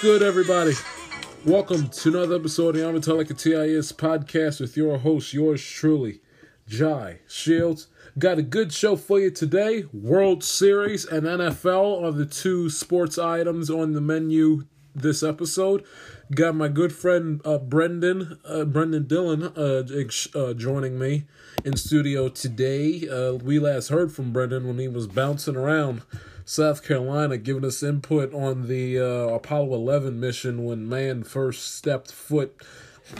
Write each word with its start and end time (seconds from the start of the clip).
Good, 0.00 0.22
everybody? 0.22 0.74
Welcome 1.44 1.88
to 1.88 2.08
another 2.10 2.36
episode 2.36 2.76
of 2.76 2.82
the 2.82 2.86
Amatelica 2.86 3.36
TIS 3.36 3.90
podcast 3.90 4.60
with 4.60 4.76
your 4.76 4.98
host, 4.98 5.34
yours 5.34 5.60
truly, 5.60 6.20
Jai 6.68 7.18
Shields. 7.26 7.88
Got 8.16 8.38
a 8.38 8.42
good 8.42 8.72
show 8.72 8.94
for 8.94 9.18
you 9.18 9.32
today. 9.32 9.86
World 9.92 10.44
Series 10.44 11.04
and 11.04 11.26
NFL 11.26 12.04
are 12.04 12.12
the 12.12 12.26
two 12.26 12.70
sports 12.70 13.18
items 13.18 13.70
on 13.70 13.92
the 13.92 14.00
menu 14.00 14.66
this 14.94 15.24
episode. 15.24 15.84
Got 16.32 16.54
my 16.54 16.68
good 16.68 16.92
friend 16.92 17.40
uh, 17.44 17.58
Brendan, 17.58 18.38
uh, 18.44 18.66
Brendan 18.66 19.08
Dillon, 19.08 19.42
uh, 19.42 19.82
uh, 20.38 20.54
joining 20.54 20.96
me 20.96 21.24
in 21.64 21.76
studio 21.76 22.28
today. 22.28 23.08
Uh, 23.08 23.32
we 23.32 23.58
last 23.58 23.88
heard 23.88 24.12
from 24.12 24.32
Brendan 24.32 24.68
when 24.68 24.78
he 24.78 24.86
was 24.86 25.08
bouncing 25.08 25.56
around 25.56 26.02
South 26.48 26.82
Carolina, 26.82 27.36
giving 27.36 27.62
us 27.62 27.82
input 27.82 28.32
on 28.32 28.68
the 28.68 28.98
uh, 28.98 29.34
Apollo 29.34 29.74
11 29.74 30.18
mission 30.18 30.64
when 30.64 30.88
man 30.88 31.22
first 31.22 31.74
stepped 31.74 32.10
foot 32.10 32.62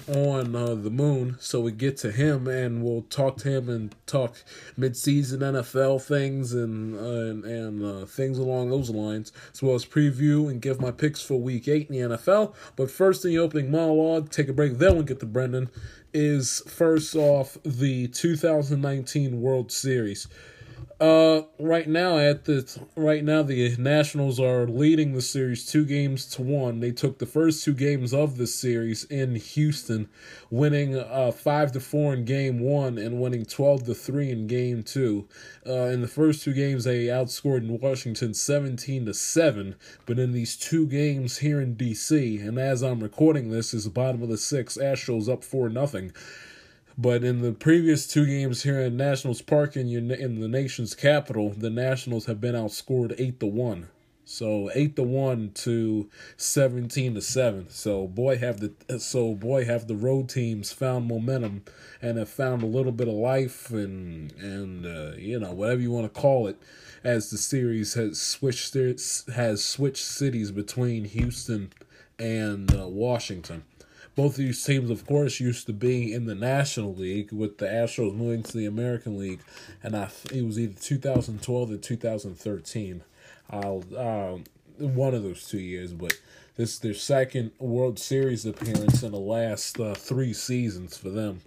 on 0.06 0.56
uh, 0.56 0.74
the 0.74 0.88
moon. 0.88 1.36
So 1.38 1.60
we 1.60 1.72
get 1.72 1.98
to 1.98 2.10
him 2.10 2.46
and 2.48 2.82
we'll 2.82 3.02
talk 3.02 3.36
to 3.38 3.50
him 3.50 3.68
and 3.68 3.94
talk 4.06 4.42
mid-season 4.78 5.40
NFL 5.40 6.00
things 6.00 6.54
and 6.54 6.96
uh, 6.96 7.30
and, 7.30 7.44
and 7.44 7.84
uh, 7.84 8.06
things 8.06 8.38
along 8.38 8.70
those 8.70 8.88
lines, 8.88 9.30
as 9.52 9.62
well 9.62 9.74
as 9.74 9.84
preview 9.84 10.50
and 10.50 10.62
give 10.62 10.80
my 10.80 10.90
picks 10.90 11.20
for 11.20 11.38
Week 11.38 11.68
Eight 11.68 11.90
in 11.90 12.08
the 12.08 12.16
NFL. 12.16 12.54
But 12.76 12.90
first, 12.90 13.26
in 13.26 13.32
the 13.32 13.38
opening 13.38 13.70
monologue, 13.70 14.30
take 14.30 14.48
a 14.48 14.54
break. 14.54 14.78
Then 14.78 14.94
we'll 14.94 15.02
get 15.02 15.20
to 15.20 15.26
Brendan. 15.26 15.68
Is 16.14 16.62
first 16.66 17.14
off 17.14 17.58
the 17.62 18.08
2019 18.08 19.42
World 19.42 19.70
Series. 19.70 20.28
Uh, 21.00 21.42
right 21.60 21.88
now 21.88 22.19
at 22.19 22.44
the 22.44 22.81
right 22.97 23.22
now 23.22 23.41
the 23.41 23.76
Nationals 23.76 24.41
are 24.41 24.66
leading 24.66 25.12
the 25.12 25.22
series 25.22 25.64
two 25.64 25.84
games 25.84 26.26
to 26.26 26.42
one. 26.42 26.81
They 26.81 26.91
took 26.91 27.19
the 27.20 27.26
first 27.26 27.64
two 27.64 27.75
games 27.75 28.12
of 28.12 28.36
the 28.36 28.48
series 28.48 29.04
in 29.04 29.37
Houston, 29.37 30.08
winning 30.50 30.97
uh 30.97 31.31
five 31.31 31.70
to 31.72 31.81
four 31.81 32.14
in 32.14 32.25
game 32.25 32.58
one 32.58 32.98
and 32.98 33.20
winning 33.20 33.44
twelve 33.44 33.84
to 33.84 33.94
three 33.94 34.32
in 34.32 34.48
game 34.48 34.82
two. 34.82 35.28
Uh, 35.64 35.84
in 35.84 36.00
the 36.00 36.08
first 36.08 36.42
two 36.42 36.53
games 36.53 36.82
they 36.82 37.04
outscored 37.04 37.58
in 37.58 37.78
Washington 37.78 38.34
seventeen 38.34 39.06
to 39.06 39.14
seven, 39.14 39.76
but 40.04 40.19
in 40.19 40.32
these 40.32 40.56
two 40.56 40.84
games 40.88 41.38
here 41.38 41.60
in 41.60 41.76
DC, 41.76 42.41
and 42.41 42.58
as 42.58 42.82
I'm 42.82 43.04
recording 43.04 43.50
this, 43.50 43.72
is 43.72 43.84
the 43.84 43.91
bottom 43.91 44.20
of 44.20 44.31
the 44.31 44.37
sixth. 44.37 44.76
Astros 44.76 45.32
up 45.32 45.44
four 45.44 45.69
nothing. 45.69 46.12
But 47.00 47.22
in 47.22 47.42
the 47.42 47.53
previous 47.53 48.09
two 48.09 48.26
games 48.26 48.64
here 48.64 48.81
in 48.81 48.97
Nationals 48.97 49.41
Park 49.41 49.76
in 49.76 49.86
your 49.86 50.03
in 50.12 50.41
the 50.41 50.48
nation's 50.48 50.97
capital, 50.97 51.50
the 51.50 51.70
Nationals 51.70 52.26
have 52.26 52.41
been 52.41 52.56
outscored 52.56 53.14
eight 53.19 53.38
to 53.38 53.47
one. 53.47 53.88
So 54.25 54.69
eight 54.75 54.97
to 54.97 55.04
one 55.04 55.53
to 55.54 56.10
seventeen 56.37 57.14
to 57.14 57.22
seven. 57.22 57.70
So 57.70 58.08
boy 58.08 58.38
have 58.38 58.58
the 58.58 58.98
so 58.98 59.37
boy 59.37 59.64
have 59.64 59.87
the 59.87 59.94
road 59.94 60.28
teams 60.28 60.72
found 60.72 61.06
momentum 61.06 61.62
and 62.03 62.19
have 62.19 62.28
found 62.28 62.64
a 62.64 62.66
little 62.66 62.91
bit 62.91 63.06
of 63.06 63.14
life 63.14 63.70
and 63.70 64.32
and 64.32 64.84
uh, 64.84 65.12
you 65.16 65.38
know 65.38 65.53
whatever 65.53 65.81
you 65.81 65.92
want 65.92 66.12
to 66.12 66.20
call 66.20 66.48
it, 66.48 66.60
as 67.04 67.31
the 67.31 67.38
series 67.38 67.94
has 67.94 68.20
switched 68.20 68.75
has 68.75 69.64
switched 69.64 70.04
cities 70.04 70.50
between 70.50 71.04
Houston 71.04 71.72
and 72.19 72.75
uh, 72.75 72.88
Washington. 72.88 73.62
Both 74.18 74.32
of 74.32 74.38
these 74.38 74.64
teams, 74.64 74.90
of 74.90 75.06
course, 75.06 75.38
used 75.38 75.66
to 75.66 75.72
be 75.72 76.12
in 76.12 76.24
the 76.24 76.34
National 76.34 76.92
League, 76.92 77.30
with 77.30 77.58
the 77.58 77.66
Astros 77.66 78.16
moving 78.16 78.42
to 78.42 78.56
the 78.56 78.66
American 78.66 79.16
League, 79.16 79.38
and 79.80 79.94
I 79.94 80.10
it 80.34 80.44
was 80.44 80.58
either 80.58 80.74
2012 80.74 81.70
or 81.70 81.76
2013. 81.76 83.02
I'll 83.48 83.84
uh, 83.96 84.38
one 84.84 85.14
of 85.14 85.22
those 85.22 85.46
two 85.46 85.60
years, 85.60 85.92
but 85.92 86.18
this 86.56 86.72
is 86.72 86.78
their 86.80 86.94
second 86.94 87.52
World 87.60 88.00
Series 88.00 88.44
appearance 88.44 89.04
in 89.04 89.12
the 89.12 89.20
last 89.20 89.78
uh, 89.78 89.94
three 89.94 90.32
seasons 90.32 90.96
for 90.98 91.10
them. 91.10 91.42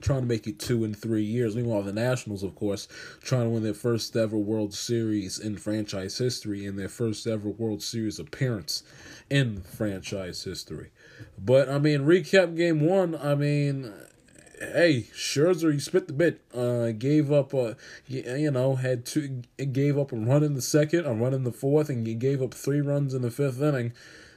Trying 0.00 0.22
to 0.22 0.26
make 0.26 0.48
it 0.48 0.58
two 0.58 0.82
in 0.82 0.92
three 0.92 1.22
years. 1.22 1.54
Meanwhile, 1.54 1.82
the 1.82 1.92
Nationals, 1.92 2.42
of 2.42 2.56
course, 2.56 2.88
trying 3.22 3.44
to 3.44 3.50
win 3.50 3.62
their 3.62 3.74
first 3.74 4.16
ever 4.16 4.36
World 4.36 4.74
Series 4.74 5.38
in 5.38 5.56
franchise 5.56 6.18
history 6.18 6.66
and 6.66 6.76
their 6.76 6.88
first 6.88 7.28
ever 7.28 7.48
World 7.48 7.80
Series 7.80 8.18
appearance 8.18 8.82
in 9.30 9.60
franchise 9.60 10.42
history. 10.42 10.90
But 11.38 11.68
I 11.68 11.78
mean, 11.78 12.00
recap 12.00 12.56
game 12.56 12.80
one. 12.80 13.14
I 13.16 13.34
mean, 13.34 13.92
hey, 14.60 15.06
Scherzer, 15.14 15.72
he 15.72 15.78
spit 15.78 16.06
the 16.06 16.12
bit. 16.12 16.40
Uh, 16.54 16.92
gave 16.92 17.32
up. 17.32 17.54
Uh, 17.54 17.74
you 18.06 18.50
know, 18.50 18.76
had 18.76 19.04
two. 19.04 19.42
Gave 19.72 19.98
up 19.98 20.12
a 20.12 20.16
run 20.16 20.42
in 20.42 20.54
the 20.54 20.62
second, 20.62 21.06
a 21.06 21.14
run 21.14 21.34
in 21.34 21.44
the 21.44 21.52
fourth, 21.52 21.88
and 21.88 22.06
he 22.06 22.14
gave 22.14 22.42
up 22.42 22.54
three 22.54 22.80
runs 22.80 23.14
in 23.14 23.22
the 23.22 23.30
fifth 23.30 23.60
inning. 23.60 23.92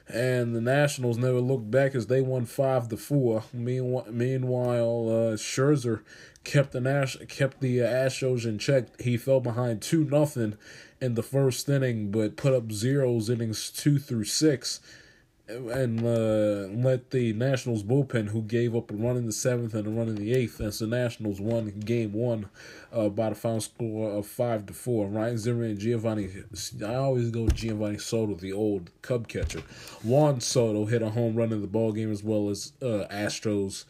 And 0.06 0.54
the 0.54 0.60
Nationals 0.60 1.16
never 1.16 1.40
looked 1.40 1.70
back 1.70 1.94
as 1.94 2.08
they 2.08 2.20
won 2.20 2.44
five 2.44 2.88
to 2.90 2.96
four. 2.96 3.44
Meanwhile, 3.52 4.06
meanwhile, 4.10 5.08
uh, 5.08 5.36
Scherzer 5.36 6.02
kept 6.44 6.72
the 6.72 6.80
Nash 6.80 7.16
kept 7.28 7.60
the 7.60 7.82
uh, 7.82 7.86
Astros 7.86 8.44
in 8.44 8.58
check. 8.58 9.00
He 9.00 9.16
fell 9.16 9.40
behind 9.40 9.80
two 9.80 10.04
nothing 10.04 10.56
in 11.00 11.14
the 11.14 11.22
first 11.22 11.68
inning, 11.68 12.10
but 12.10 12.36
put 12.36 12.52
up 12.52 12.70
zeros 12.70 13.30
innings 13.30 13.70
two 13.70 13.98
through 13.98 14.24
six 14.24 14.80
and 15.46 16.00
uh, 16.00 16.68
let 16.88 17.10
the 17.10 17.32
Nationals 17.34 17.82
bullpen, 17.82 18.28
who 18.28 18.42
gave 18.42 18.74
up 18.74 18.90
a 18.90 18.94
run 18.94 19.16
in 19.16 19.26
the 19.26 19.32
seventh 19.32 19.74
and 19.74 19.86
a 19.86 19.90
run 19.90 20.08
in 20.08 20.14
the 20.14 20.32
eighth, 20.32 20.60
as 20.60 20.78
the 20.78 20.86
Nationals 20.86 21.40
won 21.40 21.70
game 21.80 22.12
one 22.12 22.48
uh, 22.92 23.08
by 23.08 23.28
the 23.28 23.34
final 23.34 23.60
score 23.60 24.10
of 24.10 24.26
five 24.26 24.66
to 24.66 24.72
four. 24.72 25.06
Ryan 25.06 25.38
Zimmerman 25.38 25.70
and 25.72 25.80
Geovany, 25.80 26.82
I 26.82 26.94
always 26.94 27.30
go 27.30 27.46
Geovany 27.46 28.00
Soto, 28.00 28.34
the 28.34 28.52
old 28.52 28.90
Cub 29.02 29.28
catcher. 29.28 29.62
Juan 30.02 30.40
Soto 30.40 30.86
hit 30.86 31.02
a 31.02 31.10
home 31.10 31.34
run 31.34 31.52
in 31.52 31.60
the 31.60 31.66
ball 31.66 31.92
game 31.92 32.10
as 32.10 32.22
well 32.22 32.48
as 32.48 32.72
uh, 32.80 33.06
Astros 33.10 33.84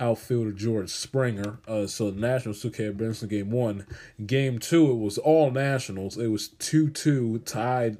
outfielder 0.00 0.52
George 0.52 0.88
Springer. 0.88 1.58
Uh, 1.68 1.86
so 1.86 2.10
the 2.10 2.20
Nationals 2.20 2.62
took 2.62 2.74
care 2.74 2.88
of 2.88 3.00
in 3.00 3.28
game 3.28 3.50
one. 3.50 3.86
Game 4.26 4.58
two, 4.58 4.90
it 4.90 4.98
was 4.98 5.18
all 5.18 5.50
Nationals. 5.50 6.16
It 6.16 6.28
was 6.28 6.48
2 6.48 6.90
2 6.90 7.40
tied 7.40 7.98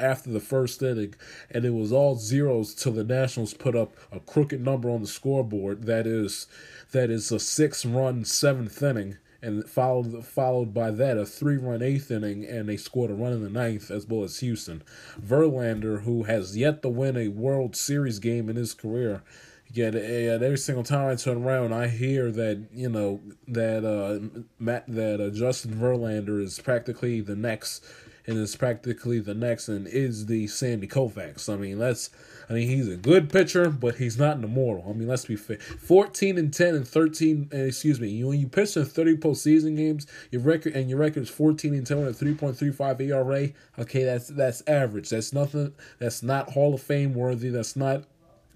after 0.00 0.30
the 0.30 0.40
first 0.40 0.82
inning, 0.82 1.14
and 1.50 1.64
it 1.64 1.74
was 1.74 1.92
all 1.92 2.16
zeros 2.16 2.74
till 2.74 2.92
the 2.92 3.04
Nationals 3.04 3.54
put 3.54 3.76
up 3.76 3.94
a 4.10 4.18
crooked 4.18 4.60
number 4.60 4.90
on 4.90 5.02
the 5.02 5.06
scoreboard. 5.06 5.84
That 5.84 6.06
is, 6.06 6.46
that 6.92 7.10
is 7.10 7.30
a 7.30 7.38
six 7.38 7.84
run 7.84 8.24
seventh 8.24 8.82
inning. 8.82 9.18
And 9.44 9.68
followed 9.68 10.24
followed 10.24 10.72
by 10.72 10.92
that 10.92 11.18
a 11.18 11.26
three 11.26 11.56
run 11.56 11.82
eighth 11.82 12.12
inning, 12.12 12.44
and 12.44 12.68
they 12.68 12.76
scored 12.76 13.10
a 13.10 13.14
run 13.14 13.32
in 13.32 13.42
the 13.42 13.50
ninth 13.50 13.90
as 13.90 14.06
well 14.06 14.22
as 14.22 14.38
Houston. 14.38 14.84
Verlander, 15.20 16.04
who 16.04 16.22
has 16.22 16.56
yet 16.56 16.80
to 16.82 16.88
win 16.88 17.16
a 17.16 17.26
World 17.26 17.74
Series 17.74 18.20
game 18.20 18.48
in 18.48 18.54
his 18.54 18.72
career, 18.72 19.24
Yet, 19.72 19.94
and 19.94 20.42
every 20.42 20.58
single 20.58 20.84
time 20.84 21.10
I 21.10 21.14
turn 21.14 21.44
around, 21.44 21.72
I 21.72 21.88
hear 21.88 22.30
that 22.30 22.66
you 22.74 22.90
know 22.90 23.20
that 23.48 23.84
uh, 23.84 24.42
Matt 24.58 24.84
that 24.88 25.20
uh, 25.20 25.30
Justin 25.30 25.74
Verlander 25.74 26.42
is 26.42 26.58
practically 26.60 27.20
the 27.20 27.36
next 27.36 27.84
and 28.26 28.36
is 28.38 28.54
practically 28.54 29.18
the 29.18 29.34
next 29.34 29.68
and 29.68 29.86
is 29.86 30.26
the 30.26 30.46
Sandy 30.46 30.86
Koufax. 30.86 31.52
I 31.52 31.56
mean, 31.56 31.78
let's 31.78 32.10
I 32.48 32.54
mean, 32.54 32.68
he's 32.68 32.88
a 32.88 32.96
good 32.96 33.30
pitcher, 33.30 33.70
but 33.70 33.96
he's 33.96 34.18
not 34.18 34.36
an 34.36 34.44
immortal. 34.44 34.84
I 34.88 34.92
mean, 34.92 35.08
let's 35.08 35.24
be 35.24 35.36
fair. 35.36 35.58
14 35.58 36.36
and 36.36 36.52
10 36.52 36.74
and 36.74 36.86
13, 36.86 37.50
uh, 37.52 37.56
excuse 37.56 37.98
me, 37.98 38.08
you, 38.08 38.28
when 38.28 38.40
you 38.40 38.48
pitch 38.48 38.76
in 38.76 38.84
30 38.84 39.16
postseason 39.16 39.76
games, 39.76 40.06
your 40.30 40.42
record 40.42 40.74
and 40.74 40.90
your 40.90 40.98
record 40.98 41.22
is 41.22 41.30
14 41.30 41.72
and 41.72 41.86
10 41.86 42.04
with 42.04 42.20
a 42.20 42.24
3.35 42.24 43.00
ERA. 43.00 43.48
Okay, 43.78 44.04
that's 44.04 44.28
that's 44.28 44.62
average. 44.66 45.08
That's 45.08 45.32
nothing. 45.32 45.72
That's 45.98 46.22
not 46.22 46.50
Hall 46.50 46.74
of 46.74 46.82
Fame 46.82 47.14
worthy. 47.14 47.48
That's 47.48 47.74
not 47.74 48.04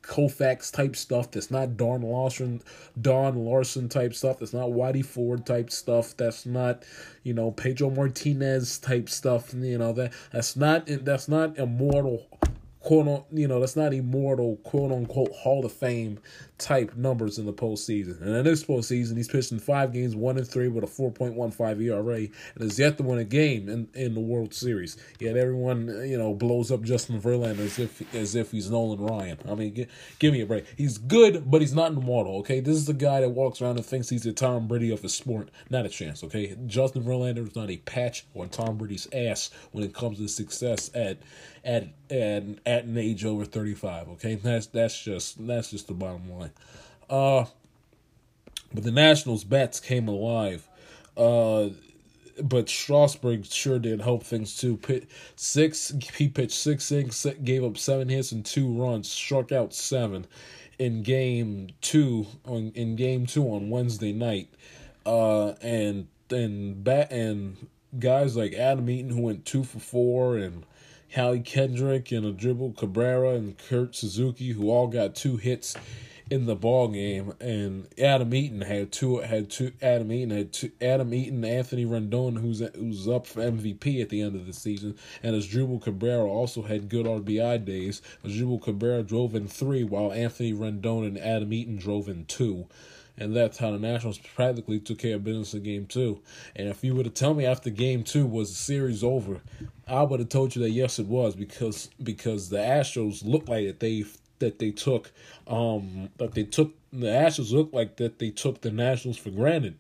Koufax 0.07 0.73
type 0.73 0.97
stuff. 0.97 1.31
That's 1.31 1.51
not 1.51 1.77
Don 1.77 2.03
Larsen, 2.03 2.63
Don 3.01 3.45
Larsen 3.45 3.89
type 3.89 4.15
stuff. 4.15 4.39
That's 4.39 4.53
not 4.53 4.71
Whitey 4.71 5.05
Ford 5.05 5.45
type 5.45 5.71
stuff. 5.71 6.17
That's 6.17 6.47
not, 6.47 6.85
you 7.23 7.35
know, 7.35 7.51
Pedro 7.51 7.91
Martinez 7.91 8.79
type 8.79 9.09
stuff. 9.09 9.53
You 9.55 9.79
know 9.79 9.93
that 9.95 10.13
that's 10.33 10.57
not 10.57 10.87
that's 10.87 11.29
not 11.29 11.59
immortal 11.59 12.27
quote 12.81 13.09
on 13.09 13.25
you 13.33 13.49
know 13.49 13.59
that's 13.59 13.75
not 13.75 13.93
immortal 13.93 14.57
quote 14.63 14.93
unquote 14.93 15.33
Hall 15.33 15.65
of 15.67 15.73
Fame 15.73 16.21
type 16.59 16.97
numbers 16.97 17.39
in 17.39 17.47
the 17.47 17.53
postseason. 17.53 18.21
And 18.21 18.35
in 18.35 18.45
this 18.45 18.65
postseason, 18.65 19.17
he's 19.17 19.29
pitched 19.29 19.53
in 19.53 19.59
five 19.59 19.93
games, 19.93 20.17
one 20.17 20.39
and 20.39 20.47
three 20.47 20.69
with 20.69 20.85
a 20.85 20.87
four 20.87 21.11
point 21.11 21.35
one 21.35 21.51
five 21.51 21.81
ERA, 21.81 22.17
and 22.17 22.31
has 22.61 22.79
yet 22.79 22.97
to 22.97 23.03
win 23.03 23.19
a 23.19 23.25
game 23.25 23.69
in, 23.69 23.89
in 23.95 24.15
the 24.15 24.21
World 24.21 24.55
Series. 24.55 24.97
Yet 25.19 25.37
everyone 25.37 25.89
you 26.09 26.17
know 26.17 26.35
blows 26.35 26.71
up 26.71 26.83
Justin 26.83 27.21
Verlander 27.21 27.61
as 27.61 27.79
if 27.79 28.15
as 28.15 28.35
if 28.35 28.53
he's 28.53 28.71
Nolan 28.71 29.01
Ryan. 29.01 29.39
I 29.49 29.55
mean, 29.55 29.75
give, 29.75 29.89
give 30.19 30.33
me 30.33 30.41
a 30.41 30.47
break. 30.47 30.67
He's 30.77 30.99
good, 30.99 31.51
but 31.51 31.61
he's 31.61 31.75
not 31.75 31.93
immortal. 31.93 32.39
Okay, 32.39 32.61
this 32.61 32.77
is 32.77 32.87
the 32.87 32.95
guy 32.95 33.21
that 33.21 33.31
walks 33.31 33.61
around 33.61 33.77
and 33.77 33.85
thinks 33.85 34.09
he's 34.09 34.23
the 34.23 34.33
Tom 34.33 34.67
Brady 34.67 34.91
of 34.91 35.03
his 35.03 35.15
sport. 35.15 35.51
Not 35.69 35.87
a 35.87 35.91
chance. 35.91 36.25
Okay, 36.25 36.57
Justin 36.67 37.05
Verlander 37.05 37.47
is 37.47 37.57
not 37.57 37.71
a 37.71 37.77
patch 37.79 38.27
on 38.35 38.49
Tom 38.49 38.79
Brady's 38.79 39.09
ass 39.13 39.51
when 39.73 39.85
it 39.85 39.95
comes 39.95 40.19
to 40.19 40.29
success 40.29 40.91
at 40.95 41.19
at 41.65 41.89
at 42.11 42.45
at 42.65 42.85
an 42.85 42.97
age 42.97 43.25
over 43.25 43.45
thirty 43.45 43.75
five. 43.75 44.09
Okay, 44.09 44.37
that's 44.37 44.67
that's 44.67 45.03
just 45.03 45.47
that's 45.47 45.71
just 45.71 45.89
the 45.89 45.95
bottom 45.95 46.31
line. 46.33 46.46
Uh, 47.09 47.47
but 48.73 48.85
the 48.85 48.91
Nationals' 48.91 49.45
bats 49.45 49.81
came 49.81 50.09
alive. 50.09 50.69
Uh, 51.17 51.71
but 52.43 52.69
Strasburg 52.69 53.47
sure 53.47 53.79
did 53.79 54.01
help 54.01 54.23
things 54.23 54.57
too. 54.57 54.77
Pit 54.77 55.09
six, 55.37 55.93
he 56.17 56.29
pitched 56.29 56.59
six 56.59 56.91
innings, 56.93 57.27
gave 57.45 57.65
up 57.65 57.79
seven 57.79 58.09
hits 58.09 58.33
and 58.33 58.45
two 58.45 58.69
runs, 58.69 59.11
struck 59.11 59.53
out 59.53 59.73
seven 59.75 60.27
in 60.79 61.03
game 61.03 61.69
two 61.81 62.27
on 62.45 62.73
in 62.75 62.97
game 62.97 63.27
two 63.27 63.45
on 63.45 63.71
Wednesday 63.71 64.13
night. 64.13 64.49
Uh, 65.05 65.53
and 65.63 66.09
and 66.31 66.83
bat 66.83 67.11
and 67.13 67.69
guys 67.99 68.37
like 68.37 68.53
Adam 68.53 68.91
Eaton 68.91 69.11
who 69.11 69.23
went 69.23 69.47
two 69.47 69.65
for 69.65 69.79
four 69.79 70.37
and 70.37 70.67
Howie 71.15 71.41
Kendrick 71.41 72.11
and 72.13 72.27
Asdrubal 72.27 72.77
Cabrera 72.77 73.31
and 73.31 73.57
Kurt 73.57 73.95
Suzuki 73.95 74.51
who 74.51 74.71
all 74.71 74.89
got 74.89 75.15
two 75.15 75.37
hits 75.37 75.77
in 76.29 76.47
the 76.47 76.57
ball 76.57 76.89
game, 76.89 77.35
and 77.41 77.87
Adam 77.99 78.35
Eaton 78.35 78.63
had 78.63 78.91
two. 78.91 79.19
Had 79.19 79.51
two. 79.51 79.73
Adam 79.81 80.11
Eaton 80.11 80.37
had 80.37 80.53
two. 80.53 80.73
Adam 80.81 81.15
Eaton, 81.15 81.45
Anthony 81.45 81.85
Rendon, 81.85 82.41
who's 82.41 82.61
who's 82.75 83.07
up 83.07 83.27
for 83.27 83.41
MVP 83.41 84.03
at 84.03 84.09
the 84.09 84.23
end 84.23 84.35
of 84.35 84.47
the 84.47 84.53
season, 84.53 84.97
and 85.23 85.37
Asdrubal 85.37 85.83
Cabrera 85.83 86.27
also 86.27 86.63
had 86.63 86.89
good 86.89 87.07
RBI 87.07 87.65
days. 87.65 88.03
Asdrubal 88.25 88.63
Cabrera 88.63 89.03
drove 89.03 89.35
in 89.35 89.47
three, 89.47 89.85
while 89.85 90.13
Anthony 90.13 90.53
Rendon 90.53 91.07
and 91.07 91.19
Adam 91.19 91.53
Eaton 91.53 91.77
drove 91.77 92.09
in 92.09 92.25
two. 92.25 92.67
And 93.19 93.35
that's 93.35 93.57
how 93.57 93.71
the 93.71 93.79
Nationals 93.79 94.19
practically 94.19 94.79
took 94.79 94.99
care 94.99 95.15
of 95.15 95.25
business 95.25 95.55
in 95.55 95.63
game 95.63 95.87
two. 95.87 96.21
And 96.55 96.69
if 96.69 96.85
you 96.85 96.95
were 96.95 97.03
to 97.03 97.09
tell 97.09 97.33
me 97.33 97.47
after 97.47 97.71
game 97.71 98.05
two 98.05 98.27
was 98.27 98.51
the 98.51 98.57
series 98.57 99.03
over, 99.03 99.41
I 99.89 100.03
would 100.03 100.21
have 100.21 100.29
told 100.29 100.55
you 100.55 100.63
that 100.63 100.71
yes 100.71 100.99
it 100.99 101.07
was 101.07 101.35
because 101.35 101.89
because 102.03 102.51
the 102.51 102.59
Astros 102.59 103.25
looked 103.25 103.49
like 103.49 103.67
that 103.67 103.81
they 103.81 104.05
that 104.39 104.59
they 104.59 104.71
took 104.71 105.13
um 105.47 106.11
that 106.19 106.35
they 106.35 106.45
took 106.45 106.75
the 106.93 107.07
Astros 107.07 107.53
look 107.53 107.73
like 107.73 107.97
that 107.97 108.19
they 108.19 108.31
took 108.31 108.61
the 108.61 108.71
Nationals 108.71 109.19
for 109.19 109.31
granted. 109.31 109.79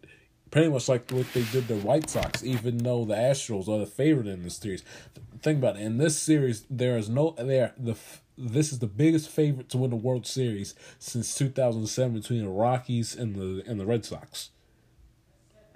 Pretty 0.50 0.68
much 0.68 0.88
like 0.88 1.10
what 1.10 1.30
they 1.32 1.42
did 1.44 1.66
the 1.68 1.76
White 1.76 2.08
Sox, 2.08 2.44
even 2.44 2.78
though 2.78 3.04
the 3.04 3.14
Astros 3.14 3.68
are 3.68 3.80
the 3.80 3.86
favorite 3.86 4.26
in 4.26 4.42
this 4.42 4.56
series. 4.56 4.84
Think 5.42 5.58
about 5.58 5.76
it. 5.76 5.82
In 5.82 5.98
this 5.98 6.18
series, 6.18 6.64
there 6.70 6.96
is 6.96 7.08
no 7.08 7.34
there 7.38 7.74
the 7.76 7.96
this 8.38 8.72
is 8.72 8.78
the 8.78 8.86
biggest 8.86 9.28
favorite 9.28 9.68
to 9.70 9.78
win 9.78 9.90
the 9.90 9.96
World 9.96 10.26
Series 10.26 10.74
since 10.98 11.34
2007 11.34 12.20
between 12.20 12.42
the 12.44 12.50
Rockies 12.50 13.14
and 13.14 13.34
the 13.34 13.62
and 13.68 13.80
the 13.80 13.86
Red 13.86 14.04
Sox. 14.04 14.50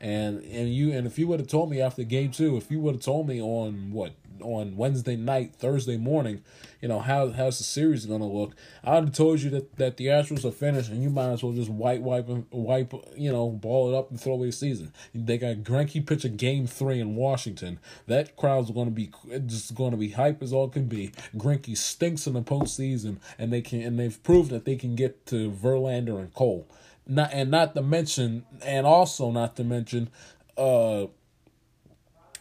And 0.00 0.42
and 0.44 0.74
you 0.74 0.92
and 0.92 1.06
if 1.06 1.18
you 1.18 1.28
would 1.28 1.40
have 1.40 1.48
told 1.48 1.70
me 1.70 1.80
after 1.80 2.02
game 2.04 2.30
two, 2.30 2.56
if 2.56 2.70
you 2.70 2.80
would 2.80 2.94
have 2.94 3.02
told 3.02 3.28
me 3.28 3.40
on 3.40 3.92
what 3.92 4.14
on 4.42 4.76
Wednesday 4.76 5.16
night, 5.16 5.54
Thursday 5.54 5.96
morning, 5.96 6.42
you 6.80 6.88
know 6.88 7.00
how 7.00 7.30
how's 7.30 7.58
the 7.58 7.64
series 7.64 8.06
gonna 8.06 8.26
look, 8.26 8.54
I'd 8.82 9.04
have 9.04 9.12
told 9.12 9.40
you 9.40 9.50
that, 9.50 9.76
that 9.76 9.96
the 9.98 10.06
Astros 10.06 10.44
are 10.44 10.52
finished, 10.52 10.90
and 10.90 11.02
you 11.02 11.10
might 11.10 11.30
as 11.30 11.42
well 11.42 11.52
just 11.52 11.70
white 11.70 12.00
wipe 12.00 12.26
wipe 12.26 12.46
wipe 12.50 12.94
you 13.16 13.30
know 13.30 13.50
ball 13.50 13.92
it 13.92 13.96
up 13.98 14.10
and 14.10 14.20
throw 14.20 14.34
away 14.34 14.46
the 14.46 14.52
season. 14.52 14.92
They 15.14 15.38
got 15.38 15.56
Greinke 15.56 16.06
pitching 16.06 16.36
game 16.36 16.66
three 16.66 17.00
in 17.00 17.16
Washington. 17.16 17.78
That 18.06 18.36
crowd's 18.36 18.70
gonna 18.70 18.90
be 18.90 19.10
just 19.46 19.74
gonna 19.74 19.96
be 19.96 20.10
hype 20.10 20.42
as 20.42 20.52
all 20.52 20.68
can 20.68 20.86
be. 20.86 21.12
Greinke 21.36 21.76
stinks 21.76 22.26
in 22.26 22.32
the 22.32 22.42
postseason, 22.42 23.18
and 23.38 23.52
they 23.52 23.60
can 23.60 23.82
and 23.82 23.98
they've 23.98 24.22
proved 24.22 24.50
that 24.50 24.64
they 24.64 24.76
can 24.76 24.94
get 24.96 25.26
to 25.26 25.50
Verlander 25.50 26.18
and 26.18 26.32
Cole 26.32 26.66
not 27.06 27.30
and 27.32 27.50
not 27.50 27.74
to 27.74 27.82
mention 27.82 28.44
and 28.64 28.86
also 28.86 29.30
not 29.30 29.56
to 29.56 29.64
mention 29.64 30.08
uh 30.56 31.06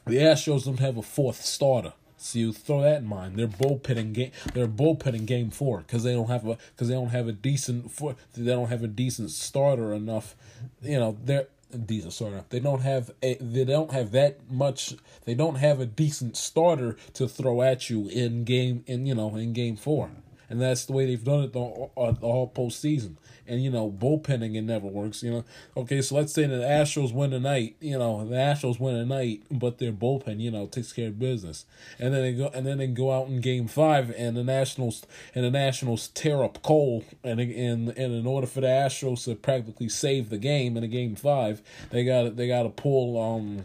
the 0.05 0.15
Astros 0.15 0.65
don't 0.65 0.79
have 0.79 0.97
a 0.97 1.03
fourth 1.03 1.45
starter. 1.45 1.93
So 2.17 2.39
you 2.39 2.51
throw 2.51 2.81
that 2.81 2.97
in 2.97 3.07
mind. 3.07 3.37
They're 3.37 3.47
bullpen 3.47 4.11
game. 4.11 4.31
They're 4.53 4.67
bullpen 4.67 5.13
in 5.13 5.25
game 5.25 5.51
four 5.51 5.79
because 5.79 6.03
they 6.03 6.13
don't 6.13 6.29
have 6.29 6.47
a 6.47 6.57
because 6.75 6.89
they 6.89 6.95
don't 6.95 7.09
have 7.09 7.27
a 7.27 7.31
decent 7.31 7.91
for 7.91 8.15
they 8.35 8.51
don't 8.51 8.69
have 8.69 8.83
a 8.83 8.87
decent 8.87 9.29
starter 9.31 9.93
enough. 9.93 10.35
You 10.81 10.99
know 10.99 11.17
they're 11.23 11.47
decent 11.85 12.13
starter. 12.13 12.43
They 12.49 12.59
don't 12.59 12.81
have 12.81 13.11
a 13.23 13.35
they 13.35 13.63
don't 13.63 13.91
have 13.91 14.11
that 14.11 14.51
much. 14.51 14.95
They 15.25 15.35
don't 15.35 15.55
have 15.55 15.79
a 15.79 15.85
decent 15.85 16.35
starter 16.35 16.97
to 17.13 17.27
throw 17.27 17.61
at 17.61 17.89
you 17.89 18.09
in 18.09 18.43
game 18.43 18.83
in 18.85 19.05
you 19.05 19.15
know 19.15 19.35
in 19.35 19.53
game 19.53 19.77
four 19.77 20.09
and 20.49 20.59
that's 20.59 20.85
the 20.85 20.93
way 20.93 21.05
they've 21.05 21.23
done 21.23 21.43
it 21.43 21.53
the, 21.53 21.59
uh, 21.59 22.11
the 22.11 22.27
whole 22.27 22.51
postseason. 22.53 23.15
And 23.49 23.63
you 23.63 23.69
know, 23.69 23.91
bullpenning 23.91 24.55
it 24.55 24.61
never 24.61 24.87
works. 24.87 25.23
You 25.23 25.31
know, 25.31 25.45
okay, 25.75 26.01
so 26.01 26.15
let's 26.15 26.33
say 26.33 26.45
the 26.45 26.55
Astros 26.55 27.13
win 27.13 27.31
tonight. 27.31 27.75
You 27.79 27.97
know, 27.97 28.25
the 28.25 28.35
Astros 28.35 28.79
win 28.79 28.95
tonight, 28.95 29.43
but 29.51 29.77
their 29.77 29.91
bullpen, 29.91 30.39
you 30.39 30.51
know, 30.51 30.67
takes 30.67 30.93
care 30.93 31.07
of 31.07 31.19
business. 31.19 31.65
And 31.99 32.13
then 32.13 32.21
they 32.21 32.33
go, 32.33 32.51
and 32.53 32.65
then 32.65 32.77
they 32.77 32.87
go 32.87 33.11
out 33.11 33.27
in 33.27 33.41
Game 33.41 33.67
Five, 33.67 34.13
and 34.17 34.37
the 34.37 34.43
Nationals 34.43 35.05
and 35.35 35.43
the 35.43 35.51
Nationals 35.51 36.09
tear 36.09 36.43
up 36.43 36.61
Cole. 36.61 37.03
And 37.23 37.39
in 37.39 37.89
and 37.89 38.13
in 38.13 38.27
order 38.27 38.47
for 38.47 38.61
the 38.61 38.67
Astros 38.67 39.25
to 39.25 39.35
practically 39.35 39.89
save 39.89 40.29
the 40.29 40.37
game 40.37 40.77
in 40.77 40.83
a 40.83 40.87
Game 40.87 41.15
Five, 41.15 41.61
they 41.89 42.05
got 42.05 42.35
they 42.35 42.47
got 42.47 42.63
to 42.63 42.69
pull 42.69 43.21
um, 43.21 43.63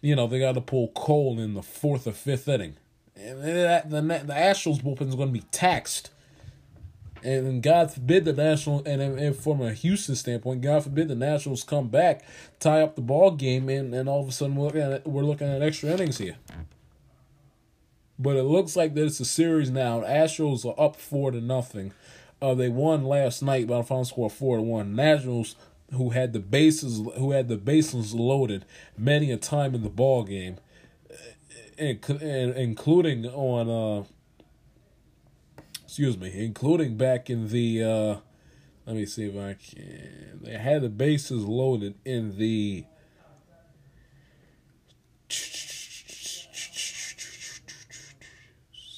you 0.00 0.14
know, 0.14 0.26
they 0.26 0.38
got 0.38 0.52
to 0.52 0.60
pull 0.60 0.88
Cole 0.88 1.40
in 1.40 1.54
the 1.54 1.62
fourth 1.62 2.06
or 2.06 2.12
fifth 2.12 2.48
inning 2.48 2.76
and 3.20 3.42
that, 3.42 3.90
the 3.90 4.00
the 4.00 4.32
Astros 4.32 4.82
bullpen 4.82 5.08
is 5.08 5.14
going 5.14 5.28
to 5.28 5.32
be 5.32 5.44
taxed. 5.50 6.10
And 7.22 7.62
God 7.62 7.92
forbid 7.92 8.24
the 8.24 8.32
National 8.32 8.82
and, 8.86 9.00
and 9.00 9.36
from 9.36 9.60
a 9.60 9.72
Houston 9.72 10.14
standpoint, 10.14 10.62
God 10.62 10.84
forbid 10.84 11.08
the 11.08 11.14
Nationals 11.14 11.64
come 11.64 11.88
back, 11.88 12.24
tie 12.60 12.80
up 12.80 12.94
the 12.94 13.02
ball 13.02 13.32
game, 13.32 13.68
and, 13.68 13.94
and 13.94 14.08
all 14.08 14.22
of 14.22 14.28
a 14.28 14.32
sudden 14.32 14.56
we're 14.56 14.66
looking 14.66 14.80
at 14.82 15.06
we're 15.06 15.24
looking 15.24 15.48
at 15.48 15.62
extra 15.62 15.90
innings 15.90 16.18
here. 16.18 16.36
But 18.18 18.36
it 18.36 18.44
looks 18.44 18.74
like 18.74 18.94
that 18.94 19.04
it's 19.04 19.20
a 19.20 19.24
series 19.24 19.70
now. 19.70 20.00
Astros 20.00 20.64
are 20.64 20.80
up 20.80 20.96
four 20.96 21.30
to 21.30 21.40
nothing. 21.40 21.92
Uh, 22.42 22.54
they 22.54 22.68
won 22.68 23.04
last 23.04 23.42
night 23.42 23.66
by 23.66 23.78
a 23.78 23.82
final 23.82 24.04
score 24.04 24.30
four 24.30 24.56
to 24.56 24.62
one. 24.62 24.94
Nationals, 24.94 25.56
who 25.92 26.10
had 26.10 26.32
the 26.32 26.40
bases 26.40 27.00
who 27.16 27.32
had 27.32 27.48
the 27.48 27.56
bases 27.56 28.14
loaded 28.14 28.64
many 28.96 29.30
a 29.30 29.36
time 29.36 29.74
in 29.74 29.82
the 29.82 29.88
ball 29.88 30.22
game, 30.24 30.56
and, 31.78 32.04
and 32.08 32.56
including 32.56 33.26
on 33.26 33.68
uh 33.68 34.04
excuse 35.98 36.16
me 36.16 36.44
including 36.44 36.96
back 36.96 37.28
in 37.28 37.48
the 37.48 37.82
uh 37.82 38.16
let 38.86 38.94
me 38.94 39.04
see 39.04 39.24
if 39.24 39.34
i 39.34 39.52
can 39.54 40.38
they 40.42 40.56
had 40.56 40.82
the 40.82 40.88
bases 40.88 41.44
loaded 41.44 41.96
in 42.04 42.38
the 42.38 42.84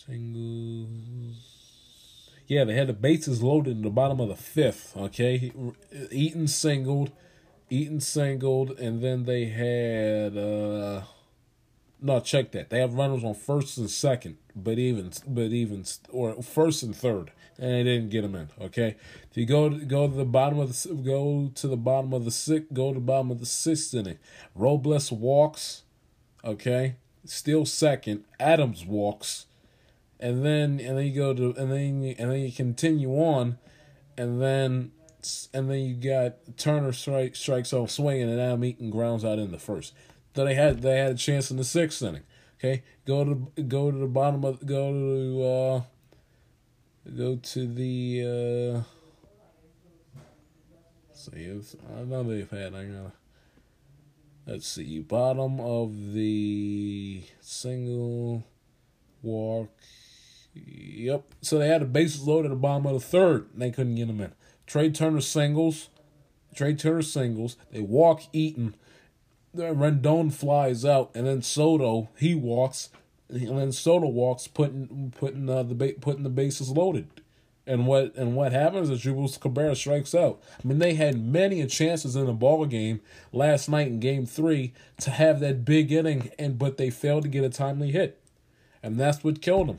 singles. 0.05 1.39
Yeah 2.47 2.65
they 2.65 2.75
had 2.75 2.89
the 2.89 2.93
bases 2.93 3.43
loaded 3.43 3.79
in 3.79 3.83
the 3.83 3.89
bottom 3.89 4.21
of 4.21 4.29
the 4.29 4.37
fifth 4.37 4.95
okay? 4.95 5.55
Eaton 6.11 6.49
singled 6.49 7.13
eaton 7.71 8.01
singled 8.01 8.73
and 8.73 9.03
then 9.03 9.25
they 9.25 9.47
had 9.47 10.37
uh 10.37 11.05
no, 12.03 12.21
check 12.21 12.53
that. 12.53 12.71
They 12.71 12.81
have 12.81 12.95
runners 12.95 13.25
on 13.25 13.35
first 13.35 13.77
and 13.79 13.91
second, 13.91 14.39
but 14.63 14.79
even, 14.79 15.13
but 15.27 15.53
even, 15.53 15.85
or 16.11 16.43
first 16.43 16.83
and 16.83 16.95
third, 16.95 17.33
and 17.59 17.73
they 17.73 17.83
didn't 17.83 18.11
get 18.11 18.23
them 18.23 18.35
in. 18.35 18.49
Okay, 18.61 18.97
if 19.31 19.37
you 19.37 19.47
go 19.47 19.71
go 19.71 20.09
to 20.09 20.15
the 20.15 20.25
bottom 20.25 20.59
of 20.59 20.69
the 20.69 20.95
go 20.95 21.51
to 21.55 21.69
the 21.69 21.77
bottom 21.77 22.13
of 22.13 22.25
the 22.25 22.31
six, 22.31 22.67
go 22.73 22.89
to 22.89 22.95
the 22.95 23.05
bottom 23.05 23.31
of 23.31 23.41
the 23.41 23.47
sixth 23.47 23.95
inning. 23.95 24.19
Robles 24.55 25.13
walks. 25.13 25.83
Okay, 26.45 26.97
still 27.25 27.67
second. 27.67 28.25
Adams 28.39 28.87
walks, 28.87 29.47
and 30.19 30.45
then 30.45 30.81
and 30.81 30.97
then 30.97 31.07
you 31.07 31.15
go 31.15 31.35
to 31.35 31.55
and 31.61 31.71
then 31.71 32.15
and 32.19 32.31
then 32.31 32.41
you 32.41 32.53
continue 32.53 33.11
on, 33.11 33.59
and 34.17 34.41
then 34.41 34.93
and 35.53 35.71
then 35.71 35.81
you 35.81 35.95
got 35.95 36.57
Turner 36.57 36.93
strike, 36.93 37.37
strikes 37.37 37.73
off 37.73 37.91
swinging, 37.91 38.31
and 38.31 38.41
Adam 38.41 38.65
Eaton 38.65 38.91
grounds 38.91 39.25
out 39.25 39.39
in 39.39 39.51
the 39.51 39.59
first. 39.59 39.93
Then 40.35 40.47
they 40.47 40.55
had 40.55 40.83
they 40.83 40.99
had 40.99 41.13
a 41.13 41.17
chance 41.17 41.51
in 41.51 41.57
the 41.57 41.65
sixth 41.65 42.03
inning. 42.03 42.23
Okay, 42.63 42.83
go 43.07 43.25
to 43.25 43.63
go 43.63 43.91
to 43.91 43.97
the 43.97 44.07
bottom 44.07 44.45
of 44.45 44.65
go 44.67 44.93
to 44.93 45.43
uh, 45.43 45.83
go 47.17 47.37
to 47.37 47.67
the. 47.67 48.85
Uh, 48.85 50.21
see 51.15 51.45
if 51.45 51.75
I 51.97 52.03
know 52.03 52.23
they've 52.23 52.51
had. 52.51 52.75
I 52.75 52.85
gotta. 52.85 53.13
Let's 54.47 54.67
see, 54.67 55.01
bottom 55.01 55.59
of 55.59 56.13
the 56.13 57.23
single 57.41 58.45
walk. 59.23 59.71
Yep. 60.55 61.35
So 61.43 61.59
they 61.59 61.69
had 61.69 61.83
a 61.83 61.87
bases 61.87 62.27
loaded 62.27 62.51
at 62.51 62.51
the 62.51 62.57
bottom 62.57 62.87
of 62.87 62.95
the 62.95 63.01
third. 63.01 63.49
And 63.53 63.63
they 63.63 63.71
couldn't 63.71 63.95
get 63.95 64.09
them 64.09 64.21
in. 64.21 64.33
Trea 64.67 64.91
Turner 64.91 65.21
singles. 65.21 65.89
Trea 66.55 66.75
Turner 66.75 67.03
singles. 67.03 67.57
They 67.71 67.81
walk 67.81 68.23
Eaton. 68.33 68.75
Rendon 69.55 70.33
flies 70.33 70.85
out, 70.85 71.11
and 71.15 71.27
then 71.27 71.43
Soto 71.43 72.09
he 72.19 72.35
walks, 72.35 72.91
and 73.29 73.59
then 73.59 73.73
Soto 73.73 74.07
walks, 74.07 74.47
putting 74.47 75.13
putting 75.17 75.49
uh, 75.49 75.63
the 75.63 75.75
ba- 75.75 75.95
putting 76.01 76.23
the 76.23 76.31
bases 76.31 76.71
loaded. 76.71 77.09
And 77.67 77.87
what 77.87 78.15
and 78.17 78.35
what 78.35 78.53
happens 78.53 78.91
is 78.91 79.01
Jubilees 79.01 79.37
Cabrera 79.37 79.77
strikes 79.77 80.15
out. 80.15 80.41
I 80.63 80.67
mean, 80.67 80.79
they 80.79 80.95
had 80.95 81.25
many 81.25 81.65
chances 81.67 82.17
in 82.17 82.27
the 82.27 82.33
ball 82.33 82.65
game 82.67 83.01
last 83.33 83.69
night 83.69 83.89
in 83.89 84.01
Game 84.01 84.27
Three 84.27 84.73
to 85.01 85.11
have 85.11 85.41
that 85.41 85.65
big 85.65 85.93
inning, 85.93 86.31
and 86.39 86.59
but 86.59 86.77
they 86.77 86.91
failed 86.91 87.25
to 87.25 87.29
get 87.29 87.45
a 87.45 87.51
timely 87.51 87.93
hit, 87.93 88.19
and 88.83 88.99
that's 88.99 89.23
what 89.23 89.43
killed 89.43 89.69
them. 89.69 89.79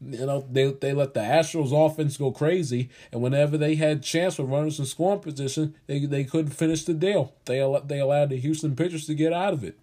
You 0.00 0.26
know, 0.26 0.46
they 0.50 0.70
they 0.70 0.92
let 0.92 1.14
the 1.14 1.20
Astros 1.20 1.72
offense 1.72 2.16
go 2.16 2.30
crazy, 2.30 2.88
and 3.10 3.20
whenever 3.20 3.58
they 3.58 3.74
had 3.74 4.02
chance 4.02 4.38
with 4.38 4.48
runners 4.48 4.78
in 4.78 4.86
scoring 4.86 5.20
position, 5.20 5.74
they 5.86 6.04
they 6.06 6.24
couldn't 6.24 6.52
finish 6.52 6.84
the 6.84 6.94
deal. 6.94 7.34
They 7.46 7.58
they 7.86 7.98
allowed 7.98 8.30
the 8.30 8.36
Houston 8.36 8.76
pitchers 8.76 9.06
to 9.06 9.14
get 9.14 9.32
out 9.32 9.54
of 9.54 9.64
it. 9.64 9.76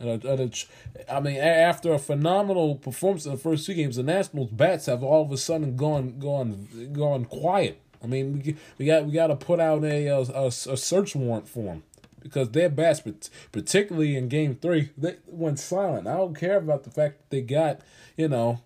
And, 0.00 0.64
I 1.08 1.20
mean, 1.20 1.36
after 1.36 1.92
a 1.92 1.98
phenomenal 1.98 2.76
performance 2.76 3.26
in 3.26 3.32
the 3.32 3.38
first 3.38 3.64
two 3.66 3.74
games, 3.74 3.96
the 3.96 4.02
Nationals 4.02 4.50
bats 4.50 4.86
have 4.86 5.02
all 5.02 5.22
of 5.22 5.32
a 5.32 5.36
sudden 5.36 5.76
gone 5.76 6.18
gone 6.18 6.90
gone 6.92 7.24
quiet. 7.24 7.80
I 8.02 8.06
mean, 8.06 8.42
we 8.44 8.56
we 8.78 8.86
got 8.86 9.06
we 9.06 9.12
got 9.12 9.28
to 9.28 9.36
put 9.36 9.60
out 9.60 9.84
a, 9.84 10.08
a 10.08 10.46
a 10.46 10.50
search 10.52 11.16
warrant 11.16 11.48
for 11.48 11.64
them 11.64 11.82
because 12.20 12.50
their 12.50 12.68
bats, 12.68 13.02
particularly 13.52 14.16
in 14.16 14.28
Game 14.28 14.56
Three, 14.56 14.90
they 14.96 15.16
went 15.26 15.58
silent. 15.58 16.06
I 16.06 16.16
don't 16.16 16.34
care 16.38 16.58
about 16.58 16.84
the 16.84 16.90
fact 16.90 17.18
that 17.18 17.30
they 17.30 17.40
got 17.40 17.80
you 18.16 18.28
know. 18.28 18.60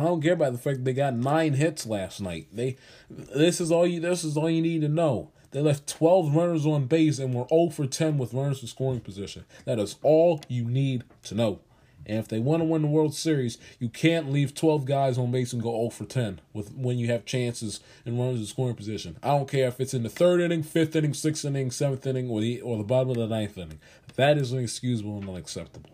I 0.00 0.04
don't 0.04 0.22
care 0.22 0.34
about 0.34 0.52
the 0.52 0.58
fact 0.58 0.84
they 0.84 0.92
got 0.92 1.14
nine 1.14 1.54
hits 1.54 1.86
last 1.86 2.20
night. 2.20 2.48
They, 2.52 2.76
this 3.08 3.60
is 3.60 3.70
all 3.70 3.86
you. 3.86 4.00
This 4.00 4.24
is 4.24 4.36
all 4.36 4.50
you 4.50 4.62
need 4.62 4.82
to 4.82 4.88
know. 4.88 5.30
They 5.52 5.60
left 5.60 5.88
12 5.88 6.34
runners 6.34 6.64
on 6.64 6.86
base 6.86 7.18
and 7.18 7.34
were 7.34 7.46
0 7.48 7.70
for 7.70 7.86
10 7.86 8.18
with 8.18 8.34
runners 8.34 8.62
in 8.62 8.68
scoring 8.68 9.00
position. 9.00 9.44
That 9.64 9.78
is 9.78 9.96
all 10.02 10.40
you 10.48 10.64
need 10.64 11.04
to 11.24 11.34
know. 11.34 11.60
And 12.06 12.18
if 12.18 12.28
they 12.28 12.38
want 12.38 12.60
to 12.60 12.64
win 12.64 12.82
the 12.82 12.88
World 12.88 13.14
Series, 13.14 13.58
you 13.78 13.88
can't 13.88 14.32
leave 14.32 14.54
12 14.54 14.84
guys 14.84 15.18
on 15.18 15.30
base 15.30 15.52
and 15.52 15.62
go 15.62 15.72
0 15.72 15.90
for 15.90 16.04
10 16.04 16.40
with 16.52 16.72
when 16.72 16.98
you 16.98 17.08
have 17.08 17.24
chances 17.24 17.80
and 18.04 18.18
runners 18.18 18.40
in 18.40 18.46
scoring 18.46 18.74
position. 18.74 19.16
I 19.22 19.28
don't 19.28 19.48
care 19.48 19.68
if 19.68 19.80
it's 19.80 19.94
in 19.94 20.02
the 20.02 20.08
third 20.08 20.40
inning, 20.40 20.62
fifth 20.62 20.96
inning, 20.96 21.14
sixth 21.14 21.44
inning, 21.44 21.70
seventh 21.70 22.06
inning, 22.06 22.30
or 22.30 22.40
the 22.40 22.60
or 22.62 22.78
the 22.78 22.84
bottom 22.84 23.10
of 23.10 23.16
the 23.16 23.26
ninth 23.26 23.58
inning. 23.58 23.80
That 24.16 24.38
is 24.38 24.52
inexcusable 24.52 25.18
and 25.18 25.28
unacceptable. 25.28 25.90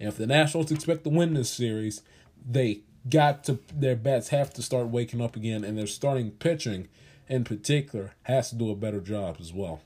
And 0.00 0.08
if 0.08 0.16
the 0.16 0.26
Nationals 0.26 0.72
expect 0.72 1.04
to 1.04 1.10
win 1.10 1.34
this 1.34 1.50
series, 1.50 2.02
they 2.48 2.80
got 3.08 3.44
to 3.44 3.58
their 3.74 3.96
bats 3.96 4.28
have 4.28 4.52
to 4.54 4.62
start 4.62 4.88
waking 4.88 5.20
up 5.20 5.36
again, 5.36 5.64
and 5.64 5.76
their 5.76 5.86
starting 5.86 6.30
pitching 6.30 6.88
in 7.28 7.44
particular 7.44 8.12
has 8.24 8.50
to 8.50 8.56
do 8.56 8.70
a 8.70 8.76
better 8.76 9.00
job 9.00 9.36
as 9.40 9.52
well. 9.52 9.80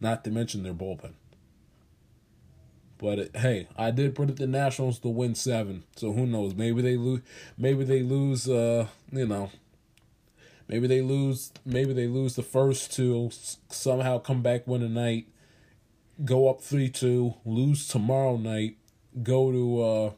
Not 0.00 0.24
to 0.24 0.30
mention 0.30 0.62
their 0.62 0.74
bullpen. 0.74 1.12
But 2.98 3.18
it, 3.18 3.36
hey, 3.36 3.68
I 3.76 3.90
did 3.90 4.14
predict 4.14 4.38
the 4.38 4.46
Nationals 4.46 4.98
to 5.00 5.08
win 5.08 5.34
seven, 5.34 5.84
so 5.96 6.12
who 6.12 6.26
knows? 6.26 6.54
Maybe 6.54 6.82
they 6.82 6.96
lose. 6.96 7.20
Maybe 7.58 7.84
they 7.84 8.02
lose. 8.02 8.48
Uh, 8.48 8.86
you 9.10 9.26
know. 9.26 9.50
Maybe 10.68 10.86
they 10.86 11.02
lose. 11.02 11.52
Maybe 11.64 11.92
they 11.92 12.06
lose 12.06 12.36
the 12.36 12.42
first 12.42 12.92
two. 12.92 13.30
Somehow 13.68 14.18
come 14.18 14.42
back 14.42 14.66
win 14.66 14.80
tonight. 14.80 15.26
Go 16.24 16.48
up 16.48 16.62
three 16.62 16.88
two. 16.88 17.34
Lose 17.44 17.86
tomorrow 17.86 18.36
night. 18.36 18.76
Go 19.22 19.52
to. 19.52 19.82
uh 19.82 20.10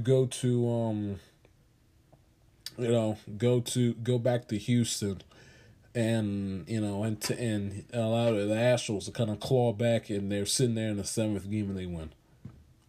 Go 0.00 0.26
to. 0.26 0.70
um 0.70 1.20
You 2.78 2.88
know. 2.88 3.18
Go 3.36 3.60
to. 3.60 3.94
Go 3.94 4.18
back 4.18 4.48
to 4.48 4.58
Houston 4.58 5.22
and 5.94 6.68
you 6.68 6.80
know, 6.80 7.04
and 7.04 7.20
to, 7.22 7.40
and 7.40 7.84
allow 7.92 8.30
the 8.32 8.46
Astros 8.48 9.06
to 9.06 9.12
kind 9.12 9.30
of 9.30 9.40
claw 9.40 9.72
back, 9.72 10.10
and 10.10 10.30
they're 10.30 10.44
sitting 10.44 10.74
there 10.74 10.90
in 10.90 10.98
the 10.98 11.04
seventh 11.04 11.50
game 11.50 11.70
and 11.70 11.78
they 11.78 11.86
win, 11.86 12.10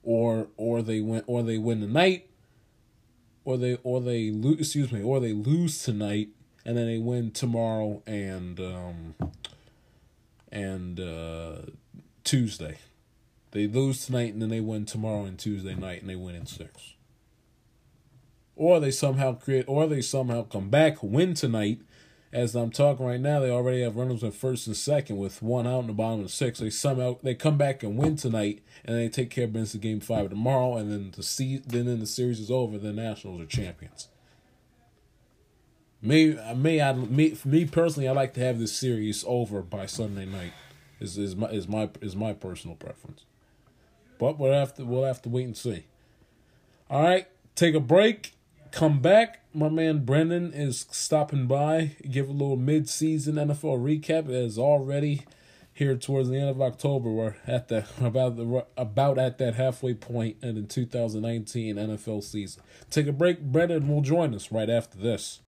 or 0.04 0.48
or 0.58 0.82
they 0.82 1.00
win 1.00 1.24
or 1.26 1.42
they 1.42 1.58
win 1.58 1.80
tonight, 1.80 2.30
or 3.46 3.58
they 3.58 3.78
or 3.84 4.02
they 4.02 4.32
lose. 4.32 4.60
Excuse 4.60 4.92
me, 4.92 5.02
or 5.02 5.20
they 5.20 5.34
lose 5.34 5.84
tonight 5.84 6.30
and 6.68 6.76
then 6.76 6.86
they 6.86 7.00
win 7.00 7.32
tomorrow 7.32 8.04
and 8.06 8.60
um 8.60 9.16
and 10.52 11.00
uh 11.00 11.62
Tuesday. 12.26 12.78
They 13.52 13.68
lose 13.68 14.06
tonight 14.06 14.34
and 14.34 14.42
then 14.42 14.50
they 14.50 14.60
win 14.60 14.86
tomorrow 14.86 15.24
and 15.24 15.40
Tuesday 15.40 15.74
night 15.74 16.02
and 16.02 16.10
they 16.10 16.18
win 16.18 16.36
in 16.36 16.46
six. 16.46 16.94
Or 18.58 18.80
they 18.80 18.92
somehow 18.92 19.36
create 19.36 19.66
or 19.68 19.88
they 19.88 20.02
somehow 20.02 20.44
come 20.44 20.70
back, 20.70 21.02
win 21.02 21.36
tonight, 21.36 21.80
as 22.34 22.56
I'm 22.56 22.72
talking 22.72 23.06
right 23.06 23.20
now, 23.20 23.40
they 23.40 23.50
already 23.50 23.82
have 23.84 23.96
runners 23.96 24.22
in 24.22 24.32
first 24.32 24.68
and 24.68 24.76
second 24.76 25.18
with 25.18 25.42
one 25.42 25.66
out 25.66 25.82
in 25.82 25.88
the 25.88 25.94
bottom 25.94 26.20
of 26.20 26.26
the 26.26 26.32
sixth. 26.32 26.62
They 26.62 26.70
somehow 26.70 27.18
they 27.24 27.36
come 27.36 27.58
back 27.58 27.84
and 27.84 27.98
win 27.98 28.16
tonight, 28.16 28.62
and 28.84 28.98
they 28.98 29.08
take 29.08 29.30
care 29.30 29.46
of 29.46 29.56
in 29.56 29.66
Game 29.80 30.00
Five 30.02 30.30
tomorrow, 30.30 30.76
and 30.76 30.92
then 30.92 31.12
the 31.16 31.24
see 31.24 31.58
then 31.58 31.86
then 31.86 32.00
the 32.00 32.08
series 32.08 32.40
is 32.40 32.52
over. 32.52 32.78
The 32.78 32.92
Nationals 32.92 33.42
are 33.42 33.46
champions. 33.46 34.10
Me, 36.02 36.38
me, 36.56 36.80
I, 36.80 36.94
me, 36.94 37.36
me 37.44 37.66
personally, 37.66 38.08
I 38.08 38.12
like 38.12 38.34
to 38.36 38.40
have 38.42 38.60
this 38.60 38.76
series 38.76 39.24
over 39.26 39.62
by 39.62 39.86
Sunday 39.88 40.26
night. 40.26 40.54
Is 41.00 41.18
is 41.18 41.36
my 41.36 41.48
is 41.48 41.68
my 41.68 41.90
is 42.02 42.16
my 42.16 42.34
personal 42.34 42.76
preference. 42.76 43.24
But 44.20 44.38
we'll 44.38 44.54
have 44.54 44.74
to 44.76 44.86
we'll 44.86 45.06
have 45.06 45.22
to 45.22 45.30
wait 45.30 45.46
and 45.46 45.58
see. 45.58 45.86
All 46.90 47.04
right, 47.04 47.28
take 47.56 47.74
a 47.74 47.80
break 47.80 48.34
come 48.72 49.00
back. 49.00 49.42
My 49.54 49.70
man 49.70 50.06
Brendan 50.06 50.54
is 50.54 50.86
stopping 50.92 51.48
by, 51.48 51.96
give 52.10 52.30
a 52.30 52.32
little 52.32 52.58
mid-season 52.58 53.36
NFL 53.36 53.80
recap. 53.80 54.30
It 54.30 54.36
is 54.36 54.58
already 54.60 55.26
here 55.74 55.96
towards 55.96 56.30
the 56.30 56.38
end 56.38 56.50
of 56.50 56.62
October. 56.62 57.10
We're 57.10 57.36
at 57.46 57.68
the 57.68 57.86
about 58.02 58.36
the 58.36 58.66
about 58.76 59.18
at 59.18 59.38
that 59.38 59.56
halfway 59.56 59.94
point 59.94 60.38
in 60.42 60.56
the 60.56 60.64
2019 60.64 61.76
NFL 61.76 62.24
season. 62.24 62.64
Take 62.90 63.08
a 63.08 63.12
break. 63.12 63.42
Brendan 63.42 63.88
will 63.88 64.02
join 64.02 64.34
us 64.34 64.52
right 64.52 64.70
after 64.70 64.98
this. 64.98 65.42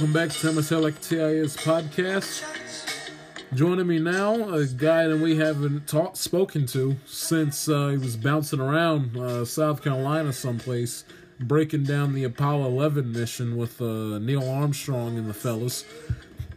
Welcome 0.00 0.14
back 0.14 0.30
to 0.30 0.46
MSL 0.46 0.98
TIS 1.02 1.58
podcast. 1.58 2.42
Joining 3.52 3.86
me 3.86 3.98
now, 3.98 4.48
a 4.48 4.64
guy 4.64 5.06
that 5.06 5.18
we 5.18 5.36
haven't 5.36 5.86
talked 5.86 6.16
spoken 6.16 6.64
to 6.68 6.96
since 7.04 7.68
uh, 7.68 7.88
he 7.88 7.98
was 7.98 8.16
bouncing 8.16 8.60
around 8.60 9.14
uh, 9.14 9.44
South 9.44 9.84
Carolina 9.84 10.32
someplace, 10.32 11.04
breaking 11.38 11.84
down 11.84 12.14
the 12.14 12.24
Apollo 12.24 12.68
11 12.68 13.12
mission 13.12 13.58
with 13.58 13.78
uh, 13.82 14.18
Neil 14.18 14.48
Armstrong 14.48 15.18
and 15.18 15.28
the 15.28 15.34
fellas. 15.34 15.84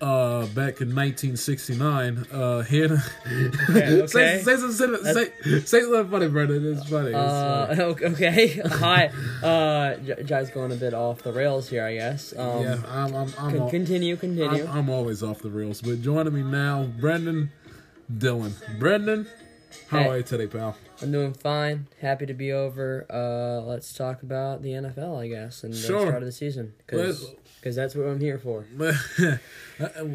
Uh, 0.03 0.45
back 0.47 0.81
in 0.81 0.93
1969, 0.93 2.25
uh, 2.31 2.61
Hannah. 2.63 3.03
okay. 3.69 4.05
say, 4.07 4.41
say, 4.41 4.57
some- 4.57 4.71
say, 4.73 5.13
say, 5.13 5.59
say 5.61 5.81
something 5.81 6.09
funny, 6.11 6.27
Brendan. 6.27 6.73
It's 6.73 6.89
funny. 6.89 7.09
It's 7.09 7.15
Uh, 7.15 7.67
funny. 7.69 7.81
okay. 8.13 8.47
Hi. 8.65 9.05
Uh, 9.41 9.95
J- 9.97 10.23
Jai's 10.23 10.49
going 10.49 10.71
a 10.71 10.75
bit 10.75 10.93
off 10.93 11.23
the 11.23 11.31
rails 11.31 11.69
here, 11.69 11.85
I 11.85 11.93
guess. 11.95 12.33
Um, 12.37 12.63
yeah, 12.63 12.77
I'm, 12.87 13.15
I'm, 13.15 13.33
I'm, 13.39 13.57
con- 13.57 13.69
continue, 13.69 14.15
continue. 14.17 14.65
I'm, 14.67 14.77
I'm 14.79 14.89
always 14.89 15.23
off 15.23 15.39
the 15.39 15.49
rails. 15.49 15.81
But 15.81 16.01
joining 16.01 16.33
me 16.33 16.41
now, 16.43 16.83
Brendan 16.99 17.51
Dylan. 18.11 18.53
Brendan, 18.79 19.27
how 19.87 19.99
Hey. 20.03 20.09
are 20.09 20.17
you 20.17 20.23
today, 20.23 20.47
pal? 20.47 20.75
I'm 21.01 21.11
doing 21.11 21.33
fine. 21.33 21.87
Happy 22.01 22.25
to 22.25 22.33
be 22.33 22.51
over. 22.51 23.05
Uh, 23.09 23.61
let's 23.65 23.93
talk 23.93 24.21
about 24.23 24.61
the 24.61 24.69
NFL, 24.69 25.17
I 25.21 25.27
guess, 25.27 25.63
and 25.63 25.73
Sure. 25.75 25.99
the 25.99 26.05
start 26.07 26.23
of 26.23 26.25
the 26.25 26.31
season, 26.31 26.73
because 26.85 27.33
Let's- 27.63 27.75
that's 27.75 27.95
what 27.95 28.07
I'm 28.07 28.19
here 28.19 28.37
for. 28.37 28.65
Uh, 29.79 30.05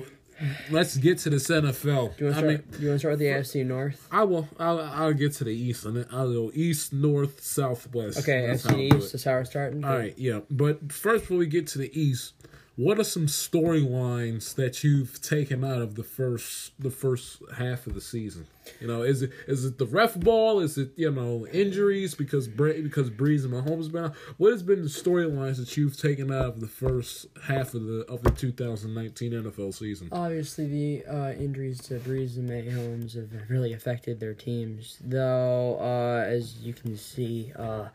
let's 0.70 0.96
get 0.96 1.18
to 1.18 1.30
the 1.30 1.36
NFL. 1.36 2.16
Do 2.16 2.24
you 2.26 2.30
want 2.30 2.36
I 2.38 2.40
to 2.42 2.46
mean, 2.46 2.58
start? 2.58 2.70
do 2.70 2.78
you 2.82 2.88
want 2.90 2.94
to 2.94 2.98
start 3.00 3.12
with 3.12 3.18
the 3.18 3.26
AFC 3.26 3.66
North? 3.66 4.06
I 4.12 4.22
will. 4.22 4.48
I'll, 4.58 4.80
I'll 4.80 5.12
get 5.12 5.32
to 5.34 5.44
the 5.44 5.50
east, 5.50 5.84
and 5.84 5.96
then 5.96 6.06
I'll 6.12 6.32
go 6.32 6.52
east, 6.54 6.92
north, 6.92 7.42
southwest. 7.42 8.18
Okay, 8.20 8.46
That's 8.46 8.64
AFC 8.64 8.94
East. 8.96 9.12
That's 9.12 9.24
how 9.24 9.32
we're 9.32 9.44
starting. 9.44 9.84
All 9.84 9.96
right, 9.96 10.16
yeah. 10.16 10.40
But 10.48 10.92
first, 10.92 11.24
before 11.24 11.38
we 11.38 11.46
get 11.48 11.66
to 11.68 11.78
the 11.78 11.90
East, 12.00 12.34
what 12.76 13.00
are 13.00 13.04
some 13.04 13.26
storylines 13.26 14.54
that 14.54 14.84
you've 14.84 15.20
taken 15.20 15.64
out 15.64 15.82
of 15.82 15.96
the 15.96 16.04
first 16.04 16.72
the 16.78 16.90
first 16.90 17.42
half 17.56 17.86
of 17.88 17.94
the 17.94 18.00
season? 18.00 18.46
You 18.80 18.86
know, 18.86 19.02
is 19.02 19.22
it 19.22 19.30
is 19.46 19.64
it 19.64 19.78
the 19.78 19.86
ref 19.86 20.14
ball? 20.18 20.60
Is 20.60 20.78
it 20.78 20.90
you 20.96 21.10
know 21.10 21.46
injuries 21.48 22.14
because 22.14 22.48
Bre- 22.48 22.82
because 22.82 23.10
Brees 23.10 23.44
and 23.44 23.52
Mahomes 23.52 23.90
been 23.90 24.06
out? 24.06 24.14
What 24.36 24.52
has 24.52 24.62
been 24.62 24.82
the 24.82 24.88
storylines 24.88 25.56
that 25.56 25.76
you've 25.76 25.96
taken 25.96 26.32
out 26.32 26.46
of 26.46 26.60
the 26.60 26.68
first 26.68 27.26
half 27.44 27.74
of 27.74 27.84
the 27.84 28.04
of 28.08 28.22
the 28.22 28.30
2019 28.30 29.32
NFL 29.32 29.74
season? 29.74 30.08
Obviously, 30.12 30.66
the 30.66 31.06
uh, 31.06 31.32
injuries 31.32 31.80
to 31.82 31.98
Brees 32.00 32.36
and 32.36 32.48
Mahomes 32.48 33.14
have 33.14 33.50
really 33.50 33.72
affected 33.72 34.20
their 34.20 34.34
teams. 34.34 34.98
Though, 35.04 35.78
uh, 35.80 36.24
as 36.28 36.56
you 36.60 36.72
can 36.72 36.96
see, 36.96 37.52
uh, 37.56 37.88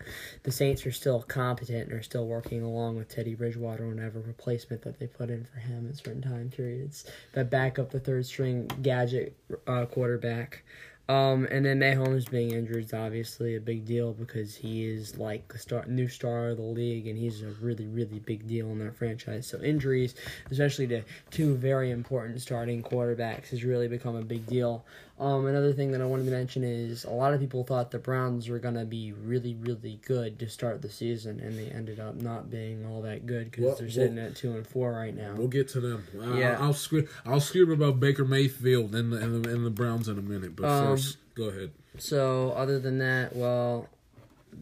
the 0.44 0.52
Saints 0.52 0.86
are 0.86 0.92
still 0.92 1.22
competent 1.22 1.90
and 1.90 1.94
are 1.94 2.04
still 2.04 2.28
working 2.28 2.62
along 2.62 2.98
with 2.98 3.10
Teddy 3.10 3.36
Bridgewater 3.36 3.86
on 3.86 4.00
every 4.00 4.22
replacement 4.22 4.82
that 4.84 5.00
they 5.00 5.08
put 5.08 5.30
in 5.30 5.46
for 5.46 5.60
him 5.60 5.88
at 5.90 5.98
certain 5.98 6.22
time 6.22 6.50
periods 6.50 7.06
that 7.34 7.50
back 7.50 7.80
up 7.80 7.92
the 7.92 8.00
third 8.00 8.26
string 8.26 8.70
gadget 8.82 9.36
uh, 9.68 9.86
quarterback. 9.86 10.63
Um, 11.10 11.46
and 11.52 11.66
then 11.66 11.82
Mahomes 11.82 12.30
being 12.32 12.52
injured 12.52 12.86
is 12.86 12.94
obviously 12.94 13.56
a 13.58 13.60
big 13.60 13.86
deal 13.86 14.14
because 14.14 14.56
he 14.56 14.86
is 14.86 15.18
like 15.18 15.46
the 15.52 15.60
star, 15.60 15.86
new 15.86 16.08
star 16.08 16.50
of 16.50 16.58
the 16.58 16.64
league, 16.64 17.08
and 17.08 17.18
he's 17.18 17.42
a 17.42 17.50
really, 17.62 17.88
really 17.88 18.20
big 18.20 18.48
deal 18.48 18.68
in 18.72 18.80
their 18.80 18.94
franchise. 18.94 19.46
So 19.46 19.60
injuries, 19.62 20.16
especially 20.50 20.88
to 20.88 21.04
two 21.30 21.56
very 21.56 21.92
important 21.92 22.40
starting 22.40 22.82
quarterbacks, 22.82 23.50
has 23.50 23.66
really 23.66 23.90
become 23.90 24.16
a 24.16 24.22
big 24.24 24.46
deal. 24.48 24.86
Um, 25.20 25.46
another 25.46 25.74
thing 25.74 25.92
that 25.92 26.02
I 26.02 26.06
wanted 26.06 26.26
to 26.26 26.32
mention 26.32 26.64
is 26.64 27.04
a 27.06 27.10
lot 27.12 27.34
of 27.36 27.40
people 27.40 27.64
thought 27.64 27.92
the 27.92 28.00
Browns 28.00 28.50
were 28.50 28.58
gonna 28.58 28.84
be 28.84 29.14
really, 29.14 29.54
really 29.54 30.00
good 30.06 30.40
to 30.40 30.50
start 30.50 30.82
the 30.82 30.90
season, 30.90 31.40
and 31.40 31.58
they 31.58 31.68
ended 31.68 32.00
up 32.00 32.16
not 32.16 32.50
being 32.50 32.84
all 32.86 33.02
that 33.04 33.26
good 33.28 33.52
because 33.52 33.64
Well, 33.64 33.76
they're 33.76 33.86
well- 33.86 33.94
sitting 33.94 34.18
at 34.18 34.36
two 34.36 34.54
and 34.56 34.66
four 34.66 34.92
right 34.92 35.16
now. 35.16 35.36
We'll 35.38 35.48
get 35.48 35.68
to 35.70 35.80
them. 35.80 36.04
I, 36.20 36.40
Yeah. 36.40 36.58
I'll 36.60 36.74
scream. 36.74 37.08
I'll 37.26 37.40
scream 37.40 37.72
about 37.72 38.00
Baker 38.00 38.26
Mayfield 38.26 38.96
and 38.96 39.14
the, 39.14 39.18
and 39.18 39.46
the, 39.46 39.50
and 39.54 39.66
the 39.66 39.70
Browns 39.70 40.08
in 40.08 40.18
a 40.18 40.22
minute. 40.22 40.56
But 40.56 40.66
Um, 40.66 40.88
first, 40.98 41.18
go 41.36 41.44
ahead. 41.46 41.72
So 42.00 42.52
other 42.54 42.80
than 42.80 42.98
that, 42.98 43.36
well, 43.36 43.88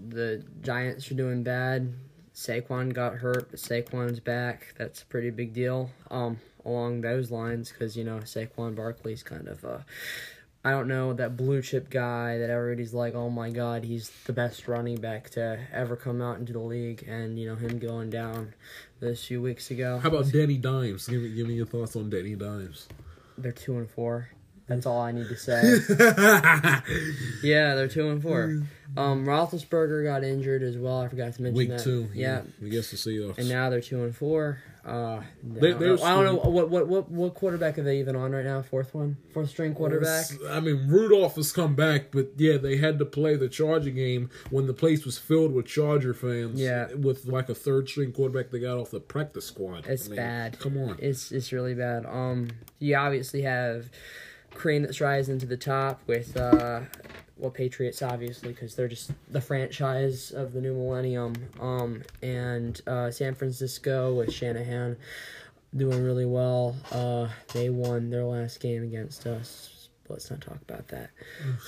the 0.10 0.43
Giants 0.62 1.10
are 1.12 1.15
doing 1.15 1.43
bad. 1.43 1.93
Saquon 2.36 2.93
got 2.93 3.15
hurt, 3.15 3.52
but 3.52 3.60
Saquon's 3.60 4.19
back. 4.19 4.73
That's 4.78 5.02
a 5.02 5.06
pretty 5.06 5.30
big 5.30 5.54
deal. 5.54 5.91
Um, 6.10 6.39
along 6.65 7.02
those 7.02 7.32
lines, 7.32 7.71
because 7.71 7.95
you 7.95 8.04
know 8.04 8.17
Saquon 8.19 8.75
Barkley's 8.75 9.23
kind 9.23 9.47
of 9.47 9.63
uh, 9.65 9.80
I 10.63 10.71
don't 10.71 10.88
know 10.88 11.13
that 11.13 11.38
blue 11.38 11.63
chip 11.63 11.89
guy 11.89 12.38
that 12.38 12.52
everybody's 12.52 12.93
like, 12.93 13.15
oh 13.15 13.32
my 13.32 13.50
god, 13.50 13.84
he's 13.84 14.12
the 14.26 14.34
best 14.34 14.67
running 14.67 14.97
back 15.02 15.32
to 15.32 15.60
ever 15.74 15.95
come 15.95 16.21
out 16.21 16.38
into 16.38 16.54
the 16.54 16.60
league, 16.60 17.04
and 17.08 17.39
you 17.39 17.47
know 17.47 17.56
him 17.56 17.80
going 17.80 18.12
down 18.12 18.54
this 19.00 19.26
few 19.26 19.41
weeks 19.41 19.71
ago. 19.71 19.97
How 19.97 20.10
about 20.10 20.32
Danny 20.32 20.58
Dimes? 20.58 21.08
Give 21.08 21.21
me 21.21 21.30
give 21.30 21.47
me 21.47 21.56
your 21.56 21.65
thoughts 21.65 21.95
on 21.95 22.12
Danny 22.12 22.36
Dimes. 22.36 22.88
They're 23.39 23.52
two 23.52 23.78
and 23.78 23.89
four. 23.89 24.30
That's 24.75 24.86
all 24.86 25.01
I 25.01 25.12
need 25.12 25.27
to 25.27 25.38
say. 25.38 25.62
Yeah, 27.43 27.75
they're 27.75 27.88
two 27.88 28.10
and 28.10 28.21
four. 28.21 28.63
Um, 28.97 29.25
Roethlisberger 29.25 30.03
got 30.03 30.23
injured 30.23 30.63
as 30.63 30.77
well. 30.77 30.99
I 31.01 31.07
forgot 31.07 31.34
to 31.36 31.41
mention 31.41 31.53
that. 31.53 31.57
Week 31.57 31.69
that. 31.69 31.79
two, 31.84 32.10
Yeah. 32.13 32.41
we 32.62 32.67
against 32.67 32.91
the 32.91 32.97
Seahawks. 32.97 33.38
And 33.38 33.47
now 33.47 33.69
they're 33.69 33.79
two 33.81 34.03
and 34.03 34.13
four. 34.15 34.60
Uh, 34.84 35.21
They- 35.43 35.69
I, 35.73 35.79
don't 35.79 36.01
I 36.03 36.10
don't 36.15 36.25
know 36.25 36.49
what, 36.49 36.69
what 36.69 36.88
what 36.88 37.10
what 37.10 37.34
quarterback 37.36 37.77
are 37.77 37.84
they 37.84 37.99
even 37.99 38.15
on 38.15 38.31
right 38.31 38.43
now? 38.43 38.62
Fourth 38.63 38.93
one, 38.95 39.15
fourth 39.34 39.49
string 39.49 39.73
quarterback. 39.75 40.25
I 40.49 40.60
mean, 40.60 40.88
Rudolph 40.89 41.36
has 41.36 41.51
come 41.53 41.75
back, 41.75 42.12
but 42.12 42.31
yeah, 42.38 42.57
they 42.57 42.77
had 42.77 42.97
to 42.99 43.05
play 43.05 43.36
the 43.36 43.47
Charger 43.47 43.91
game 43.91 44.29
when 44.49 44.65
the 44.67 44.73
place 44.73 45.05
was 45.05 45.17
filled 45.19 45.53
with 45.53 45.67
Charger 45.67 46.13
fans. 46.15 46.60
Yeah. 46.60 46.88
with 46.93 47.25
like 47.27 47.47
a 47.49 47.55
third 47.55 47.88
string 47.89 48.12
quarterback 48.12 48.51
they 48.51 48.60
got 48.60 48.77
off 48.77 48.89
the 48.91 48.99
practice 48.99 49.45
squad. 49.45 49.86
It's 49.88 50.07
I 50.07 50.10
mean, 50.10 50.15
bad. 50.17 50.60
Come 50.60 50.77
on. 50.77 50.97
It's 50.99 51.31
it's 51.31 51.51
really 51.53 51.75
bad. 51.75 52.05
Um, 52.07 52.49
you 52.79 52.95
obviously 52.97 53.43
have 53.43 53.89
cream 54.53 54.83
that's 54.83 55.01
rising 55.01 55.39
to 55.39 55.45
the 55.45 55.57
top 55.57 56.01
with 56.07 56.35
uh, 56.37 56.81
well 57.37 57.51
Patriots 57.51 58.01
obviously 58.01 58.49
because 58.49 58.75
they're 58.75 58.87
just 58.87 59.11
the 59.29 59.41
franchise 59.41 60.31
of 60.31 60.53
the 60.53 60.61
new 60.61 60.73
millennium. 60.73 61.35
Um, 61.59 62.03
and 62.21 62.79
uh, 62.87 63.11
San 63.11 63.35
Francisco 63.35 64.13
with 64.13 64.31
Shanahan 64.31 64.97
doing 65.75 66.03
really 66.03 66.25
well. 66.25 66.75
Uh, 66.91 67.29
they 67.53 67.69
won 67.69 68.09
their 68.09 68.25
last 68.25 68.59
game 68.59 68.83
against 68.83 69.25
us. 69.25 69.89
Let's 70.09 70.29
not 70.29 70.41
talk 70.41 70.57
about 70.67 70.87
that. 70.89 71.09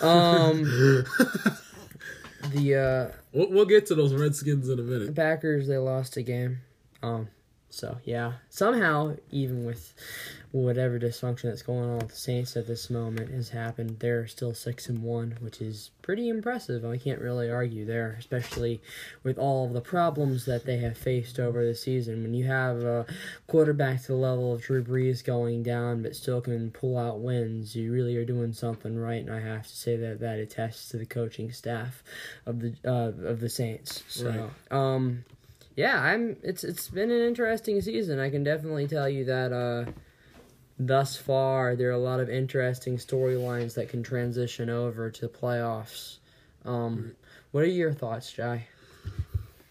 Um, 0.01 0.63
the 2.51 2.75
uh, 3.11 3.17
We'll, 3.31 3.49
we'll 3.49 3.65
get 3.65 3.85
to 3.87 3.95
those 3.95 4.13
Redskins 4.13 4.69
in 4.69 4.79
a 4.79 4.83
minute. 4.83 5.15
Packers 5.15 5.67
they 5.67 5.77
lost 5.77 6.17
a 6.17 6.21
game. 6.21 6.59
Um 7.01 7.27
so 7.73 7.97
yeah. 8.05 8.33
Somehow, 8.49 9.15
even 9.31 9.65
with 9.65 9.93
whatever 10.51 10.99
dysfunction 10.99 11.43
that's 11.43 11.63
going 11.63 11.89
on 11.89 11.97
with 11.97 12.09
the 12.09 12.15
Saints 12.15 12.55
at 12.55 12.67
this 12.67 12.91
moment 12.91 13.31
has 13.31 13.49
happened, 13.49 13.97
they're 13.99 14.27
still 14.27 14.53
six 14.53 14.87
and 14.87 15.01
one, 15.01 15.37
which 15.41 15.59
is 15.59 15.89
pretty 16.03 16.29
impressive. 16.29 16.85
I 16.85 16.97
can't 16.97 17.19
really 17.19 17.49
argue 17.49 17.83
there, 17.85 18.15
especially 18.19 18.79
with 19.23 19.39
all 19.39 19.65
of 19.65 19.73
the 19.73 19.81
problems 19.81 20.45
that 20.45 20.65
they 20.65 20.77
have 20.77 20.95
faced 20.95 21.39
over 21.39 21.65
the 21.65 21.73
season. 21.73 22.21
When 22.21 22.35
you 22.35 22.45
have 22.45 22.83
a 22.83 23.07
quarterback 23.47 24.01
to 24.01 24.07
the 24.09 24.15
level 24.15 24.53
of 24.53 24.61
Drew 24.61 24.83
Brees 24.83 25.23
going 25.23 25.63
down 25.63 26.03
but 26.03 26.15
still 26.15 26.41
can 26.41 26.69
pull 26.69 26.97
out 26.97 27.21
wins, 27.21 27.75
you 27.75 27.91
really 27.91 28.15
are 28.17 28.25
doing 28.25 28.53
something 28.53 28.95
right, 28.95 29.25
and 29.25 29.33
I 29.33 29.39
have 29.39 29.63
to 29.67 29.75
say 29.75 29.95
that 29.97 30.19
that 30.19 30.37
attests 30.37 30.89
to 30.89 30.97
the 30.97 31.07
coaching 31.07 31.51
staff 31.51 32.03
of 32.45 32.59
the 32.59 32.75
uh, 32.85 33.11
of 33.27 33.39
the 33.39 33.49
Saints. 33.49 34.03
So 34.07 34.51
Right. 34.69 34.71
um 34.71 35.25
yeah, 35.75 35.99
I'm 36.01 36.37
it's 36.43 36.63
it's 36.63 36.87
been 36.87 37.11
an 37.11 37.21
interesting 37.21 37.81
season. 37.81 38.19
I 38.19 38.29
can 38.29 38.43
definitely 38.43 38.87
tell 38.87 39.09
you 39.09 39.25
that 39.25 39.51
uh 39.51 39.91
thus 40.79 41.15
far 41.15 41.75
there 41.75 41.89
are 41.89 41.93
a 41.93 41.97
lot 41.97 42.19
of 42.19 42.29
interesting 42.29 42.97
storylines 42.97 43.75
that 43.75 43.89
can 43.89 44.03
transition 44.03 44.69
over 44.69 45.09
to 45.09 45.21
the 45.21 45.29
playoffs. 45.29 46.17
Um 46.65 47.15
what 47.51 47.63
are 47.63 47.67
your 47.67 47.93
thoughts, 47.93 48.31
Jai? 48.31 48.67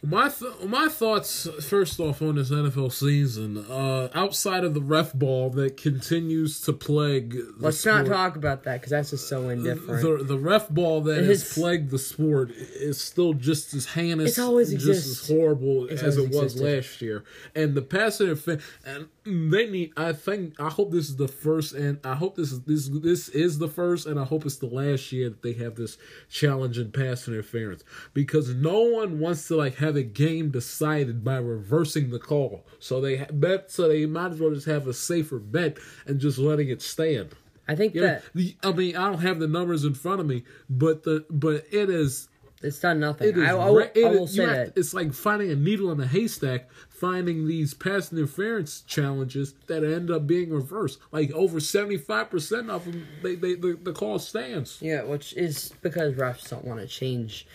My 0.05 0.29
th- 0.29 0.65
my 0.67 0.89
thoughts 0.89 1.47
first 1.65 2.01
off 2.01 2.23
on 2.23 2.35
this 2.35 2.51
NFL 2.51 2.91
season, 2.93 3.57
uh, 3.71 4.09
outside 4.15 4.65
of 4.65 4.75
the 4.75 4.81
ref 4.81 5.13
ball 5.13 5.49
that 5.51 5.77
continues 5.77 6.61
to 6.63 6.73
plague. 6.73 7.35
The 7.35 7.55
Let's 7.61 7.87
not 7.87 8.07
talk 8.07 8.35
about 8.35 8.65
that 8.65 8.81
because 8.81 8.91
that's 8.91 9.11
just 9.11 9.29
so 9.29 9.49
indifferent. 9.49 10.03
The, 10.03 10.25
the 10.25 10.39
ref 10.39 10.69
ball 10.69 11.03
that 11.03 11.19
It 11.21 11.27
has 11.27 11.55
plagued 11.55 11.91
the 11.91 12.01
sport 12.01 12.51
is 12.51 13.01
still 13.01 13.33
just 13.33 13.75
as 13.75 13.87
heinous, 13.87 14.31
It's 14.31 14.39
always 14.41 14.73
just 14.73 14.87
exist. 14.89 15.31
as 15.31 15.37
horrible 15.37 15.87
It's 15.87 16.03
as 16.03 16.17
it 16.17 16.21
always 16.23 16.35
was 16.35 16.43
existed. 16.55 16.77
last 16.77 17.01
year. 17.03 17.25
And 17.55 17.77
the 17.77 17.83
pass 17.83 18.21
interference, 18.21 18.65
and 18.85 19.07
they 19.25 19.69
need. 19.71 19.93
I 19.97 20.13
think. 20.13 20.59
I 20.61 20.69
hope 20.69 20.91
this 20.91 21.09
is 21.09 21.17
the 21.17 21.29
first, 21.29 21.75
and 21.75 21.99
I 22.05 22.15
hope 22.15 22.37
this 22.37 22.51
is 22.53 22.63
this 22.63 22.89
this 22.89 23.29
is 23.29 23.59
the 23.59 23.69
first, 23.69 24.07
and 24.07 24.19
I 24.19 24.25
hope 24.25 24.45
it's 24.47 24.57
the 24.57 24.67
last 24.67 25.13
year 25.13 25.29
that 25.31 25.43
they 25.43 25.53
have 25.55 25.77
this 25.77 25.97
challenge 26.29 26.79
in 26.79 26.91
pass 26.93 27.29
interference 27.29 27.85
because 28.15 28.55
no 28.55 28.81
one 28.83 29.19
wants 29.21 29.47
to 29.49 29.57
like 29.57 29.77
have 29.77 29.97
a 29.97 30.03
game 30.03 30.51
decided 30.51 31.23
by 31.25 31.37
reversing 31.37 32.11
the 32.11 32.19
call. 32.19 32.65
So 32.79 33.01
they 33.01 33.25
bet. 33.33 33.71
So 33.71 33.89
they 33.89 34.07
might 34.07 34.33
as 34.33 34.41
well 34.41 34.53
just 34.55 34.67
have 34.67 34.87
a 34.87 34.95
safer 34.95 35.39
bet 35.39 35.79
and 36.07 36.19
just 36.21 36.39
letting 36.39 36.69
it 36.69 36.83
stand. 36.83 37.31
I 37.69 37.77
think 37.77 37.95
Yeah, 37.95 38.03
that 38.03 38.23
the, 38.35 38.57
I 38.65 38.73
mean, 38.73 38.97
I 38.97 39.09
don't 39.09 39.21
have 39.21 39.39
the 39.39 39.47
numbers 39.47 39.85
in 39.85 39.95
front 39.95 40.21
of 40.21 40.27
me, 40.27 40.43
but 40.69 41.05
the 41.05 41.25
but 41.31 41.65
it 41.71 41.89
is 41.91 42.29
it's 42.61 42.79
done 42.79 43.01
nothing. 43.01 43.29
it 43.29 43.39
is. 43.39 43.45
I, 43.45 43.57
I 43.57 43.71
will, 43.71 43.79
it 43.81 44.05
I 44.05 44.09
will 44.11 44.25
is- 44.25 44.35
say 44.37 44.47
that. 44.47 44.75
to- 44.75 44.81
it's 44.81 44.95
like 44.95 45.13
finding 45.13 45.51
a 45.51 45.57
needle 45.57 45.91
in 45.93 46.01
a 46.01 46.07
haystack, 46.07 46.69
finding 47.03 47.49
these 47.49 47.75
pass 47.75 48.13
interference 48.13 48.83
challenges 48.83 49.55
that 49.67 49.83
end 49.83 50.09
up 50.09 50.25
being 50.25 50.51
reversed. 50.51 51.01
Like 51.11 51.33
over 51.33 51.59
seventy 51.59 51.97
five 51.97 52.31
percent 52.31 52.71
of 52.71 52.85
them, 52.85 53.09
they, 53.25 53.35
they 53.35 53.57
the, 53.57 53.77
the 53.83 53.93
call 53.93 54.21
stands. 54.21 54.79
Yeah, 54.81 55.03
which 55.03 55.33
is 55.33 55.75
because 55.83 56.15
refs 56.15 56.49
don't 56.49 56.65
want 56.65 56.79
to 56.79 56.87
change 56.87 57.49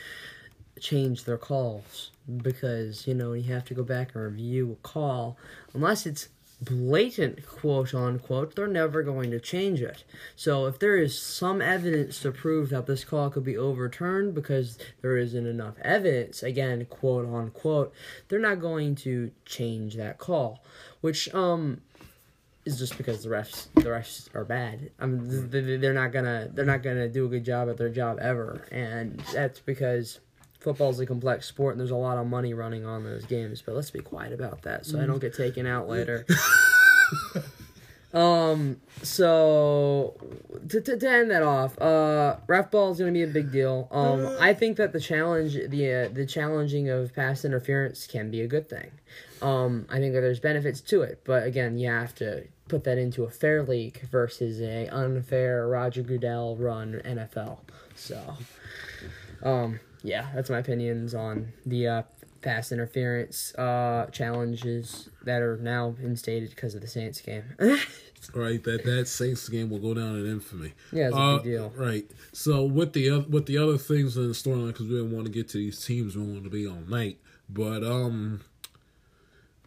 change 0.81 1.23
their 1.23 1.37
calls 1.37 2.11
because 2.43 3.07
you 3.07 3.13
know 3.13 3.31
you 3.31 3.53
have 3.53 3.63
to 3.65 3.73
go 3.73 3.83
back 3.83 4.13
and 4.13 4.23
review 4.25 4.73
a 4.73 4.87
call 4.87 5.37
unless 5.73 6.05
it's 6.05 6.27
blatant 6.61 7.45
quote 7.45 7.93
unquote, 7.93 8.55
they're 8.55 8.67
never 8.67 9.03
going 9.03 9.31
to 9.31 9.39
change 9.39 9.81
it. 9.81 10.03
So 10.35 10.65
if 10.65 10.79
there 10.79 10.97
is 10.97 11.17
some 11.17 11.61
evidence 11.61 12.19
to 12.21 12.31
prove 12.31 12.69
that 12.69 12.87
this 12.87 13.03
call 13.03 13.29
could 13.29 13.43
be 13.43 13.57
overturned 13.57 14.33
because 14.33 14.77
there 15.01 15.17
isn't 15.17 15.45
enough 15.45 15.75
evidence, 15.81 16.41
again, 16.41 16.85
quote 16.85 17.25
unquote, 17.25 17.93
they're 18.27 18.39
not 18.39 18.59
going 18.59 18.95
to 18.95 19.31
change 19.45 19.95
that 19.95 20.17
call. 20.17 20.63
Which 21.01 21.33
um 21.33 21.81
is 22.65 22.79
just 22.79 22.97
because 22.97 23.23
the 23.23 23.29
refs 23.29 23.67
the 23.75 23.83
refs 23.83 24.33
are 24.35 24.43
bad. 24.43 24.91
I 24.99 25.05
mean 25.05 25.49
th- 25.49 25.63
th- 25.63 25.79
they're 25.79 25.93
not 25.93 26.11
gonna 26.11 26.49
they're 26.53 26.65
not 26.65 26.83
gonna 26.83 27.07
do 27.07 27.25
a 27.25 27.29
good 27.29 27.45
job 27.45 27.69
at 27.69 27.77
their 27.77 27.89
job 27.89 28.19
ever, 28.19 28.67
and 28.71 29.19
that's 29.33 29.59
because 29.59 30.19
football's 30.67 30.99
a 30.99 31.05
complex 31.05 31.45
sport 31.45 31.73
and 31.73 31.79
there's 31.79 31.91
a 31.91 31.95
lot 31.95 32.17
of 32.17 32.27
money 32.27 32.53
running 32.53 32.85
on 32.85 33.05
those 33.05 33.23
games. 33.25 33.61
But 33.65 33.75
let's 33.75 33.89
be 33.89 33.99
quiet 33.99 34.33
about 34.33 34.63
that 34.63 34.85
so 34.85 35.01
I 35.01 35.05
don't 35.05 35.19
get 35.19 35.33
taken 35.33 35.65
out 35.65 35.87
later. 35.87 36.25
um. 38.13 38.81
So 39.01 40.15
to, 40.67 40.81
to, 40.81 40.97
to 40.97 41.09
end 41.09 41.31
that 41.31 41.43
off, 41.43 41.79
uh, 41.79 42.35
ref 42.47 42.69
ball 42.69 42.91
is 42.91 42.97
going 42.97 43.13
to 43.13 43.17
be 43.17 43.23
a 43.23 43.27
big 43.27 43.49
deal. 43.49 43.87
Um, 43.91 44.35
I 44.41 44.53
think 44.53 44.75
that 44.75 44.91
the 44.91 44.99
challenge, 44.99 45.53
the 45.53 45.93
uh, 45.93 46.09
the 46.13 46.25
challenging 46.25 46.89
of 46.89 47.15
pass 47.15 47.45
interference 47.45 48.05
can 48.05 48.29
be 48.29 48.41
a 48.41 48.47
good 48.47 48.69
thing. 48.69 48.91
Um, 49.41 49.85
I 49.89 49.99
think 49.99 50.13
that 50.15 50.21
there's 50.21 50.41
benefits 50.41 50.81
to 50.81 51.01
it, 51.03 51.21
but 51.23 51.43
again, 51.43 51.77
you 51.77 51.89
have 51.89 52.13
to 52.15 52.43
put 52.67 52.83
that 52.83 52.97
into 52.97 53.23
a 53.23 53.29
fair 53.29 53.63
league 53.63 54.01
versus 54.11 54.59
a 54.59 54.87
unfair 54.87 55.65
Roger 55.67 56.01
Goodell 56.01 56.57
run 56.57 57.01
NFL. 57.05 57.59
So, 57.95 58.35
um, 59.43 59.79
yeah, 60.07 60.27
that's 60.33 60.49
my 60.49 60.59
opinions 60.59 61.13
on 61.13 61.51
the 61.65 61.87
uh, 61.87 62.01
pass 62.41 62.71
interference 62.71 63.53
uh, 63.55 64.07
challenges 64.11 65.09
that 65.23 65.41
are 65.41 65.57
now 65.57 65.95
instated 66.01 66.49
because 66.51 66.73
of 66.75 66.81
the 66.81 66.87
Saints 66.87 67.19
game. 67.21 67.43
Right, 68.33 68.61
that 68.63 68.83
that 68.83 69.07
Saints 69.07 69.47
game 69.47 69.69
will 69.69 69.77
go 69.79 69.93
down 69.93 70.15
in 70.19 70.25
infamy. 70.25 70.73
Yeah, 70.91 71.07
it's 71.09 71.15
a 71.15 71.19
Uh, 71.19 71.35
big 71.37 71.43
deal. 71.45 71.71
Right. 71.77 72.05
So 72.33 72.65
with 72.65 72.91
the 72.93 73.11
oth- 73.11 73.29
with 73.29 73.45
the 73.45 73.57
other 73.59 73.77
things 73.77 74.17
in 74.17 74.27
the 74.27 74.33
storyline, 74.33 74.67
because 74.73 74.87
we 74.87 74.95
didn't 74.95 75.11
want 75.11 75.27
to 75.27 75.31
get 75.31 75.47
to 75.49 75.57
these 75.59 75.85
teams, 75.85 76.17
we 76.17 76.23
want 76.23 76.43
to 76.43 76.49
be 76.49 76.67
all 76.67 76.81
night. 76.87 77.19
But 77.47 77.83
um, 77.83 78.41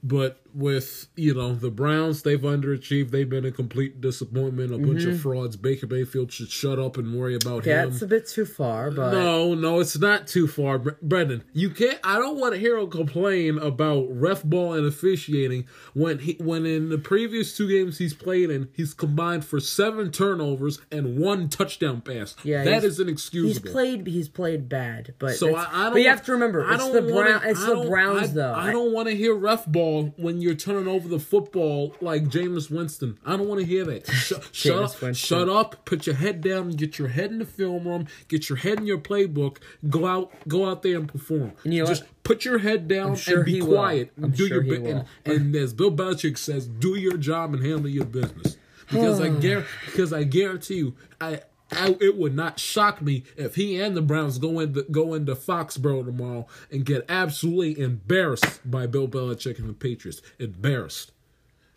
but 0.02 0.40
with 0.54 1.08
you 1.16 1.34
know 1.34 1.54
the 1.54 1.70
Browns, 1.70 2.22
they've 2.22 2.40
underachieved. 2.40 3.10
They've 3.10 3.28
been 3.28 3.44
a 3.44 3.50
complete 3.50 4.00
disappointment. 4.00 4.72
A 4.72 4.78
bunch 4.78 5.04
of 5.04 5.14
mm-hmm. 5.14 5.18
frauds. 5.18 5.56
Baker 5.56 5.86
Mayfield 5.86 6.30
should 6.30 6.50
shut 6.50 6.78
up 6.78 6.98
and 6.98 7.18
worry 7.18 7.34
about 7.34 7.64
Yeah, 7.66 7.84
him. 7.84 7.90
it's 7.90 8.02
a 8.02 8.06
bit 8.06 8.28
too 8.28 8.44
far, 8.44 8.90
but 8.90 9.12
No, 9.12 9.54
no, 9.54 9.80
it's 9.80 9.98
not 9.98 10.26
too 10.26 10.46
far, 10.46 10.78
Brendan. 10.78 11.44
You 11.52 11.70
can't. 11.70 11.98
I 12.04 12.18
don't 12.18 12.38
want 12.38 12.54
to 12.54 12.60
hear 12.60 12.76
him 12.76 12.90
complain 12.90 13.58
about 13.58 14.06
ref 14.10 14.42
ball 14.42 14.74
and 14.74 14.86
officiating 14.86 15.66
when 15.94 16.18
he 16.20 16.36
when 16.40 16.66
in 16.66 16.90
the 16.90 16.98
previous 16.98 17.56
two 17.56 17.68
games 17.68 17.98
he's 17.98 18.14
played 18.14 18.50
in, 18.50 18.68
he's 18.74 18.94
combined 18.94 19.44
for 19.44 19.58
seven 19.60 20.10
turnovers 20.12 20.80
and 20.92 21.18
one 21.18 21.48
touchdown 21.48 22.00
pass. 22.02 22.36
Yeah, 22.44 22.64
that 22.64 22.84
is 22.84 22.90
is 22.90 23.00
inexcusable. 23.00 23.48
he's 23.48 23.58
played 23.72 24.06
he's 24.06 24.28
played 24.28 24.68
bad. 24.68 25.14
But 25.18 25.36
So 25.36 25.54
I, 25.54 25.66
I 25.70 25.82
don't. 25.84 25.92
but 25.94 26.02
you 26.02 26.08
have 26.08 26.24
to 26.24 26.32
remember, 26.32 26.64
I 26.64 26.74
it's 26.74 26.84
don't 26.84 27.06
the 27.06 27.14
wanna- 27.14 27.40
It's 27.44 27.64
the 27.64 27.86
Browns, 27.88 28.30
I, 28.30 28.32
though. 28.32 28.54
I 28.54 28.72
don't 28.72 28.92
want 28.92 29.08
to 29.08 29.16
hear 29.16 29.34
ref 29.34 29.66
ball 29.66 30.12
when 30.16 30.39
you're 30.42 30.54
turning 30.54 30.88
over 30.88 31.08
the 31.08 31.18
football 31.18 31.94
like 32.00 32.24
Jameis 32.24 32.70
Winston. 32.70 33.18
I 33.24 33.36
don't 33.36 33.48
want 33.48 33.60
to 33.60 33.66
hear 33.66 33.84
that. 33.84 34.06
Sh- 34.06 34.32
shut 34.52 34.76
up. 34.76 35.02
Winston. 35.02 35.14
Shut 35.14 35.48
up. 35.48 35.84
Put 35.84 36.06
your 36.06 36.16
head 36.16 36.40
down. 36.40 36.70
Get 36.70 36.98
your 36.98 37.08
head 37.08 37.30
in 37.30 37.38
the 37.38 37.44
film 37.44 37.86
room. 37.86 38.06
Get 38.28 38.48
your 38.48 38.58
head 38.58 38.78
in 38.78 38.86
your 38.86 38.98
playbook. 38.98 39.58
Go 39.88 40.06
out. 40.06 40.32
Go 40.48 40.68
out 40.68 40.82
there 40.82 40.96
and 40.98 41.08
perform. 41.08 41.52
And 41.64 41.74
you 41.74 41.82
know 41.82 41.88
Just 41.88 42.02
what? 42.02 42.22
put 42.24 42.44
your 42.44 42.58
head 42.58 42.88
down 42.88 43.16
sure 43.16 43.38
and 43.38 43.44
be 43.46 43.60
quiet. 43.60 44.10
Do 44.34 44.48
sure 44.48 44.62
your. 44.62 44.86
And, 44.86 45.06
and 45.24 45.56
as 45.56 45.72
Bill 45.74 45.90
Belichick 45.90 46.38
says, 46.38 46.66
do 46.66 46.96
your 46.96 47.16
job 47.16 47.54
and 47.54 47.64
handle 47.64 47.88
your 47.88 48.04
business. 48.04 48.56
Because 48.88 49.20
I 49.20 49.28
guarantee, 49.40 49.68
because 49.86 50.12
I 50.12 50.24
guarantee 50.24 50.76
you, 50.76 50.96
I, 51.20 51.42
I 51.72 51.96
it 52.00 52.16
would 52.16 52.34
not 52.34 52.58
shock 52.58 53.00
me 53.02 53.24
if 53.36 53.54
he 53.54 53.80
and 53.80 53.96
the 53.96 54.02
Browns 54.02 54.38
go 54.38 54.58
into 54.60 54.82
go 54.90 55.14
into 55.14 55.34
Foxborough 55.34 56.04
tomorrow 56.04 56.46
and 56.70 56.84
get 56.84 57.04
absolutely 57.08 57.82
embarrassed 57.82 58.60
by 58.68 58.86
Bill 58.86 59.06
Belichick 59.08 59.58
and 59.58 59.68
the 59.68 59.72
Patriots. 59.74 60.20
Embarrassed. 60.38 61.12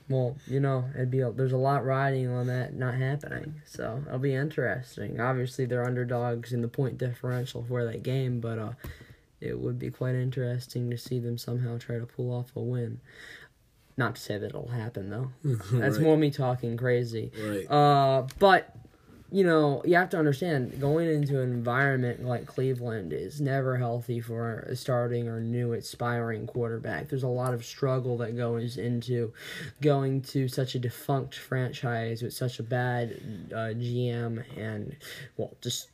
Well, 0.10 0.36
you 0.48 0.60
know, 0.60 0.86
it'd 0.96 1.10
be 1.12 1.22
a, 1.22 1.32
there's 1.32 1.54
a 1.54 1.58
lot 1.58 1.86
riding 1.86 2.28
on 2.28 2.48
that 2.48 2.74
not 2.76 2.96
happening, 2.96 3.62
so 3.66 4.04
it'll 4.06 4.20
be 4.20 4.34
interesting. 4.36 5.20
Obviously, 5.22 5.66
they're 5.66 5.86
underdogs 5.86 6.52
in 6.52 6.62
the 6.62 6.68
point 6.68 6.98
differential 6.98 7.64
for 7.68 7.86
that 7.86 8.04
game, 8.04 8.42
but 8.42 8.60
uh, 8.60 8.72
it 9.40 9.58
would 9.60 9.80
be 9.80 9.90
quite 9.90 10.16
interesting 10.16 10.90
to 10.90 10.98
see 10.98 11.20
them 11.20 11.38
somehow 11.38 11.78
try 11.78 12.00
to 12.00 12.06
pull 12.06 12.34
off 12.34 12.52
a 12.56 12.60
win. 12.62 13.00
Not 13.96 14.16
to 14.16 14.22
say 14.22 14.38
that 14.38 14.48
it'll 14.48 14.68
happen 14.70 15.10
though. 15.10 15.32
That's 15.72 15.98
Right. 15.98 16.04
more 16.04 16.18
me 16.18 16.32
talking 16.32 16.76
crazy. 16.76 17.32
Right. 17.42 17.66
Uh, 17.72 18.28
but 18.40 18.76
you 19.34 19.44
know, 19.44 19.82
you 19.84 19.96
have 19.96 20.12
to 20.12 20.20
understand 20.20 20.80
going 20.80 21.10
into 21.10 21.42
an 21.42 21.52
environment 21.52 22.24
like 22.24 22.46
Cleveland 22.46 23.12
is 23.12 23.42
never 23.42 23.78
healthy 23.78 24.22
for 24.22 24.60
a 24.70 24.76
starting 24.76 25.28
or 25.28 25.40
new 25.40 25.74
aspiring 25.74 26.46
quarterback. 26.46 27.10
There's 27.10 27.24
a 27.24 27.28
lot 27.28 27.56
of 27.56 27.66
struggle 27.66 28.16
that 28.18 28.38
goes 28.38 28.78
into 28.78 29.34
going 29.82 30.22
to 30.22 30.48
such 30.48 30.76
a 30.76 30.80
defunct 30.80 31.34
franchise 31.34 32.22
with 32.22 32.34
such 32.34 32.60
a 32.60 32.64
bad 32.64 33.20
uh, 33.52 33.74
GM 33.74 34.44
and, 34.56 34.96
well, 35.36 35.58
just 35.62 35.88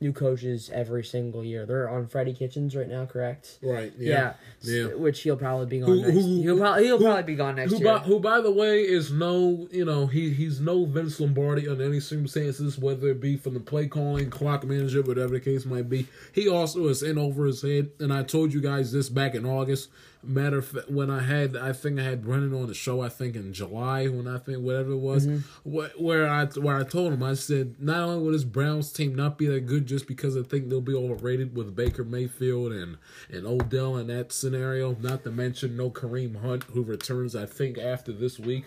new 0.00 0.12
coaches 0.12 0.70
every 0.74 1.02
single 1.02 1.42
year. 1.42 1.64
They're 1.64 1.88
on 1.88 2.06
Freddie 2.06 2.34
Kitchens 2.34 2.76
right 2.76 2.88
now, 2.88 3.06
correct? 3.06 3.58
Right. 3.62 3.92
Yeah. 3.98 4.34
Yeah. 4.60 4.88
S- 4.88 4.94
Which 4.96 5.22
he'll 5.22 5.36
probably 5.38 5.66
be 5.66 5.78
gone 5.80 5.88
Who- 5.88 6.02
next. 6.02 6.12
who- 6.12 6.42
he'll 6.42 6.58
probably 6.58 6.84
he'll 6.84 6.98
who- 6.98 7.04
probably 7.04 7.22
be 7.22 7.34
gone 7.34 7.56
next 7.56 7.72
Who 7.72 7.78
year. 7.78 7.86
by, 7.94 7.98
who, 8.00 8.20
by 8.20 8.40
the 8.42 8.50
way, 8.50 8.82
is 8.82 9.10
no, 9.10 9.66
you 9.72 9.84
know, 9.86 10.06
he 10.06 10.30
he's 10.30 10.60
no 10.60 10.84
Vince 10.84 11.18
Lombardi 11.18 11.66
under 11.68 11.84
any 11.84 12.00
circumstances, 12.00 12.78
whether 12.78 13.08
it 13.08 13.20
be 13.20 13.36
from 13.38 13.54
the 13.54 13.60
play 13.60 13.86
calling, 13.86 14.28
clock 14.28 14.64
management, 14.66 15.08
whatever 15.08 15.32
the 15.34 15.40
case 15.40 15.64
might 15.64 15.88
be. 15.88 16.06
He 16.32 16.46
also 16.48 16.88
is 16.88 17.02
in 17.02 17.16
over 17.16 17.46
his 17.46 17.62
head, 17.62 17.90
and 17.98 18.12
I 18.12 18.22
told 18.22 18.52
you 18.52 18.60
guys 18.60 18.92
this 18.92 19.08
back 19.08 19.34
in 19.34 19.46
August. 19.46 19.88
Matter 20.22 20.58
of 20.58 20.66
fact, 20.66 20.90
when 20.90 21.08
I 21.08 21.20
had, 21.20 21.56
I 21.56 21.72
think 21.72 22.00
I 22.00 22.02
had 22.02 22.24
Brennan 22.24 22.52
on 22.52 22.66
the 22.66 22.74
show. 22.74 23.00
I 23.00 23.08
think 23.08 23.36
in 23.36 23.52
July 23.52 24.06
when 24.08 24.26
I 24.26 24.38
think 24.38 24.58
whatever 24.58 24.92
it 24.92 24.96
was, 24.98 25.26
where, 25.62 25.90
where 25.96 26.28
I 26.28 26.46
where 26.46 26.76
I 26.76 26.82
told 26.84 27.12
him 27.12 27.22
I 27.22 27.34
said 27.34 27.76
not 27.80 28.00
only 28.00 28.24
will 28.24 28.32
this 28.32 28.42
Browns 28.44 28.92
team 28.92 29.14
not 29.14 29.38
be 29.38 29.46
that 29.46 29.66
good 29.66 29.86
just 29.86 30.08
because 30.08 30.36
I 30.36 30.42
think 30.42 30.68
they'll 30.68 30.80
be 30.80 30.94
overrated 30.94 31.54
with 31.56 31.76
Baker 31.76 32.02
Mayfield 32.04 32.72
and 32.72 32.96
and 33.30 33.46
Odell 33.46 33.96
in 33.96 34.08
that 34.08 34.32
scenario. 34.32 34.96
Not 34.96 35.22
to 35.24 35.30
mention 35.30 35.76
no 35.76 35.90
Kareem 35.90 36.40
Hunt 36.42 36.64
who 36.64 36.82
returns 36.82 37.36
I 37.36 37.46
think 37.46 37.78
after 37.78 38.12
this 38.12 38.38
week. 38.38 38.64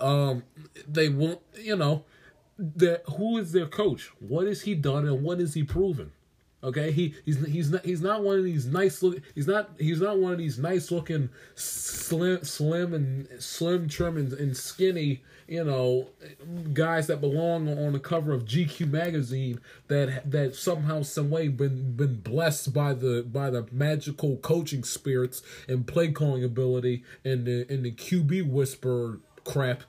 Um, 0.00 0.42
they 0.88 1.08
won't. 1.08 1.40
You 1.54 1.76
know, 1.76 2.04
their, 2.58 3.02
who 3.16 3.38
is 3.38 3.52
their 3.52 3.66
coach? 3.66 4.10
What 4.18 4.46
has 4.46 4.62
he 4.62 4.74
done 4.74 5.06
and 5.06 5.22
what 5.22 5.38
has 5.40 5.54
he 5.54 5.62
proven? 5.62 6.12
Okay, 6.64 6.90
he 6.90 7.14
he's 7.24 7.44
he's 7.46 7.70
not 7.70 7.84
he's 7.84 8.00
not 8.00 8.24
one 8.24 8.38
of 8.38 8.44
these 8.44 8.66
nice 8.66 9.02
look. 9.02 9.18
He's 9.34 9.46
not 9.46 9.70
he's 9.78 10.00
not 10.00 10.18
one 10.18 10.32
of 10.32 10.38
these 10.38 10.58
nice 10.58 10.90
looking 10.90 11.28
slim 11.54 12.44
slim 12.44 12.94
and 12.94 13.28
slim 13.38 13.88
trim 13.88 14.16
and, 14.16 14.32
and 14.32 14.56
skinny 14.56 15.22
you 15.46 15.62
know 15.62 16.08
guys 16.72 17.06
that 17.06 17.20
belong 17.20 17.68
on 17.68 17.92
the 17.92 18.00
cover 18.00 18.32
of 18.32 18.44
GQ 18.44 18.90
magazine 18.90 19.60
that 19.88 20.30
that 20.30 20.56
somehow 20.56 21.02
some 21.02 21.30
way 21.30 21.48
been 21.48 21.94
been 21.94 22.16
blessed 22.16 22.72
by 22.72 22.94
the 22.94 23.22
by 23.22 23.50
the 23.50 23.66
magical 23.70 24.36
coaching 24.38 24.82
spirits 24.82 25.42
and 25.68 25.86
play 25.86 26.10
calling 26.10 26.42
ability 26.42 27.04
and 27.24 27.46
the 27.46 27.66
and 27.68 27.84
the 27.84 27.92
QB 27.92 28.50
whisper 28.50 29.20
crap 29.44 29.82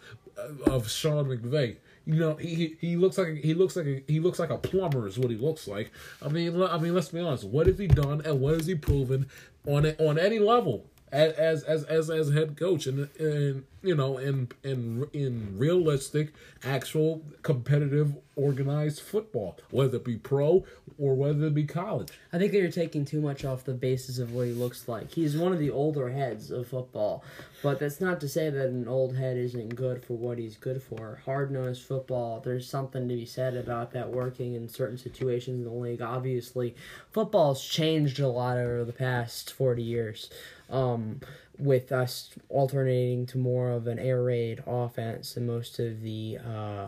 of 0.66 0.90
Sean 0.90 1.26
McVay. 1.26 1.78
You 2.08 2.16
know, 2.16 2.36
he 2.36 2.78
he- 2.80 2.96
looks 2.96 3.18
like 3.18 3.36
he 3.36 3.54
looks 3.54 3.76
like 3.76 3.86
a, 3.86 4.02
he 4.08 4.22
looks 4.22 4.40
like 4.40 4.50
a 4.50 4.58
plumber 4.58 5.08
is 5.08 5.20
what 5.20 5.30
he 5.30 5.36
looks 5.36 5.68
like. 5.68 5.92
I 6.22 6.30
mean, 6.30 6.60
I 6.64 6.78
mean, 6.78 6.96
let's 6.96 7.10
be 7.10 7.20
honest. 7.20 7.44
What 7.44 7.68
has 7.68 7.78
he 7.78 7.88
done 7.88 8.22
and 8.24 8.40
what 8.40 8.54
has 8.54 8.66
he 8.66 8.76
proven 8.76 9.28
on 9.66 9.86
on 10.00 10.18
any 10.18 10.40
level 10.40 10.86
as 11.12 11.64
as 11.64 11.84
as 11.84 12.10
as 12.10 12.32
head 12.34 12.56
coach 12.58 12.88
and 12.88 13.10
and 13.20 13.66
you 13.88 13.96
know 13.96 14.18
in 14.18 14.50
in 14.64 15.08
in 15.14 15.58
realistic, 15.58 16.34
actual 16.64 17.24
competitive, 17.42 18.16
organized 18.36 19.00
football, 19.00 19.58
whether 19.72 19.98
it 19.98 20.04
be 20.04 20.18
pro 20.18 20.66
or 21.00 21.16
whether 21.16 21.48
it 21.48 21.54
be 21.54 21.64
college. 21.64 22.10
I 22.34 22.38
think 22.38 22.52
that 22.52 22.58
you're 22.58 22.72
taking 22.72 23.06
too 23.06 23.22
much 23.22 23.46
off 23.46 23.64
the 23.64 23.74
basis 23.74 24.20
of 24.20 24.34
what 24.34 24.48
he 24.48 24.54
looks 24.54 24.88
like. 24.88 25.12
He's 25.12 25.38
one 25.38 25.54
of 25.54 25.60
the 25.60 25.70
older 25.70 26.10
heads 26.10 26.52
of 26.52 26.68
football, 26.68 27.24
but 27.62 27.80
that's 27.80 28.02
not 28.02 28.20
to 28.22 28.30
say 28.30 28.50
that 28.50 28.68
an 28.68 28.88
old 28.88 29.16
head 29.16 29.38
isn't 29.38 29.76
good 29.76 30.04
for 30.04 30.14
what 30.14 30.38
he's 30.38 30.58
good 30.58 30.82
for. 30.82 31.22
Hard 31.26 31.52
nosed 31.52 31.84
football, 31.84 32.40
there's 32.40 32.68
something 32.68 33.08
to 33.08 33.16
be 33.16 33.26
said 33.26 33.56
about 33.56 33.92
that 33.92 34.12
working 34.12 34.56
in 34.56 34.68
certain 34.68 34.98
situations 34.98 35.60
in 35.60 35.64
the 35.64 35.80
league. 35.80 36.02
Obviously, 36.02 36.76
football's 37.12 37.64
changed 37.64 38.20
a 38.20 38.28
lot 38.28 38.58
over 38.58 38.84
the 38.84 38.94
past 38.94 39.54
40 39.54 39.82
years. 39.82 40.30
Um, 40.70 41.22
with 41.60 41.92
us 41.92 42.30
alternating 42.50 43.26
to 43.28 43.38
more 43.38 43.72
of 43.72 43.88
an 43.88 44.00
air 44.00 44.24
raid 44.24 44.64
offense 44.66 45.38
and 45.38 45.48
most 45.48 45.80
of 45.80 46.02
the 46.02 46.38
uh, 46.46 46.88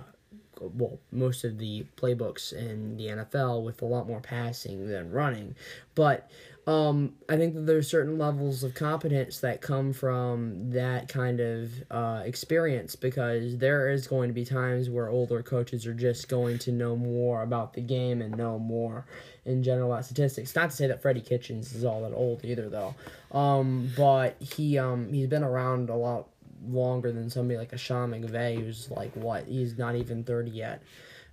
well, 0.62 1.00
most 1.12 1.44
of 1.44 1.58
the 1.58 1.86
playbooks 1.96 2.52
in 2.54 2.98
the 2.98 3.08
NFL 3.08 3.64
with 3.64 3.82
a 3.82 3.86
lot 3.86 4.08
more 4.08 4.20
passing 4.20 4.90
than 4.90 5.12
running. 5.12 5.56
But 5.96 6.30
um, 6.70 7.14
I 7.28 7.36
think 7.36 7.56
that 7.56 7.62
there's 7.62 7.90
certain 7.90 8.20
levels 8.20 8.64
of 8.64 8.76
competence 8.76 9.40
that 9.40 9.60
come 9.60 9.92
from 9.92 10.70
that 10.70 11.08
kind 11.08 11.40
of 11.40 11.72
uh, 11.90 12.22
experience 12.24 12.96
because 12.96 13.58
there 13.58 13.90
is 13.90 14.06
going 14.06 14.30
to 14.30 14.36
be 14.36 14.46
times 14.46 14.88
where 14.88 15.10
older 15.10 15.42
coaches 15.42 15.88
are 15.88 15.96
just 15.96 16.30
going 16.30 16.60
to 16.60 16.72
know 16.72 16.96
more 16.96 17.42
about 17.42 17.74
the 17.74 17.82
game 17.82 18.22
and 18.22 18.38
know 18.38 18.60
more 18.60 19.08
in 19.46 19.64
general 19.64 19.92
about 19.92 20.06
statistics. 20.06 20.56
Not 20.56 20.70
to 20.70 20.76
say 20.76 20.86
that 20.86 21.02
Freddie 21.02 21.22
Kitchens 21.22 21.74
is 21.74 21.84
all 21.84 22.04
that 22.04 22.14
old 22.14 22.46
either, 22.46 22.70
though. 22.70 22.94
Um, 23.32 23.90
but 23.98 24.36
he 24.40 24.78
um, 24.78 25.12
he's 25.12 25.26
been 25.28 25.44
around 25.44 25.90
a 25.90 25.96
lot 25.96 26.28
longer 26.68 27.12
than 27.12 27.32
somebody 27.32 27.58
like 27.58 27.74
a 27.74 27.80
Sean 27.80 28.12
McVay 28.12 28.64
who's 28.64 28.92
like 28.92 29.16
what? 29.16 29.48
He's 29.48 29.76
not 29.76 29.96
even 29.96 30.24
thirty 30.24 30.52
yet. 30.52 30.84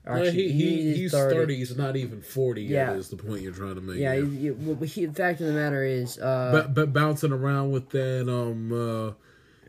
Actually, 0.07 0.33
he, 0.33 0.53
he, 0.53 0.95
he's 0.95 1.13
30. 1.13 1.57
He's 1.57 1.77
not 1.77 1.97
even 1.97 2.23
40 2.23 2.63
yet, 2.63 2.71
Yeah. 2.71 2.93
is 2.95 3.09
the 3.09 3.17
point 3.17 3.43
you're 3.43 3.53
trying 3.53 3.75
to 3.75 3.81
make. 3.81 3.99
Yeah, 3.99 4.15
yeah. 4.15 4.25
he, 4.25 4.37
he, 4.37 4.51
well, 4.53 4.77
he, 4.77 5.07
the 5.07 5.13
fact 5.13 5.41
of 5.41 5.49
the 5.49 5.53
matter 5.53 5.83
is, 5.85 6.19
uh, 6.19 6.51
but, 6.53 6.75
but 6.75 6.93
bouncing 6.93 7.33
around 7.33 7.73
with 7.73 7.91
that 7.91 8.29
um 8.31 8.73
uh 8.73 9.13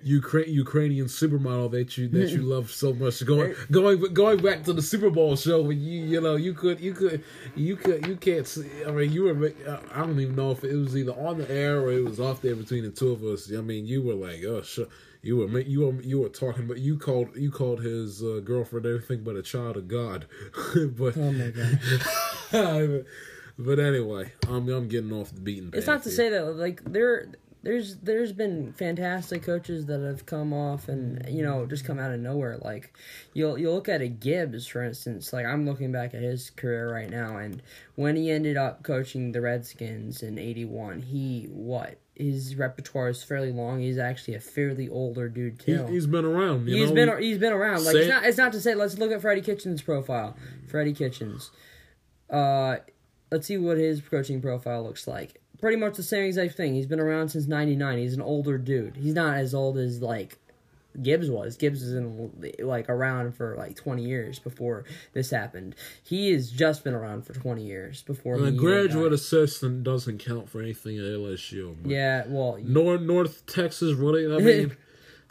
Ukra- 0.05 0.47
Ukrainian 0.47 1.07
supermodel 1.07 1.71
that 1.71 1.97
you 1.97 2.07
that 2.09 2.29
you 2.29 2.41
love 2.53 2.69
so 2.69 2.93
much. 2.93 3.25
Going 3.25 3.55
going 3.71 4.13
going 4.13 4.39
back 4.41 4.63
to 4.65 4.73
the 4.73 4.81
Super 4.81 5.09
Bowl 5.09 5.35
show 5.35 5.63
when 5.63 5.81
you 5.81 6.03
you 6.05 6.21
know 6.21 6.35
you 6.35 6.53
could 6.53 6.79
you 6.79 6.93
could 6.93 7.23
you 7.55 7.75
could 7.75 8.05
you 8.05 8.15
can't 8.15 8.47
see. 8.47 8.69
I 8.85 8.91
mean 8.91 9.11
you 9.11 9.23
were 9.23 9.53
uh, 9.67 9.79
I 9.93 10.01
don't 10.01 10.19
even 10.19 10.35
know 10.35 10.51
if 10.51 10.63
it 10.63 10.75
was 10.75 10.95
either 10.95 11.13
on 11.13 11.39
the 11.39 11.49
air 11.51 11.79
or 11.81 11.91
it 11.91 12.03
was 12.03 12.19
off 12.19 12.41
there 12.43 12.55
between 12.55 12.83
the 12.83 12.91
two 12.91 13.11
of 13.11 13.23
us. 13.23 13.51
I 13.51 13.61
mean 13.61 13.87
you 13.87 14.03
were 14.03 14.13
like 14.13 14.43
oh 14.43 14.61
sure. 14.61 14.85
You 15.21 15.37
were 15.37 15.59
you 15.59 15.81
were 15.81 16.01
you 16.01 16.19
were 16.19 16.29
talking, 16.29 16.67
but 16.67 16.79
you 16.79 16.97
called 16.97 17.35
you 17.35 17.51
called 17.51 17.81
his 17.81 18.23
uh, 18.23 18.41
girlfriend 18.43 18.85
everything 18.85 19.23
but 19.23 19.35
a 19.35 19.41
child 19.41 19.77
of 19.77 19.87
God. 19.87 20.27
but 20.75 21.17
oh 21.17 21.31
my 21.31 21.49
god. 21.49 23.05
but 23.59 23.79
anyway, 23.79 24.31
I'm 24.47 24.69
I'm 24.69 24.87
getting 24.87 25.11
off 25.13 25.33
the 25.33 25.41
beaten 25.41 25.71
path. 25.71 25.77
It's 25.79 25.87
not 25.87 26.03
to 26.03 26.09
here. 26.09 26.15
say 26.15 26.29
that 26.29 26.55
like 26.55 26.83
there 26.83 27.27
there's 27.63 27.97
there's 27.97 28.31
been 28.31 28.71
fantastic 28.71 29.43
coaches 29.43 29.87
that 29.87 29.99
have 29.99 30.25
come 30.25 30.53
off 30.53 30.87
and 30.87 31.25
you 31.27 31.43
know 31.43 31.65
just 31.65 31.83
come 31.83 31.99
out 31.99 32.11
of 32.11 32.19
nowhere. 32.19 32.57
Like 32.57 32.95
you'll 33.33 33.57
you'll 33.57 33.73
look 33.73 33.89
at 33.89 34.01
a 34.01 34.07
Gibbs 34.07 34.67
for 34.67 34.83
instance. 34.83 35.33
Like 35.33 35.45
I'm 35.45 35.65
looking 35.65 35.91
back 35.91 36.13
at 36.13 36.21
his 36.21 36.49
career 36.51 36.91
right 36.91 37.09
now, 37.09 37.37
and 37.37 37.61
when 37.95 38.15
he 38.15 38.31
ended 38.31 38.55
up 38.55 38.83
coaching 38.83 39.31
the 39.31 39.41
Redskins 39.41 40.23
in 40.23 40.37
'81, 40.37 41.01
he 41.01 41.47
what 41.51 41.97
his 42.19 42.55
repertoire 42.55 43.09
is 43.09 43.23
fairly 43.23 43.51
long. 43.51 43.79
He's 43.79 43.97
actually 43.97 44.33
a 44.35 44.39
fairly 44.39 44.89
older 44.89 45.29
dude 45.29 45.61
He, 45.65 45.73
too. 45.75 45.85
he's 45.87 46.07
been 46.07 46.25
around. 46.25 46.67
You 46.67 46.75
He's 46.77 46.89
know? 46.91 46.95
been 46.95 47.21
he's 47.21 47.37
been 47.37 47.53
around. 47.53 47.83
Like 47.85 47.93
Say- 47.93 47.99
it's 47.99 48.09
not 48.09 48.25
it's 48.25 48.37
not 48.37 48.51
to 48.53 48.61
say 48.61 48.75
let's 48.75 48.97
look 48.97 49.11
at 49.11 49.21
Freddie 49.21 49.41
Kitchens' 49.41 49.81
profile. 49.81 50.35
Freddie 50.67 50.93
Kitchens. 50.93 51.51
Uh 52.29 52.77
let's 53.31 53.47
see 53.47 53.57
what 53.57 53.77
his 53.77 54.01
coaching 54.01 54.41
profile 54.41 54.83
looks 54.83 55.07
like. 55.07 55.41
Pretty 55.59 55.77
much 55.77 55.95
the 55.97 56.03
same 56.03 56.25
exact 56.25 56.55
thing. 56.55 56.73
He's 56.75 56.85
been 56.85 56.99
around 56.99 57.29
since 57.29 57.47
'99. 57.47 57.97
He's 57.97 58.13
an 58.13 58.21
older 58.21 58.57
dude. 58.57 58.95
He's 58.97 59.13
not 59.13 59.37
as 59.37 59.53
old 59.53 59.77
as 59.77 60.01
like 60.01 60.37
Gibbs 61.01 61.29
was. 61.29 61.57
Gibbs 61.57 61.81
is 61.83 61.93
in 61.93 62.31
like 62.59 62.89
around 62.89 63.35
for 63.35 63.55
like 63.57 63.75
20 63.75 64.03
years 64.03 64.39
before 64.39 64.85
this 65.13 65.29
happened. 65.29 65.75
He 66.03 66.31
has 66.31 66.49
just 66.49 66.83
been 66.83 66.93
around 66.93 67.25
for 67.25 67.33
20 67.33 67.63
years 67.63 68.01
before. 68.03 68.35
a 68.35 68.51
graduate 68.51 69.13
assistant 69.13 69.83
doesn't 69.83 70.19
count 70.19 70.49
for 70.49 70.61
anything 70.61 70.97
at 70.97 71.03
LSU. 71.03 71.75
Yeah, 71.85 72.23
well, 72.27 72.57
North 72.61 73.01
North 73.01 73.45
Texas 73.45 73.93
running. 73.93 74.31
I 74.33 74.37
mean, 74.39 74.77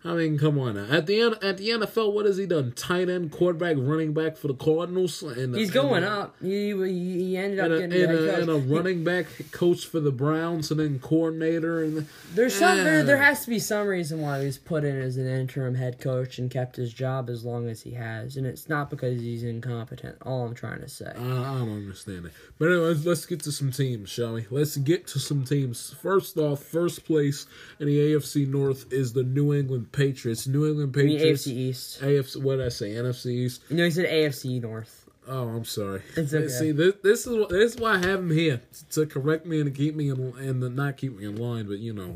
I 0.06 0.14
mean, 0.14 0.38
come 0.38 0.58
on 0.58 0.74
now. 0.76 0.86
At 0.94 1.06
the 1.06 1.20
end, 1.20 1.36
at 1.42 1.56
the 1.58 1.68
NFL, 1.70 2.12
what 2.12 2.26
has 2.26 2.36
he 2.36 2.46
done? 2.46 2.72
Tight 2.72 3.08
end, 3.08 3.32
quarterback, 3.32 3.76
running 3.78 4.12
back 4.14 4.36
for 4.36 4.48
the 4.48 4.54
Cardinals, 4.54 5.22
and 5.22 5.54
he's 5.54 5.70
going 5.70 6.04
up. 6.04 6.36
He 6.40 6.70
he, 6.70 7.36
ended 7.36 7.58
up 7.60 7.66
And 7.66 7.74
a, 7.74 7.78
getting 7.88 8.02
and, 8.16 8.18
a, 8.18 8.40
and 8.42 8.50
a 8.50 8.56
running 8.56 9.04
back 9.04 9.26
coach 9.50 9.86
for 9.86 10.00
the 10.00 10.12
Browns, 10.12 10.70
and 10.70 10.78
then 10.80 10.98
coordinator, 10.98 11.82
and 11.82 12.06
There's 12.34 12.54
some 12.54 12.78
there, 12.78 13.02
there 13.02 13.16
Ah. 13.16 13.26
has 13.26 13.42
to 13.44 13.50
be 13.50 13.58
some 13.58 13.86
reason 13.86 14.20
why 14.20 14.40
he 14.40 14.46
was 14.46 14.58
put 14.58 14.84
in 14.84 14.96
as 15.00 15.16
an 15.16 15.26
interim 15.26 15.74
head 15.74 15.98
coach 16.00 16.38
and 16.38 16.50
kept 16.50 16.76
his 16.76 16.92
job 16.92 17.28
as 17.28 17.44
long 17.44 17.68
as 17.68 17.82
he 17.82 17.92
has, 17.92 18.36
and 18.36 18.46
it's 18.46 18.68
not 18.68 18.90
because 18.90 19.20
he's 19.20 19.42
incompetent. 19.42 20.16
All 20.22 20.44
I'm 20.46 20.54
trying 20.54 20.80
to 20.80 20.88
say. 20.88 21.12
I, 21.16 21.20
I 21.20 21.58
don't 21.58 21.76
understand 21.76 22.26
it. 22.26 22.32
But 22.58 22.66
anyway, 22.66 22.88
let's, 22.88 23.04
let's 23.04 23.26
get 23.26 23.40
to 23.40 23.52
some 23.52 23.72
teams, 23.72 24.08
shall 24.10 24.34
we? 24.34 24.46
Let's 24.50 24.76
get 24.76 25.06
to 25.08 25.18
some 25.18 25.44
teams. 25.44 25.94
First 26.00 26.36
off, 26.38 26.62
first 26.62 27.04
place 27.04 27.46
in 27.80 27.86
the 27.86 27.98
AFC 27.98 28.46
North 28.46 28.92
is 28.92 29.12
the 29.12 29.22
New 29.24 29.52
England 29.54 29.92
Patriots. 29.96 30.46
New 30.46 30.66
England 30.66 30.94
Patriots. 30.94 31.46
AFC 31.46 31.52
East. 31.52 32.00
AFC. 32.02 32.42
What 32.42 32.56
did 32.56 32.66
I 32.66 32.68
say? 32.68 32.90
NFC 32.90 33.26
East. 33.26 33.70
Know 33.70 33.84
he 33.84 33.90
said 33.90 34.06
AFC 34.06 34.60
North. 34.62 35.02
Oh, 35.28 35.48
I'm 35.48 35.64
sorry. 35.64 36.02
It's 36.16 36.32
okay. 36.32 36.46
See, 36.46 36.70
this, 36.70 36.94
this 37.02 37.26
is 37.26 37.48
this 37.48 37.74
is 37.74 37.80
why 37.80 37.94
I 37.94 37.98
have 37.98 38.20
him 38.20 38.30
here 38.30 38.60
to 38.92 39.06
correct 39.06 39.44
me 39.44 39.60
and 39.60 39.66
to 39.66 39.76
keep 39.76 39.96
me 39.96 40.08
in 40.08 40.20
and 40.38 40.60
to 40.60 40.68
not 40.68 40.96
keep 40.96 41.18
me 41.18 41.24
in 41.24 41.34
line, 41.34 41.66
but 41.66 41.78
you 41.78 41.92
know, 41.92 42.14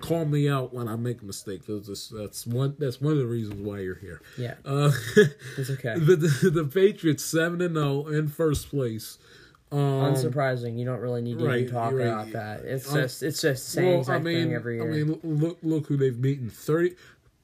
call 0.00 0.26
me 0.26 0.46
out 0.46 0.74
when 0.74 0.86
I 0.86 0.96
make 0.96 1.22
a 1.22 1.24
mistake. 1.24 1.62
That's 1.66 2.08
that's 2.08 2.46
one 2.46 2.76
that's 2.78 3.00
one 3.00 3.14
of 3.14 3.18
the 3.18 3.26
reasons 3.26 3.62
why 3.62 3.78
you're 3.78 3.94
here. 3.94 4.20
Yeah, 4.36 4.54
Uh, 4.66 4.90
it's 5.56 5.70
okay. 5.70 5.98
the, 5.98 6.16
the 6.16 6.50
the 6.50 6.64
Patriots 6.64 7.24
seven 7.24 7.62
and 7.62 7.76
zero 7.76 8.06
in 8.08 8.28
first 8.28 8.68
place. 8.68 9.16
Um, 9.72 9.78
Unsurprising. 9.78 10.78
You 10.78 10.84
don't 10.84 11.00
really 11.00 11.22
need 11.22 11.38
to 11.38 11.46
right, 11.46 11.60
even 11.60 11.72
talk 11.72 11.92
right. 11.92 12.02
about 12.08 12.32
that. 12.32 12.60
It's 12.64 12.90
Um, 12.92 13.00
just 13.00 13.22
it's 13.22 13.40
just 13.40 13.70
same 13.70 14.00
well, 14.00 14.10
I 14.10 14.18
mean, 14.18 14.48
thing 14.48 14.54
every 14.54 14.76
year. 14.76 14.92
I 14.92 14.96
mean, 14.96 15.18
look 15.22 15.58
look 15.62 15.86
who 15.86 15.96
they've 15.96 16.20
beaten. 16.20 16.50
Thirty. 16.50 16.94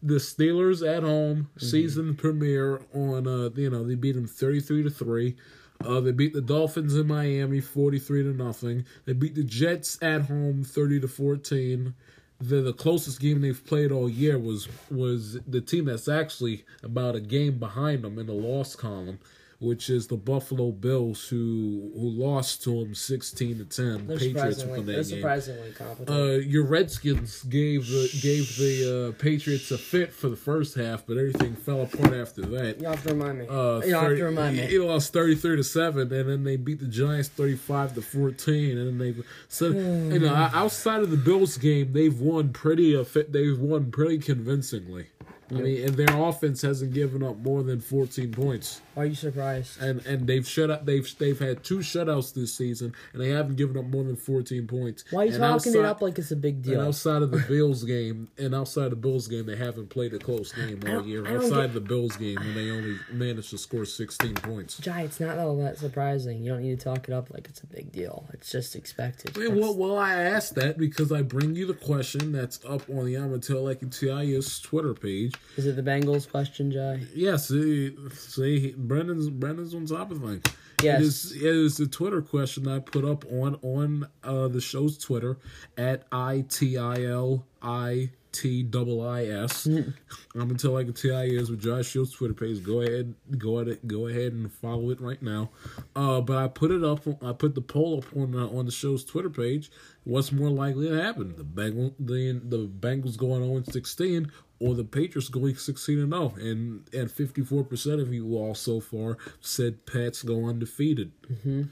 The 0.02 0.14
Steelers 0.16 0.86
at 0.86 1.02
home, 1.02 1.48
Mm-hmm. 1.56 1.66
season 1.66 2.14
premiere 2.16 2.82
on. 2.94 3.26
Uh, 3.26 3.50
you 3.56 3.70
know 3.70 3.84
they 3.84 3.94
beat 3.94 4.12
them 4.14 4.26
thirty 4.26 4.60
three 4.60 4.82
to 4.82 4.90
three. 4.90 5.36
Uh, 5.84 6.00
they 6.00 6.12
beat 6.12 6.32
the 6.32 6.40
Dolphins 6.40 6.96
in 6.96 7.06
Miami 7.06 7.60
forty 7.60 7.98
three 7.98 8.22
to 8.22 8.30
nothing. 8.32 8.84
They 9.04 9.12
beat 9.14 9.34
the 9.34 9.42
Jets 9.44 9.98
at 10.02 10.22
home 10.22 10.64
thirty 10.64 11.00
to 11.00 11.08
fourteen. 11.08 11.94
The 12.38 12.60
the 12.60 12.72
closest 12.74 13.20
game 13.20 13.40
they've 13.40 13.64
played 13.66 13.90
all 13.90 14.08
year 14.08 14.38
was 14.38 14.68
was 14.90 15.38
the 15.46 15.60
team 15.62 15.86
that's 15.86 16.08
actually 16.08 16.64
about 16.82 17.16
a 17.16 17.20
game 17.20 17.58
behind 17.58 18.04
them 18.04 18.18
in 18.18 18.26
the 18.26 18.34
loss 18.34 18.76
column, 18.76 19.18
which 19.58 19.88
is 19.88 20.06
the 20.08 20.16
Buffalo 20.16 20.70
Bills, 20.70 21.28
who 21.28 21.90
who 21.94 22.08
lost 22.10 22.62
to 22.64 22.70
them 22.84 22.94
sixteen 22.94 23.58
to 23.58 23.64
ten. 23.64 24.06
they're 24.06 24.18
Patriots 24.18 24.64
won 24.64 24.80
that 24.80 24.86
they're 24.86 24.96
game. 24.96 25.04
surprisingly 25.04 25.72
competent. 25.72 26.10
Uh, 26.10 26.38
your 26.38 26.64
Redskins 26.64 27.42
gave 27.44 27.86
the 27.86 28.08
gave 28.20 28.56
the 28.56 29.14
uh, 29.16 29.22
Patriots 29.22 29.70
a 29.70 29.78
fit 29.78 30.12
for 30.12 30.28
the 30.28 30.36
first 30.36 30.76
half, 30.76 31.06
but 31.06 31.16
everything 31.16 31.54
fell 31.56 31.82
apart 31.82 32.12
after 32.14 32.42
that. 32.42 32.80
you 32.80 32.86
have 32.86 33.02
to 33.04 33.14
remind 33.14 33.38
me. 33.38 33.46
Uh, 33.48 33.80
you 33.80 33.94
have 33.94 34.16
to 34.16 34.24
remind 34.24 34.56
me. 34.56 34.66
They 34.66 34.78
lost 34.78 35.12
thirty 35.12 35.34
three 35.34 35.56
to 35.56 35.64
seven, 35.64 36.12
and 36.12 36.28
then 36.28 36.44
they 36.44 36.56
beat 36.56 36.80
the 36.80 36.86
Giants 36.86 37.28
thirty 37.28 37.56
five 37.56 37.94
to 37.94 38.02
fourteen, 38.02 38.76
and 38.78 38.88
then 38.88 38.98
they 38.98 39.22
so 39.48 39.68
you 39.68 40.18
know 40.18 40.34
outside 40.34 41.00
of 41.02 41.10
the 41.10 41.16
Bills 41.16 41.56
game, 41.56 41.92
they've 41.92 42.18
won 42.20 42.52
pretty 42.52 42.94
they've 43.28 43.58
won 43.58 43.90
pretty 43.90 44.18
convincingly. 44.18 45.06
I 45.48 45.54
mean, 45.54 45.86
and 45.86 45.94
their 45.94 46.16
offense 46.20 46.62
hasn't 46.62 46.92
given 46.92 47.22
up 47.22 47.36
more 47.38 47.62
than 47.62 47.80
fourteen 47.80 48.32
points, 48.32 48.80
Why 48.80 48.85
are 48.96 49.06
you 49.06 49.14
surprised? 49.14 49.80
and 49.82 50.04
and 50.06 50.26
they've 50.26 50.46
shut 50.46 50.70
up. 50.70 50.86
They've 50.86 51.06
they've 51.18 51.38
had 51.38 51.62
two 51.64 51.78
shutouts 51.78 52.32
this 52.34 52.54
season, 52.54 52.94
and 53.12 53.20
they 53.22 53.28
haven't 53.30 53.56
given 53.56 53.76
up 53.76 53.84
more 53.84 54.04
than 54.04 54.16
fourteen 54.16 54.66
points. 54.66 55.04
Why 55.10 55.22
are 55.22 55.24
you 55.26 55.32
And 55.34 55.40
talking 55.42 55.74
it 55.74 55.84
up 55.84 56.00
like 56.02 56.18
it's 56.18 56.30
a 56.30 56.36
big 56.36 56.62
deal? 56.62 56.80
and 56.80 56.88
outside 56.88 57.22
of 57.22 57.30
the 57.30 57.38
Bills 57.48 57.84
game, 57.84 58.28
and 58.38 58.54
outside 58.54 58.90
the 58.90 58.96
Bills 58.96 59.28
game, 59.28 59.46
they 59.46 59.56
haven't 59.56 59.90
played 59.90 60.14
a 60.14 60.18
close 60.18 60.52
game 60.52 60.80
all 60.88 61.06
year. 61.06 61.26
Outside 61.26 61.66
get- 61.66 61.74
the 61.74 61.80
Bills 61.80 62.16
game, 62.16 62.36
when 62.36 62.54
they 62.54 62.70
only 62.70 62.96
managed 63.12 63.50
to 63.50 63.58
score 63.58 63.84
16 63.84 64.34
points. 64.34 64.78
Jai, 64.78 65.02
it's 65.02 65.20
not 65.20 65.38
all 65.38 65.56
that 65.58 65.78
surprising. 65.78 66.42
You 66.42 66.52
don't 66.52 66.62
need 66.62 66.78
to 66.78 66.84
talk 66.84 67.08
it 67.08 67.12
up 67.12 67.30
like 67.32 67.48
it's 67.48 67.60
a 67.62 67.66
big 67.66 67.92
deal. 67.92 68.26
It's 68.32 68.50
just 68.50 68.74
expected. 68.76 69.36
I 69.36 69.40
mean, 69.40 69.60
well, 69.60 69.74
well, 69.76 69.96
I 69.98 70.14
asked 70.14 70.54
that 70.56 70.78
because 70.78 71.12
I 71.12 71.22
bring 71.22 71.54
you 71.54 71.66
the 71.66 71.74
question 71.74 72.32
that's 72.32 72.60
up 72.64 72.88
on 72.88 73.04
the 73.06 73.14
and 73.16 73.42
TIS 73.42 74.60
Twitter 74.60 74.94
page. 74.94 75.34
Is 75.56 75.66
it 75.66 75.76
the 75.76 75.82
Bengals 75.82 76.28
question, 76.28 76.70
Jai? 76.70 77.00
Yes, 77.14 77.48
see, 77.48 77.94
see, 78.12 78.74
Brendan's 78.86 79.28
Brendan's 79.30 79.74
on 79.74 79.86
top 79.86 80.10
of 80.10 80.20
things. 80.22 80.42
Yes. 80.82 81.00
It 81.00 81.04
is, 81.04 81.32
it 81.36 81.42
is 81.42 81.76
the 81.78 81.86
Twitter 81.86 82.20
question 82.20 82.68
I 82.68 82.80
put 82.80 83.04
up 83.04 83.24
on 83.30 83.58
on 83.62 84.08
uh, 84.22 84.48
the 84.48 84.60
show's 84.60 84.98
Twitter 84.98 85.38
at 85.76 86.06
I 86.12 86.44
T 86.48 86.76
I 86.76 87.04
L 87.04 87.46
I 87.62 88.10
T 88.36 88.62
double 88.62 89.06
I 89.06 89.24
S. 89.24 89.66
I'm 89.66 89.94
gonna 90.34 90.54
tell 90.54 90.72
like 90.72 90.88
a 90.88 90.92
TI 90.92 91.34
is 91.34 91.50
with 91.50 91.60
Josh 91.60 91.86
Shields 91.86 92.12
Twitter 92.12 92.34
page. 92.34 92.62
Go 92.62 92.82
ahead, 92.82 93.14
go 93.38 93.58
ahead, 93.58 93.78
go 93.86 94.08
ahead 94.08 94.32
and 94.32 94.52
follow 94.52 94.90
it 94.90 95.00
right 95.00 95.22
now. 95.22 95.50
Uh, 95.94 96.20
but 96.20 96.36
I 96.36 96.48
put 96.48 96.70
it 96.70 96.84
up. 96.84 97.00
I 97.22 97.32
put 97.32 97.54
the 97.54 97.62
poll 97.62 97.98
up 97.98 98.16
on 98.16 98.32
the, 98.32 98.46
on 98.46 98.66
the 98.66 98.72
show's 98.72 99.04
Twitter 99.04 99.30
page. 99.30 99.70
What's 100.04 100.32
more 100.32 100.50
likely 100.50 100.88
to 100.88 101.02
happen? 101.02 101.34
The 101.36 101.44
Bengal, 101.44 101.94
the 101.98 102.40
the 102.44 102.68
Bengals 102.68 103.16
going 103.16 103.42
0 103.42 103.62
16, 103.70 104.30
or 104.60 104.74
the 104.74 104.84
Patriots 104.84 105.30
going 105.30 105.56
16 105.56 105.98
and 105.98 106.12
0? 106.12 106.34
And 106.38 106.88
and 106.92 107.10
54 107.10 107.64
percent 107.64 108.00
of 108.00 108.12
you 108.12 108.36
all 108.36 108.54
so 108.54 108.80
far 108.80 109.16
said 109.40 109.86
Pats 109.86 110.22
go 110.22 110.46
undefeated. 110.46 111.12
Mm-hmm. 111.30 111.62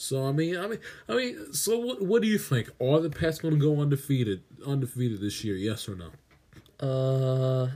So 0.00 0.28
I 0.28 0.30
mean, 0.30 0.56
I 0.56 0.68
mean, 0.68 0.78
I 1.08 1.16
mean, 1.16 1.52
so 1.52 1.76
what? 1.76 2.00
What 2.00 2.22
do 2.22 2.28
you 2.28 2.38
think? 2.38 2.70
Are 2.80 3.00
the 3.00 3.10
Pats 3.10 3.40
going 3.40 3.54
to 3.54 3.60
go 3.60 3.80
undefeated, 3.80 4.44
undefeated 4.64 5.20
this 5.20 5.42
year? 5.42 5.56
Yes 5.56 5.88
or 5.88 5.96
no? 5.96 6.86
Uh, 6.86 7.70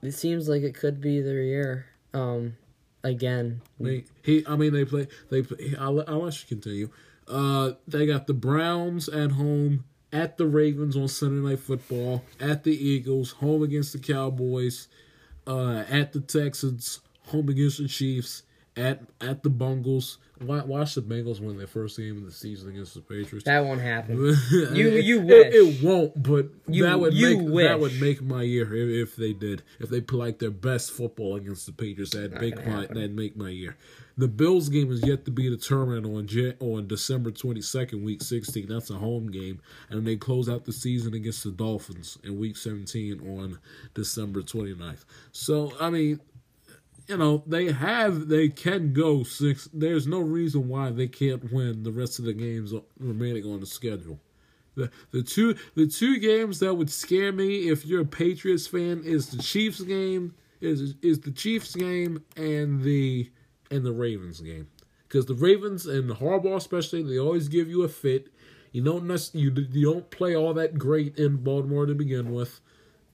it 0.00 0.12
seems 0.12 0.48
like 0.48 0.62
it 0.62 0.76
could 0.76 1.00
be 1.00 1.20
their 1.20 1.42
year. 1.42 1.86
Um, 2.12 2.56
again, 3.02 3.60
I 3.80 3.82
mean, 3.82 4.04
he. 4.22 4.44
I 4.46 4.54
mean, 4.54 4.72
they 4.72 4.84
play. 4.84 5.08
They. 5.30 5.42
Play, 5.42 5.74
I'll, 5.76 6.04
I'll 6.06 6.22
let 6.22 6.40
you 6.40 6.46
continue. 6.46 6.90
Uh, 7.26 7.72
they 7.88 8.06
got 8.06 8.28
the 8.28 8.34
Browns 8.34 9.08
at 9.08 9.32
home, 9.32 9.82
at 10.12 10.36
the 10.36 10.46
Ravens 10.46 10.96
on 10.96 11.08
Sunday 11.08 11.48
Night 11.48 11.58
Football, 11.58 12.22
at 12.38 12.62
the 12.62 12.70
Eagles, 12.70 13.32
home 13.32 13.64
against 13.64 13.92
the 13.92 13.98
Cowboys, 13.98 14.86
uh, 15.48 15.82
at 15.90 16.12
the 16.12 16.20
Texans, 16.20 17.00
home 17.26 17.48
against 17.48 17.78
the 17.78 17.88
Chiefs, 17.88 18.44
at 18.76 19.02
at 19.20 19.42
the 19.42 19.50
Bungles. 19.50 20.18
Wa- 20.40 20.64
Watch 20.64 20.96
the 20.96 21.00
Bengals 21.00 21.40
win 21.40 21.56
their 21.56 21.66
first 21.68 21.96
game 21.96 22.16
of 22.18 22.24
the 22.24 22.32
season 22.32 22.70
against 22.70 22.94
the 22.94 23.00
Patriots. 23.00 23.44
That 23.44 23.64
won't 23.64 23.80
happen. 23.80 24.16
you 24.50 24.90
you 24.98 25.20
it, 25.20 25.24
wish. 25.26 25.54
it, 25.54 25.82
won't, 25.84 26.20
but 26.22 26.48
You- 26.68 26.82
that 26.82 26.98
would 26.98 27.14
make 27.14 27.38
wish. 27.40 27.68
that 27.68 27.78
would 27.78 28.00
make 28.00 28.20
my 28.20 28.42
year 28.42 28.74
if, 28.74 29.10
if 29.10 29.16
they 29.16 29.32
did. 29.32 29.62
If 29.78 29.90
they 29.90 30.00
play 30.00 30.18
like 30.18 30.38
their 30.40 30.50
best 30.50 30.90
football 30.90 31.36
against 31.36 31.66
the 31.66 31.72
Patriots, 31.72 32.12
that'd 32.14 32.32
make 32.40 32.56
my 32.56 32.62
happen. 32.62 32.94
that'd 32.96 33.14
make 33.14 33.36
my 33.36 33.48
year. 33.48 33.76
The 34.18 34.28
Bills 34.28 34.68
game 34.68 34.92
is 34.92 35.04
yet 35.06 35.24
to 35.24 35.30
be 35.30 35.48
determined 35.48 36.04
on 36.06 36.26
Jan- 36.26 36.54
on 36.60 36.88
December 36.88 37.30
twenty 37.30 37.62
second, 37.62 38.04
week 38.04 38.20
sixteen. 38.22 38.66
That's 38.68 38.90
a 38.90 38.94
home 38.94 39.30
game, 39.30 39.60
and 39.88 40.04
they 40.06 40.16
close 40.16 40.48
out 40.48 40.64
the 40.64 40.72
season 40.72 41.14
against 41.14 41.44
the 41.44 41.52
Dolphins 41.52 42.18
in 42.24 42.38
week 42.38 42.56
seventeen 42.56 43.20
on 43.38 43.58
December 43.94 44.42
29th. 44.42 45.04
So 45.32 45.72
I 45.80 45.90
mean, 45.90 46.20
you 47.06 47.16
know 47.16 47.42
they 47.46 47.70
have 47.72 48.28
they 48.28 48.48
can 48.48 48.92
go 48.92 49.22
six. 49.22 49.68
There's 49.72 50.06
no 50.06 50.20
reason 50.20 50.68
why 50.68 50.90
they 50.90 51.08
can't 51.08 51.52
win 51.52 51.82
the 51.82 51.92
rest 51.92 52.18
of 52.18 52.24
the 52.24 52.32
games 52.32 52.72
remaining 52.98 53.44
on 53.44 53.60
the 53.60 53.66
schedule. 53.66 54.20
The 54.74 54.90
the 55.10 55.22
two 55.22 55.54
the 55.74 55.86
two 55.86 56.18
games 56.18 56.60
that 56.60 56.74
would 56.74 56.90
scare 56.90 57.32
me 57.32 57.68
if 57.68 57.84
you're 57.84 58.02
a 58.02 58.06
Patriots 58.06 58.66
fan 58.66 59.02
is 59.04 59.28
the 59.28 59.42
Chiefs 59.42 59.80
game 59.80 60.34
is 60.60 60.94
is 61.02 61.20
the 61.20 61.30
Chiefs 61.30 61.74
game 61.74 62.24
and 62.36 62.82
the 62.82 63.30
and 63.70 63.84
the 63.84 63.92
Ravens 63.92 64.40
game 64.40 64.68
because 65.06 65.26
the 65.26 65.34
Ravens 65.34 65.86
and 65.86 66.10
Harbaugh 66.10 66.56
especially 66.56 67.02
they 67.02 67.18
always 67.18 67.48
give 67.48 67.68
you 67.68 67.82
a 67.82 67.88
fit. 67.88 68.28
You 68.72 68.82
don't 68.82 69.06
you 69.34 69.52
you 69.70 69.92
don't 69.92 70.10
play 70.10 70.34
all 70.34 70.54
that 70.54 70.78
great 70.78 71.18
in 71.18 71.36
Baltimore 71.36 71.86
to 71.86 71.94
begin 71.94 72.32
with, 72.32 72.60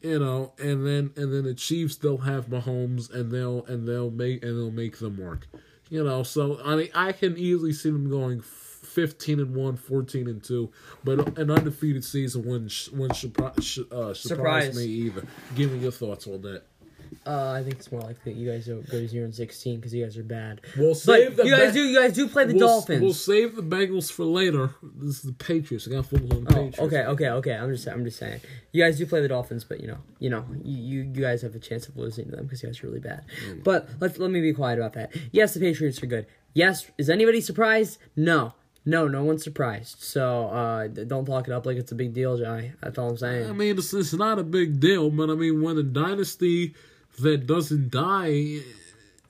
you 0.00 0.18
know, 0.18 0.52
and 0.58 0.86
then 0.86 1.12
and 1.16 1.32
then 1.32 1.44
the 1.44 1.54
Chiefs 1.54 1.96
they'll 1.96 2.18
have 2.18 2.46
Mahomes 2.46 3.12
and 3.12 3.30
they'll 3.30 3.64
and 3.66 3.86
they'll 3.86 4.10
make 4.10 4.42
and 4.42 4.58
they'll 4.58 4.70
make 4.70 4.98
them 4.98 5.16
work, 5.18 5.46
you 5.88 6.02
know. 6.02 6.22
So 6.22 6.60
I 6.64 6.76
mean 6.76 6.88
I 6.94 7.12
can 7.12 7.36
easily 7.36 7.72
see 7.72 7.90
them 7.90 8.08
going 8.10 8.40
15 8.40 9.38
and 9.38 9.54
1, 9.54 9.76
14 9.76 10.26
and 10.28 10.42
2, 10.42 10.70
but 11.04 11.38
an 11.38 11.50
undefeated 11.50 12.04
season 12.04 12.44
wouldn't 12.44 12.88
wouldn't 12.92 13.12
surpri- 13.12 13.92
uh, 13.92 14.14
surprise 14.14 14.14
Surprise. 14.22 14.76
me 14.76 14.84
either. 14.84 15.24
Give 15.54 15.70
me 15.72 15.78
your 15.78 15.92
thoughts 15.92 16.26
on 16.26 16.42
that. 16.42 16.62
Uh, 17.26 17.50
I 17.52 17.62
think 17.62 17.76
it's 17.76 17.90
more 17.92 18.00
likely 18.00 18.32
that 18.32 18.38
you 18.38 18.50
guys 18.50 18.66
will 18.66 18.82
go 18.82 19.04
zero 19.06 19.24
and 19.24 19.34
sixteen 19.34 19.76
because 19.76 19.92
you 19.94 20.04
guys 20.04 20.16
are 20.16 20.22
bad. 20.22 20.60
We'll 20.76 20.94
save 20.94 21.36
But 21.36 21.44
the 21.44 21.48
you 21.50 21.56
guys 21.56 21.68
Ba- 21.68 21.72
do. 21.74 21.82
You 21.84 21.98
guys 22.00 22.12
do 22.14 22.28
play 22.28 22.44
the 22.46 22.54
we'll, 22.54 22.66
Dolphins. 22.68 23.02
We'll 23.02 23.12
save 23.14 23.56
the 23.56 23.62
Bengals 23.62 24.10
for 24.10 24.24
later. 24.24 24.74
This 24.82 25.16
is 25.16 25.22
the 25.22 25.32
Patriots. 25.32 25.86
I 25.86 25.92
got 25.92 26.06
focus 26.06 26.30
on 26.30 26.44
the 26.44 26.50
Oh, 26.50 26.54
Patriots. 26.54 26.78
okay, 26.78 27.02
okay, 27.04 27.28
okay. 27.30 27.54
I'm 27.54 27.70
just, 27.72 27.86
I'm 27.88 28.04
just 28.04 28.18
saying. 28.18 28.40
You 28.72 28.82
guys 28.84 28.98
do 28.98 29.06
play 29.06 29.20
the 29.20 29.28
Dolphins, 29.28 29.64
but 29.64 29.80
you 29.80 29.88
know, 29.88 29.98
you 30.18 30.30
know, 30.30 30.44
you, 30.62 30.76
you, 30.76 31.12
you 31.14 31.20
guys 31.20 31.42
have 31.42 31.54
a 31.54 31.58
chance 31.58 31.88
of 31.88 31.96
losing 31.96 32.26
to 32.30 32.36
them 32.36 32.44
because 32.46 32.62
you 32.62 32.68
guys 32.68 32.82
are 32.82 32.86
really 32.86 33.00
bad. 33.00 33.24
Mm. 33.48 33.64
But 33.64 33.88
let 34.00 34.18
let 34.18 34.30
me 34.30 34.40
be 34.40 34.52
quiet 34.52 34.78
about 34.78 34.92
that. 34.94 35.14
Yes, 35.32 35.54
the 35.54 35.60
Patriots 35.60 36.02
are 36.02 36.06
good. 36.06 36.26
Yes, 36.54 36.90
is 36.98 37.08
anybody 37.10 37.40
surprised? 37.40 37.98
No, 38.16 38.54
no, 38.84 39.06
no 39.08 39.24
one's 39.24 39.44
surprised. 39.44 40.00
So 40.02 40.46
uh, 40.48 40.86
don't 40.88 41.26
talk 41.26 41.46
it 41.48 41.52
up 41.52 41.66
like 41.66 41.76
it's 41.76 41.92
a 41.92 41.94
big 41.94 42.12
deal, 42.14 42.36
Jai. 42.38 42.72
That's 42.82 42.98
all 42.98 43.10
I'm 43.10 43.16
saying. 43.18 43.48
I 43.48 43.52
mean, 43.52 43.78
it's, 43.78 43.92
it's 43.92 44.14
not 44.14 44.38
a 44.38 44.42
big 44.42 44.80
deal, 44.80 45.10
but 45.10 45.28
I 45.30 45.34
mean, 45.34 45.62
when 45.62 45.76
a 45.76 45.82
dynasty 45.82 46.74
that 47.18 47.46
doesn't 47.46 47.90
die, 47.90 48.60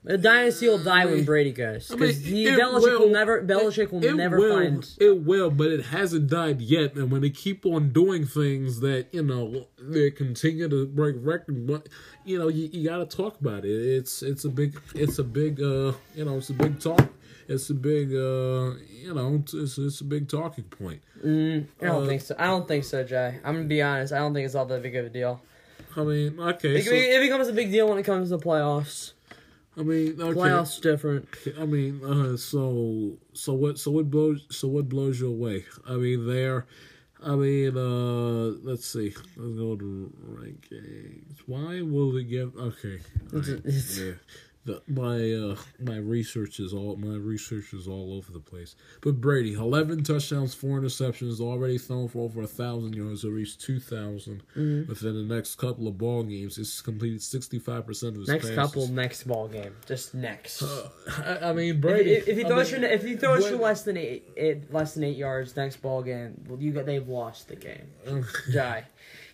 the 0.03 0.17
dynasty 0.17 0.67
will 0.67 0.79
die 0.79 1.05
when 1.05 1.23
Brady 1.25 1.51
goes 1.51 1.91
I 1.91 1.95
mean, 1.95 2.07
because 2.09 2.23
Belichick 2.23 2.99
will, 2.99 3.09
never. 3.09 3.43
Belichick 3.43 3.91
will 3.91 4.03
it 4.03 4.15
never 4.15 4.37
will, 4.37 4.55
find. 4.55 4.89
It 4.99 5.23
will, 5.23 5.51
but 5.51 5.67
it 5.67 5.85
hasn't 5.85 6.27
died 6.27 6.59
yet. 6.59 6.95
And 6.95 7.11
when 7.11 7.21
they 7.21 7.29
keep 7.29 7.67
on 7.67 7.93
doing 7.93 8.25
things 8.25 8.79
that 8.79 9.07
you 9.11 9.21
know 9.21 9.67
they 9.79 10.09
continue 10.09 10.67
to 10.69 10.87
break 10.87 11.17
record, 11.19 11.67
but 11.67 11.87
you 12.25 12.39
know 12.39 12.47
you, 12.47 12.69
you 12.73 12.89
got 12.89 12.97
to 12.97 13.05
talk 13.17 13.39
about 13.39 13.63
it. 13.63 13.69
It's 13.69 14.23
it's 14.23 14.43
a 14.43 14.49
big 14.49 14.79
it's 14.95 15.19
a 15.19 15.23
big 15.23 15.61
uh 15.61 15.93
you 16.15 16.25
know 16.25 16.37
it's 16.37 16.49
a 16.49 16.53
big 16.53 16.79
talk. 16.79 17.07
It's 17.47 17.69
a 17.69 17.75
big 17.75 18.11
uh 18.11 18.73
you 18.89 19.13
know 19.13 19.43
it's 19.53 19.77
it's 19.77 20.01
a 20.01 20.05
big 20.05 20.29
talking 20.29 20.63
point. 20.63 21.03
I 21.23 21.65
don't 21.79 22.03
uh, 22.03 22.07
think 22.07 22.21
so. 22.23 22.35
I 22.39 22.47
don't 22.47 22.67
think 22.67 22.85
so, 22.85 23.03
Jay. 23.03 23.39
I'm 23.43 23.53
gonna 23.53 23.67
be 23.67 23.83
honest. 23.83 24.13
I 24.13 24.17
don't 24.17 24.33
think 24.33 24.47
it's 24.47 24.55
all 24.55 24.65
that 24.65 24.81
big 24.81 24.95
of 24.95 25.05
a 25.05 25.09
deal. 25.09 25.41
I 25.95 26.03
mean, 26.03 26.39
okay, 26.39 26.75
It, 26.77 26.85
so, 26.85 26.91
it 26.93 27.19
becomes 27.21 27.47
a 27.47 27.53
big 27.53 27.71
deal 27.71 27.87
when 27.89 27.97
it 27.97 28.03
comes 28.03 28.29
to 28.29 28.37
playoffs. 28.37 29.13
I 29.77 29.83
mean, 29.83 30.19
okay. 30.21 30.37
Playoffs 30.37 30.81
different. 30.81 31.27
I 31.59 31.65
mean, 31.65 32.03
uh, 32.03 32.35
so 32.37 33.17
so 33.33 33.53
what 33.53 33.77
so 33.79 33.91
what 33.91 34.09
blows 34.11 34.45
so 34.49 34.67
what 34.67 34.89
blows 34.89 35.19
you 35.21 35.29
away? 35.29 35.65
I 35.87 35.93
mean, 35.95 36.27
there. 36.27 36.65
I 37.23 37.35
mean, 37.35 37.77
uh, 37.77 38.57
let's 38.63 38.87
see. 38.87 39.13
Let's 39.37 39.57
go 39.57 39.75
to 39.75 40.11
rankings. 40.27 41.37
Why 41.45 41.81
will 41.81 42.11
they 42.11 42.23
get 42.23 42.49
okay? 42.57 42.99
It's- 43.31 43.97
yeah. 43.99 44.13
The, 44.63 44.79
my 44.87 45.31
uh 45.33 45.55
my 45.79 45.97
research 45.97 46.59
is 46.59 46.71
all 46.71 46.95
my 46.95 47.15
research 47.15 47.73
is 47.73 47.87
all 47.87 48.13
over 48.15 48.31
the 48.31 48.39
place. 48.39 48.75
But 49.01 49.19
Brady, 49.19 49.53
eleven 49.53 50.03
touchdowns, 50.03 50.53
four 50.53 50.79
interceptions, 50.79 51.39
already 51.39 51.79
thrown 51.79 52.07
for 52.07 52.23
over 52.25 52.43
a 52.43 52.47
thousand 52.47 52.95
yards, 52.95 53.25
or 53.25 53.31
reached 53.31 53.59
two 53.61 53.79
Mm-hmm. 53.81 54.87
within 54.87 55.27
the 55.27 55.35
next 55.35 55.55
couple 55.55 55.87
of 55.87 55.97
ball 55.97 56.23
games. 56.23 56.55
He's 56.57 56.79
completed 56.81 57.21
sixty 57.23 57.57
five 57.59 57.85
percent 57.87 58.13
of 58.15 58.19
his 58.21 58.29
Next 58.29 58.49
passes. 58.49 58.55
couple, 58.55 58.87
next 58.89 59.23
ball 59.23 59.47
game, 59.47 59.75
just 59.87 60.13
next. 60.13 60.61
I, 60.63 61.49
I 61.49 61.53
mean, 61.53 61.81
Brady. 61.81 62.11
if, 62.11 62.27
if 62.27 62.37
he 62.37 62.45
I 62.45 62.47
throws 62.47 62.71
mean, 62.71 62.81
for 62.81 62.87
if 62.87 63.03
he 63.03 63.15
throws 63.15 63.43
when- 63.43 63.59
less 63.59 63.83
than 63.83 63.97
eight, 63.97 64.29
eight 64.37 64.71
less 64.71 64.93
than 64.93 65.03
eight 65.03 65.17
yards 65.17 65.55
next 65.55 65.77
ball 65.77 66.03
game, 66.03 66.39
well, 66.47 66.59
you 66.59 66.71
got 66.71 66.85
they've 66.85 67.07
lost 67.07 67.47
the 67.47 67.55
game. 67.55 67.87
Jai, 68.51 68.85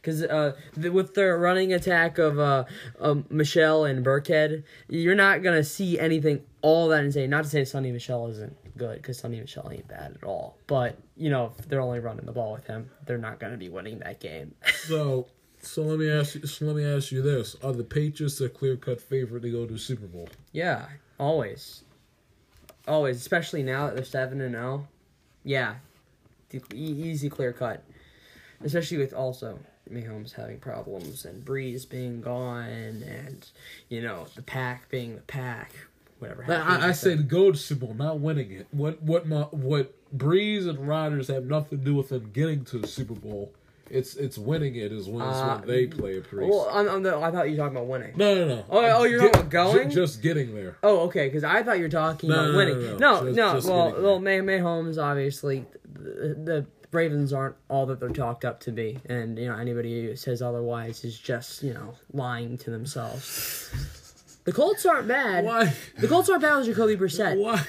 because 0.08 0.24
uh, 0.24 0.56
the, 0.78 0.90
with 0.90 1.16
their 1.16 1.38
running 1.38 1.74
attack 1.74 2.18
of 2.18 2.40
uh, 2.40 2.64
um, 3.02 3.26
Michel 3.30 3.84
and 3.84 4.06
Burkhead, 4.06 4.64
you're 4.88 5.16
not 5.16 5.44
gonna 5.44 5.66
see 5.66 6.00
anything 6.00 6.44
all 6.62 6.88
that 6.88 7.04
insane. 7.04 7.30
Not 7.30 7.44
to 7.44 7.50
say 7.50 7.64
Sony 7.64 7.92
Michel 7.92 8.28
isn't 8.28 8.56
good, 8.78 9.02
because 9.02 9.22
Sony 9.22 9.42
Michel 9.42 9.70
ain't 9.70 9.86
bad 9.90 10.16
at 10.16 10.24
all. 10.24 10.56
But 10.66 10.98
you 11.18 11.30
know, 11.30 11.52
if 11.60 11.68
they're 11.68 11.82
only 11.82 12.00
running 12.00 12.26
the 12.26 12.32
ball 12.32 12.54
with 12.54 12.66
him, 12.68 12.90
they're 13.06 13.18
not 13.18 13.42
gonna 13.42 13.58
be 13.58 13.68
winning 13.68 14.00
that 14.00 14.22
game. 14.22 14.56
So, 14.88 15.28
so 15.62 15.82
let 15.82 16.00
me 16.00 16.10
ask 16.10 16.36
you. 16.36 16.48
So 16.48 16.64
let 16.64 16.78
me 16.78 16.86
ask 16.86 17.12
you 17.12 17.22
this: 17.22 17.58
Are 17.62 17.74
the 17.74 17.84
Patriots 17.84 18.40
a 18.40 18.48
clear-cut 18.48 19.02
favorite 19.02 19.42
to 19.42 19.52
go 19.52 19.66
to 19.66 19.74
the 19.74 19.80
Super 19.80 20.08
Bowl? 20.08 20.30
Yeah, 20.54 20.86
always, 21.20 21.84
always. 22.88 23.18
Especially 23.18 23.62
now 23.62 23.88
that 23.88 23.96
they're 23.96 24.06
seven 24.06 24.40
and 24.40 24.56
zero. 24.56 24.88
Yeah, 25.44 25.76
e- 26.54 26.62
easy 26.74 27.30
clear 27.30 27.52
cut. 27.52 27.84
Especially 28.64 28.98
with 28.98 29.14
also 29.14 29.60
Mahomes 29.92 30.34
having 30.34 30.60
problems 30.60 31.26
and 31.26 31.44
Brees 31.46 31.88
being 31.90 32.22
gone 32.22 32.68
and 33.04 33.46
you 33.90 34.02
know 34.02 34.28
the 34.36 34.42
pack 34.42 34.90
being 34.90 35.16
the 35.16 35.22
pack. 35.22 35.72
Whatever. 36.20 36.46
I, 36.52 36.90
I 36.90 36.92
said 36.94 37.30
go 37.30 37.52
to 37.52 37.58
Super 37.58 37.86
Bowl, 37.86 37.94
not 37.96 38.20
winning 38.20 38.52
it. 38.52 38.68
What 38.72 39.02
what 39.04 39.28
my 39.28 39.42
what 39.52 39.94
Brees 40.16 40.68
and 40.68 40.88
Rodgers 40.88 41.28
have 41.28 41.46
nothing 41.46 41.78
to 41.80 41.86
do 41.86 41.94
with 41.96 42.10
them 42.10 42.32
getting 42.34 42.66
to 42.66 42.80
the 42.80 42.88
Super 42.88 43.14
Bowl. 43.14 43.52
It's 43.90 44.16
it's 44.16 44.38
winning 44.38 44.76
it 44.76 44.92
is 44.92 45.08
when, 45.08 45.22
Uh, 45.22 45.60
when 45.60 45.68
they 45.68 45.86
play 45.88 46.18
a 46.18 46.22
priest. 46.22 46.50
Well, 46.50 46.68
I'm, 46.74 46.90
I'm 46.90 47.04
the, 47.04 47.16
I 47.18 47.32
thought 47.32 47.46
you 47.46 47.52
were 47.52 47.58
talking 47.58 47.78
about 47.78 47.88
winning. 47.88 48.14
no, 48.18 48.36
no, 48.36 48.46
no. 48.48 48.66
Oh, 48.70 48.80
oh, 48.86 49.04
you're 49.06 49.20
talking 49.22 49.40
about 49.42 49.50
going? 49.50 49.90
ju- 49.90 49.96
just 49.96 50.22
getting 50.22 50.54
there. 50.56 50.78
Oh, 50.84 51.02
okay. 51.02 51.28
Because 51.28 51.46
I 51.46 51.64
thought 51.64 51.78
you 51.78 51.84
were 51.84 51.90
talking 51.90 52.30
No, 52.30 52.36
about 52.36 52.46
no, 52.48 52.52
no, 52.52 52.58
winning. 52.58 52.80
no, 52.82 52.98
No, 52.98 53.24
just- 53.26 53.38
no. 53.38 53.54
just 53.54 53.70
well, 53.70 53.90
getting 53.92 54.04
well, 54.04 54.20
May 54.20 54.40
Mahomes 54.40 55.02
obviously 55.02 55.66
the, 55.94 56.36
the 56.36 56.66
Ravens 56.98 57.32
aren't 57.32 57.56
all 57.70 57.86
that 57.86 58.00
they're 58.00 58.10
talked 58.10 58.44
up 58.44 58.60
to 58.62 58.72
be, 58.72 58.98
and 59.06 59.38
you 59.38 59.48
know 59.48 59.56
anybody 59.56 60.08
who 60.08 60.16
says 60.16 60.42
otherwise 60.42 61.04
is 61.04 61.18
just 61.18 61.62
you 61.62 61.74
know 61.74 61.94
lying 62.12 62.58
to 62.60 62.72
themselves. 62.72 63.72
The 64.48 64.54
Colts 64.54 64.86
aren't 64.86 65.10
bad. 65.10 65.44
Why? 65.44 65.74
The 66.00 66.08
Colts 66.08 66.30
aren't 66.30 66.42
bad 66.42 66.56
with 66.56 66.68
Jacoby 66.68 66.96
Brissett. 66.96 67.38
Why? 67.38 67.62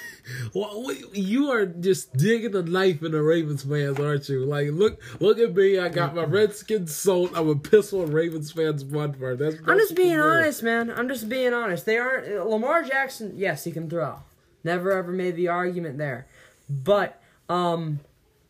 Why? 0.53 1.03
You 1.13 1.51
are 1.51 1.67
just 1.67 2.17
digging 2.17 2.55
a 2.55 2.63
knife 2.63 3.03
in 3.03 3.11
the 3.13 3.21
Ravens 3.21 3.65
fans, 3.65 3.99
aren't 3.99 4.29
you? 4.29 4.45
Like, 4.45 4.69
look, 4.71 5.01
look 5.19 5.39
at 5.41 5.55
me. 5.57 5.79
I 5.79 5.89
got 5.89 6.15
my 6.15 6.23
Redskins 6.23 6.95
sold. 6.95 7.33
I'm 7.35 7.49
a 7.49 7.57
piss 7.57 7.93
on 7.93 8.13
Ravens 8.13 8.53
fans' 8.53 8.85
butt 8.85 9.17
for. 9.17 9.35
That's, 9.35 9.57
I'm 9.67 9.77
just 9.77 9.97
being 9.97 10.21
honest, 10.21 10.63
man. 10.63 10.91
I'm 10.91 11.09
just 11.09 11.29
being 11.29 11.53
honest. 11.53 11.85
They 11.85 11.99
aren't 11.99 12.49
Lamar 12.49 12.85
Jackson. 12.85 13.33
Yes, 13.37 13.65
he 13.65 13.73
can 13.73 13.91
throw. 13.91 14.21
Never 14.63 14.93
ever 14.93 15.11
made 15.11 15.35
the 15.35 15.49
argument 15.49 15.99
there, 15.99 16.29
but 16.71 17.21
um, 17.49 18.01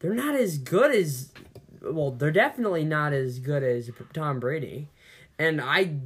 they're 0.00 0.14
not 0.14 0.34
as 0.34 0.58
good 0.58 0.94
as. 0.94 1.32
Well, 1.80 2.10
they're 2.10 2.30
definitely 2.32 2.84
not 2.84 3.12
as 3.12 3.38
good 3.38 3.62
as 3.62 3.90
Tom 4.12 4.40
Brady, 4.40 4.88
and 5.38 5.60
I 5.60 5.96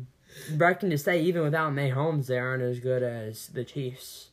reckon 0.54 0.90
to 0.90 0.98
say 0.98 1.22
even 1.22 1.42
without 1.42 1.72
Mahomes, 1.72 2.26
they 2.26 2.38
aren't 2.38 2.62
as 2.62 2.78
good 2.78 3.02
as 3.02 3.48
the 3.48 3.64
Chiefs. 3.64 4.28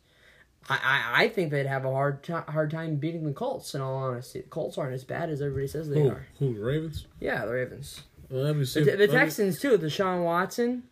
I, 0.70 0.76
I, 0.84 1.24
I 1.24 1.30
think 1.30 1.50
they'd 1.52 1.66
have 1.66 1.86
a 1.86 1.92
hard 1.92 2.24
ti 2.24 2.34
hard 2.34 2.72
time 2.72 2.98
beating 2.98 3.26
the 3.26 3.34
Colts. 3.34 3.74
In 3.74 3.82
all 3.82 3.96
honesty, 3.96 4.42
the 4.42 4.50
Colts 4.50 4.78
aren't 4.78 4.94
as 4.94 5.04
bad 5.04 5.30
as 5.30 5.42
everybody 5.42 5.68
says 5.68 5.90
they 5.90 6.02
Who? 6.02 6.10
are. 6.10 6.28
Who? 6.40 6.54
The 6.54 6.60
Ravens? 6.64 7.08
Yeah, 7.20 7.46
the 7.46 7.54
Ravens. 7.54 8.02
Well, 8.30 8.44
let 8.44 8.56
me 8.56 8.66
see. 8.66 8.82
The, 8.84 8.92
the 8.92 8.98
let 8.98 9.10
me- 9.10 9.16
Texans 9.16 9.60
too. 9.60 9.78
The 9.78 9.90
Sean 9.90 10.24
Watson, 10.24 10.84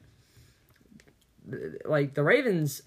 like 1.86 2.14
the 2.16 2.24
Ravens, 2.24 2.82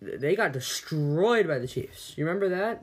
they 0.00 0.34
got 0.36 0.52
destroyed 0.52 1.46
by 1.46 1.58
the 1.58 1.66
Chiefs. 1.68 2.14
You 2.16 2.24
remember 2.24 2.48
that? 2.48 2.82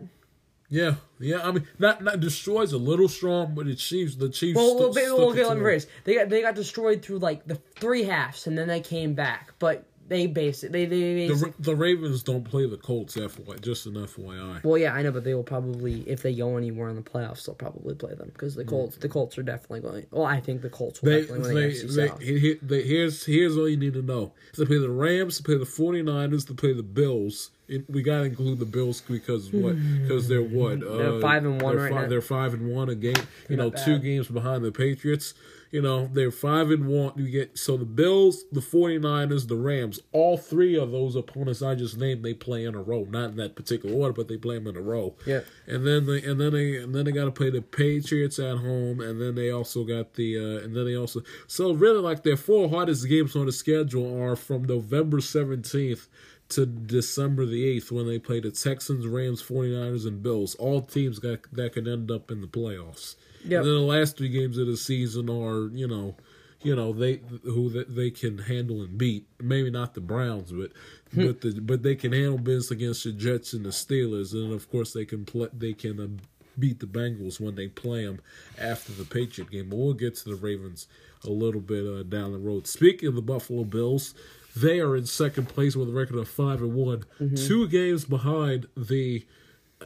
Yeah, 0.72 0.95
yeah. 1.19 1.45
I 1.45 1.51
mean, 1.51 1.67
not 1.80 2.01
not 2.01 2.22
destroys 2.22 2.72
a 2.72 2.78
little 2.78 3.09
strong, 3.09 3.53
but 3.53 3.65
the 3.65 3.76
Chiefs, 3.76 4.15
the 4.15 4.30
Chiefs. 4.30 4.55
Well, 4.55 4.69
stu- 4.69 4.78
well, 4.84 4.93
stuck 4.93 5.03
well, 5.17 5.28
it 5.28 5.32
okay, 5.32 5.45
let 5.45 5.57
me 5.57 5.63
them. 5.63 5.69
rephrase. 5.69 5.86
They 6.05 6.15
got 6.15 6.30
they 6.30 6.41
got 6.41 6.55
destroyed 6.55 7.03
through 7.03 7.19
like 7.19 7.45
the 7.45 7.55
three 7.76 8.05
halves, 8.05 8.47
and 8.47 8.57
then 8.57 8.69
they 8.69 8.80
came 8.80 9.13
back. 9.13 9.53
But 9.59 9.86
they 10.12 10.28
basically 10.28 10.86
they 10.86 10.99
they 10.99 11.28
The, 11.28 11.34
basically, 11.34 11.49
Ra- 11.51 11.55
the 11.59 11.76
Ravens 11.78 12.22
don't 12.22 12.43
play 12.43 12.68
the 12.68 12.76
Colts. 12.76 13.14
FY, 13.16 13.55
just 13.62 13.86
an 13.86 13.93
FYI. 13.93 14.62
well, 14.64 14.78
yeah, 14.78 14.93
I 14.93 15.01
know, 15.01 15.12
but 15.12 15.24
they 15.24 15.34
will 15.34 15.41
probably 15.43 16.01
if 16.01 16.22
they 16.22 16.36
go 16.36 16.57
anywhere 16.57 16.89
in 16.89 16.97
the 16.97 17.01
playoffs, 17.01 17.45
they'll 17.45 17.55
probably 17.55 17.95
play 17.95 18.14
them 18.14 18.30
because 18.34 18.55
the 18.55 18.66
Colts 18.66 18.97
the 18.97 19.07
Colts 19.07 19.38
are 19.38 19.43
definitely 19.43 19.80
going. 19.80 20.05
Well, 20.12 20.26
I 20.26 20.41
think 20.41 20.62
the 20.62 20.70
Colts 20.70 21.01
will 21.01 21.12
They, 21.12 21.22
definitely 21.22 21.53
win 21.53 21.64
they, 21.64 21.70
the 21.70 21.74
AFC 21.88 21.95
they, 21.95 22.07
South. 22.09 22.22
he- 22.22 22.39
he- 22.39 22.82
here's 22.84 23.26
here's 23.26 23.55
all 23.57 23.70
you 23.70 23.78
need 23.78 23.93
to 23.93 24.01
know. 24.01 24.34
They 24.57 24.66
play 24.66 24.78
the 24.80 24.89
Rams, 24.89 25.39
they 25.39 25.43
play 25.45 25.57
the 25.57 25.66
49ers, 25.66 26.45
they 26.47 26.55
play 26.55 26.74
the 26.74 26.84
Bills. 26.84 27.51
It, 27.70 27.89
we 27.89 28.03
gotta 28.03 28.26
include 28.26 28.59
the 28.59 28.66
Bills 28.66 28.99
because 28.99 29.49
what? 29.53 29.78
Because 30.01 30.28
they're 30.28 30.43
what? 30.43 30.84
Uh, 30.84 30.97
They're 30.97 31.22
five 31.22 31.45
and 31.45 31.62
one 31.62 31.78
right 31.78 31.89
fi- 31.89 32.01
now. 32.01 32.07
They're 32.09 32.20
five 32.22 32.53
and 32.53 32.70
one 32.70 32.89
a 32.89 32.95
game. 32.95 33.14
You 33.47 33.55
know, 33.55 33.70
two 33.70 33.97
games 33.99 34.28
behind 34.28 34.66
the 34.66 34.74
Patriots. 34.74 35.34
You 35.72 35.82
know, 35.82 36.09
they're 36.11 36.32
five 36.32 36.69
and 36.69 36.88
one. 36.88 37.13
You 37.15 37.30
get 37.30 37.57
so 37.57 37.78
the 37.78 37.86
Bills, 37.86 38.43
the 38.51 38.59
49ers, 38.59 39.47
the 39.47 39.55
Rams. 39.55 40.01
All 40.11 40.38
three 40.38 40.78
of 40.78 40.91
those 40.91 41.15
opponents 41.15 41.61
I 41.61 41.76
just 41.76 41.97
named, 41.97 42.26
they 42.26 42.34
play 42.34 42.65
in 42.65 42.76
a 42.76 42.82
row. 42.82 43.07
Not 43.09 43.32
in 43.32 43.38
that 43.38 43.55
particular 43.55 43.95
order, 43.95 44.13
but 44.13 44.28
they 44.28 44.36
play 44.36 44.55
them 44.55 44.67
in 44.67 44.76
a 44.76 44.82
row. 44.82 45.15
Yeah. 45.26 45.41
And 45.67 45.88
then 45.88 46.05
they 46.05 46.22
and 46.24 46.39
then 46.41 46.51
they 46.51 46.76
and 46.76 46.93
then 46.93 47.05
they 47.05 47.13
got 47.13 47.26
to 47.26 47.32
play 47.32 47.49
the 47.49 47.61
Patriots 47.61 48.38
at 48.38 48.57
home, 48.57 48.99
and 48.99 49.22
then 49.22 49.36
they 49.36 49.49
also 49.49 49.86
got 49.86 50.15
the 50.15 50.38
uh, 50.38 50.65
and 50.65 50.76
then 50.76 50.86
they 50.86 50.95
also 50.95 51.22
so 51.47 51.72
really 51.72 52.01
like 52.01 52.24
their 52.24 52.38
four 52.38 52.69
hardest 52.69 53.07
games 53.07 53.36
on 53.36 53.45
the 53.45 53.51
schedule 53.53 54.22
are 54.22 54.36
from 54.36 54.65
November 54.65 55.22
seventeenth 55.22 56.09
to 56.51 56.65
December 56.65 57.45
the 57.45 57.65
eighth 57.65 57.93
when 57.93 58.07
they 58.07 58.19
play 58.19 58.41
the 58.41 58.51
Texans, 58.51 59.07
Rams, 59.07 59.41
49ers, 59.41 60.05
and 60.05 60.22
Bills. 60.22 60.53
All 60.55 60.82
teams 60.82 61.17
got 61.17 61.39
that 61.53 61.74
can 61.74 61.88
end 61.88 62.11
up 62.11 62.30
in 62.30 62.41
the 62.41 62.47
playoffs. 62.47 63.15
Yep. 63.46 63.60
And 63.60 63.68
then 63.68 63.76
the 63.76 63.80
last 63.82 64.18
three 64.18 64.30
games 64.30 64.58
of 64.58 64.68
the 64.68 64.78
season 64.78 65.30
are 65.30 65.68
you 65.76 65.88
know. 65.88 66.16
You 66.64 66.76
know 66.76 66.94
they 66.94 67.22
who 67.44 67.70
they, 67.86 68.12
can 68.12 68.38
handle 68.38 68.84
and 68.84 68.96
beat. 68.96 69.26
Maybe 69.39 69.72
not 69.72 69.96
the 69.96 70.00
Browns, 70.00 70.52
but 70.52 70.72
but 71.12 71.42
the 71.42 71.60
but 71.60 71.82
they 71.82 71.96
can 71.96 72.14
handle 72.14 72.38
business 72.38 72.70
against 72.70 73.04
the 73.04 73.14
Jets 73.14 73.54
and 73.54 73.66
the 73.66 73.72
Steelers, 73.72 74.34
and 74.34 74.54
of 74.54 74.70
course 74.70 74.94
they 74.94 75.06
can 75.06 75.26
play. 75.26 75.48
They 75.54 75.74
can 75.74 76.00
uh, 76.00 76.22
beat 76.60 76.80
the 76.80 76.86
Bengals 76.86 77.39
when 77.39 77.56
they 77.56 77.68
play 77.68 78.06
them 78.06 78.22
after 78.60 78.92
the 78.92 79.06
Patriot 79.06 79.50
game. 79.50 79.70
But 79.70 79.78
we'll 79.78 79.94
get 79.94 80.16
to 80.18 80.30
the 80.30 80.36
Ravens 80.36 80.88
a 81.24 81.30
little 81.30 81.62
bit 81.62 81.86
uh, 81.86 82.04
down 82.04 82.32
the 82.32 82.38
road. 82.38 82.68
Speaking 82.68 83.10
of 83.10 83.16
the 83.16 83.22
Buffalo 83.22 83.64
Bills, 83.64 84.14
they 84.56 84.80
are 84.80 84.96
in 84.96 85.06
second 85.06 85.48
place 85.48 85.76
with 85.76 85.89
a 85.89 85.94
record 85.94 86.18
of 86.18 86.28
five 86.28 86.62
and 86.62 86.74
one, 86.74 87.06
two 87.36 87.68
games 87.68 88.06
behind 88.06 88.68
the 88.76 89.26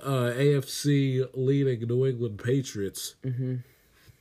uh, 0.03 0.33
AFC 0.35 1.27
leading 1.33 1.87
New 1.87 2.05
England 2.05 2.41
Patriots. 2.43 3.15
Mm-hmm. 3.23 3.55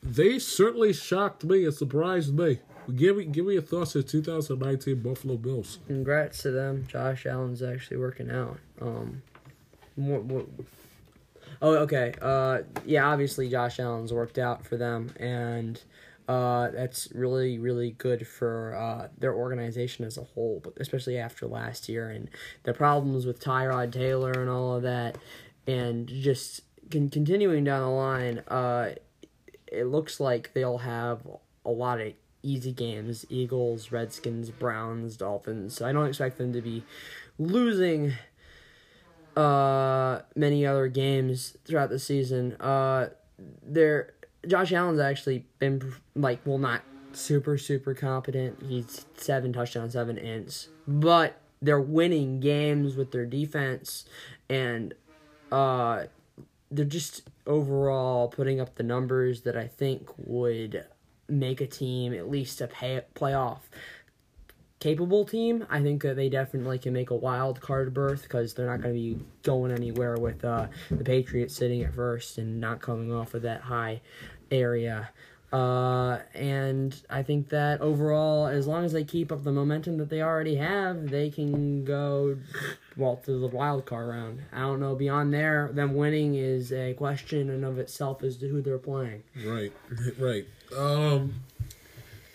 They 0.02 0.38
certainly 0.38 0.92
shocked 0.92 1.44
me 1.44 1.64
and 1.64 1.74
surprised 1.74 2.38
me. 2.38 2.60
Give 2.94 3.16
me 3.16 3.24
give 3.24 3.46
me 3.46 3.54
your 3.54 3.62
thoughts 3.62 3.96
on 3.96 4.02
2019 4.02 5.00
Buffalo 5.00 5.36
Bills. 5.36 5.78
Congrats 5.86 6.42
to 6.42 6.50
them. 6.50 6.86
Josh 6.86 7.24
Allen's 7.24 7.62
actually 7.62 7.96
working 7.96 8.30
out. 8.30 8.58
Um, 8.80 9.22
more, 9.96 10.22
more, 10.22 10.44
oh, 11.62 11.76
okay. 11.76 12.12
Uh, 12.20 12.58
yeah, 12.84 13.06
obviously 13.06 13.48
Josh 13.48 13.80
Allen's 13.80 14.12
worked 14.12 14.38
out 14.38 14.66
for 14.66 14.76
them, 14.76 15.14
and 15.18 15.80
uh, 16.26 16.70
that's 16.70 17.08
really, 17.12 17.58
really 17.58 17.90
good 17.92 18.26
for 18.26 18.74
uh, 18.74 19.08
their 19.18 19.34
organization 19.34 20.04
as 20.04 20.16
a 20.16 20.24
whole, 20.24 20.60
but 20.64 20.72
especially 20.78 21.18
after 21.18 21.46
last 21.46 21.88
year 21.88 22.08
and 22.08 22.30
the 22.62 22.72
problems 22.72 23.26
with 23.26 23.42
Tyrod 23.42 23.92
Taylor 23.92 24.32
and 24.32 24.48
all 24.48 24.74
of 24.74 24.82
that, 24.82 25.18
and 25.66 26.08
just 26.08 26.62
con- 26.90 27.10
continuing 27.10 27.64
down 27.64 27.82
the 27.82 27.88
line. 27.88 28.38
Uh, 28.48 28.90
it 29.66 29.84
looks 29.84 30.20
like 30.20 30.52
they'll 30.54 30.78
have 30.78 31.26
a 31.64 31.70
lot 31.70 32.00
of 32.00 32.12
easy 32.42 32.72
games 32.72 33.24
Eagles, 33.30 33.90
Redskins, 33.90 34.50
Browns, 34.50 35.16
Dolphins. 35.16 35.74
So 35.74 35.86
I 35.86 35.92
don't 35.92 36.06
expect 36.06 36.38
them 36.38 36.52
to 36.52 36.60
be 36.60 36.84
losing 37.38 38.12
uh 39.36 40.20
many 40.36 40.64
other 40.64 40.86
games 40.86 41.56
throughout 41.64 41.88
the 41.90 41.98
season. 41.98 42.52
Uh 42.60 43.08
they're 43.66 44.14
Josh 44.46 44.72
Allen's 44.72 45.00
actually 45.00 45.46
been 45.58 45.94
like 46.14 46.40
well 46.44 46.58
not 46.58 46.82
super 47.12 47.58
super 47.58 47.94
competent. 47.94 48.62
He's 48.68 49.06
seven 49.16 49.52
touchdowns, 49.52 49.94
seven 49.94 50.16
ints, 50.16 50.68
But 50.86 51.40
they're 51.60 51.80
winning 51.80 52.40
games 52.40 52.94
with 52.94 53.10
their 53.10 53.26
defense 53.26 54.04
and 54.48 54.94
uh 55.54 56.06
they're 56.70 56.84
just 56.84 57.30
overall 57.46 58.28
putting 58.28 58.60
up 58.60 58.74
the 58.74 58.82
numbers 58.82 59.42
that 59.42 59.56
I 59.56 59.68
think 59.68 60.10
would 60.16 60.84
make 61.28 61.60
a 61.60 61.66
team 61.66 62.12
at 62.12 62.28
least 62.28 62.60
a 62.60 62.66
pay, 62.66 63.02
playoff 63.14 63.60
capable 64.80 65.24
team. 65.24 65.66
I 65.70 65.80
think 65.82 66.02
that 66.02 66.16
they 66.16 66.28
definitely 66.28 66.78
can 66.78 66.92
make 66.92 67.10
a 67.10 67.14
wild 67.14 67.60
card 67.60 67.94
berth 67.94 68.22
because 68.22 68.54
they're 68.54 68.66
not 68.66 68.82
going 68.82 68.94
to 68.94 69.00
be 69.00 69.24
going 69.42 69.72
anywhere 69.72 70.16
with 70.16 70.44
uh, 70.44 70.66
the 70.90 71.04
Patriots 71.04 71.54
sitting 71.54 71.82
at 71.82 71.94
first 71.94 72.38
and 72.38 72.60
not 72.60 72.82
coming 72.82 73.12
off 73.12 73.34
of 73.34 73.42
that 73.42 73.62
high 73.62 74.00
area. 74.50 75.10
Uh, 75.54 76.18
and 76.34 77.00
I 77.08 77.22
think 77.22 77.50
that 77.50 77.80
overall, 77.80 78.48
as 78.48 78.66
long 78.66 78.84
as 78.84 78.92
they 78.92 79.04
keep 79.04 79.30
up 79.30 79.44
the 79.44 79.52
momentum 79.52 79.98
that 79.98 80.10
they 80.10 80.20
already 80.20 80.56
have, 80.56 81.10
they 81.10 81.30
can 81.30 81.84
go 81.84 82.38
well 82.96 83.18
to 83.24 83.38
the 83.38 83.46
wild 83.46 83.86
card 83.86 84.08
round. 84.08 84.42
I 84.52 84.62
don't 84.62 84.80
know. 84.80 84.96
Beyond 84.96 85.32
there, 85.32 85.70
them 85.72 85.94
winning 85.94 86.34
is 86.34 86.72
a 86.72 86.94
question 86.94 87.50
in 87.50 87.62
of 87.62 87.78
itself 87.78 88.24
as 88.24 88.36
to 88.38 88.48
who 88.48 88.62
they're 88.62 88.78
playing. 88.78 89.22
Right, 89.46 89.72
right. 90.18 90.44
Um, 90.76 91.34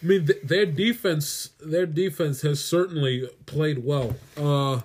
I 0.02 0.06
mean, 0.06 0.26
th- 0.28 0.42
their 0.42 0.66
defense, 0.66 1.50
their 1.60 1.86
defense 1.86 2.42
has 2.44 2.64
certainly 2.64 3.28
played 3.46 3.84
well. 3.84 4.16
Uh, 4.38 4.80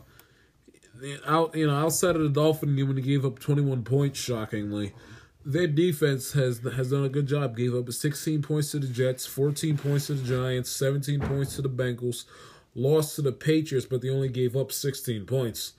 out, 1.24 1.54
you 1.54 1.68
know, 1.68 1.76
outside 1.76 2.16
of 2.16 2.22
the 2.22 2.30
Dolphin 2.30 2.74
game 2.74 2.88
when 2.88 2.96
he 2.96 3.02
gave 3.04 3.24
up 3.24 3.38
twenty 3.38 3.62
one 3.62 3.84
points, 3.84 4.18
shockingly, 4.18 4.92
their 5.44 5.66
defense 5.66 6.32
has 6.32 6.58
has 6.60 6.90
done 6.90 7.04
a 7.04 7.08
good 7.08 7.26
job. 7.26 7.56
Gave 7.56 7.74
up 7.74 7.90
sixteen 7.92 8.42
points 8.42 8.70
to 8.72 8.78
the 8.78 8.86
Jets, 8.86 9.26
fourteen 9.26 9.76
points 9.76 10.06
to 10.06 10.14
the 10.14 10.26
Giants, 10.26 10.70
seventeen 10.70 11.20
points 11.20 11.56
to 11.56 11.62
the 11.62 11.68
Bengals, 11.68 12.24
lost 12.74 13.16
to 13.16 13.22
the 13.22 13.32
Patriots, 13.32 13.86
but 13.86 14.02
they 14.02 14.10
only 14.10 14.28
gave 14.28 14.56
up 14.56 14.72
sixteen 14.72 15.26
points 15.26 15.74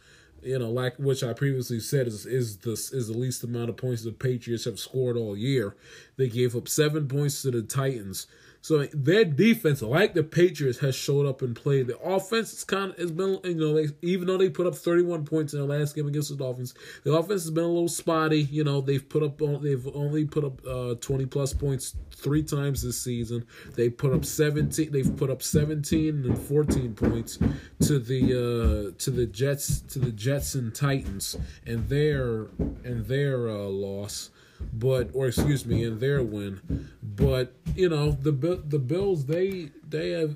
you 0.45 0.59
know, 0.59 0.69
like 0.69 0.95
which 0.97 1.23
I 1.23 1.33
previously 1.33 1.79
said 1.79 2.07
is 2.07 2.25
is 2.25 2.57
the 2.57 2.73
is 2.73 3.07
the 3.07 3.17
least 3.17 3.43
amount 3.43 3.69
of 3.69 3.77
points 3.77 4.03
the 4.03 4.11
Patriots 4.11 4.65
have 4.65 4.79
scored 4.79 5.17
all 5.17 5.35
year. 5.35 5.75
They 6.17 6.29
gave 6.29 6.55
up 6.55 6.67
seven 6.67 7.07
points 7.07 7.41
to 7.41 7.51
the 7.51 7.63
Titans. 7.63 8.27
So 8.65 8.83
their 8.93 9.25
defense, 9.25 9.83
like 9.83 10.15
the 10.15 10.23
Patriots, 10.23 10.79
has 10.79 10.95
showed 10.95 11.27
up 11.27 11.43
and 11.43 11.55
played. 11.55 11.85
The 11.85 11.99
offense 11.99 12.51
is 12.51 12.63
kind 12.63 12.93
of 12.93 12.97
has 12.97 13.11
been, 13.11 13.39
you 13.43 13.53
know, 13.53 13.75
they, 13.75 13.89
even 14.01 14.25
though 14.25 14.39
they 14.39 14.49
put 14.49 14.65
up 14.65 14.73
31 14.73 15.23
points 15.23 15.53
in 15.53 15.59
the 15.59 15.67
last 15.67 15.95
game 15.95 16.07
against 16.07 16.29
the 16.31 16.35
Dolphins, 16.35 16.73
the 17.03 17.13
offense 17.13 17.43
has 17.43 17.51
been 17.51 17.63
a 17.63 17.67
little 17.67 17.87
spotty. 17.87 18.41
You 18.41 18.63
know, 18.63 18.81
they've 18.81 19.07
put 19.07 19.21
up 19.21 19.37
they've 19.37 19.87
only 19.93 20.25
put 20.25 20.45
up 20.45 20.65
uh, 20.65 20.95
20 20.95 21.27
plus 21.27 21.53
points 21.53 21.95
three 22.09 22.41
times 22.41 22.81
this 22.81 22.99
season. 22.99 23.45
They 23.75 23.87
put 23.87 24.13
up 24.13 24.25
17. 24.25 24.91
They've 24.91 25.15
put 25.15 25.29
up 25.29 25.43
17 25.43 26.25
and 26.25 26.35
14 26.35 26.95
points 26.95 27.37
to 27.81 27.99
the 27.99 28.33
uh, 28.33 28.97
to 28.97 29.11
the 29.11 29.27
Jets 29.27 29.81
to 29.81 29.99
the 29.99 30.11
Jets 30.11 30.55
and 30.55 30.73
Titans 30.73 31.37
and 31.67 31.87
their 31.87 32.47
and 32.83 33.05
their 33.05 33.47
uh, 33.47 33.59
loss 33.59 34.31
but 34.73 35.09
or 35.13 35.27
excuse 35.27 35.65
me, 35.65 35.83
in 35.83 35.99
their 35.99 36.21
win. 36.23 36.89
But 37.01 37.53
you 37.75 37.89
know 37.89 38.11
the 38.11 38.31
the 38.31 38.79
Bills 38.79 39.25
they 39.25 39.71
they 39.87 40.11
have 40.11 40.35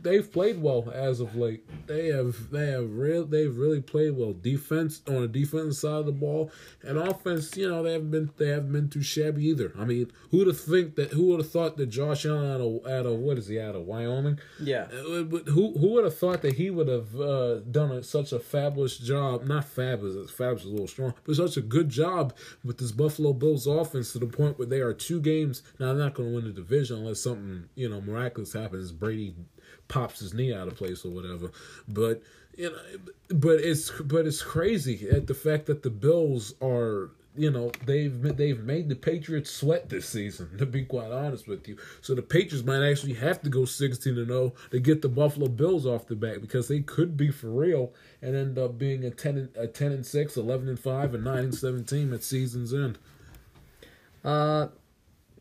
they've 0.00 0.30
played 0.30 0.60
well 0.60 0.90
as 0.92 1.20
of 1.20 1.36
late. 1.36 1.64
They 1.86 2.08
have 2.08 2.50
they 2.50 2.68
have 2.70 2.90
real 2.90 3.24
they've 3.24 3.56
really 3.56 3.80
played 3.80 4.16
well. 4.16 4.32
Defense 4.32 5.02
on 5.08 5.22
the 5.22 5.28
defensive 5.28 5.76
side 5.76 6.00
of 6.00 6.06
the 6.06 6.12
ball 6.12 6.50
and 6.82 6.98
offense. 6.98 7.56
You 7.56 7.68
know 7.68 7.82
they 7.82 7.92
haven't 7.92 8.10
been 8.10 8.30
they 8.36 8.48
haven't 8.48 8.72
been 8.72 8.88
too 8.88 9.02
shabby 9.02 9.46
either. 9.46 9.72
I 9.78 9.84
mean, 9.84 10.10
who 10.30 10.38
would 10.38 10.46
have 10.46 10.60
think 10.60 10.96
that 10.96 11.12
who 11.12 11.26
would 11.26 11.40
have 11.40 11.50
thought 11.50 11.76
that 11.76 11.86
Josh 11.86 12.26
Allen 12.26 12.50
out 12.50 12.60
of, 12.60 12.86
out 12.90 13.06
of 13.06 13.18
what 13.18 13.38
is 13.38 13.48
he 13.48 13.58
out 13.60 13.74
of 13.74 13.82
Wyoming? 13.82 14.38
Yeah. 14.62 14.86
Uh, 14.92 15.24
Who 15.24 15.78
who 15.78 15.92
would 15.92 16.04
have 16.04 16.16
thought 16.16 16.42
that 16.42 16.54
he 16.54 16.70
would 16.70 16.88
have 16.88 17.18
uh, 17.18 17.60
done 17.60 17.90
a, 17.90 18.02
such 18.02 18.32
a 18.32 18.38
fabulous 18.38 18.98
job? 18.98 19.44
Not 19.46 19.64
fabulous, 19.64 20.30
fabulous 20.30 20.62
is 20.62 20.68
a 20.68 20.70
little 20.70 20.88
strong, 20.88 21.14
but 21.24 21.36
such 21.36 21.56
a 21.56 21.62
good 21.62 21.88
job 21.88 22.34
with 22.64 22.78
this 22.78 22.92
Buffalo 22.92 23.32
Bills 23.32 23.66
offense 23.66 24.12
to 24.12 24.18
the 24.18 24.26
point 24.26 24.58
where 24.58 24.68
they 24.68 24.80
are 24.80 24.92
two 24.92 25.20
games. 25.20 25.62
Now 25.78 25.92
they're 25.94 26.04
not 26.04 26.14
going 26.14 26.30
to 26.30 26.34
win 26.34 26.44
the 26.44 26.52
division 26.52 26.98
unless 26.98 27.20
something 27.20 27.68
you 27.74 27.88
know 27.88 28.00
miraculous 28.00 28.52
happens. 28.52 28.92
Brady 28.92 29.34
pops 29.90 30.20
his 30.20 30.32
knee 30.32 30.54
out 30.54 30.68
of 30.68 30.76
place 30.76 31.04
or 31.04 31.10
whatever. 31.10 31.52
But 31.86 32.22
you 32.56 32.70
know, 32.70 32.78
but 33.28 33.60
it's 33.60 33.90
but 34.00 34.26
it's 34.26 34.42
crazy 34.42 35.08
at 35.10 35.26
the 35.26 35.34
fact 35.34 35.66
that 35.66 35.82
the 35.82 35.90
Bills 35.90 36.54
are 36.62 37.10
you 37.36 37.50
know 37.50 37.70
they've 37.86 38.36
they've 38.36 38.62
made 38.62 38.88
the 38.88 38.96
Patriots 38.96 39.50
sweat 39.50 39.88
this 39.88 40.08
season. 40.08 40.56
To 40.58 40.66
be 40.66 40.84
quite 40.84 41.12
honest 41.12 41.46
with 41.46 41.68
you, 41.68 41.76
so 42.00 42.14
the 42.14 42.22
Patriots 42.22 42.66
might 42.66 42.88
actually 42.88 43.14
have 43.14 43.42
to 43.42 43.50
go 43.50 43.64
sixteen 43.64 44.18
and 44.18 44.28
zero 44.28 44.52
to 44.70 44.80
get 44.80 45.02
the 45.02 45.08
Buffalo 45.08 45.48
Bills 45.48 45.86
off 45.86 46.06
the 46.06 46.16
back 46.16 46.40
because 46.40 46.68
they 46.68 46.80
could 46.80 47.16
be 47.16 47.30
for 47.30 47.48
real 47.48 47.92
and 48.22 48.34
end 48.34 48.58
up 48.58 48.78
being 48.78 49.04
a 49.04 49.10
ten 49.10 49.36
and, 49.36 49.56
a 49.56 49.66
ten 49.66 49.92
and 49.92 50.04
six, 50.04 50.36
11 50.36 50.68
and 50.68 50.78
five, 50.78 51.14
and 51.14 51.24
nine 51.24 51.44
and 51.44 51.54
seventeen 51.54 52.12
at 52.12 52.22
season's 52.22 52.74
end. 52.74 52.98
Uh, 54.24 54.68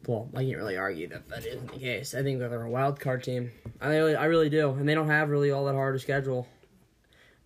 well, 0.10 0.28
I 0.36 0.44
can't 0.44 0.58
really 0.58 0.76
argue 0.76 1.08
that 1.10 1.30
that 1.30 1.46
isn't 1.46 1.72
the 1.72 1.78
case. 1.78 2.16
I 2.16 2.24
think 2.24 2.40
that 2.40 2.50
they're 2.50 2.64
a 2.64 2.70
wild 2.70 3.00
card 3.00 3.24
team. 3.24 3.52
I 3.80 3.90
really, 3.90 4.16
I 4.16 4.26
really 4.26 4.50
do, 4.50 4.72
and 4.72 4.90
they 4.90 4.96
don't 4.96 5.08
have 5.08 5.30
really 5.30 5.52
all 5.52 5.66
that 5.66 5.76
hard 5.76 5.96
a 5.96 6.00
schedule. 6.00 6.48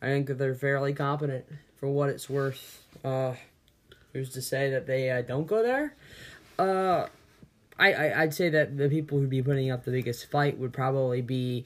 I 0.02 0.06
think 0.06 0.28
that 0.28 0.36
they're 0.36 0.56
fairly 0.56 0.94
competent 0.94 1.44
for 1.78 1.90
what 1.90 2.10
it's 2.10 2.30
worth. 2.30 2.86
Uh, 3.04 3.34
who's 4.14 4.30
to 4.30 4.42
say 4.42 4.70
that 4.70 4.88
they 4.88 5.12
uh, 5.12 5.24
don't 5.24 5.46
go 5.46 5.62
there? 5.62 5.94
Uh, 6.58 7.08
I, 7.78 7.92
I 7.92 8.22
I'd 8.22 8.34
say 8.34 8.48
that 8.48 8.78
the 8.78 8.88
people 8.88 9.20
who'd 9.20 9.30
be 9.30 9.44
putting 9.44 9.70
up 9.70 9.84
the 9.84 9.92
biggest 9.92 10.32
fight 10.32 10.58
would 10.58 10.72
probably 10.72 11.22
be, 11.22 11.66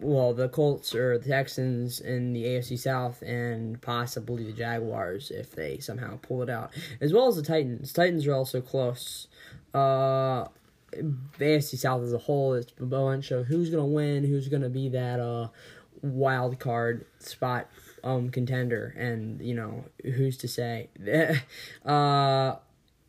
well, 0.00 0.34
the 0.34 0.50
Colts 0.50 0.94
or 0.94 1.16
the 1.16 1.30
Texans 1.30 1.98
in 1.98 2.34
the 2.34 2.44
AFC 2.44 2.78
South, 2.78 3.22
and 3.22 3.80
possibly 3.80 4.44
the 4.44 4.52
Jaguars 4.52 5.30
if 5.30 5.52
they 5.52 5.78
somehow 5.78 6.18
pull 6.20 6.42
it 6.42 6.50
out, 6.50 6.72
as 7.00 7.14
well 7.14 7.26
as 7.26 7.36
the 7.36 7.42
Titans. 7.42 7.90
Titans 7.94 8.26
are 8.26 8.34
also 8.34 8.60
close. 8.60 9.28
Uh, 9.74 10.48
AFC 11.38 11.78
South 11.78 12.02
as 12.02 12.12
a 12.12 12.18
whole, 12.18 12.54
it's 12.54 12.72
a 12.80 12.84
bunch 12.84 13.30
of 13.30 13.46
who's 13.46 13.70
gonna 13.70 13.86
win, 13.86 14.24
who's 14.24 14.48
gonna 14.48 14.68
be 14.68 14.88
that 14.88 15.20
uh 15.20 15.48
wild 16.02 16.58
card 16.58 17.06
spot 17.18 17.68
um 18.02 18.30
contender, 18.30 18.94
and 18.96 19.40
you 19.40 19.54
know 19.54 19.84
who's 20.02 20.36
to 20.38 20.48
say. 20.48 20.88
uh, 21.84 22.56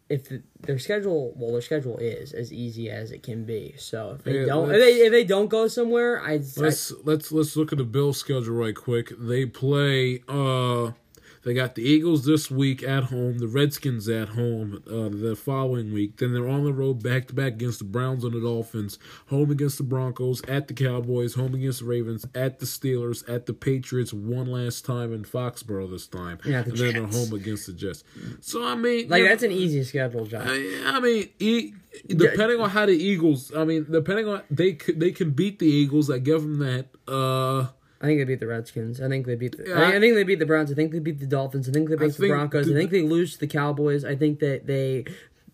if 0.09 0.27
the, 0.27 0.43
their 0.59 0.77
schedule, 0.77 1.33
well, 1.37 1.53
their 1.53 1.61
schedule 1.61 1.97
is 1.97 2.33
as 2.33 2.51
easy 2.51 2.89
as 2.89 3.11
it 3.11 3.23
can 3.23 3.45
be. 3.45 3.73
So 3.77 4.11
if 4.17 4.23
they 4.25 4.41
Yeah, 4.41 4.45
don't, 4.47 4.69
if 4.69 4.79
they, 4.79 4.93
if 5.05 5.11
they 5.11 5.23
don't 5.23 5.47
go 5.47 5.67
somewhere, 5.69 6.21
I, 6.21 6.33
I 6.33 6.41
Let's 6.57 6.91
let's 7.03 7.31
let's 7.31 7.55
look 7.55 7.71
at 7.71 7.77
the 7.77 7.85
Bills 7.85 8.17
schedule 8.17 8.53
right 8.55 8.75
quick. 8.75 9.13
They 9.17 9.45
play 9.45 10.21
uh 10.27 10.91
they 11.43 11.53
got 11.53 11.75
the 11.75 11.81
Eagles 11.81 12.25
this 12.25 12.51
week 12.51 12.83
at 12.83 13.05
home, 13.05 13.39
the 13.39 13.47
Redskins 13.47 14.07
at 14.07 14.29
home 14.29 14.83
uh, 14.87 15.09
the 15.09 15.35
following 15.35 15.91
week. 15.93 16.17
Then 16.17 16.33
they're 16.33 16.47
on 16.47 16.63
the 16.63 16.73
road 16.73 17.01
back 17.01 17.27
to 17.27 17.33
back 17.33 17.53
against 17.53 17.79
the 17.79 17.85
Browns 17.85 18.23
and 18.23 18.33
the 18.33 18.39
Dolphins, 18.41 18.99
home 19.27 19.49
against 19.49 19.77
the 19.77 19.83
Broncos, 19.83 20.41
at 20.47 20.67
the 20.67 20.73
Cowboys, 20.73 21.33
home 21.35 21.55
against 21.55 21.79
the 21.79 21.85
Ravens, 21.85 22.25
at 22.35 22.59
the 22.59 22.65
Steelers, 22.65 23.27
at 23.27 23.45
the 23.47 23.53
Patriots 23.53 24.13
one 24.13 24.47
last 24.47 24.85
time 24.85 25.13
in 25.13 25.23
Foxborough 25.23 25.89
this 25.89 26.07
time. 26.07 26.39
Yeah, 26.45 26.61
the 26.61 26.69
and 26.71 26.79
then 26.79 26.93
they're 26.93 27.01
Jets. 27.03 27.17
home 27.17 27.33
against 27.39 27.67
the 27.67 27.73
Jets. 27.73 28.03
So 28.41 28.65
I 28.65 28.75
mean 28.75 29.09
like 29.09 29.19
you 29.19 29.23
know, 29.25 29.29
that's 29.29 29.43
an 29.43 29.51
easy 29.51 29.83
schedule, 29.83 30.25
John. 30.25 30.47
I, 30.47 30.83
I 30.85 30.99
mean, 30.99 31.29
e- 31.39 31.73
depending 32.07 32.59
on 32.61 32.69
how 32.69 32.85
the 32.85 32.93
Eagles, 32.93 33.51
I 33.55 33.63
mean, 33.65 33.87
depending 33.89 34.27
on 34.27 34.43
they 34.51 34.73
they 34.73 35.11
can 35.11 35.31
beat 35.31 35.59
the 35.59 35.65
Eagles. 35.67 36.09
I 36.09 36.19
give 36.19 36.41
them 36.41 36.59
that. 36.59 36.85
Uh, 37.07 37.67
I 38.01 38.05
think 38.05 38.19
they 38.19 38.23
beat 38.25 38.39
the 38.39 38.47
Redskins. 38.47 38.99
I 38.99 39.07
think 39.07 39.27
they 39.27 39.35
beat 39.35 39.55
the. 39.57 39.65
Yeah, 39.69 39.75
I, 39.75 39.79
think, 39.81 39.93
I- 39.93 39.97
I 39.97 39.99
think 39.99 40.15
they 40.15 40.23
beat 40.23 40.39
the 40.39 40.45
Browns. 40.45 40.71
I 40.71 40.75
think 40.75 40.91
they 40.91 40.99
beat 40.99 41.19
the 41.19 41.27
Dolphins. 41.27 41.69
I 41.69 41.71
think 41.71 41.87
they 41.89 41.95
beat 41.95 42.17
the 42.17 42.27
Broncos. 42.29 42.69
I 42.69 42.73
think 42.73 42.89
they 42.91 43.01
lose 43.03 43.33
to 43.33 43.39
the 43.39 43.47
Cowboys. 43.47 44.03
I 44.03 44.15
think 44.15 44.39
that 44.39 44.65
they 44.65 45.05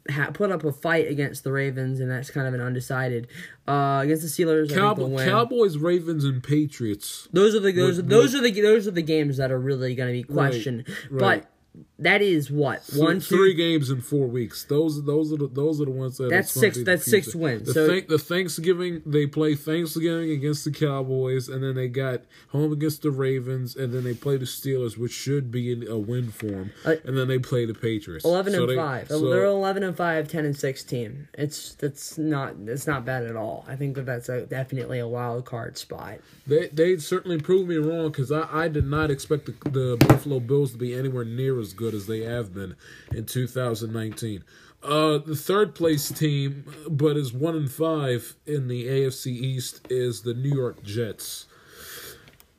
ha- 0.09 0.31
put 0.33 0.51
up 0.51 0.63
a 0.63 0.71
fight 0.71 1.07
against 1.11 1.43
the 1.43 1.51
Ravens, 1.51 1.99
and 1.99 2.09
that's 2.09 2.29
kind 2.31 2.47
of 2.47 2.53
an 2.53 2.61
undecided. 2.61 3.27
Uh, 3.67 3.99
against 4.03 4.23
the 4.23 4.29
Steelers, 4.29 4.65
I 4.65 4.67
think 4.69 4.79
Cowboy, 4.79 5.07
win. 5.07 5.27
Cowboys, 5.29 5.77
Ravens, 5.77 6.23
and 6.23 6.41
Patriots. 6.41 7.27
Those 7.33 7.53
are 7.53 7.59
the 7.59 7.73
those 7.73 8.01
those 8.03 8.33
are 8.33 8.41
the 8.41 8.51
those 8.61 8.87
are 8.87 8.91
the 8.91 9.01
games 9.01 9.35
that 9.37 9.51
are 9.51 9.59
really 9.59 9.93
going 9.93 10.07
to 10.07 10.13
be 10.13 10.23
questioned. 10.23 10.85
right. 11.11 11.43
But 11.43 11.51
that 11.99 12.21
is 12.21 12.49
what 12.51 12.85
Th- 12.87 13.01
one 13.01 13.19
two 13.19 13.35
three 13.37 13.53
games 13.53 13.89
in 13.89 14.01
four 14.01 14.27
weeks. 14.27 14.63
Those 14.65 15.03
those 15.05 15.31
are 15.33 15.37
the 15.37 15.47
those 15.47 15.81
are 15.81 15.85
the 15.85 15.91
ones 15.91 16.17
that. 16.17 16.29
That's 16.29 16.51
six- 16.51 16.83
that's 16.83 17.05
six 17.05 17.33
wins. 17.35 17.67
The, 17.67 17.73
So- 17.73 17.87
thank- 17.87 18.07
the 18.07 18.19
Thanksgiving 18.19 19.01
they 19.05 19.25
play 19.25 19.55
Thanksgiving 19.55 20.31
against 20.31 20.65
the 20.65 20.71
Cowboys, 20.71 21.49
and 21.49 21.63
then 21.63 21.75
they 21.75 21.87
got 21.87 22.21
home 22.49 22.71
against 22.71 23.01
the 23.01 23.11
Ravens, 23.11 23.75
and 23.75 23.93
then 23.93 24.03
they 24.03 24.13
play 24.13 24.37
the 24.37 24.45
Steelers, 24.45 24.97
which 24.97 25.11
should 25.11 25.51
be 25.51 25.71
in- 25.71 25.87
a 25.87 25.97
win 25.97 26.29
for 26.29 26.47
them, 26.47 26.71
Uh, 26.85 26.95
and 27.05 27.17
then 27.17 27.27
they 27.27 27.39
play 27.39 27.65
the 27.65 27.73
Patriots. 27.73 28.23
Eleven 28.25 28.53
So 28.53 28.61
and 28.61 28.69
they- 28.71 28.75
five. 28.75 29.07
so- 29.07 29.29
They're 29.29 29.45
eleven 29.45 29.83
and 29.83 29.95
five, 29.95 30.27
10 30.27 30.45
and 30.45 30.55
six 30.55 30.83
team. 30.83 31.27
It's 31.33 31.73
that's 31.75 32.17
not 32.17 32.55
it's 32.65 32.87
not 32.87 33.05
bad 33.05 33.23
at 33.23 33.35
all. 33.35 33.65
I 33.67 33.75
think 33.75 33.95
that 33.95 34.05
that's 34.05 34.29
a, 34.29 34.45
definitely 34.45 34.99
a 34.99 35.07
wild 35.07 35.45
card 35.45 35.77
spot. 35.77 36.19
They 36.45 36.67
they 36.67 36.97
certainly 36.97 37.39
proved 37.39 37.67
me 37.69 37.75
wrong 37.77 38.07
because 38.11 38.31
I, 38.31 38.47
I 38.51 38.67
did 38.67 38.85
not 38.87 39.11
expect 39.11 39.45
the, 39.47 39.69
the 39.69 39.97
Buffalo 40.07 40.39
Bills 40.39 40.71
to 40.71 40.77
be 40.77 40.93
anywhere 40.93 41.25
near 41.25 41.59
as 41.59 41.66
good 41.73 41.93
as 41.93 42.07
they 42.07 42.21
have 42.21 42.53
been 42.53 42.75
in 43.11 43.25
2019. 43.25 44.43
Uh, 44.83 45.17
the 45.17 45.35
third 45.35 45.73
place 45.73 46.09
team, 46.09 46.65
but 46.89 47.17
is 47.17 47.33
one 47.33 47.55
and 47.55 47.71
five 47.71 48.35
in 48.45 48.67
the 48.67 48.85
AFC 48.87 49.27
East, 49.27 49.81
is 49.89 50.21
the 50.21 50.33
New 50.33 50.55
York 50.55 50.83
Jets. 50.83 51.47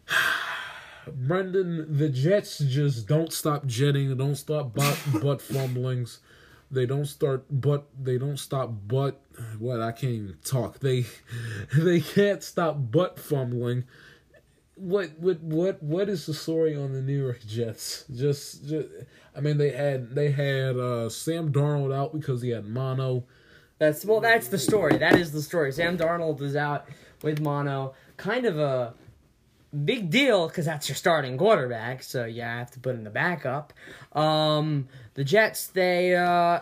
Brendan, 1.12 1.96
the 1.96 2.08
Jets 2.08 2.58
just 2.58 3.06
don't 3.06 3.32
stop 3.32 3.66
jetting. 3.66 4.14
Don't 4.16 4.36
stop 4.36 4.74
butt, 4.74 4.98
butt 5.22 5.40
fumblings. 5.40 6.18
They 6.70 6.84
don't 6.84 7.06
start 7.06 7.46
butt. 7.48 7.86
They 7.98 8.18
don't 8.18 8.36
stop 8.36 8.70
butt. 8.86 9.20
What 9.58 9.80
I 9.80 9.92
can't 9.92 10.12
even 10.12 10.36
talk. 10.44 10.80
They 10.80 11.06
they 11.74 12.00
can't 12.00 12.42
stop 12.42 12.76
butt 12.90 13.18
fumbling. 13.18 13.84
What 14.78 15.18
what 15.18 15.40
what 15.40 15.82
what 15.82 16.08
is 16.08 16.26
the 16.26 16.34
story 16.34 16.76
on 16.76 16.92
the 16.92 17.02
New 17.02 17.20
York 17.20 17.40
Jets? 17.46 18.04
Just, 18.14 18.66
just 18.68 18.88
I 19.36 19.40
mean 19.40 19.58
they 19.58 19.70
had 19.70 20.14
they 20.14 20.30
had 20.30 20.76
uh, 20.76 21.08
Sam 21.08 21.52
Darnold 21.52 21.94
out 21.94 22.12
because 22.12 22.42
he 22.42 22.50
had 22.50 22.66
mono. 22.66 23.24
That's 23.78 24.04
well. 24.04 24.20
That's 24.20 24.48
the 24.48 24.58
story. 24.58 24.98
That 24.98 25.16
is 25.16 25.32
the 25.32 25.42
story. 25.42 25.72
Sam 25.72 25.96
Darnold 25.96 26.40
is 26.40 26.56
out 26.56 26.86
with 27.22 27.40
mono. 27.40 27.94
Kind 28.16 28.46
of 28.46 28.58
a 28.58 28.94
big 29.84 30.10
deal 30.10 30.48
because 30.48 30.64
that's 30.64 30.88
your 30.88 30.96
starting 30.96 31.36
quarterback. 31.38 32.02
So 32.02 32.24
you 32.24 32.42
have 32.42 32.70
to 32.72 32.80
put 32.80 32.94
in 32.94 33.04
the 33.04 33.10
backup. 33.10 33.72
Um, 34.12 34.88
the 35.14 35.24
Jets 35.24 35.68
they 35.68 36.16
uh, 36.16 36.60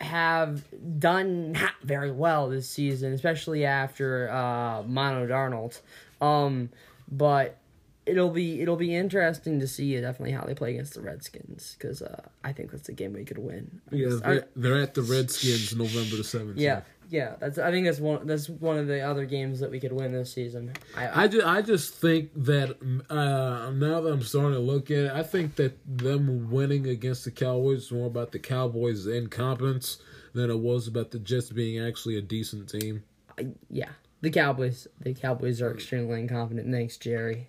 have 0.00 0.64
done 0.98 1.52
not 1.52 1.72
very 1.82 2.10
well 2.10 2.48
this 2.48 2.68
season, 2.68 3.12
especially 3.12 3.64
after 3.64 4.30
uh, 4.30 4.82
mono 4.86 5.26
Darnold. 5.26 5.80
Um, 6.20 6.70
but 7.10 7.60
it'll 8.06 8.30
be 8.30 8.60
it'll 8.60 8.76
be 8.76 8.94
interesting 8.94 9.60
to 9.60 9.66
see 9.66 9.98
definitely 10.00 10.32
how 10.32 10.44
they 10.44 10.54
play 10.54 10.72
against 10.72 10.94
the 10.94 11.00
Redskins 11.00 11.76
because 11.78 12.02
uh, 12.02 12.22
I 12.42 12.52
think 12.52 12.70
that's 12.70 12.88
a 12.88 12.92
game 12.92 13.12
we 13.12 13.24
could 13.24 13.38
win. 13.38 13.80
Yeah, 13.90 14.18
they're, 14.22 14.48
they're 14.56 14.82
at 14.82 14.94
the 14.94 15.02
Redskins 15.02 15.74
November 15.76 16.16
the 16.16 16.24
seventeenth. 16.24 16.58
yeah, 16.58 16.80
yeah. 17.08 17.36
That's 17.38 17.58
I 17.58 17.70
think 17.70 17.86
that's 17.86 18.00
one 18.00 18.26
that's 18.26 18.48
one 18.48 18.78
of 18.78 18.86
the 18.86 19.00
other 19.00 19.24
games 19.26 19.60
that 19.60 19.70
we 19.70 19.80
could 19.80 19.92
win 19.92 20.12
this 20.12 20.32
season. 20.32 20.72
I, 20.96 21.24
I 21.24 21.28
just, 21.28 21.46
I 21.46 21.62
just 21.62 21.94
think 21.94 22.30
that 22.36 22.70
uh, 23.10 23.70
now 23.70 24.00
that 24.00 24.12
I'm 24.12 24.22
starting 24.22 24.54
to 24.54 24.60
look 24.60 24.90
at 24.90 24.98
it, 24.98 25.12
I 25.12 25.22
think 25.22 25.56
that 25.56 25.78
them 25.86 26.50
winning 26.50 26.86
against 26.88 27.24
the 27.24 27.30
Cowboys 27.30 27.84
is 27.84 27.92
more 27.92 28.06
about 28.06 28.32
the 28.32 28.38
Cowboys' 28.38 29.06
incompetence 29.06 29.98
than 30.32 30.50
it 30.50 30.58
was 30.58 30.88
about 30.88 31.10
the 31.10 31.18
Jets 31.18 31.50
being 31.50 31.84
actually 31.84 32.16
a 32.16 32.22
decent 32.22 32.68
team. 32.68 33.04
I 33.38 33.48
yeah. 33.68 33.90
The 34.22 34.30
Cowboys 34.30 34.86
the 35.00 35.14
Cowboys 35.14 35.62
are 35.62 35.72
extremely 35.72 36.20
incompetent. 36.20 36.70
Thanks, 36.70 36.96
Jerry. 36.96 37.48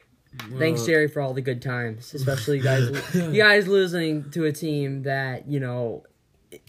Thanks, 0.58 0.86
Jerry, 0.86 1.10
for 1.10 1.22
all 1.22 1.34
the 1.34 1.42
good 1.42 1.62
times, 1.62 2.14
especially 2.14 2.58
you 2.58 2.64
guys. 2.64 2.90
you 3.16 3.34
guys 3.34 3.68
losing 3.68 4.32
to 4.32 4.46
a 4.46 4.52
team 4.54 5.04
that 5.04 5.48
you 5.50 5.60
know 5.60 6.04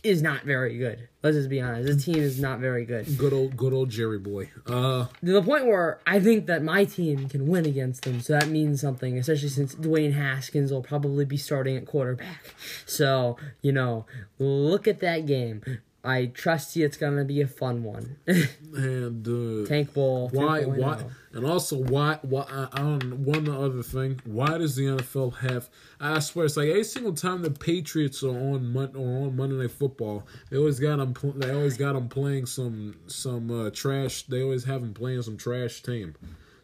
is 0.02 0.22
not 0.22 0.42
very 0.44 0.78
good. 0.78 1.08
Let's 1.22 1.36
just 1.36 1.48
be 1.48 1.60
honest. 1.60 1.86
This 1.86 2.04
team 2.04 2.16
is 2.16 2.40
not 2.40 2.58
very 2.58 2.84
good. 2.84 3.16
Good 3.16 3.32
old, 3.32 3.56
good 3.56 3.72
old 3.72 3.90
Jerry 3.90 4.18
boy. 4.18 4.50
Uh, 4.66 5.06
To 5.24 5.32
the 5.32 5.42
point 5.42 5.66
where 5.66 6.00
I 6.06 6.18
think 6.18 6.46
that 6.46 6.62
my 6.62 6.84
team 6.84 7.28
can 7.28 7.46
win 7.46 7.64
against 7.66 8.02
them, 8.02 8.20
so 8.20 8.32
that 8.32 8.48
means 8.48 8.80
something. 8.80 9.16
Especially 9.16 9.48
since 9.48 9.74
Dwayne 9.76 10.12
Haskins 10.14 10.72
will 10.72 10.82
probably 10.82 11.24
be 11.24 11.36
starting 11.36 11.76
at 11.76 11.86
quarterback. 11.86 12.54
So 12.86 13.36
you 13.60 13.70
know, 13.72 14.06
look 14.38 14.88
at 14.88 14.98
that 15.00 15.26
game. 15.26 15.62
I 16.04 16.26
trust 16.26 16.74
you. 16.74 16.84
It's 16.84 16.96
gonna 16.96 17.24
be 17.24 17.40
a 17.42 17.46
fun 17.46 17.84
one. 17.84 18.16
and 18.26 19.26
uh, 19.26 19.68
Tank 19.68 19.94
Bowl. 19.94 20.28
why, 20.32 20.62
2.0. 20.64 20.76
why, 20.78 21.04
and 21.32 21.46
also 21.46 21.76
why, 21.76 22.18
why? 22.22 22.44
I, 22.50 22.68
I 22.72 22.78
don't. 22.78 23.18
One 23.20 23.48
other 23.48 23.84
thing. 23.84 24.20
Why 24.24 24.58
does 24.58 24.74
the 24.74 24.82
NFL 24.86 25.36
have? 25.38 25.70
I 26.00 26.18
swear, 26.18 26.46
it's 26.46 26.56
like 26.56 26.68
every 26.70 26.82
single 26.84 27.12
time 27.14 27.42
the 27.42 27.50
Patriots 27.52 28.22
are 28.24 28.30
on 28.30 28.72
Mon- 28.72 28.96
or 28.96 29.26
on 29.26 29.36
Monday 29.36 29.54
Night 29.56 29.70
Football, 29.70 30.26
they 30.50 30.56
always 30.56 30.80
got 30.80 30.96
them. 30.96 31.14
Pl- 31.14 31.34
they 31.36 31.54
always 31.54 31.76
got 31.76 31.92
them 31.92 32.08
playing 32.08 32.46
some 32.46 32.96
some 33.06 33.50
uh, 33.66 33.70
trash. 33.70 34.24
They 34.24 34.42
always 34.42 34.64
have 34.64 34.80
them 34.80 34.94
playing 34.94 35.22
some 35.22 35.36
trash 35.36 35.82
team. 35.82 36.16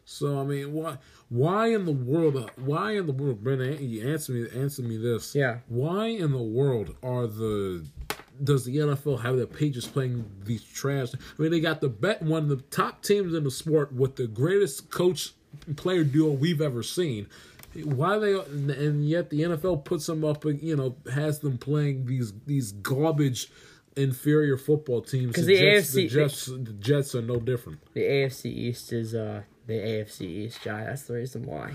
So 0.03 0.37
I 0.39 0.43
mean, 0.43 0.73
why? 0.73 0.97
Why 1.29 1.67
in 1.67 1.85
the 1.85 1.91
world? 1.93 2.35
uh, 2.35 2.47
Why 2.57 2.97
in 2.97 3.05
the 3.05 3.13
world, 3.13 3.41
Brendan? 3.41 3.77
You 3.87 4.11
answer 4.11 4.33
me. 4.33 4.47
Answer 4.53 4.81
me 4.81 4.97
this. 4.97 5.33
Yeah. 5.33 5.59
Why 5.69 6.07
in 6.07 6.31
the 6.31 6.37
world 6.43 6.95
are 7.01 7.25
the 7.27 7.85
does 8.43 8.65
the 8.65 8.77
NFL 8.77 9.21
have 9.21 9.37
the 9.37 9.47
pages 9.47 9.85
playing 9.85 10.25
these 10.43 10.63
trash? 10.63 11.09
I 11.13 11.41
mean, 11.41 11.51
they 11.51 11.59
got 11.59 11.81
the 11.81 11.89
bet 11.89 12.21
one 12.21 12.43
of 12.43 12.49
the 12.49 12.57
top 12.57 13.03
teams 13.03 13.33
in 13.33 13.43
the 13.43 13.51
sport 13.51 13.93
with 13.93 14.15
the 14.15 14.27
greatest 14.27 14.89
coach 14.89 15.33
player 15.75 16.03
duo 16.03 16.31
we've 16.31 16.61
ever 16.61 16.83
seen. 16.83 17.27
Why 17.83 18.17
they 18.17 18.33
and 18.33 19.07
yet 19.07 19.29
the 19.29 19.41
NFL 19.41 19.85
puts 19.85 20.07
them 20.07 20.25
up, 20.25 20.43
you 20.43 20.75
know, 20.75 20.95
has 21.13 21.39
them 21.39 21.57
playing 21.57 22.07
these 22.07 22.33
these 22.47 22.71
garbage 22.71 23.51
inferior 23.99 24.57
football 24.57 25.01
teams. 25.01 25.35
'Cause 25.35 25.45
The 25.45 25.55
the 25.55 25.59
Jets, 25.59 25.93
the 25.93 26.05
AFC 26.05 26.09
Jets, 26.09 26.45
the 26.45 26.73
Jets 26.79 27.15
are 27.15 27.21
no 27.21 27.37
different. 27.37 27.79
The 27.93 28.01
AFC 28.01 28.49
East 28.49 28.93
is 28.93 29.13
uh 29.15 29.41
the 29.67 29.75
AFC 29.75 30.21
East, 30.25 30.63
Jai. 30.63 30.83
That's 30.85 31.03
the 31.03 31.13
reason 31.13 31.45
why. 31.45 31.73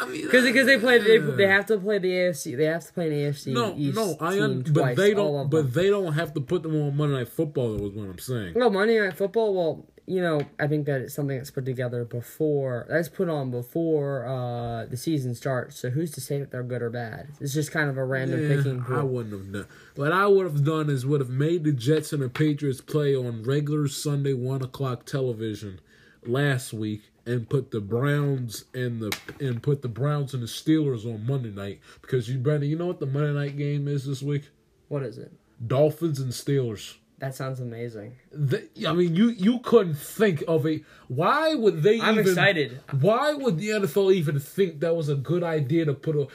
I 0.00 0.06
mean, 0.06 0.22
Because 0.22 0.44
because 0.44 0.66
they 0.66 0.78
play 0.78 0.98
they, 0.98 1.18
they 1.18 1.46
have 1.48 1.66
to 1.66 1.78
play 1.78 1.98
the 1.98 2.08
AFC. 2.12 2.56
They 2.56 2.66
have 2.66 2.86
to 2.86 2.92
play 2.92 3.06
an 3.08 3.32
AFC 3.32 3.52
no, 3.52 3.74
East 3.76 3.96
no, 3.96 4.16
I 4.20 4.34
team 4.34 4.42
un- 4.42 4.62
twice. 4.64 4.74
but 4.74 4.96
they 4.96 5.14
don't. 5.14 5.50
But 5.50 5.74
they 5.74 5.90
don't 5.90 6.12
have 6.12 6.34
to 6.34 6.40
put 6.40 6.62
them 6.62 6.80
on 6.80 6.96
Monday 6.96 7.16
Night 7.16 7.28
Football. 7.28 7.72
That 7.74 7.82
was 7.82 7.92
what 7.94 8.08
I'm 8.08 8.18
saying. 8.18 8.52
no 8.56 8.70
Monday 8.70 9.00
Night 9.00 9.16
Football. 9.16 9.54
Well, 9.54 9.86
you 10.12 10.20
know, 10.20 10.42
I 10.60 10.66
think 10.66 10.84
that 10.86 11.00
it's 11.00 11.14
something 11.14 11.38
that's 11.38 11.50
put 11.50 11.64
together 11.64 12.04
before. 12.04 12.84
That's 12.90 13.08
put 13.08 13.30
on 13.30 13.50
before 13.50 14.26
uh 14.26 14.84
the 14.84 14.96
season 14.98 15.34
starts. 15.34 15.78
So 15.80 15.88
who's 15.88 16.10
to 16.12 16.20
say 16.20 16.38
that 16.38 16.50
they're 16.50 16.62
good 16.62 16.82
or 16.82 16.90
bad? 16.90 17.28
It's 17.40 17.54
just 17.54 17.72
kind 17.72 17.88
of 17.88 17.96
a 17.96 18.04
random 18.04 18.42
Yeah, 18.42 18.56
picking. 18.56 18.84
I 18.90 19.02
wouldn't 19.02 19.32
have 19.32 19.50
done. 19.50 19.66
What 19.96 20.12
I 20.12 20.26
would 20.26 20.44
have 20.44 20.64
done 20.64 20.90
is 20.90 21.06
would 21.06 21.20
have 21.20 21.30
made 21.30 21.64
the 21.64 21.72
Jets 21.72 22.12
and 22.12 22.22
the 22.22 22.28
Patriots 22.28 22.82
play 22.82 23.16
on 23.16 23.42
regular 23.42 23.88
Sunday 23.88 24.34
one 24.34 24.60
o'clock 24.60 25.06
television 25.06 25.80
last 26.26 26.74
week, 26.74 27.02
and 27.24 27.48
put 27.48 27.70
the 27.70 27.80
Browns 27.80 28.66
and 28.74 29.00
the 29.00 29.16
and 29.40 29.62
put 29.62 29.80
the 29.80 29.88
Browns 29.88 30.34
and 30.34 30.42
the 30.42 30.46
Steelers 30.46 31.06
on 31.06 31.26
Monday 31.26 31.50
night 31.50 31.80
because 32.02 32.28
you 32.28 32.36
better. 32.36 32.66
You 32.66 32.76
know 32.76 32.86
what 32.86 33.00
the 33.00 33.06
Monday 33.06 33.32
night 33.32 33.56
game 33.56 33.88
is 33.88 34.04
this 34.04 34.20
week? 34.20 34.50
What 34.88 35.04
is 35.04 35.16
it? 35.16 35.32
Dolphins 35.66 36.20
and 36.20 36.32
Steelers. 36.32 36.96
That 37.22 37.36
sounds 37.36 37.60
amazing. 37.60 38.16
They, 38.32 38.64
I 38.84 38.92
mean, 38.92 39.14
you 39.14 39.28
you 39.28 39.60
couldn't 39.60 39.94
think 39.94 40.42
of 40.48 40.66
a. 40.66 40.82
Why 41.06 41.54
would 41.54 41.84
they? 41.84 42.00
I'm 42.00 42.14
even, 42.18 42.26
excited. 42.26 42.80
Why 43.00 43.32
would 43.32 43.58
the 43.58 43.68
NFL 43.68 44.12
even 44.12 44.40
think 44.40 44.80
that 44.80 44.96
was 44.96 45.08
a 45.08 45.14
good 45.14 45.44
idea 45.44 45.84
to 45.84 45.94
put 45.94 46.16
a? 46.16 46.26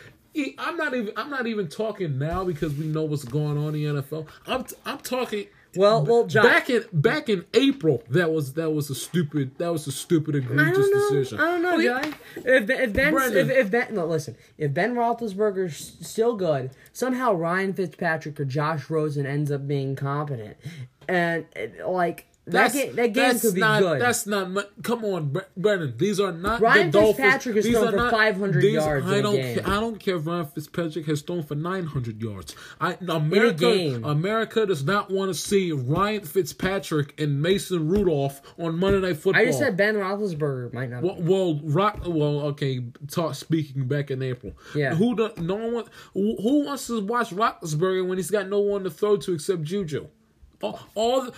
I'm 0.58 0.78
not 0.78 0.96
even. 0.96 1.12
I'm 1.18 1.30
not 1.30 1.46
even 1.46 1.68
talking 1.68 2.18
now 2.18 2.46
because 2.46 2.74
we 2.74 2.86
know 2.86 3.04
what's 3.04 3.26
going 3.26 3.58
on 3.58 3.76
in 3.76 3.96
the 3.96 4.02
NFL. 4.02 4.28
I'm 4.48 4.66
I'm 4.86 5.00
talking. 5.00 5.48
Well, 5.78 6.04
well, 6.04 6.26
back 6.26 6.70
in 6.70 6.86
back 6.92 7.30
in 7.30 7.46
April, 7.54 8.04
that 8.10 8.32
was 8.32 8.54
that 8.54 8.72
was 8.72 8.90
a 8.90 8.96
stupid 8.96 9.58
that 9.58 9.72
was 9.72 9.88
a 9.88 9.92
stupid 9.92 10.36
I 10.36 10.40
egregious 10.40 10.90
know. 10.90 11.10
decision. 11.10 11.40
I 11.40 11.46
don't 11.52 11.62
know, 11.62 11.74
I 11.74 12.02
mean, 12.02 12.16
If 12.38 12.70
if 12.70 12.94
Ben 12.94 13.14
if, 13.16 13.50
if 13.50 13.72
Ben 13.72 13.96
no 13.96 14.06
listen, 14.06 14.36
if 14.58 14.74
Ben 14.74 14.96
Roethlisberger's 14.96 15.98
still 16.08 16.36
good, 16.36 16.72
somehow 16.94 17.34
Ryan 17.34 17.74
Fitzpatrick 17.74 18.40
or 18.40 18.46
Josh 18.46 18.90
Rosen 18.90 19.26
ends 19.26 19.52
up 19.52 19.68
being 19.68 19.96
competent, 19.96 20.58
and 21.08 21.46
it, 21.56 21.86
like 21.88 22.26
that 22.48 22.74
game 22.74 22.96
that 22.96 23.08
game 23.14 23.14
that's 23.16 23.42
could 23.42 23.54
be 23.56 23.60
not, 23.62 23.82
good. 23.82 24.02
That's 24.02 24.26
not. 24.26 24.84
Come 24.84 25.04
on, 25.06 25.38
Brennan. 25.56 25.96
These 25.98 26.20
are 26.20 26.32
not 26.32 26.62
Ryan 26.62 26.92
the 26.92 27.00
Dolphins. 27.00 27.18
Fitzpatrick 27.18 27.56
has 27.58 27.66
These 27.66 27.74
thrown 27.76 27.90
for 27.92 27.96
not- 27.98 28.12
500 28.12 28.62
these- 28.62 28.74
yards 28.74 29.06
I 29.08 29.22
don't. 29.22 29.36
Care, 29.36 29.64
I 29.66 29.80
don't 29.80 30.00
care 30.00 30.16
if 30.16 30.26
Ryan 30.28 30.46
Fitzpatrick 30.46 31.06
has 31.06 31.22
thrown 31.22 31.44
for 31.44 31.56
900 31.56 32.22
yards. 32.22 32.56
I 32.80 32.98
America. 33.08 34.02
America 34.04 34.66
does 34.66 34.84
not 34.84 35.12
want 35.12 35.30
to 35.30 35.34
see 35.34 35.72
Ryan 35.72 36.22
Fitzpatrick 36.24 37.20
and 37.20 37.42
Mason 37.42 37.88
Rudolph 37.88 38.42
on 38.58 38.78
Monday 38.80 39.00
Night 39.08 39.18
Football. 39.18 39.42
I 39.42 39.46
just 39.46 39.60
said 39.60 39.76
Ben 39.78 39.96
Roethlisberger 39.96 40.74
might 40.74 40.90
not. 40.90 41.04
Well, 41.04 41.18
well, 41.20 41.60
rock. 41.64 42.02
Well, 42.06 42.42
okay. 42.48 42.84
Talk 43.10 43.36
speaking 43.36 43.88
back 43.88 44.12
in 44.12 44.22
April. 44.22 44.54
Yeah. 44.76 44.96
Who 44.96 45.16
do, 45.16 45.30
no 45.38 45.56
one 45.56 45.86
who 46.14 46.36
who 46.42 46.66
wants 46.66 46.88
to 46.88 47.02
watch 47.02 47.30
Roethlisberger 47.32 48.08
when 48.08 48.18
he's 48.18 48.32
got 48.32 48.48
no 48.50 48.60
one 48.60 48.84
to 48.84 48.90
throw 48.90 49.18
to 49.18 49.34
except 49.34 49.64
Juju? 49.64 50.08
All, 50.60 50.80
all 50.96 51.30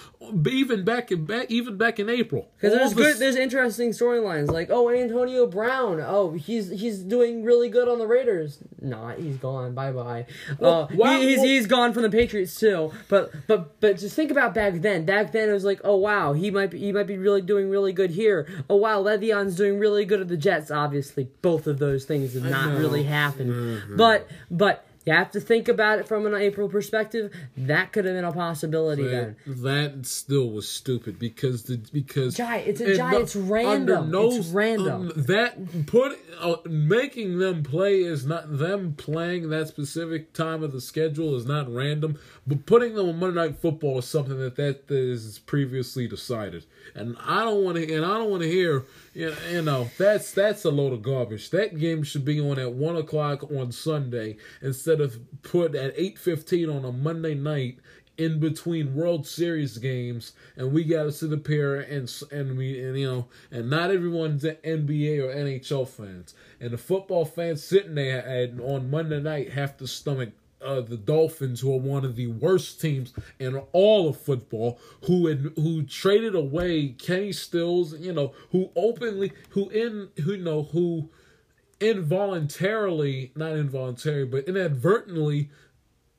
even 0.48 0.86
back 0.86 1.12
in 1.12 1.26
back 1.26 1.48
even 1.52 1.78
back 1.78 2.00
in 2.00 2.10
April. 2.10 2.48
Because 2.56 2.78
there's 2.78 2.94
the- 2.94 2.96
good, 3.04 3.18
there's 3.18 3.36
interesting 3.36 3.90
storylines 3.90 4.48
like 4.50 4.70
oh 4.72 4.90
Antonio 4.90 5.46
Brown 5.46 6.00
oh 6.00 6.32
he's 6.32 6.70
he's 6.70 7.00
doing 7.00 7.44
really 7.44 7.68
good 7.68 7.90
on 7.90 8.00
the 8.00 8.08
Raiders 8.08 8.60
not 8.80 9.18
he's 9.18 9.36
gone 9.36 9.74
bye 9.74 9.92
bye 9.92 10.26
Well, 10.58 10.84
uh, 10.84 10.88
why- 10.96 11.18
he, 11.20 11.28
he's 11.30 11.38
well- 11.40 11.46
he's 11.48 11.68
gone 11.68 11.92
from 11.92 12.04
the 12.04 12.10
Patriots 12.10 12.58
too 12.58 12.94
but 13.10 13.32
but 13.48 13.80
but 13.82 13.98
just 13.98 14.16
think 14.16 14.32
about 14.32 14.54
back 14.54 14.76
then 14.76 15.04
back 15.04 15.34
then 15.34 15.50
it 15.50 15.54
was 15.54 15.66
like 15.66 15.82
oh 15.84 15.98
wow 15.98 16.32
he 16.32 16.50
might 16.50 16.70
be 16.72 16.80
he 16.80 16.94
might 16.94 17.08
be 17.08 17.18
really 17.18 17.42
doing 17.42 17.70
really 17.70 17.92
good 17.92 18.12
here 18.12 18.48
oh 18.70 18.78
wow 18.78 19.04
Le'Veon's 19.04 19.58
doing 19.58 19.80
really 19.80 20.06
good 20.06 20.22
at 20.22 20.30
the 20.30 20.38
Jets 20.38 20.72
obviously 20.72 21.28
both 21.42 21.68
of 21.68 21.78
those 21.80 22.06
things 22.06 22.36
have 22.36 22.44
not. 22.44 22.70
Mm-hmm. 22.70 22.78
really 22.78 23.04
happened 23.04 23.98
but 23.98 24.30
but 24.50 24.86
you 25.10 25.16
have 25.16 25.32
to 25.32 25.40
think 25.40 25.68
about 25.68 25.98
it 25.98 26.08
from 26.08 26.28
an 26.28 26.36
April 26.36 26.70
perspective 26.70 27.34
that 27.58 27.92
could 27.92 28.06
have 28.06 28.14
been 28.14 28.24
a 28.24 28.32
possibility 28.32 29.08
then 29.08 29.36
that, 29.48 29.62
that 29.64 30.06
still 30.06 30.52
was 30.52 30.70
stupid 30.70 31.18
because 31.18 31.64
the 31.64 31.78
because 31.92 32.36
Jai, 32.36 32.58
it's 32.58 32.80
a 32.80 32.96
Jai, 32.96 33.16
it's 33.16 33.36
random. 33.36 34.12
It's 34.14 34.50
random. 34.50 35.10
um, 35.10 35.12
that 35.16 35.88
put 35.88 36.20
uh, 36.40 36.58
making 36.66 37.40
them 37.40 37.64
play 37.64 38.02
is 38.02 38.28
not 38.28 38.60
them 38.60 38.94
playing 38.94 39.50
that 39.50 39.68
specific 39.68 40.32
time 40.34 40.62
of 40.62 40.72
the 40.72 40.82
schedule 40.82 41.36
is 41.36 41.46
not 41.46 41.74
random, 41.74 42.20
but 42.50 42.66
putting 42.66 42.96
them 42.96 43.08
on 43.08 43.20
Monday 43.20 43.40
Night 43.40 43.58
Football 43.60 44.00
is 44.00 44.06
something 44.06 44.40
that 44.40 44.56
that 44.56 44.90
is 44.90 45.38
previously 45.46 46.08
decided, 46.08 46.66
and 46.96 47.16
I 47.24 47.44
don't 47.46 47.64
want 47.64 47.78
to 47.78 47.94
and 47.94 48.04
I 48.04 48.18
don't 48.18 48.32
want 48.32 48.42
to 48.42 48.50
hear 48.50 48.86
you 49.14 49.62
know, 49.62 49.90
that's 49.98 50.32
that's 50.32 50.66
a 50.66 50.72
load 50.72 50.94
of 50.94 51.04
garbage. 51.04 51.52
That 51.52 51.78
game 51.78 52.04
should 52.04 52.26
be 52.26 52.40
on 52.40 52.58
at 52.58 52.74
one 52.74 52.96
o'clock 52.96 53.44
on 53.52 53.72
Sunday 53.72 54.38
instead 54.62 55.00
of 55.00 55.20
put 55.44 55.76
at 55.76 55.94
eight 55.96 56.18
fifteen 56.18 56.70
on 56.70 56.86
a 56.86 56.92
Monday 56.92 57.36
night 57.36 57.78
in 58.18 58.40
between 58.40 58.96
World 58.96 59.26
Series 59.28 59.78
games, 59.78 60.34
and 60.58 60.74
we 60.74 60.84
got 60.84 61.04
to 61.04 61.12
sit 61.12 61.32
up 61.32 61.48
here 61.48 61.80
and 61.80 62.12
and 62.32 62.58
we 62.58 62.84
and 62.84 62.98
you 62.98 63.08
know, 63.08 63.28
and 63.52 63.70
not 63.70 63.92
everyone's 63.92 64.44
an 64.44 64.58
NBA 64.66 65.20
or 65.24 65.34
NHL 65.34 65.88
fans, 65.88 66.34
and 66.60 66.72
the 66.72 66.78
football 66.78 67.26
fans 67.26 67.64
sitting 67.64 67.96
there 67.96 68.20
and 68.20 68.60
on 68.60 68.90
Monday 68.90 69.22
night 69.22 69.52
have 69.52 69.78
to 69.78 69.88
stomach. 69.88 70.30
Uh, 70.62 70.82
the 70.82 70.98
Dolphins, 70.98 71.62
who 71.62 71.74
are 71.74 71.80
one 71.80 72.04
of 72.04 72.18
the 72.18 72.28
worst 72.28 72.82
teams 72.82 73.14
in 73.40 73.56
all 73.72 74.10
of 74.10 74.20
football, 74.20 74.78
who 75.06 75.28
had, 75.28 75.54
who 75.56 75.84
traded 75.84 76.36
away 76.36 76.90
Kenny 76.90 77.32
Stills, 77.32 77.98
you 77.98 78.12
know, 78.12 78.34
who 78.52 78.70
openly, 78.76 79.32
who 79.52 79.70
in, 79.70 80.10
who 80.24 80.34
you 80.34 80.44
know, 80.44 80.64
who 80.64 81.10
involuntarily, 81.80 83.32
not 83.36 83.54
involuntarily, 83.54 84.26
but 84.26 84.48
inadvertently 84.48 85.50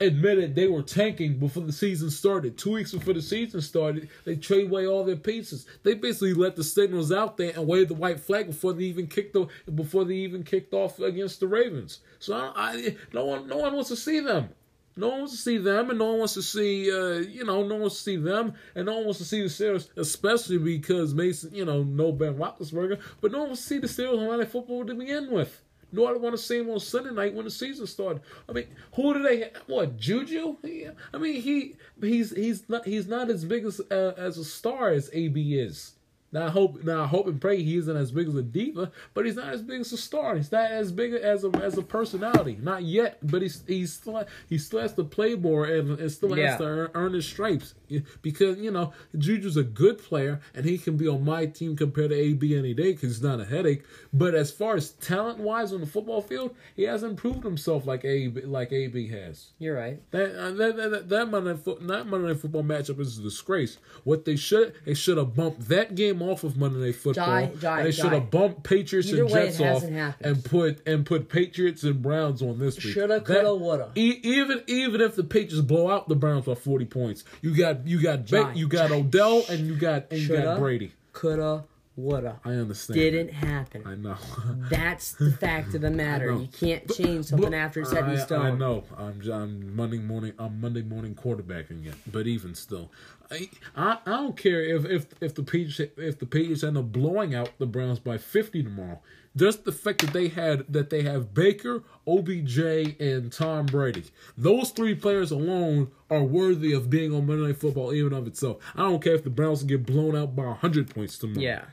admitted 0.00 0.54
they 0.54 0.66
were 0.66 0.82
tanking 0.82 1.38
before 1.38 1.62
the 1.62 1.72
season 1.72 2.10
started. 2.10 2.56
Two 2.56 2.72
weeks 2.72 2.92
before 2.92 3.14
the 3.14 3.22
season 3.22 3.60
started, 3.60 4.08
they 4.24 4.36
trade 4.36 4.68
away 4.68 4.86
all 4.86 5.04
their 5.04 5.16
pieces. 5.16 5.66
They 5.82 5.94
basically 5.94 6.34
let 6.34 6.56
the 6.56 6.64
signals 6.64 7.12
out 7.12 7.36
there 7.36 7.52
and 7.54 7.66
waved 7.66 7.90
the 7.90 7.94
white 7.94 8.20
flag 8.20 8.46
before 8.46 8.72
they 8.72 8.84
even 8.84 9.06
kicked 9.06 9.36
before 9.74 10.04
they 10.04 10.14
even 10.14 10.42
kicked 10.42 10.72
off 10.72 10.98
against 10.98 11.40
the 11.40 11.46
Ravens. 11.46 12.00
So 12.18 12.34
I, 12.34 12.52
I 12.56 12.96
no 13.12 13.24
one 13.24 13.46
no 13.46 13.58
one 13.58 13.74
wants 13.74 13.90
to 13.90 13.96
see 13.96 14.20
them. 14.20 14.50
No 14.96 15.08
one 15.08 15.18
wants 15.20 15.34
to 15.34 15.38
see 15.38 15.56
them, 15.56 15.88
and 15.88 15.98
no 15.98 16.10
one 16.10 16.18
wants 16.18 16.34
to 16.34 16.42
see, 16.42 16.90
uh, 16.90 17.20
you 17.20 17.44
know, 17.44 17.62
no 17.62 17.74
one 17.74 17.82
wants 17.82 17.96
to 17.96 18.02
see 18.02 18.16
them, 18.16 18.54
and 18.74 18.86
no 18.86 18.96
one 18.96 19.04
wants 19.04 19.18
to 19.20 19.24
see 19.24 19.40
the 19.40 19.48
Steelers, 19.48 19.88
especially 19.96 20.58
because 20.58 21.14
Mason, 21.14 21.54
you 21.54 21.64
know, 21.64 21.84
no 21.84 22.10
Ben 22.10 22.34
Roethlisberger, 22.34 23.00
but 23.20 23.30
no 23.30 23.38
one 23.38 23.48
wants 23.48 23.62
to 23.62 23.68
see 23.68 23.78
the 23.78 23.86
Steelers 23.86 24.18
on 24.18 24.26
Monday 24.26 24.46
Football 24.46 24.84
to 24.84 24.94
begin 24.94 25.30
with. 25.30 25.62
Do 25.94 26.04
I 26.04 26.12
want 26.12 26.36
to 26.36 26.42
see 26.42 26.58
him 26.58 26.70
on 26.70 26.80
Sunday 26.80 27.10
night 27.10 27.34
when 27.34 27.44
the 27.44 27.50
season 27.50 27.86
started. 27.86 28.22
I 28.48 28.52
mean, 28.52 28.66
who 28.94 29.14
do 29.14 29.22
they? 29.22 29.50
What 29.66 29.96
Juju? 29.96 30.56
Yeah. 30.62 30.90
I 31.12 31.18
mean, 31.18 31.40
he 31.40 31.76
he's 32.00 32.34
he's 32.34 32.68
not 32.68 32.86
he's 32.86 33.08
not 33.08 33.30
as 33.30 33.44
big 33.44 33.64
as 33.64 33.80
uh, 33.90 34.14
as 34.16 34.38
a 34.38 34.44
star 34.44 34.90
as 34.90 35.10
AB 35.12 35.58
is. 35.58 35.94
Now 36.32 36.46
I 36.46 36.50
hope 36.50 36.84
now 36.84 37.02
I 37.02 37.06
hope 37.06 37.26
and 37.26 37.40
pray 37.40 37.62
he 37.62 37.76
isn't 37.78 37.96
as 37.96 38.12
big 38.12 38.28
as 38.28 38.36
a 38.36 38.42
diva, 38.42 38.92
but 39.14 39.26
he's 39.26 39.36
not 39.36 39.48
as 39.52 39.62
big 39.62 39.80
as 39.80 39.92
a 39.92 39.96
star. 39.96 40.36
He's 40.36 40.52
not 40.52 40.70
as 40.70 40.92
big 40.92 41.12
as 41.14 41.44
a 41.44 41.48
as 41.62 41.76
a 41.76 41.82
personality. 41.82 42.56
Not 42.60 42.84
yet, 42.84 43.18
but 43.22 43.42
he's 43.42 43.62
he's 43.66 43.92
still 43.92 44.24
he 44.48 44.58
still 44.58 44.80
has 44.80 44.94
to 44.94 45.04
play 45.04 45.34
more 45.34 45.66
and, 45.66 45.98
and 45.98 46.10
still 46.12 46.36
Yeah. 46.38 46.50
has 46.50 46.58
to 46.58 46.64
earn, 46.64 46.90
earn 46.94 47.12
his 47.14 47.26
stripes 47.26 47.74
because 48.22 48.58
you 48.58 48.70
know 48.70 48.92
Juju's 49.16 49.56
a 49.56 49.62
good 49.64 49.98
player 49.98 50.40
and 50.54 50.64
he 50.64 50.78
can 50.78 50.96
be 50.96 51.08
on 51.08 51.24
my 51.24 51.46
team 51.46 51.76
compared 51.76 52.10
to 52.10 52.16
AB 52.16 52.56
any 52.56 52.74
day 52.74 52.92
because 52.92 53.10
he's 53.16 53.22
not 53.22 53.40
a 53.40 53.44
headache. 53.44 53.84
But 54.12 54.34
as 54.34 54.50
far 54.50 54.76
as 54.76 54.90
talent 54.92 55.38
wise 55.38 55.72
on 55.72 55.80
the 55.80 55.86
football 55.86 56.22
field, 56.22 56.54
he 56.76 56.84
hasn't 56.84 57.16
proved 57.16 57.42
himself 57.44 57.86
like 57.86 58.04
AB 58.04 58.42
like 58.42 58.72
AB 58.72 59.08
has. 59.08 59.50
you're 59.58 59.76
right 59.76 60.00
That 60.12 60.34
uh, 60.38 60.50
that 60.52 60.76
that, 60.76 61.08
that, 61.08 61.26
Monday 61.30 61.54
that 61.86 62.06
Monday 62.06 62.34
Football 62.34 62.62
matchup 62.64 63.00
is 63.00 63.18
a 63.18 63.22
disgrace. 63.22 63.78
What 64.04 64.24
they 64.24 64.36
should 64.36 64.74
they 64.84 64.94
should 64.94 65.16
have 65.18 65.34
bumped 65.34 65.68
that 65.68 65.94
game 65.94 66.19
off 66.22 66.44
of 66.44 66.56
Monday 66.56 66.78
Night 66.78 66.96
Football. 66.96 67.50
Jai, 67.60 67.78
and 67.78 67.86
they 67.86 67.92
should 67.92 68.12
have 68.12 68.30
bumped 68.30 68.62
Patriots 68.62 69.08
Either 69.08 69.22
and 69.24 69.30
way, 69.32 69.46
Jets 69.46 69.60
off 69.60 69.82
happened. 69.88 70.26
and 70.26 70.44
put 70.44 70.86
and 70.86 71.06
put 71.06 71.28
Patriots 71.28 71.82
and 71.82 72.02
Browns 72.02 72.42
on 72.42 72.58
this 72.58 72.82
week. 72.84 72.94
Shoulda, 72.94 73.20
coulda, 73.20 73.54
woulda. 73.54 73.90
E- 73.94 74.20
even 74.22 74.62
even 74.66 75.00
if 75.00 75.16
the 75.16 75.24
Patriots 75.24 75.60
blow 75.60 75.90
out 75.90 76.08
the 76.08 76.14
Browns 76.16 76.44
by 76.46 76.54
forty 76.54 76.84
points, 76.84 77.24
you 77.42 77.56
got 77.56 77.86
you 77.86 78.02
got 78.02 78.26
ba- 78.26 78.52
you 78.54 78.68
got. 78.68 78.90
Odell 78.90 79.44
and 79.48 79.66
you 79.66 79.76
got 79.76 80.06
and 80.10 80.20
you 80.20 80.28
got 80.36 80.58
Brady. 80.58 80.92
coulda 81.12 81.64
woulda 81.96 82.40
I 82.44 82.50
understand. 82.52 82.94
didn't 82.98 83.28
happen 83.32 83.82
I 83.86 83.94
know. 83.94 84.16
That's 84.70 85.12
the 85.12 85.30
fact 85.32 85.74
of 85.74 85.82
the 85.82 85.90
matter. 86.04 86.32
You 86.32 86.48
can't 86.52 86.88
change 86.94 87.26
something 87.26 87.52
after 87.52 87.80
it's 87.80 87.90
set 87.90 88.08
in 88.08 88.18
stone. 88.18 88.46
I 88.46 88.50
know. 88.52 88.84
I'm, 88.96 89.20
I'm 89.30 89.76
Monday 89.76 89.98
morning. 89.98 90.32
I'm 90.38 90.60
Monday 90.60 90.82
morning 90.82 91.14
quarterbacking 91.14 91.86
it, 91.86 91.94
but 92.10 92.26
even 92.26 92.54
still, 92.54 92.90
I, 93.30 93.48
I 93.76 93.98
don't 94.04 94.36
care 94.36 94.62
if 94.62 94.84
if 94.84 95.06
if 95.20 95.34
the 95.34 95.42
Patriots 95.42 95.92
if 95.96 96.18
the 96.18 96.26
Patriots 96.26 96.64
end 96.64 96.76
up 96.76 96.92
blowing 96.92 97.34
out 97.34 97.50
the 97.58 97.66
Browns 97.66 97.98
by 97.98 98.18
50 98.18 98.62
tomorrow. 98.64 99.00
just 99.36 99.64
the 99.64 99.72
fact 99.72 100.00
that 100.00 100.12
they 100.12 100.28
had 100.28 100.64
that 100.72 100.90
they 100.90 101.02
have 101.02 101.32
Baker, 101.32 101.84
OBJ, 102.06 102.58
and 102.98 103.32
Tom 103.32 103.66
Brady. 103.66 104.04
Those 104.36 104.70
three 104.70 104.94
players 104.94 105.30
alone 105.30 105.92
are 106.10 106.24
worthy 106.24 106.72
of 106.72 106.90
being 106.90 107.14
on 107.14 107.26
Monday 107.26 107.46
Night 107.46 107.60
Football, 107.60 107.92
even 107.92 108.12
of 108.12 108.26
itself. 108.26 108.58
I 108.74 108.80
don't 108.80 109.02
care 109.02 109.14
if 109.14 109.22
the 109.24 109.30
Browns 109.30 109.62
get 109.62 109.86
blown 109.86 110.16
out 110.16 110.34
by 110.34 110.52
hundred 110.52 110.92
points 110.92 111.16
tomorrow. 111.18 111.40
Yeah. 111.40 111.64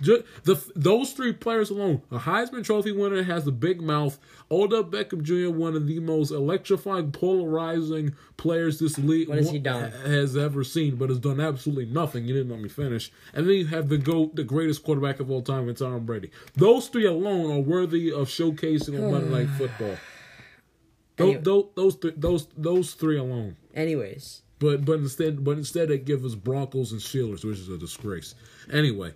Just 0.00 0.24
the 0.44 0.62
those 0.76 1.12
three 1.12 1.32
players 1.32 1.70
alone, 1.70 2.02
a 2.10 2.18
Heisman 2.18 2.64
Trophy 2.64 2.92
winner 2.92 3.22
has 3.22 3.46
a 3.46 3.52
big 3.52 3.80
mouth. 3.80 4.18
Odell 4.50 4.84
Beckham 4.84 5.22
Jr., 5.22 5.50
one 5.50 5.74
of 5.74 5.86
the 5.86 6.00
most 6.00 6.30
electrifying, 6.30 7.10
polarizing 7.12 8.14
players 8.36 8.78
this 8.78 8.98
league 8.98 9.28
has 9.30 9.50
he 9.50 9.58
done? 9.58 9.90
has 9.90 10.36
ever 10.36 10.62
seen, 10.64 10.96
but 10.96 11.08
has 11.08 11.18
done 11.18 11.40
absolutely 11.40 11.86
nothing. 11.86 12.24
You 12.26 12.34
didn't 12.34 12.50
let 12.50 12.60
me 12.60 12.68
finish. 12.68 13.10
And 13.32 13.46
then 13.46 13.54
you 13.54 13.66
have 13.66 13.88
the 13.88 13.98
goat, 13.98 14.36
the 14.36 14.44
greatest 14.44 14.84
quarterback 14.84 15.20
of 15.20 15.30
all 15.30 15.42
time, 15.42 15.68
it's 15.68 15.80
Tom 15.80 16.04
Brady. 16.04 16.30
Those 16.54 16.88
three 16.88 17.06
alone 17.06 17.50
are 17.50 17.60
worthy 17.60 18.12
of 18.12 18.28
showcasing 18.28 19.02
on 19.02 19.10
Monday 19.12 19.30
Night 19.30 19.48
Football. 19.56 19.88
Those, 19.88 19.98
Anyway. 21.18 21.40
those, 21.42 21.64
those, 21.76 21.96
th- 21.96 22.14
those, 22.16 22.48
those 22.56 22.94
three 22.94 23.18
alone. 23.18 23.56
Anyways, 23.74 24.42
But 24.58 24.84
but 24.84 24.98
instead 24.98 25.44
but 25.44 25.56
instead 25.58 25.88
they 25.88 25.98
give 25.98 26.24
us 26.24 26.34
Broncos 26.34 26.92
and 26.92 27.00
Steelers, 27.00 27.44
which 27.44 27.58
is 27.58 27.68
a 27.68 27.78
disgrace. 27.78 28.34
Anyway, 28.72 29.12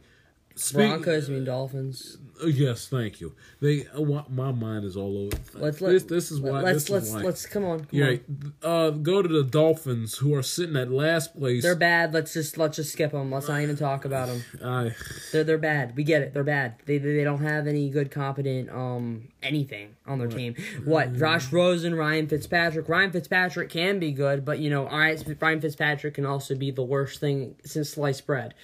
speak- 0.59 0.89
Broncos, 0.89 1.29
mean 1.29 1.45
Dolphins. 1.45 2.19
Uh, 2.43 2.47
Yes, 2.47 2.89
thank 2.89 3.21
you. 3.21 3.35
They 3.61 3.87
uh, 3.89 4.23
my 4.29 4.53
mind 4.53 4.85
is 4.85 4.97
all 4.97 5.27
over. 5.27 5.37
Let's 5.55 5.81
let 5.81 5.91
this 5.91 6.03
this 6.05 6.31
is 6.31 6.41
why 6.41 6.61
let's 6.61 6.85
this 6.85 6.91
let's 6.91 7.13
why. 7.13 7.23
let's 7.23 7.47
come 7.47 7.65
on. 7.65 7.81
Come 7.81 7.89
yeah, 7.91 8.17
on. 8.29 8.55
uh, 8.63 8.91
go 8.91 9.23
to 9.23 9.29
the 9.29 9.43
Dolphins 9.43 10.19
who 10.19 10.35
are 10.35 10.43
sitting 10.43 10.77
at 10.77 10.91
last 10.91 11.37
place. 11.37 11.63
They're 11.63 11.75
bad. 11.75 12.15
Let's 12.15 12.33
just 12.33 12.57
let's 12.57 12.77
just 12.77 12.93
skip 12.93 13.11
them. 13.13 13.33
Let's 13.33 13.49
not 13.49 13.61
even 13.61 13.77
talk 13.77 14.05
about 14.05 14.29
them. 14.29 14.45
I 14.65 14.95
They're 15.33 15.45
they're 15.45 15.59
bad. 15.59 15.97
We 15.97 16.05
get 16.05 16.23
it. 16.23 16.33
They're 16.35 16.45
bad. 16.45 16.77
They 16.87 16.99
they, 16.99 17.17
they 17.17 17.25
don't 17.25 17.43
have 17.43 17.67
any 17.67 17.91
good 17.91 18.11
competent 18.11 18.71
um 18.71 19.29
anything 19.43 19.97
on 20.07 20.19
their 20.19 20.29
team. 20.29 20.55
What? 20.85 21.17
Josh 21.17 21.53
Rosen, 21.53 21.95
Ryan 21.95 22.29
Fitzpatrick. 22.29 22.89
Ryan 22.89 23.11
Fitzpatrick 23.11 23.71
can 23.71 23.99
be 23.99 24.13
good, 24.13 24.45
but 24.45 24.59
you 24.59 24.71
know, 24.71 24.87
all 24.87 24.99
right, 24.99 25.23
Ryan 25.41 25.61
Fitzpatrick 25.61 26.15
can 26.15 26.27
also 26.27 26.55
be 26.55 26.71
the 26.71 26.83
worst 26.85 27.21
thing 27.21 27.57
since 27.65 27.91
sliced 27.91 28.27
bread. 28.27 28.55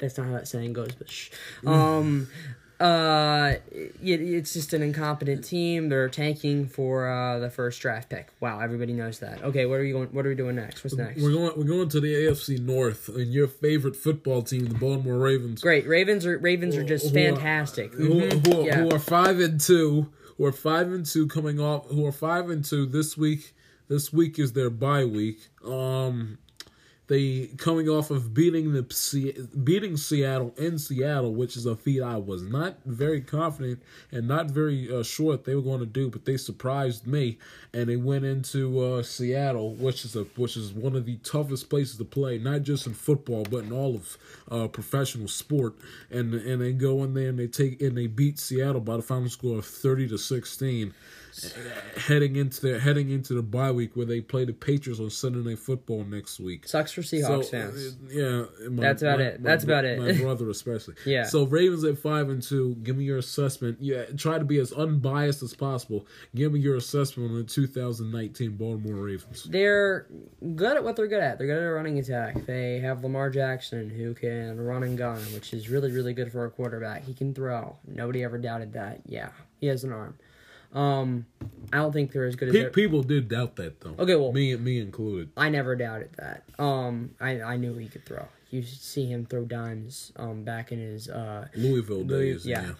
That's 0.00 0.16
not 0.18 0.26
how 0.26 0.32
that 0.32 0.48
saying 0.48 0.72
goes, 0.72 0.92
but 0.96 1.10
shh. 1.10 1.30
Um 1.66 2.28
uh 2.78 3.56
it, 3.70 3.92
it's 4.22 4.54
just 4.54 4.72
an 4.72 4.82
incompetent 4.82 5.44
team. 5.44 5.90
They're 5.90 6.08
tanking 6.08 6.66
for 6.66 7.10
uh 7.10 7.38
the 7.38 7.50
first 7.50 7.80
draft 7.82 8.08
pick. 8.08 8.32
Wow, 8.40 8.60
everybody 8.60 8.94
knows 8.94 9.18
that. 9.18 9.42
Okay, 9.42 9.66
what 9.66 9.74
are 9.74 9.82
we 9.82 9.92
going 9.92 10.08
what 10.08 10.24
are 10.24 10.30
we 10.30 10.34
doing 10.34 10.56
next? 10.56 10.82
What's 10.82 10.96
next? 10.96 11.20
we're 11.22 11.32
going 11.32 11.52
we're 11.58 11.64
going 11.64 11.90
to 11.90 12.00
the 12.00 12.14
AFC 12.14 12.58
North 12.58 13.08
and 13.10 13.30
your 13.32 13.48
favorite 13.48 13.96
football 13.96 14.40
team, 14.42 14.64
the 14.66 14.74
Baltimore 14.74 15.18
Ravens. 15.18 15.60
Great. 15.60 15.86
Ravens 15.86 16.24
are 16.24 16.38
Ravens 16.38 16.74
are 16.74 16.82
just 16.84 17.10
Who 17.10 17.10
are- 17.10 17.22
fantastic. 17.34 17.92
Who, 17.92 18.08
Mhm. 18.14 18.46
who, 18.46 18.64
Yeah. 18.64 18.76
who 18.78 18.90
are 18.90 18.98
five 18.98 19.38
and 19.40 19.60
two? 19.60 20.08
Who 20.38 20.46
are 20.46 20.52
five 20.52 20.90
and 20.90 21.04
two 21.04 21.26
coming 21.26 21.60
off? 21.60 21.86
Who 21.88 22.06
are 22.06 22.12
five 22.12 22.48
and 22.48 22.64
two 22.64 22.86
this 22.86 23.14
week? 23.14 23.52
This 23.88 24.10
week 24.10 24.38
is 24.38 24.52
their 24.54 24.70
bye 24.70 25.04
week. 25.04 25.40
Um, 25.62 26.38
they 27.10 27.48
coming 27.56 27.88
off 27.88 28.12
of 28.12 28.32
beating 28.32 28.72
the 28.72 29.48
beating 29.64 29.96
Seattle 29.96 30.54
in 30.56 30.78
Seattle, 30.78 31.34
which 31.34 31.56
is 31.56 31.66
a 31.66 31.74
feat 31.74 32.00
I 32.02 32.16
was 32.18 32.42
not 32.42 32.76
very 32.86 33.20
confident 33.20 33.82
and 34.12 34.28
not 34.28 34.48
very 34.48 34.88
uh, 34.94 35.02
sure 35.02 35.36
they 35.36 35.56
were 35.56 35.60
going 35.60 35.80
to 35.80 35.86
do, 35.86 36.08
but 36.08 36.24
they 36.24 36.36
surprised 36.36 37.08
me, 37.08 37.36
and 37.74 37.88
they 37.88 37.96
went 37.96 38.24
into 38.24 38.80
uh, 38.80 39.02
Seattle, 39.02 39.74
which 39.74 40.04
is 40.04 40.14
a 40.14 40.22
which 40.36 40.56
is 40.56 40.72
one 40.72 40.94
of 40.94 41.04
the 41.04 41.16
toughest 41.16 41.68
places 41.68 41.96
to 41.96 42.04
play, 42.04 42.38
not 42.38 42.62
just 42.62 42.86
in 42.86 42.94
football 42.94 43.42
but 43.42 43.64
in 43.64 43.72
all 43.72 43.96
of 43.96 44.16
uh, 44.48 44.68
professional 44.68 45.26
sport, 45.26 45.74
and 46.12 46.32
and 46.32 46.62
they 46.62 46.72
go 46.72 47.02
in 47.02 47.14
there 47.14 47.30
and 47.30 47.40
they 47.40 47.48
take 47.48 47.82
and 47.82 47.98
they 47.98 48.06
beat 48.06 48.38
Seattle 48.38 48.80
by 48.80 48.94
the 48.94 49.02
final 49.02 49.28
score 49.28 49.58
of 49.58 49.66
thirty 49.66 50.06
to 50.06 50.16
sixteen 50.16 50.94
heading 51.96 52.36
into 52.36 52.60
their 52.60 52.78
heading 52.78 53.10
into 53.10 53.34
the 53.34 53.42
bye 53.42 53.70
week 53.72 53.96
where 53.96 54.06
they 54.06 54.20
play 54.20 54.44
the 54.44 54.52
Patriots 54.52 55.00
on 55.00 55.10
Sunday 55.10 55.38
Night 55.50 55.58
Football 55.58 56.04
next 56.04 56.40
week. 56.40 56.66
Sucks 56.68 56.92
for 56.92 57.02
Seahawks 57.02 57.50
fans. 57.50 57.96
uh, 58.04 58.08
yeah, 58.10 58.68
my- 58.70 58.82
That's 58.82 59.02
about 59.02 59.18
my- 59.18 59.24
it. 59.26 59.42
That's 59.42 59.64
bro- 59.64 59.74
about 59.74 59.84
it. 59.84 59.98
My 59.98 60.12
brother 60.22 60.48
especially. 60.50 60.94
Yeah. 61.04 61.24
So 61.24 61.44
Ravens 61.46 61.84
at 61.84 61.98
five 61.98 62.28
and 62.28 62.42
two. 62.42 62.74
Give 62.82 62.96
me 62.96 63.04
your 63.04 63.18
assessment. 63.18 63.78
Yeah, 63.80 64.04
try 64.16 64.38
to 64.38 64.44
be 64.44 64.58
as 64.58 64.72
unbiased 64.72 65.42
as 65.42 65.54
possible. 65.54 66.06
Give 66.34 66.52
me 66.52 66.60
your 66.60 66.76
assessment 66.76 67.30
on 67.30 67.36
the 67.38 67.44
2019 67.44 68.56
Baltimore 68.56 69.04
Ravens. 69.04 69.44
They're 69.50 70.06
good 70.56 70.76
at 70.76 70.84
what 70.84 70.96
they're 70.96 71.08
good 71.08 71.22
at. 71.22 71.38
They're 71.38 71.46
good 71.46 71.58
at 71.58 71.64
a 71.68 71.72
running 71.72 71.98
attack. 71.98 72.46
They 72.46 72.78
have 72.80 73.02
Lamar 73.02 73.30
Jackson 73.30 73.90
who 73.90 74.14
can 74.14 74.60
run 74.60 74.82
and 74.82 74.96
gun, 74.98 75.20
which 75.34 75.52
is 75.52 75.68
really, 75.68 75.90
really 75.92 76.12
good 76.14 76.30
for 76.32 76.44
a 76.44 76.50
quarterback. 76.50 77.04
He 77.04 77.14
can 77.14 77.34
throw. 77.34 77.76
Nobody 77.86 78.22
ever 78.24 78.38
doubted 78.38 78.72
that. 78.74 79.00
Yeah, 79.06 79.30
he 79.58 79.66
has 79.66 79.84
an 79.84 79.92
arm. 79.92 80.16
Um, 80.72 81.26
I 81.72 81.78
don't 81.78 81.92
think 81.92 82.12
they're 82.12 82.26
as 82.26 82.36
good 82.36 82.48
as 82.48 82.54
Pe- 82.54 82.70
people 82.70 83.02
did 83.02 83.28
doubt 83.28 83.56
that 83.56 83.80
though. 83.80 83.94
Okay, 83.98 84.14
well- 84.16 84.32
me 84.32 84.54
me 84.56 84.78
included. 84.80 85.30
I 85.36 85.48
never 85.48 85.74
doubted 85.76 86.10
that. 86.18 86.44
Um, 86.58 87.10
I 87.20 87.40
I 87.42 87.56
knew 87.56 87.74
he 87.76 87.88
could 87.88 88.04
throw. 88.04 88.26
You 88.50 88.62
see 88.62 89.06
him 89.06 89.26
throw 89.26 89.44
dimes. 89.44 90.12
Um, 90.16 90.42
back 90.44 90.72
in 90.72 90.78
his 90.78 91.08
uh 91.08 91.48
Louisville 91.54 92.04
Louis- 92.04 92.32
days. 92.34 92.46
yeah. 92.46 92.72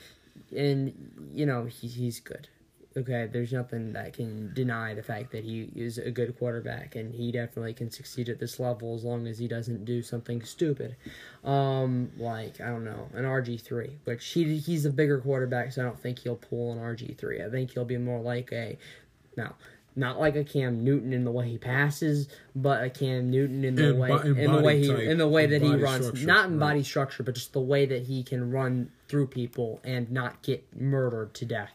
yeah. 0.53 0.61
and 0.61 1.31
you 1.35 1.47
know 1.47 1.65
he, 1.65 1.87
he's 1.89 2.21
good. 2.21 2.49
Okay, 2.97 3.29
there's 3.33 3.53
nothing 3.53 3.93
that 3.93 4.15
can 4.15 4.53
deny 4.53 4.95
the 4.95 5.03
fact 5.03 5.31
that 5.31 5.45
he 5.45 5.71
is 5.77 5.99
a 5.99 6.11
good 6.11 6.37
quarterback, 6.37 6.97
and 6.97 7.15
he 7.15 7.31
definitely 7.31 7.73
can 7.73 7.89
succeed 7.89 8.29
at 8.29 8.41
this 8.41 8.59
level 8.59 8.97
as 8.97 9.05
long 9.05 9.29
as 9.29 9.39
he 9.39 9.47
doesn't 9.47 9.85
do 9.85 10.03
something 10.03 10.43
stupid, 10.43 10.97
um, 11.45 12.11
like 12.19 12.61
I 12.61 12.67
don't 12.67 12.85
know 12.85 13.09
an 13.15 13.25
RG 13.25 13.61
three, 13.61 13.99
which 14.05 14.27
he 14.27 14.57
he's 14.59 14.87
a 14.87 14.91
bigger 14.91 15.21
quarterback, 15.21 15.71
so 15.73 15.83
I 15.83 15.85
don't 15.85 16.01
think 16.01 16.19
he'll 16.19 16.35
pull 16.35 16.73
an 16.73 16.79
RG 16.79 17.17
three. 17.17 17.41
I 17.41 17.49
think 17.49 17.71
he'll 17.71 17.85
be 17.85 17.97
more 17.97 18.21
like 18.21 18.51
a 18.53 18.77
now. 19.37 19.55
Not 19.97 20.21
like 20.21 20.37
a 20.37 20.45
Cam 20.45 20.85
Newton 20.85 21.13
in 21.13 21.25
the 21.25 21.31
way 21.33 21.49
he 21.49 21.59
passes, 21.59 22.29
but 22.55 22.83
a 22.85 22.89
Cam 22.91 23.29
Newton 23.31 23.65
in 23.65 23.75
the 23.75 23.95
way 23.95 24.09
bo- 24.09 24.19
in 24.21 24.53
the 24.53 24.63
way 24.63 24.81
he 24.81 24.89
type, 24.89 24.99
in 25.01 25.19
the 25.19 25.27
way 25.29 25.47
that 25.47 25.61
he 25.63 25.75
runs, 25.75 26.25
not 26.25 26.47
in 26.47 26.53
right. 26.53 26.61
body 26.69 26.83
structure, 26.85 27.23
but 27.25 27.35
just 27.35 27.53
the 27.53 27.61
way 27.61 27.87
that 27.87 28.03
he 28.05 28.23
can 28.23 28.51
run 28.51 28.91
through 29.09 29.27
people 29.27 29.81
and 29.85 30.11
not 30.13 30.41
get 30.43 30.65
murdered 30.81 31.35
to 31.35 31.45
death. 31.45 31.73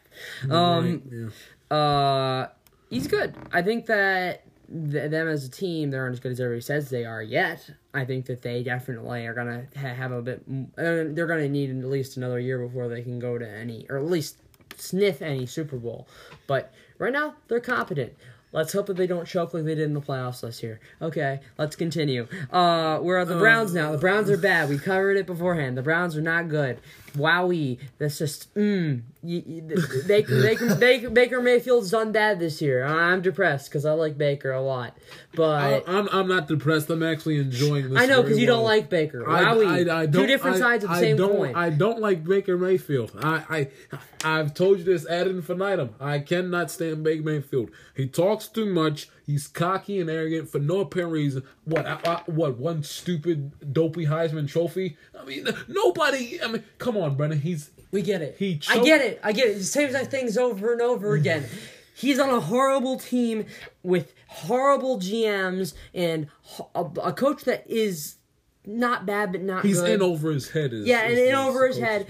Um, 0.49 1.01
Right, 1.11 1.31
yeah. 1.71 1.77
uh, 1.77 2.47
he's 2.89 3.07
good. 3.07 3.35
I 3.51 3.61
think 3.61 3.85
that 3.87 4.43
th- 4.71 5.11
them 5.11 5.27
as 5.27 5.43
a 5.45 5.49
team, 5.51 5.91
they 5.91 5.97
aren't 5.97 6.13
as 6.13 6.19
good 6.21 6.31
as 6.31 6.39
everybody 6.39 6.61
says 6.61 6.89
they 6.89 7.03
are 7.05 7.21
yet. 7.21 7.69
I 7.93 8.05
think 8.05 8.25
that 8.27 8.41
they 8.41 8.63
definitely 8.63 9.25
are 9.27 9.33
gonna 9.33 9.65
ha- 9.75 9.93
have 9.93 10.11
a 10.13 10.21
bit. 10.21 10.41
m- 10.47 10.71
Uh, 10.77 11.13
they're 11.13 11.27
gonna 11.27 11.49
need 11.49 11.69
at 11.69 11.85
least 11.85 12.15
another 12.17 12.39
year 12.39 12.59
before 12.65 12.87
they 12.87 13.01
can 13.01 13.19
go 13.19 13.37
to 13.37 13.47
any, 13.47 13.85
or 13.89 13.97
at 13.97 14.05
least 14.05 14.37
sniff 14.77 15.21
any 15.21 15.45
Super 15.45 15.77
Bowl. 15.77 16.07
But 16.47 16.73
right 16.97 17.13
now, 17.13 17.35
they're 17.47 17.59
competent. 17.59 18.13
Let's 18.51 18.71
hope 18.71 18.85
that 18.85 18.95
they 18.95 19.05
don't 19.05 19.27
choke 19.27 19.53
like 19.53 19.65
they 19.65 19.75
did 19.75 19.83
in 19.83 19.93
the 19.93 20.01
playoffs 20.01 20.41
last 20.41 20.63
year. 20.63 20.79
Okay, 21.01 21.41
let's 21.57 21.75
continue. 21.75 22.25
Uh, 22.49 22.99
where 22.99 23.17
are 23.17 23.25
the 23.25 23.37
Browns 23.37 23.73
now? 23.73 23.91
The 23.91 23.97
Browns 23.97 24.29
are 24.29 24.37
bad. 24.37 24.69
We 24.69 24.77
covered 24.77 25.17
it 25.17 25.25
beforehand. 25.25 25.77
The 25.77 25.81
Browns 25.81 26.15
are 26.15 26.21
not 26.21 26.47
good. 26.47 26.79
Wowee. 27.15 27.79
That's 27.97 28.17
just 28.17 28.53
mm. 28.55 29.01
You, 29.23 29.43
you, 29.45 29.61
Baker, 30.07 30.41
Baker, 30.41 30.75
Baker, 30.75 31.09
Baker 31.09 31.41
Mayfield's 31.41 31.89
done 31.89 32.11
bad 32.11 32.39
this 32.39 32.61
year. 32.61 32.85
I'm 32.85 33.21
depressed 33.21 33.69
because 33.69 33.85
I 33.85 33.93
like 33.93 34.17
Baker 34.17 34.51
a 34.51 34.61
lot, 34.61 34.95
I, 34.95 35.35
but 35.35 35.83
I'm 35.87 36.07
I'm 36.09 36.27
not 36.27 36.47
depressed. 36.47 36.89
I'm 36.91 37.01
actually 37.01 37.37
enjoying 37.37 37.89
this. 37.89 37.99
I, 37.99 38.05
know 38.05 38.21
because 38.21 38.37
you 38.37 38.45
don't 38.45 38.63
like 38.63 38.89
Baker. 38.89 39.27
I, 39.27 39.41
I, 39.41 40.01
I 40.01 40.05
Two 40.05 40.11
don't, 40.11 40.27
different 40.27 40.57
I- 40.57 40.59
sides 40.59 40.83
of 40.83 40.91
the 40.91 40.95
I 40.97 40.99
same 40.99 41.17
don't, 41.17 41.35
coin. 41.35 41.55
I 41.55 41.71
don't 41.71 41.99
like 41.99 42.23
Baker 42.23 42.57
Mayfield. 42.57 43.11
I, 43.19 43.43
I, 43.49 43.99
I've 44.23 44.53
told 44.53 44.79
you 44.79 44.83
this 44.83 45.07
ad 45.07 45.27
infinitum. 45.27 45.95
I 45.99 46.19
cannot 46.19 46.69
stand 46.69 47.03
Baker 47.03 47.23
Mayfield. 47.23 47.71
He 47.95 48.07
talks 48.07 48.47
too 48.47 48.65
much. 48.67 49.09
He's 49.25 49.47
cocky 49.47 49.99
and 49.99 50.09
arrogant 50.09 50.49
for 50.49 50.59
no 50.59 50.81
apparent 50.81 51.11
reason. 51.11 51.43
What? 51.63 51.85
I, 51.85 51.99
I- 52.05 52.23
what? 52.27 52.57
One 52.57 52.83
stupid, 52.83 53.73
dopey 53.73 54.05
Heisman 54.05 54.47
Trophy. 54.47 54.97
I 55.19 55.25
mean, 55.25 55.47
nobody. 55.67 56.39
I 56.41 56.47
mean, 56.47 56.63
come 56.77 56.95
on, 56.95 57.15
Brennan. 57.15 57.41
He's 57.41 57.71
We 57.91 58.01
get 58.03 58.21
it. 58.21 58.35
He 58.37 58.61
I 58.69 58.79
get 58.79 59.01
it. 59.01 59.19
I 59.23 59.31
get 59.31 59.47
it. 59.47 59.57
He 59.57 59.63
says 59.63 59.93
that 59.93 60.11
things 60.11 60.37
over 60.37 60.73
and 60.73 60.81
over 60.81 61.13
again. 61.13 61.45
He's 61.97 62.19
on 62.19 62.29
a 62.29 62.41
horrible 62.41 62.99
team 62.99 63.45
with 63.81 64.13
horrible 64.27 64.99
GMs 64.99 65.73
and 65.93 66.27
a, 66.75 66.81
a 66.81 67.13
coach 67.13 67.45
that 67.45 67.65
is 67.67 68.17
not 68.65 69.05
bad 69.05 69.31
but 69.31 69.41
not 69.41 69.63
he's 69.63 69.79
good. 69.79 69.91
in 69.91 70.01
over 70.01 70.29
his 70.31 70.49
head. 70.49 70.73
Is, 70.73 70.85
Yeah, 70.85 71.03
and 71.03 71.13
in 71.17 71.29
is 71.29 71.33
over 71.35 71.65
his 71.65 71.77
head. 71.77 72.05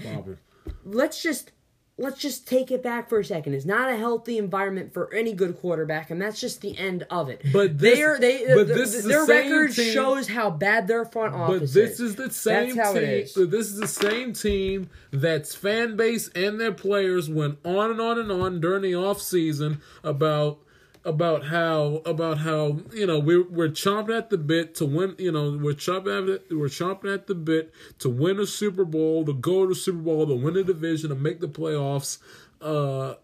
Let's 0.84 1.22
just 1.22 1.52
let's 1.98 2.20
just 2.20 2.46
take 2.46 2.70
it 2.70 2.82
back 2.82 3.08
for 3.08 3.18
a 3.20 3.24
second. 3.24 3.54
It's 3.54 3.64
not 3.64 3.90
a 3.90 3.96
healthy 3.96 4.36
environment 4.38 4.92
for 4.92 5.12
any 5.14 5.32
good 5.32 5.58
quarterback, 5.60 6.10
and 6.10 6.20
that's 6.20 6.40
just 6.40 6.60
the 6.60 6.76
end 6.76 7.06
of 7.10 7.28
it. 7.28 7.40
But 7.52 7.78
this- 7.78 7.94
they 7.96 8.02
are 8.02 8.18
they 8.18 8.38
but 8.54 8.66
th- 8.66 8.90
the 8.90 9.08
their 9.08 9.24
same 9.26 9.50
record 9.52 9.74
team- 9.74 9.92
shows 9.94 10.28
how 10.28 10.50
bad 10.50 10.88
their 10.88 11.04
front 11.04 11.34
office. 11.34 11.72
But 11.72 11.80
this 11.80 11.92
is. 12.00 12.00
is 12.00 12.14
the 12.16 12.30
same 12.30 12.74
That's 12.76 12.88
how 12.88 12.94
team. 12.94 13.02
it 13.02 13.08
is. 13.24 13.34
This 13.34 13.66
is 13.68 13.76
the 13.76 13.88
same 13.88 14.32
team 14.32 14.90
that's 15.10 15.54
fan 15.54 15.96
base 15.96 16.28
and 16.34 16.60
their 16.60 16.72
players 16.72 17.30
went 17.30 17.58
on 17.64 17.90
and 17.90 18.00
on 18.00 18.18
and 18.18 18.30
on 18.30 18.60
during 18.60 18.82
the 18.82 18.94
off 18.94 19.20
season 19.22 19.80
about 20.04 20.58
about 21.06 21.44
how 21.46 22.02
about 22.04 22.38
how 22.38 22.80
you 22.92 23.06
know 23.06 23.18
we're 23.20 23.48
we're 23.48 23.68
chomping 23.68 24.18
at 24.18 24.28
the 24.28 24.36
bit 24.36 24.74
to 24.74 24.84
win. 24.84 25.14
You 25.18 25.32
know 25.32 25.56
we're 25.62 25.72
chomping 25.72 26.34
at 26.34 26.48
the, 26.48 26.58
we're 26.58 26.66
chomping 26.66 27.14
at 27.14 27.28
the 27.28 27.34
bit 27.34 27.72
to 28.00 28.10
win 28.10 28.40
a 28.40 28.46
Super 28.46 28.84
Bowl, 28.84 29.24
to 29.24 29.32
go 29.32 29.62
to 29.62 29.68
the 29.68 29.74
Super 29.74 29.98
Bowl, 29.98 30.26
to 30.26 30.34
win 30.34 30.56
a 30.56 30.64
division, 30.64 31.10
to 31.10 31.16
make 31.16 31.40
the 31.40 31.48
playoffs. 31.48 32.18
Uh, 32.60 33.14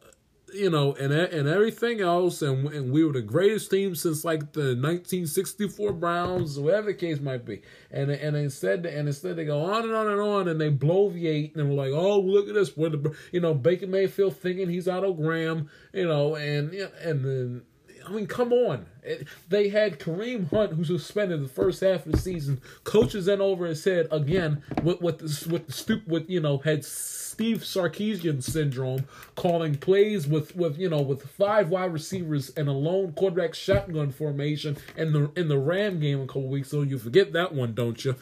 you 0.54 0.70
know, 0.70 0.94
and 0.94 1.12
and 1.12 1.48
everything 1.48 2.00
else, 2.00 2.42
and 2.42 2.68
and 2.68 2.92
we 2.92 3.04
were 3.04 3.12
the 3.12 3.22
greatest 3.22 3.70
team 3.70 3.94
since 3.94 4.24
like 4.24 4.52
the 4.52 4.76
1964 4.76 5.92
Browns, 5.92 6.58
whatever 6.58 6.88
the 6.88 6.94
case 6.94 7.20
might 7.20 7.44
be. 7.44 7.62
And 7.90 8.10
and 8.10 8.36
instead 8.36 8.86
and 8.86 9.08
instead 9.08 9.36
they 9.36 9.44
go 9.44 9.64
on 9.64 9.84
and 9.84 9.94
on 9.94 10.08
and 10.08 10.20
on, 10.20 10.48
and 10.48 10.60
they 10.60 10.70
bloviate, 10.70 11.56
and 11.56 11.68
we're 11.68 11.74
like, 11.74 11.92
oh 11.92 12.20
look 12.20 12.48
at 12.48 12.54
this, 12.54 12.76
we're 12.76 12.90
the 12.90 13.16
you 13.32 13.40
know 13.40 13.54
Baker 13.54 13.86
Mayfield 13.86 14.36
thinking 14.36 14.68
he's 14.68 14.88
Otto 14.88 15.14
Graham, 15.14 15.68
you 15.92 16.06
know, 16.06 16.36
and 16.36 16.72
and 16.72 17.24
then. 17.24 17.62
I 18.06 18.10
mean, 18.12 18.26
come 18.26 18.52
on. 18.52 18.86
It- 19.02 19.26
They 19.48 19.68
had 19.68 19.98
Kareem 19.98 20.48
Hunt, 20.50 20.72
who 20.74 20.84
suspended 20.84 21.42
the 21.42 21.48
first 21.48 21.80
half 21.80 22.06
of 22.06 22.12
the 22.12 22.18
season. 22.18 22.60
Coaches 22.84 23.26
then 23.26 23.40
over 23.40 23.66
his 23.66 23.84
head 23.84 24.08
again 24.10 24.62
with 24.82 25.00
with 25.00 25.20
with 25.48 25.72
stupid, 25.72 26.10
with 26.10 26.30
you 26.30 26.40
know, 26.40 26.58
had 26.58 26.84
Steve 26.84 27.58
Sarkisian 27.58 28.42
syndrome, 28.42 29.06
calling 29.36 29.76
plays 29.76 30.26
with 30.26 30.54
with 30.54 30.78
you 30.78 30.88
know 30.88 31.00
with 31.00 31.22
five 31.22 31.70
wide 31.70 31.92
receivers 31.92 32.50
and 32.56 32.68
a 32.68 32.72
lone 32.72 33.12
quarterback 33.12 33.54
shotgun 33.54 34.12
formation 34.12 34.76
in 34.96 35.12
the 35.12 35.30
in 35.36 35.48
the 35.48 35.58
Ram 35.58 35.98
game 36.00 36.20
a 36.20 36.26
couple 36.26 36.48
weeks 36.48 36.72
ago. 36.72 36.82
You 36.82 36.98
forget 36.98 37.32
that 37.32 37.54
one, 37.54 37.74
don't 37.74 38.04
you? 38.04 38.14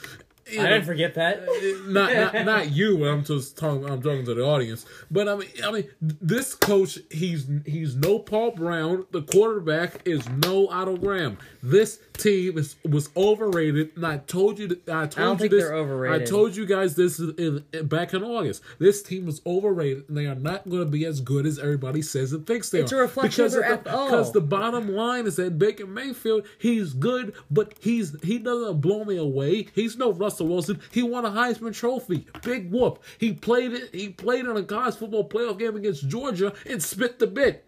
I 0.58 0.62
know, 0.62 0.68
didn't 0.70 0.84
forget 0.84 1.14
that. 1.14 1.40
Uh, 1.40 1.90
not 1.90 2.12
not 2.14 2.44
not 2.44 2.70
you. 2.72 3.06
I'm 3.06 3.24
just 3.24 3.56
talking. 3.56 3.84
I'm 3.88 4.02
talking 4.02 4.24
to 4.24 4.34
the 4.34 4.42
audience. 4.42 4.86
But 5.10 5.28
I 5.28 5.36
mean, 5.36 5.48
I 5.64 5.70
mean, 5.70 5.88
this 6.00 6.54
coach, 6.54 6.98
he's 7.10 7.46
he's 7.66 7.94
no 7.96 8.18
Paul 8.18 8.52
Brown. 8.52 9.06
The 9.10 9.22
quarterback 9.22 10.06
is 10.06 10.28
no 10.28 10.68
Otto 10.68 10.96
Graham. 10.96 11.38
This 11.62 11.98
team 12.14 12.58
is 12.58 12.76
was 12.88 13.10
overrated, 13.16 13.92
and 13.96 14.06
I 14.06 14.18
told 14.18 14.58
you. 14.58 14.68
That, 14.68 14.88
I 14.88 15.06
told 15.06 15.14
don't 15.14 15.32
you 15.32 15.38
think 15.38 15.52
this. 15.52 15.64
they're 15.64 15.74
overrated. 15.74 16.22
I 16.22 16.30
told 16.30 16.56
you 16.56 16.66
guys 16.66 16.94
this 16.96 17.18
in, 17.18 17.64
in, 17.72 17.86
back 17.86 18.14
in 18.14 18.22
August. 18.22 18.62
This 18.78 19.02
team 19.02 19.26
was 19.26 19.40
overrated, 19.46 20.08
and 20.08 20.16
they 20.16 20.26
are 20.26 20.34
not 20.34 20.68
going 20.68 20.84
to 20.84 20.90
be 20.90 21.04
as 21.04 21.20
good 21.20 21.46
as 21.46 21.58
everybody 21.58 22.02
says 22.02 22.32
and 22.32 22.46
thinks 22.46 22.70
they 22.70 22.80
It's 22.80 22.92
are. 22.92 22.98
a 22.98 23.02
reflection 23.02 23.44
of 23.44 23.50
because 23.52 23.60
their 23.60 23.76
the, 23.76 23.90
FO. 23.90 24.04
because 24.06 24.32
the 24.32 24.40
bottom 24.40 24.88
line 24.94 25.26
is 25.26 25.36
that 25.36 25.58
Baker 25.58 25.86
Mayfield, 25.86 26.46
he's 26.58 26.92
good, 26.94 27.34
but 27.50 27.74
he's 27.80 28.20
he 28.22 28.38
doesn't 28.38 28.80
blow 28.80 29.04
me 29.04 29.16
away. 29.16 29.68
He's 29.74 29.96
no 29.96 30.12
Russell 30.12 30.39
Wilson. 30.44 30.80
He 30.90 31.02
won 31.02 31.24
a 31.24 31.30
Heisman 31.30 31.74
Trophy. 31.74 32.26
Big 32.42 32.70
whoop. 32.70 33.02
He 33.18 33.32
played 33.32 33.72
it. 33.72 33.94
He 33.94 34.10
played 34.10 34.44
in 34.46 34.56
a 34.56 34.62
college 34.62 34.96
football 34.96 35.28
playoff 35.28 35.58
game 35.58 35.76
against 35.76 36.08
Georgia 36.08 36.52
and 36.68 36.82
spit 36.82 37.18
the 37.18 37.26
bit. 37.26 37.64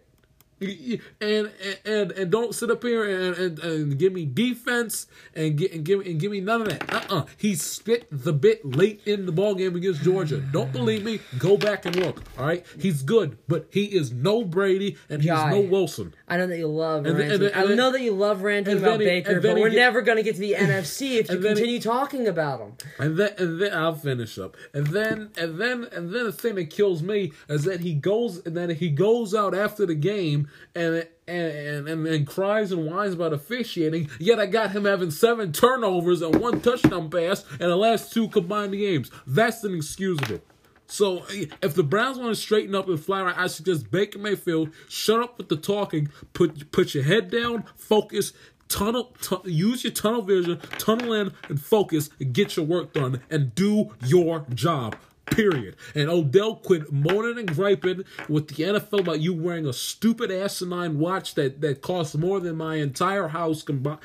And 1.21 1.51
and 1.85 2.11
and 2.11 2.31
don't 2.31 2.53
sit 2.55 2.69
up 2.71 2.83
here 2.83 3.03
and, 3.03 3.37
and, 3.37 3.59
and 3.59 3.97
give 3.97 4.13
me 4.13 4.25
defense 4.25 5.07
and 5.35 5.57
get 5.57 5.71
and 5.73 5.83
give 5.83 6.01
and 6.05 6.19
give 6.19 6.31
me 6.31 6.41
none 6.41 6.61
of 6.61 6.69
that. 6.69 6.93
Uh 6.93 7.01
uh 7.09 7.25
He 7.37 7.55
spit 7.55 8.07
the 8.11 8.33
bit 8.33 8.63
late 8.65 9.01
in 9.05 9.25
the 9.25 9.31
ball 9.31 9.55
game 9.55 9.75
against 9.75 10.01
Georgia. 10.03 10.37
Don't 10.39 10.71
believe 10.71 11.03
me? 11.03 11.19
Go 11.37 11.57
back 11.57 11.85
and 11.85 11.95
look. 11.95 12.21
All 12.37 12.45
right, 12.45 12.65
he's 12.79 13.01
good, 13.01 13.37
but 13.47 13.67
he 13.71 13.85
is 13.85 14.11
no 14.11 14.43
Brady 14.43 14.97
and 15.09 15.21
he's 15.21 15.27
Jai. 15.29 15.51
no 15.51 15.61
Wilson. 15.61 16.13
I 16.27 16.37
know 16.37 16.47
that 16.47 16.57
you 16.57 16.67
love 16.67 17.05
And 17.05 17.19
and 17.19 17.51
I 17.55 17.65
know 17.75 17.91
that 17.91 18.01
you 18.01 18.13
love 18.13 18.41
ranting 18.41 18.77
about 18.77 18.99
he- 18.99 19.05
Baker, 19.05 19.39
but 19.41 19.55
we're 19.55 19.69
get- 19.69 19.77
never 19.77 20.01
going 20.01 20.17
to 20.17 20.23
get 20.23 20.35
to 20.35 20.41
the 20.41 20.53
NFC 20.57 21.17
if 21.19 21.29
you 21.29 21.37
then 21.37 21.41
he- 21.41 21.47
continue 21.61 21.79
talking 21.79 22.27
about 22.27 22.59
him. 22.59 22.73
And 22.99 23.17
then 23.17 23.31
and 23.37 23.61
then 23.61 23.73
I'll 23.73 23.95
finish 23.95 24.37
up. 24.39 24.55
And 24.73 24.87
then 24.87 25.31
and 25.37 25.59
then 25.59 25.85
and 25.91 26.13
then 26.13 26.23
the 26.25 26.31
thing 26.31 26.55
that 26.55 26.69
kills 26.69 27.01
me 27.03 27.31
is 27.49 27.63
that 27.63 27.81
he 27.81 27.93
goes 27.93 28.43
and 28.45 28.55
then 28.57 28.69
he 28.71 28.89
goes 28.89 29.33
out 29.35 29.53
after 29.55 29.85
the 29.85 29.95
game 29.95 30.47
and 30.75 31.07
and 31.27 31.87
and, 31.87 32.07
and 32.07 32.27
cries 32.27 32.71
and 32.71 32.85
whines 32.85 33.13
about 33.13 33.33
officiating. 33.33 34.09
Yet 34.19 34.39
I 34.39 34.45
got 34.45 34.71
him 34.71 34.85
having 34.85 35.11
seven 35.11 35.51
turnovers 35.51 36.21
and 36.21 36.39
one 36.39 36.61
touchdown 36.61 37.09
pass 37.09 37.45
in 37.51 37.69
the 37.69 37.75
last 37.75 38.13
two 38.13 38.27
combined 38.29 38.73
games. 38.73 39.11
That's 39.25 39.63
inexcusable. 39.63 40.41
So 40.87 41.23
eh, 41.31 41.45
if 41.61 41.73
the 41.73 41.83
Browns 41.83 42.17
want 42.17 42.35
to 42.35 42.41
straighten 42.41 42.75
up 42.75 42.87
and 42.87 42.99
fly 42.99 43.23
right, 43.23 43.37
I 43.37 43.47
suggest 43.47 43.89
Baker 43.89 44.19
Mayfield 44.19 44.69
shut 44.89 45.21
up 45.21 45.37
with 45.37 45.49
the 45.49 45.57
talking, 45.57 46.09
put 46.33 46.71
put 46.71 46.93
your 46.93 47.03
head 47.03 47.31
down, 47.31 47.63
focus, 47.75 48.33
tunnel, 48.67 49.15
tu- 49.21 49.41
use 49.45 49.83
your 49.83 49.93
tunnel 49.93 50.21
vision, 50.21 50.59
tunnel 50.77 51.13
in 51.13 51.33
and 51.49 51.61
focus, 51.61 52.09
and 52.19 52.33
get 52.33 52.55
your 52.55 52.65
work 52.65 52.93
done, 52.93 53.21
and 53.29 53.55
do 53.55 53.91
your 54.05 54.45
job. 54.53 54.95
Period. 55.25 55.77
And 55.95 56.09
Odell 56.09 56.57
quit 56.57 56.91
moaning 56.91 57.39
and 57.39 57.55
griping 57.55 58.03
with 58.27 58.49
the 58.49 58.63
NFL 58.63 58.99
about 58.99 59.21
you 59.21 59.33
wearing 59.33 59.65
a 59.65 59.73
stupid 59.73 60.29
asinine 60.29 60.99
watch 60.99 61.35
that 61.35 61.61
that 61.61 61.81
costs 61.81 62.13
more 62.15 62.41
than 62.41 62.57
my 62.57 62.75
entire 62.75 63.29
house 63.29 63.63
combined. 63.63 63.99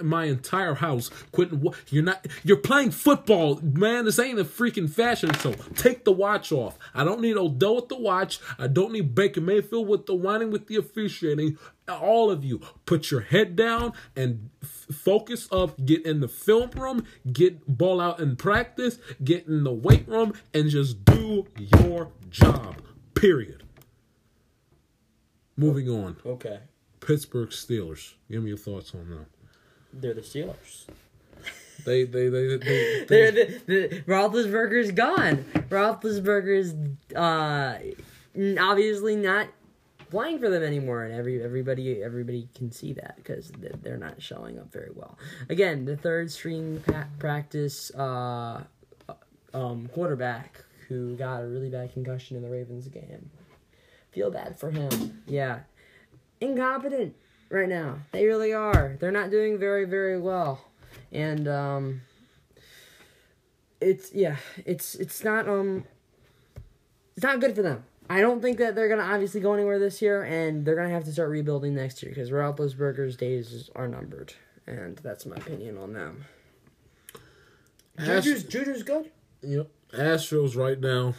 My 0.00 0.24
entire 0.24 0.74
house. 0.74 1.08
Quitting. 1.30 1.64
You're 1.90 2.02
not. 2.02 2.26
You're 2.42 2.56
playing 2.56 2.90
football, 2.90 3.60
man. 3.62 4.06
This 4.06 4.18
ain't 4.18 4.40
a 4.40 4.44
freaking 4.44 4.90
fashion 4.90 5.32
show. 5.34 5.52
Take 5.76 6.04
the 6.04 6.12
watch 6.12 6.50
off. 6.50 6.78
I 6.94 7.04
don't 7.04 7.20
need 7.20 7.36
Odell 7.36 7.76
with 7.76 7.88
the 7.88 7.98
watch. 7.98 8.40
I 8.58 8.66
don't 8.66 8.92
need 8.92 9.14
Baker 9.14 9.40
Mayfield 9.40 9.86
with 9.86 10.06
the 10.06 10.14
whining 10.14 10.50
with 10.50 10.66
the 10.66 10.76
officiating. 10.76 11.58
All 11.88 12.30
of 12.30 12.44
you, 12.44 12.60
put 12.84 13.10
your 13.10 13.20
head 13.20 13.54
down 13.54 13.92
and 14.16 14.50
f- 14.62 14.86
focus 14.92 15.48
up. 15.52 15.84
Get 15.84 16.04
in 16.04 16.20
the 16.20 16.28
film 16.28 16.70
room. 16.70 17.04
Get 17.32 17.78
ball 17.78 18.00
out 18.00 18.18
in 18.18 18.36
practice. 18.36 18.98
Get 19.22 19.46
in 19.46 19.62
the 19.64 19.72
weight 19.72 20.08
room 20.08 20.32
and 20.52 20.68
just 20.68 21.04
do 21.04 21.46
your 21.56 22.10
job. 22.30 22.82
Period. 23.14 23.62
Moving 25.56 25.88
on. 25.88 26.16
Okay. 26.26 26.60
Pittsburgh 27.00 27.50
Steelers. 27.50 28.14
Give 28.30 28.42
me 28.42 28.48
your 28.48 28.58
thoughts 28.58 28.92
on 28.94 29.08
them. 29.08 29.26
They're 29.92 30.14
the 30.14 30.20
Steelers. 30.22 30.86
They 31.84 32.04
they 32.04 32.28
they, 32.28 32.56
they, 32.56 33.04
They're 33.08 33.32
the, 33.32 33.60
the 33.66 34.02
Roethlisberger's 34.06 34.90
gone. 34.90 35.44
Roethlisberger's 35.68 36.74
uh, 37.14 37.78
obviously 38.60 39.16
not 39.16 39.48
playing 40.16 40.38
for 40.38 40.48
them 40.48 40.62
anymore, 40.62 41.04
and 41.04 41.12
every 41.12 41.42
everybody 41.42 42.02
everybody 42.02 42.48
can 42.54 42.72
see 42.72 42.94
that 42.94 43.16
because 43.16 43.52
they're 43.82 43.98
not 43.98 44.22
showing 44.22 44.58
up 44.58 44.72
very 44.72 44.90
well. 44.94 45.18
Again, 45.50 45.84
the 45.84 45.94
third 45.94 46.30
string 46.30 46.82
pa- 46.86 47.08
practice 47.18 47.90
uh, 47.94 48.62
um, 49.52 49.88
quarterback 49.92 50.64
who 50.88 51.16
got 51.16 51.42
a 51.42 51.46
really 51.46 51.68
bad 51.68 51.92
concussion 51.92 52.34
in 52.34 52.42
the 52.42 52.48
Ravens 52.48 52.88
game. 52.88 53.28
Feel 54.10 54.30
bad 54.30 54.58
for 54.58 54.70
him. 54.70 55.22
Yeah, 55.26 55.60
incompetent 56.40 57.14
right 57.50 57.68
now. 57.68 57.98
They 58.12 58.24
really 58.24 58.54
are. 58.54 58.96
They're 58.98 59.12
not 59.12 59.30
doing 59.30 59.58
very 59.58 59.84
very 59.84 60.18
well, 60.18 60.64
and 61.12 61.46
um, 61.46 62.00
it's 63.82 64.14
yeah, 64.14 64.36
it's 64.64 64.94
it's 64.94 65.22
not 65.22 65.46
um, 65.46 65.84
it's 67.16 67.22
not 67.22 67.38
good 67.38 67.54
for 67.54 67.60
them. 67.60 67.84
I 68.08 68.20
don't 68.20 68.40
think 68.40 68.58
that 68.58 68.74
they're 68.74 68.88
gonna 68.88 69.02
obviously 69.02 69.40
go 69.40 69.52
anywhere 69.54 69.78
this 69.78 70.00
year, 70.00 70.22
and 70.22 70.64
they're 70.64 70.76
gonna 70.76 70.90
have 70.90 71.04
to 71.04 71.12
start 71.12 71.30
rebuilding 71.30 71.74
next 71.74 72.02
year 72.02 72.10
because 72.10 72.30
Roethlisberger's 72.30 73.16
days 73.16 73.70
are 73.74 73.88
numbered, 73.88 74.34
and 74.66 74.96
that's 74.98 75.26
my 75.26 75.36
opinion 75.36 75.78
on 75.78 75.92
them. 75.92 76.24
Juju's 77.98 78.44
Juju's 78.44 78.82
good. 78.82 79.10
Yep. 79.42 79.70
Astros 79.92 80.56
right 80.56 80.80
now 80.80 81.14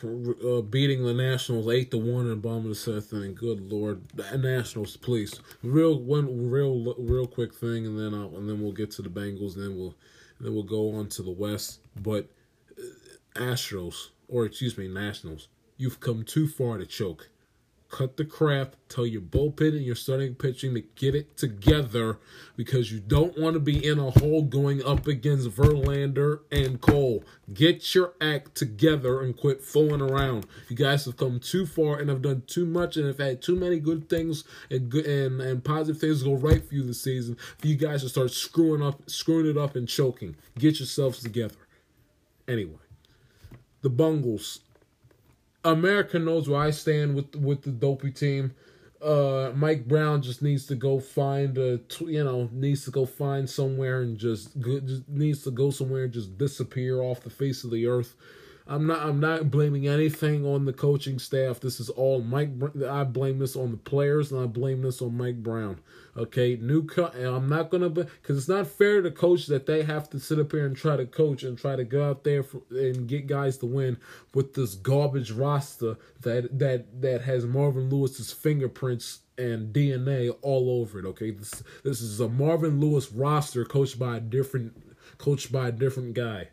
uh, 0.45 0.61
beating 0.61 1.03
the 1.03 1.13
Nationals 1.13 1.67
eight 1.69 1.89
to 1.91 1.97
one 1.97 2.29
in 2.29 2.39
bottom 2.41 2.63
of 2.63 2.69
the 2.69 2.75
seventh 2.75 3.13
inning. 3.13 3.33
Good 3.33 3.71
lord, 3.71 4.03
Nationals, 4.37 4.97
please. 4.97 5.39
Real 5.63 5.99
one, 5.99 6.49
real 6.49 6.93
real 6.97 7.27
quick 7.27 7.53
thing, 7.53 7.85
and 7.85 7.97
then 7.97 8.13
I'll, 8.13 8.35
and 8.35 8.47
then 8.47 8.61
we'll 8.61 8.73
get 8.73 8.91
to 8.91 9.01
the 9.01 9.09
Bengals, 9.09 9.55
and 9.55 9.63
then 9.63 9.77
we'll 9.77 9.95
and 10.37 10.47
then 10.47 10.53
we'll 10.53 10.63
go 10.63 10.95
on 10.95 11.07
to 11.09 11.23
the 11.23 11.31
West. 11.31 11.79
But 12.01 12.29
uh, 12.77 13.39
Astros, 13.39 14.09
or 14.27 14.45
excuse 14.45 14.77
me, 14.77 14.87
Nationals, 14.87 15.47
you've 15.77 15.99
come 15.99 16.23
too 16.23 16.47
far 16.47 16.77
to 16.77 16.85
choke. 16.85 17.29
Cut 17.89 18.17
the 18.17 18.25
crap. 18.25 18.75
Tell 18.89 19.07
your 19.07 19.21
bullpen 19.21 19.69
and 19.69 19.85
your 19.85 19.95
starting 19.95 20.35
pitching 20.35 20.73
to 20.73 20.81
get 20.95 21.15
it 21.15 21.37
together 21.37 22.19
because 22.57 22.91
you 22.91 22.99
don't 22.99 23.37
want 23.37 23.53
to 23.53 23.61
be 23.61 23.85
in 23.85 23.97
a 23.97 24.11
hole 24.11 24.41
going 24.41 24.83
up 24.83 25.07
against 25.07 25.49
Verlander 25.51 26.41
and 26.51 26.81
Cole. 26.81 27.23
Get 27.53 27.95
your 27.95 28.13
act 28.19 28.55
together 28.55 29.21
and 29.21 29.37
quit 29.37 29.63
fooling 29.63 30.01
around. 30.01 30.47
You 30.67 30.75
guys 30.75 31.05
have 31.05 31.15
come 31.15 31.39
too 31.39 31.65
far 31.65 31.97
and 31.97 32.09
have 32.09 32.21
done 32.21 32.43
too 32.45 32.65
much 32.65 32.97
and 32.97 33.07
have 33.07 33.19
had 33.19 33.41
too 33.41 33.55
many 33.55 33.79
good 33.79 34.09
things 34.09 34.43
and 34.69 34.89
good 34.89 35.05
and, 35.05 35.39
and 35.39 35.63
positive 35.63 36.01
things 36.01 36.23
go 36.23 36.33
right 36.33 36.67
for 36.67 36.75
you 36.75 36.83
this 36.83 37.01
season 37.01 37.37
for 37.57 37.67
you 37.67 37.75
guys 37.75 38.01
to 38.01 38.09
start 38.09 38.31
screwing 38.31 38.81
up, 38.81 39.09
screwing 39.09 39.47
it 39.49 39.57
up 39.57 39.77
and 39.77 39.87
choking. 39.87 40.35
Get 40.59 40.79
yourselves 40.79 41.21
together. 41.21 41.55
Anyway, 42.49 42.79
the 43.81 43.89
Bungles. 43.89 44.59
America 45.63 46.19
knows 46.19 46.47
where 46.47 46.61
I 46.61 46.71
stand 46.71 47.15
with 47.15 47.35
with 47.35 47.63
the 47.63 47.71
dopey 47.71 48.11
team. 48.11 48.53
Uh, 49.01 49.51
Mike 49.55 49.87
Brown 49.87 50.23
just 50.23 50.41
needs 50.41 50.65
to 50.67 50.75
go 50.75 50.99
find 50.99 51.57
a 51.57 51.79
you 51.99 52.23
know 52.23 52.49
needs 52.51 52.85
to 52.85 52.91
go 52.91 53.05
find 53.05 53.49
somewhere 53.49 54.01
and 54.01 54.17
just, 54.17 54.59
just 54.59 55.07
needs 55.07 55.43
to 55.43 55.51
go 55.51 55.69
somewhere 55.69 56.05
and 56.05 56.13
just 56.13 56.37
disappear 56.37 57.01
off 57.01 57.21
the 57.21 57.29
face 57.29 57.63
of 57.63 57.71
the 57.71 57.85
earth. 57.85 58.15
I'm 58.69 58.85
not. 58.85 59.05
I'm 59.05 59.19
not 59.19 59.49
blaming 59.49 59.87
anything 59.87 60.45
on 60.45 60.65
the 60.65 60.73
coaching 60.73 61.19
staff. 61.19 61.59
This 61.59 61.79
is 61.79 61.89
all 61.89 62.21
Mike. 62.21 62.49
I 62.87 63.03
blame 63.05 63.39
this 63.39 63.55
on 63.55 63.71
the 63.71 63.77
players, 63.77 64.31
and 64.31 64.41
I 64.41 64.45
blame 64.45 64.81
this 64.81 65.01
on 65.01 65.15
Mike 65.15 65.41
Brown. 65.41 65.79
Okay, 66.17 66.57
new 66.59 66.83
co- 66.83 67.11
I'm 67.13 67.47
not 67.47 67.69
gonna 67.69 67.89
because 67.89 68.37
it's 68.39 68.47
not 68.47 68.65
fair 68.65 69.03
to 69.03 69.11
coach 69.11 69.45
that 69.47 69.67
they 69.67 69.83
have 69.83 70.09
to 70.09 70.19
sit 70.19 70.39
up 70.39 70.51
here 70.51 70.65
and 70.65 70.75
try 70.75 70.97
to 70.97 71.05
coach 71.05 71.43
and 71.43 71.55
try 71.57 71.75
to 71.75 71.83
go 71.83 72.09
out 72.09 72.23
there 72.23 72.41
for, 72.41 72.63
and 72.71 73.07
get 73.07 73.27
guys 73.27 73.57
to 73.59 73.67
win 73.67 73.97
with 74.33 74.55
this 74.55 74.73
garbage 74.73 75.29
roster 75.29 75.95
that 76.21 76.57
that 76.57 77.01
that 77.01 77.21
has 77.21 77.45
Marvin 77.45 77.91
Lewis's 77.91 78.31
fingerprints 78.31 79.19
and 79.37 79.71
DNA 79.71 80.35
all 80.41 80.81
over 80.81 80.97
it. 80.97 81.05
Okay, 81.05 81.29
this 81.29 81.61
this 81.83 82.01
is 82.01 82.19
a 82.19 82.27
Marvin 82.27 82.79
Lewis 82.79 83.11
roster 83.11 83.63
coached 83.63 83.99
by 83.99 84.17
a 84.17 84.19
different 84.19 84.95
coached 85.19 85.51
by 85.51 85.67
a 85.67 85.71
different 85.71 86.15
guy. 86.15 86.47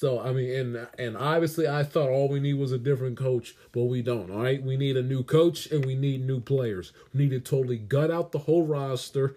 So 0.00 0.18
I 0.18 0.32
mean, 0.32 0.50
and 0.50 0.88
and 0.98 1.14
obviously, 1.14 1.68
I 1.68 1.82
thought 1.82 2.08
all 2.08 2.30
we 2.30 2.40
need 2.40 2.54
was 2.54 2.72
a 2.72 2.78
different 2.78 3.18
coach, 3.18 3.54
but 3.70 3.82
we 3.82 4.00
don't. 4.00 4.30
All 4.30 4.42
right, 4.42 4.62
we 4.62 4.78
need 4.78 4.96
a 4.96 5.02
new 5.02 5.22
coach 5.22 5.66
and 5.66 5.84
we 5.84 5.94
need 5.94 6.26
new 6.26 6.40
players. 6.40 6.94
We 7.12 7.24
need 7.24 7.30
to 7.32 7.40
totally 7.40 7.76
gut 7.76 8.10
out 8.10 8.32
the 8.32 8.38
whole 8.38 8.64
roster. 8.64 9.36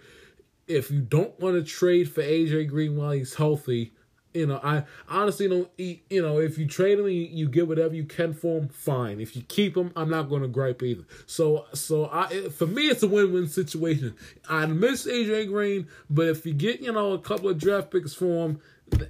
If 0.66 0.90
you 0.90 1.02
don't 1.02 1.38
want 1.38 1.58
to 1.58 1.70
trade 1.70 2.10
for 2.10 2.22
AJ 2.22 2.70
Green 2.70 2.96
while 2.96 3.12
he's 3.12 3.34
healthy, 3.34 3.92
you 4.34 4.48
know, 4.48 4.62
I 4.64 4.86
honestly 5.10 5.50
don't. 5.50 5.70
You 5.78 6.22
know, 6.22 6.40
if 6.40 6.58
you 6.58 6.66
trade 6.66 6.98
him, 6.98 7.10
you, 7.10 7.50
get 7.50 7.68
whatever 7.68 7.94
you 7.94 8.06
can 8.06 8.34
for 8.34 8.60
him. 8.62 8.70
Fine. 8.70 9.20
If 9.20 9.36
you 9.36 9.42
keep 9.42 9.76
him, 9.76 9.92
I'm 9.98 10.10
not 10.10 10.30
going 10.30 10.44
to 10.44 10.48
gripe 10.48 10.82
either. 10.82 11.04
So, 11.26 11.66
so 11.74 12.10
I 12.10 12.48
for 12.48 12.68
me, 12.68 12.84
it's 12.84 13.04
a 13.04 13.08
win-win 13.10 13.48
situation. 13.48 14.16
I 14.50 14.66
miss 14.68 15.06
AJ 15.08 15.50
Green, 15.50 15.90
but 16.10 16.30
if 16.30 16.46
you 16.46 16.54
get 16.54 16.80
you 16.80 16.94
know 16.94 17.12
a 17.12 17.20
couple 17.20 17.50
of 17.50 17.58
draft 17.58 17.92
picks 17.92 18.14
for 18.14 18.46
him, 18.48 18.62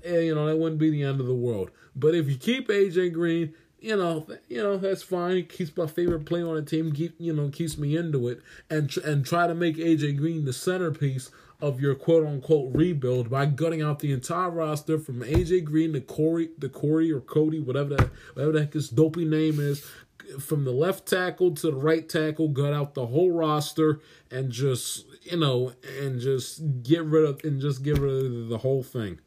Eh, 0.03 0.21
you 0.21 0.36
know 0.36 0.45
that 0.47 0.57
wouldn't 0.57 0.79
be 0.79 0.89
the 0.89 1.03
end 1.03 1.19
of 1.19 1.27
the 1.27 1.34
world. 1.34 1.71
But 1.95 2.15
if 2.15 2.29
you 2.29 2.38
keep 2.38 2.69
AJ 2.69 3.13
Green, 3.13 3.53
you 3.79 3.95
know, 3.97 4.25
you 4.47 4.63
know 4.63 4.77
that's 4.77 5.03
fine. 5.03 5.45
Keeps 5.45 5.75
my 5.75 5.88
favorite 5.88 6.25
player 6.25 6.47
on 6.47 6.55
the 6.55 6.61
team. 6.61 6.91
Keep 6.93 7.15
you 7.19 7.34
know 7.34 7.49
keeps 7.49 7.77
me 7.77 7.97
into 7.97 8.27
it, 8.29 8.41
and 8.69 8.89
tr- 8.89 9.01
and 9.01 9.25
try 9.25 9.47
to 9.47 9.53
make 9.53 9.77
AJ 9.77 10.17
Green 10.17 10.45
the 10.45 10.53
centerpiece 10.53 11.31
of 11.61 11.79
your 11.79 11.95
quote 11.95 12.25
unquote 12.25 12.75
rebuild 12.75 13.29
by 13.29 13.45
gutting 13.45 13.81
out 13.81 13.99
the 13.99 14.11
entire 14.11 14.49
roster 14.49 14.99
from 14.99 15.21
AJ 15.21 15.63
Green 15.63 15.93
to 15.93 16.01
Corey, 16.01 16.49
to 16.59 16.69
Corey 16.69 17.11
or 17.11 17.21
Cody, 17.21 17.59
whatever 17.59 17.95
that 17.95 18.09
whatever 18.34 18.51
the 18.53 18.59
heck 18.61 18.73
his 18.73 18.89
dopey 18.89 19.25
name 19.25 19.59
is. 19.59 19.86
From 20.39 20.63
the 20.63 20.71
left 20.71 21.05
tackle 21.05 21.53
to 21.55 21.67
the 21.67 21.75
right 21.75 22.07
tackle, 22.07 22.47
gut 22.47 22.73
out 22.73 22.93
the 22.93 23.07
whole 23.07 23.31
roster 23.31 23.99
and 24.31 24.51
just 24.51 25.05
you 25.23 25.38
know 25.38 25.73
and 26.01 26.19
just 26.19 26.84
get 26.84 27.03
rid 27.03 27.25
of 27.25 27.43
and 27.43 27.59
just 27.59 27.84
get 27.84 27.97
rid 27.97 28.25
of 28.25 28.47
the 28.47 28.57
whole 28.59 28.84
thing. 28.84 29.19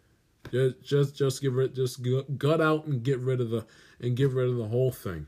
Just, 0.50 0.82
just, 0.82 1.16
just 1.16 1.42
get 1.42 1.52
rid, 1.52 1.74
just 1.74 2.00
gut 2.38 2.60
out 2.60 2.86
and 2.86 3.02
get 3.02 3.18
rid 3.20 3.40
of 3.40 3.50
the, 3.50 3.64
and 4.00 4.16
get 4.16 4.30
rid 4.30 4.48
of 4.48 4.56
the 4.56 4.68
whole 4.68 4.92
thing. 4.92 5.26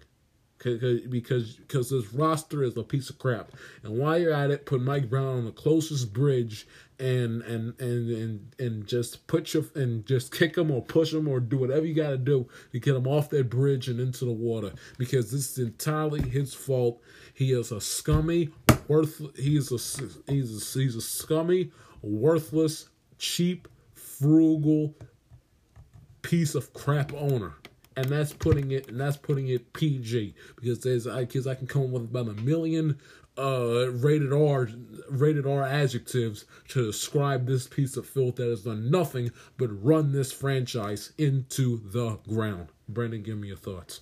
'cause- 0.58 1.02
because 1.08 1.52
because 1.54 1.90
this 1.90 2.12
roster 2.12 2.64
is 2.64 2.76
a 2.76 2.82
piece 2.82 3.10
of 3.10 3.18
crap. 3.18 3.52
And 3.84 3.96
while 3.96 4.18
you're 4.18 4.32
at 4.32 4.50
it, 4.50 4.66
put 4.66 4.82
Mike 4.82 5.08
Brown 5.08 5.36
on 5.38 5.44
the 5.44 5.52
closest 5.52 6.12
bridge, 6.12 6.66
and 6.98 7.42
and 7.42 7.80
and 7.80 8.10
and 8.10 8.40
and 8.58 8.84
just 8.84 9.24
put 9.28 9.54
your 9.54 9.64
and 9.76 10.04
just 10.04 10.32
kick 10.34 10.58
him 10.58 10.72
or 10.72 10.82
push 10.82 11.12
him 11.14 11.28
or 11.28 11.38
do 11.38 11.58
whatever 11.58 11.86
you 11.86 11.94
got 11.94 12.10
to 12.10 12.18
do 12.18 12.48
to 12.72 12.80
get 12.80 12.96
him 12.96 13.06
off 13.06 13.30
that 13.30 13.48
bridge 13.48 13.86
and 13.88 14.00
into 14.00 14.24
the 14.24 14.32
water, 14.32 14.72
because 14.98 15.30
this 15.30 15.52
is 15.52 15.58
entirely 15.64 16.22
his 16.28 16.54
fault. 16.54 17.00
He 17.34 17.52
is 17.52 17.70
a 17.70 17.80
scummy, 17.80 18.48
worth. 18.88 19.22
He 19.36 19.56
is 19.56 19.70
a 19.70 19.78
he's 20.32 20.76
a, 20.76 20.78
he's 20.80 20.96
a 20.96 21.00
scummy, 21.00 21.70
worthless, 22.02 22.88
cheap, 23.16 23.68
frugal 23.94 24.96
piece 26.22 26.54
of 26.54 26.72
crap 26.72 27.12
owner. 27.14 27.54
And 27.96 28.06
that's 28.06 28.32
putting 28.32 28.70
it 28.70 28.88
and 28.88 29.00
that's 29.00 29.16
putting 29.16 29.48
it 29.48 29.72
PG 29.72 30.34
because 30.56 30.80
there's 30.80 31.06
I 31.06 31.24
because 31.24 31.46
I 31.48 31.56
can 31.56 31.66
come 31.66 31.82
up 31.82 31.88
with 31.88 32.04
about 32.04 32.28
a 32.28 32.40
million 32.42 32.96
uh 33.36 33.90
rated 33.90 34.32
R 34.32 34.68
rated 35.10 35.46
R 35.46 35.64
adjectives 35.64 36.44
to 36.68 36.86
describe 36.86 37.46
this 37.46 37.66
piece 37.66 37.96
of 37.96 38.06
filth 38.06 38.36
that 38.36 38.46
has 38.46 38.62
done 38.62 38.88
nothing 38.88 39.32
but 39.56 39.68
run 39.84 40.12
this 40.12 40.30
franchise 40.30 41.12
into 41.18 41.80
the 41.90 42.18
ground. 42.28 42.68
Brandon, 42.88 43.22
give 43.22 43.38
me 43.38 43.48
your 43.48 43.56
thoughts. 43.56 44.00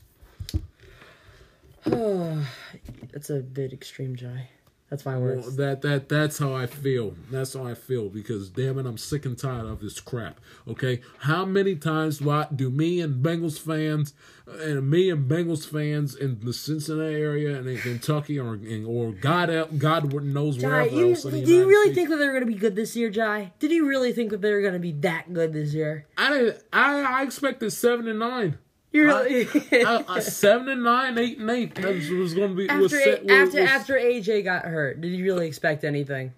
That's 1.86 3.30
a 3.30 3.40
bit 3.40 3.72
extreme, 3.72 4.16
Jai. 4.16 4.50
That's 4.90 5.04
my 5.04 5.16
Well, 5.16 5.34
words. 5.36 5.56
that 5.56 5.82
that 5.82 6.08
that's 6.08 6.38
how 6.38 6.54
I 6.54 6.66
feel. 6.66 7.14
That's 7.30 7.54
how 7.54 7.66
I 7.66 7.74
feel 7.74 8.08
because 8.08 8.50
damn 8.50 8.78
it, 8.78 8.86
I'm 8.86 8.98
sick 8.98 9.26
and 9.26 9.36
tired 9.36 9.66
of 9.66 9.80
this 9.80 9.98
crap. 9.98 10.38
Okay, 10.68 11.00
how 11.20 11.44
many 11.44 11.74
times 11.74 12.18
do 12.18 12.30
I 12.30 12.46
do 12.54 12.70
me 12.70 13.00
and 13.00 13.20
Bengals 13.24 13.58
fans 13.58 14.14
uh, 14.48 14.52
and 14.58 14.88
me 14.88 15.10
and 15.10 15.28
Bengals 15.28 15.66
fans 15.66 16.14
in 16.14 16.38
the 16.44 16.52
Cincinnati 16.52 17.16
area 17.16 17.58
and 17.58 17.66
in 17.68 17.78
Kentucky 17.78 18.38
or 18.38 18.56
or 18.86 19.10
God 19.10 19.50
God 19.78 20.12
knows 20.22 20.56
Jai, 20.56 20.68
wherever 20.68 20.94
you, 20.94 21.10
else 21.10 21.24
the 21.24 21.30
do 21.32 21.52
you 21.52 21.66
really 21.66 21.86
States. 21.86 21.96
think 21.96 22.08
that 22.10 22.16
they're 22.18 22.32
going 22.32 22.46
to 22.46 22.52
be 22.52 22.54
good 22.58 22.76
this 22.76 22.94
year, 22.94 23.10
Jai? 23.10 23.52
Did 23.58 23.72
you 23.72 23.88
really 23.88 24.12
think 24.12 24.30
that 24.30 24.40
they 24.40 24.52
were 24.52 24.60
going 24.60 24.74
to 24.74 24.78
be 24.78 24.92
that 24.92 25.32
good 25.32 25.52
this 25.52 25.74
year? 25.74 26.06
I 26.16 26.30
didn't. 26.30 26.62
I 26.72 27.00
I 27.02 27.22
expected 27.24 27.72
seven 27.72 28.06
and 28.06 28.20
nine. 28.20 28.58
You 28.96 29.04
really? 29.04 29.46
I, 29.84 30.04
I, 30.08 30.20
seven 30.20 30.68
and 30.70 30.82
nine, 30.82 31.18
eight 31.18 31.38
and 31.38 31.50
eight. 31.50 31.74
That 31.74 31.94
was, 31.94 32.08
was 32.08 32.32
going 32.34 32.50
to 32.50 32.54
be 32.56 32.66
was 32.74 32.92
after 32.94 33.04
set, 33.04 33.22
was, 33.24 33.32
after 33.32 33.60
was- 33.60 33.70
after 33.70 33.94
AJ 33.94 34.44
got 34.44 34.64
hurt, 34.64 35.00
did 35.02 35.08
you 35.12 35.22
really 35.24 35.46
expect 35.46 35.84
anything? 35.84 36.32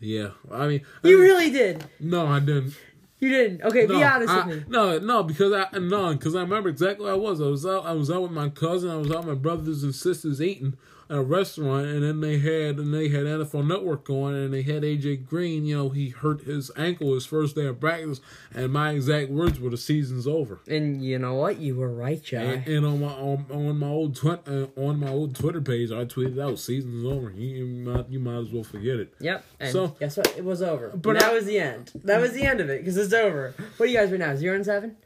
Yeah, 0.00 0.30
I 0.52 0.66
mean, 0.66 0.82
I 1.02 1.08
You 1.08 1.16
mean, 1.18 1.26
really 1.26 1.50
did. 1.50 1.84
no, 2.00 2.26
I 2.26 2.40
didn't. 2.40 2.76
You 3.20 3.30
didn't. 3.30 3.62
Okay, 3.62 3.86
be 3.86 4.02
honest 4.02 4.28
I- 4.30 4.46
with 4.46 4.58
me. 4.58 4.64
No, 4.68 4.98
no, 4.98 5.22
because 5.22 5.52
I 5.52 5.78
no, 5.78 6.12
because 6.12 6.34
I 6.34 6.42
remember 6.42 6.68
exactly 6.68 7.04
where 7.06 7.14
I 7.14 7.16
was. 7.16 7.40
I 7.40 7.46
was 7.46 7.64
out. 7.64 7.86
I 7.86 7.92
was 7.92 8.10
out 8.10 8.20
with 8.20 8.32
my 8.32 8.50
cousin. 8.50 8.90
I 8.90 8.96
was 8.96 9.10
out 9.10 9.24
with 9.24 9.28
my 9.28 9.34
brothers 9.34 9.82
and 9.82 9.94
sisters 9.94 10.42
eating 10.42 10.74
at 10.74 10.78
a 11.08 11.20
restaurant, 11.22 11.86
and 11.86 12.02
then 12.02 12.20
they 12.20 12.38
had 12.38 12.78
and 12.78 12.92
they 12.94 13.08
had 13.08 13.24
NFL 13.24 13.66
Network 13.66 14.04
going, 14.04 14.34
and 14.34 14.52
they 14.54 14.62
had 14.62 14.82
AJ 14.82 15.26
Green. 15.26 15.64
You 15.66 15.76
know, 15.76 15.88
he 15.90 16.08
hurt 16.10 16.42
his 16.42 16.70
ankle 16.76 17.14
his 17.14 17.26
first 17.26 17.54
day 17.56 17.66
of 17.66 17.80
practice, 17.80 18.20
and 18.54 18.72
my 18.72 18.92
exact 18.92 19.30
words 19.30 19.60
were, 19.60 19.70
"The 19.70 19.76
season's 19.76 20.26
over." 20.26 20.60
And 20.66 21.04
you 21.04 21.18
know 21.18 21.34
what? 21.34 21.58
You 21.58 21.76
were 21.76 21.92
right, 21.92 22.22
Jai. 22.22 22.38
And, 22.38 22.66
and 22.68 22.86
on 22.86 23.00
my 23.00 23.12
on, 23.12 23.46
on 23.50 23.78
my 23.78 23.88
old 23.88 24.16
twi- 24.16 24.38
uh, 24.46 24.66
on 24.76 25.00
my 25.00 25.08
old 25.10 25.34
Twitter 25.36 25.60
page, 25.60 25.90
I 25.90 26.04
tweeted 26.04 26.40
out, 26.42 26.58
"Season's 26.58 27.04
over. 27.04 27.30
You, 27.30 27.48
you 27.48 27.66
might 27.66 28.08
you 28.08 28.20
might 28.20 28.38
as 28.38 28.50
well 28.50 28.64
forget 28.64 28.96
it." 28.96 29.14
Yep. 29.20 29.44
And 29.60 29.72
So- 29.72 29.88
guess 30.00 30.16
what? 30.16 30.34
It 30.36 30.44
was 30.44 30.62
over. 30.62 30.88
But 30.90 31.02
But 31.02 31.18
that 31.20 31.30
I- 31.30 31.34
was 31.34 31.44
the 31.46 31.58
end. 31.58 31.92
That 32.04 32.20
was 32.20 32.32
the 32.32 32.42
end 32.42 32.60
of 32.60 32.68
it 32.70 32.80
because 32.80 32.96
it's 32.96 33.12
over. 33.12 33.54
What 33.76 33.86
do 33.86 33.92
you 33.92 33.98
guys 33.98 34.10
right 34.10 34.18
now? 34.20 34.34
Zero 34.36 34.54
and 34.56 34.64
seven. 34.64 34.96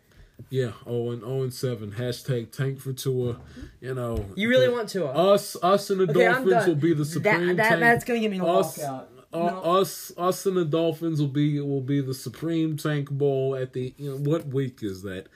Yeah, 0.51 0.73
oh 0.87 1.11
and 1.11 1.23
oh 1.25 1.43
and 1.43 1.53
seven. 1.53 1.93
Hashtag 1.93 2.51
tank 2.53 2.81
for 2.81 2.93
Tua. 2.93 3.39
You 3.81 3.95
know, 3.95 4.25
You 4.35 4.49
really 4.49 4.69
want 4.69 4.89
to? 4.91 5.07
us 5.07 5.57
us 5.63 5.91
and 5.91 6.01
the 6.01 6.05
Okay, 6.11 6.25
Dolphins 6.25 6.67
will 6.67 6.75
be 6.75 6.93
the 6.95 7.05
That- 7.05 7.05
supreme 7.05 7.57
that- 7.57 7.69
tank. 7.69 7.81
that's 7.81 8.05
gonna 8.05 8.21
give 8.21 8.31
me 8.33 8.39
a 8.39 8.45
us, 8.45 8.79
walkout. 8.79 9.05
uh, 9.33 9.39
No. 9.39 9.61
us 9.81 10.13
us 10.17 10.47
and 10.47 10.57
the 10.57 10.65
Dolphins 10.65 11.21
will 11.21 11.29
be 11.29 11.61
will 11.61 11.81
be 11.83 12.01
the 12.01 12.15
supreme 12.15 12.77
tank 12.77 13.11
bowl 13.11 13.55
at 13.57 13.73
the 13.75 13.93
you 13.99 14.11
know 14.11 14.17
what 14.17 14.47
week 14.49 14.79
is 14.83 15.03
that 15.03 15.27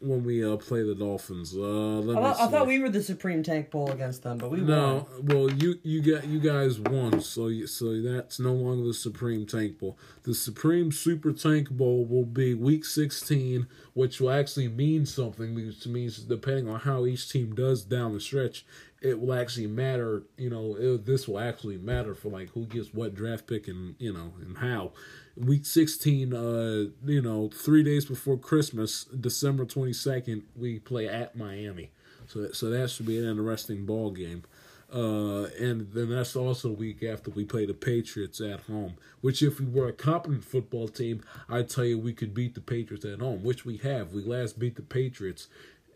when 0.00 0.24
we 0.24 0.44
uh 0.44 0.56
play 0.56 0.82
the 0.82 0.94
Dolphins? 0.94 1.54
Uh, 1.54 1.58
let 1.60 2.16
I 2.16 2.20
me 2.20 2.26
thought, 2.34 2.40
I 2.40 2.50
thought 2.50 2.66
we 2.66 2.78
were 2.78 2.88
the 2.90 3.02
Supreme 3.02 3.42
Tank 3.42 3.70
Bowl 3.70 3.90
against 3.90 4.22
them, 4.22 4.38
but 4.38 4.50
we 4.50 4.60
No, 4.60 5.06
won. 5.12 5.26
well, 5.26 5.50
you 5.50 5.78
you 5.82 6.00
got 6.02 6.26
you 6.26 6.40
guys 6.40 6.78
won, 6.80 7.20
so 7.20 7.48
you, 7.48 7.66
so 7.66 8.00
that's 8.00 8.38
no 8.40 8.52
longer 8.52 8.86
the 8.86 8.94
Supreme 8.94 9.46
Tank 9.46 9.78
Bowl. 9.78 9.98
The 10.24 10.34
Supreme 10.34 10.92
Super 10.92 11.32
Tank 11.32 11.70
Bowl 11.70 12.04
will 12.04 12.24
be 12.24 12.54
Week 12.54 12.84
16, 12.84 13.66
which 13.94 14.20
will 14.20 14.30
actually 14.30 14.68
mean 14.68 15.06
something, 15.06 15.54
which 15.54 15.86
means 15.86 16.18
depending 16.18 16.68
on 16.68 16.80
how 16.80 17.06
each 17.06 17.28
team 17.30 17.54
does 17.54 17.82
down 17.82 18.14
the 18.14 18.20
stretch, 18.20 18.64
it 19.00 19.20
will 19.20 19.34
actually 19.34 19.66
matter. 19.66 20.22
You 20.36 20.50
know, 20.50 20.76
it, 20.78 21.06
this 21.06 21.26
will 21.26 21.38
actually 21.40 21.78
matter 21.78 22.14
for 22.14 22.28
like 22.28 22.50
who 22.50 22.66
gets 22.66 22.94
what 22.94 23.14
draft 23.14 23.46
pick 23.46 23.68
and 23.68 23.94
you 23.98 24.12
know 24.12 24.32
and 24.40 24.58
how. 24.58 24.92
Week 25.36 25.64
16, 25.64 26.34
uh, 26.34 26.84
you 27.04 27.22
know, 27.22 27.48
three 27.48 27.82
days 27.82 28.04
before 28.04 28.36
Christmas, 28.36 29.04
December 29.04 29.64
22nd, 29.64 30.42
we 30.56 30.78
play 30.78 31.08
at 31.08 31.34
Miami. 31.36 31.90
So, 32.26 32.52
so 32.52 32.68
that 32.70 32.90
should 32.90 33.06
be 33.06 33.18
an 33.18 33.28
interesting 33.28 33.86
ball 33.86 34.10
game. 34.10 34.44
Uh, 34.92 35.44
and 35.58 35.90
then 35.92 36.10
that's 36.10 36.36
also 36.36 36.68
a 36.68 36.72
week 36.72 37.02
after 37.02 37.30
we 37.30 37.46
play 37.46 37.64
the 37.64 37.72
Patriots 37.72 38.42
at 38.42 38.60
home. 38.60 38.94
Which, 39.22 39.42
if 39.42 39.58
we 39.58 39.66
were 39.66 39.88
a 39.88 39.92
competent 39.92 40.44
football 40.44 40.86
team, 40.86 41.22
I'd 41.48 41.70
tell 41.70 41.84
you 41.84 41.98
we 41.98 42.12
could 42.12 42.34
beat 42.34 42.54
the 42.54 42.60
Patriots 42.60 43.06
at 43.06 43.20
home, 43.20 43.42
which 43.42 43.64
we 43.64 43.78
have. 43.78 44.12
We 44.12 44.22
last 44.22 44.58
beat 44.58 44.76
the 44.76 44.82
Patriots 44.82 45.48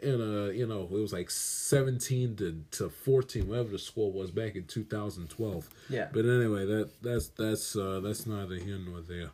in 0.06 0.20
a, 0.20 0.52
you 0.52 0.66
know, 0.66 0.82
it 0.82 0.90
was 0.90 1.12
like 1.12 1.30
seventeen 1.30 2.36
to, 2.36 2.62
to 2.72 2.88
fourteen, 2.88 3.48
whatever 3.48 3.70
the 3.70 3.78
score 3.78 4.12
was 4.12 4.30
back 4.30 4.54
in 4.54 4.64
two 4.64 4.84
thousand 4.84 5.28
twelve. 5.28 5.68
Yeah. 5.88 6.08
But 6.12 6.24
anyway, 6.24 6.64
that 6.66 6.90
that's 7.02 7.28
that's 7.28 7.76
uh, 7.76 8.00
that's 8.02 8.26
neither 8.26 8.56
here 8.56 8.78
nor 8.78 9.00
there. 9.00 9.30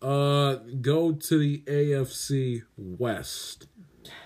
Uh, 0.00 0.56
go 0.80 1.12
to 1.12 1.38
the 1.38 1.58
AFC 1.66 2.62
West. 2.76 3.66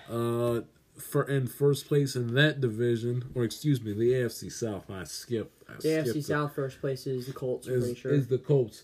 Uh, 0.09 0.61
for 0.97 1.23
in 1.23 1.47
first 1.47 1.87
place 1.87 2.15
in 2.15 2.33
that 2.35 2.61
division, 2.61 3.25
or 3.35 3.43
excuse 3.43 3.81
me, 3.81 3.93
the 3.93 4.13
AFC 4.13 4.51
South. 4.51 4.89
I 4.89 5.03
skipped. 5.03 5.63
I 5.69 5.75
The 5.75 5.79
skipped 5.81 6.07
AFC 6.07 6.15
it. 6.15 6.25
South 6.25 6.55
first 6.55 6.79
place 6.79 7.07
is 7.07 7.27
the 7.27 7.33
Colts. 7.33 7.67
Is, 7.67 7.83
pretty 7.83 7.99
sure. 7.99 8.11
is 8.11 8.27
the 8.27 8.37
Colts. 8.37 8.83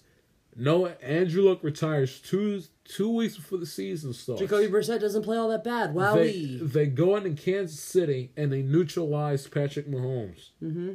No, 0.55 0.87
Andrew 0.87 1.43
Luck 1.43 1.63
retires 1.63 2.19
two 2.19 2.61
two 2.83 3.09
weeks 3.09 3.35
before 3.35 3.59
the 3.59 3.65
season 3.65 4.13
starts. 4.13 4.41
Jacoby 4.41 4.67
Brissett 4.67 4.99
doesn't 4.99 5.23
play 5.23 5.37
all 5.37 5.49
that 5.49 5.63
bad. 5.63 5.93
they, 5.93 5.99
Wowie. 5.99 6.71
they 6.71 6.87
go 6.87 7.15
into 7.15 7.31
Kansas 7.41 7.79
City 7.79 8.31
and 8.35 8.51
they 8.51 8.61
neutralize 8.61 9.47
Patrick 9.47 9.87
Mahomes. 9.87 10.49
Mm-hmm. 10.61 10.93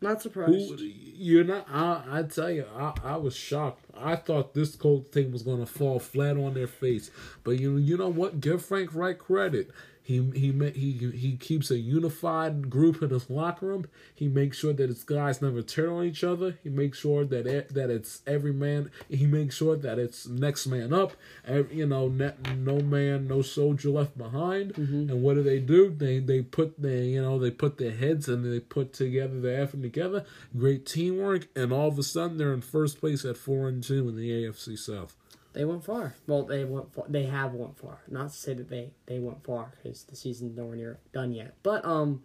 Not 0.00 0.20
surprised. 0.20 0.52
Who 0.52 0.76
you're 0.78 1.44
not? 1.44 1.66
I, 1.70 2.02
I 2.10 2.22
tell 2.24 2.50
you, 2.50 2.66
I, 2.76 2.92
I 3.02 3.16
was 3.16 3.34
shocked. 3.34 3.86
I 3.96 4.16
thought 4.16 4.52
this 4.52 4.76
Colts 4.76 5.08
team 5.10 5.32
was 5.32 5.42
gonna 5.42 5.66
fall 5.66 5.98
flat 5.98 6.36
on 6.36 6.52
their 6.52 6.66
face. 6.66 7.10
But 7.42 7.58
you 7.58 7.78
you 7.78 7.96
know 7.96 8.10
what? 8.10 8.40
Give 8.40 8.62
Frank 8.62 8.94
Reich 8.94 9.18
credit. 9.18 9.70
He 10.04 10.20
he 10.34 10.52
he 10.74 11.10
he 11.12 11.36
keeps 11.38 11.70
a 11.70 11.78
unified 11.78 12.68
group 12.68 13.02
in 13.02 13.08
his 13.08 13.30
locker 13.30 13.64
room. 13.64 13.86
He 14.14 14.28
makes 14.28 14.58
sure 14.58 14.74
that 14.74 14.90
his 14.90 15.02
guys 15.02 15.40
never 15.40 15.62
turn 15.62 15.88
on 15.88 16.04
each 16.04 16.22
other. 16.22 16.58
He 16.62 16.68
makes 16.68 16.98
sure 16.98 17.24
that 17.24 17.46
it, 17.46 17.72
that 17.72 17.88
it's 17.88 18.20
every 18.26 18.52
man. 18.52 18.90
He 19.08 19.24
makes 19.24 19.56
sure 19.56 19.76
that 19.76 19.98
it's 19.98 20.26
next 20.26 20.66
man 20.66 20.92
up. 20.92 21.14
Ev- 21.46 21.72
you 21.72 21.86
know, 21.86 22.08
no 22.08 22.80
man, 22.80 23.28
no 23.28 23.40
soldier 23.40 23.88
left 23.88 24.18
behind. 24.18 24.74
Mm-hmm. 24.74 25.08
And 25.08 25.22
what 25.22 25.36
do 25.36 25.42
they 25.42 25.58
do? 25.58 25.88
They 25.88 26.18
they 26.18 26.42
put 26.42 26.82
they 26.82 27.04
you 27.04 27.22
know 27.22 27.38
they 27.38 27.50
put 27.50 27.78
their 27.78 27.92
heads 27.92 28.28
and 28.28 28.44
they 28.44 28.60
put 28.60 28.92
together 28.92 29.40
their 29.40 29.62
effort 29.62 29.80
together. 29.80 30.26
Great 30.54 30.84
teamwork, 30.84 31.48
and 31.56 31.72
all 31.72 31.88
of 31.88 31.98
a 31.98 32.02
sudden 32.02 32.36
they're 32.36 32.52
in 32.52 32.60
first 32.60 33.00
place 33.00 33.24
at 33.24 33.38
four 33.38 33.68
and 33.68 33.82
two 33.82 34.06
in 34.10 34.16
the 34.16 34.30
AFC 34.30 34.78
South. 34.78 35.16
They 35.54 35.64
went 35.64 35.84
far. 35.84 36.14
Well, 36.26 36.42
they 36.42 36.64
went. 36.64 36.92
Far. 36.92 37.04
They 37.08 37.24
have 37.26 37.54
went 37.54 37.78
far. 37.78 38.00
Not 38.08 38.30
to 38.32 38.36
say 38.36 38.54
that 38.54 38.68
they 38.68 38.90
they 39.06 39.20
went 39.20 39.44
far 39.44 39.72
because 39.76 40.02
the 40.04 40.16
season's 40.16 40.56
nowhere 40.56 40.76
near 40.76 40.98
done 41.12 41.32
yet. 41.32 41.54
But 41.62 41.84
um, 41.84 42.22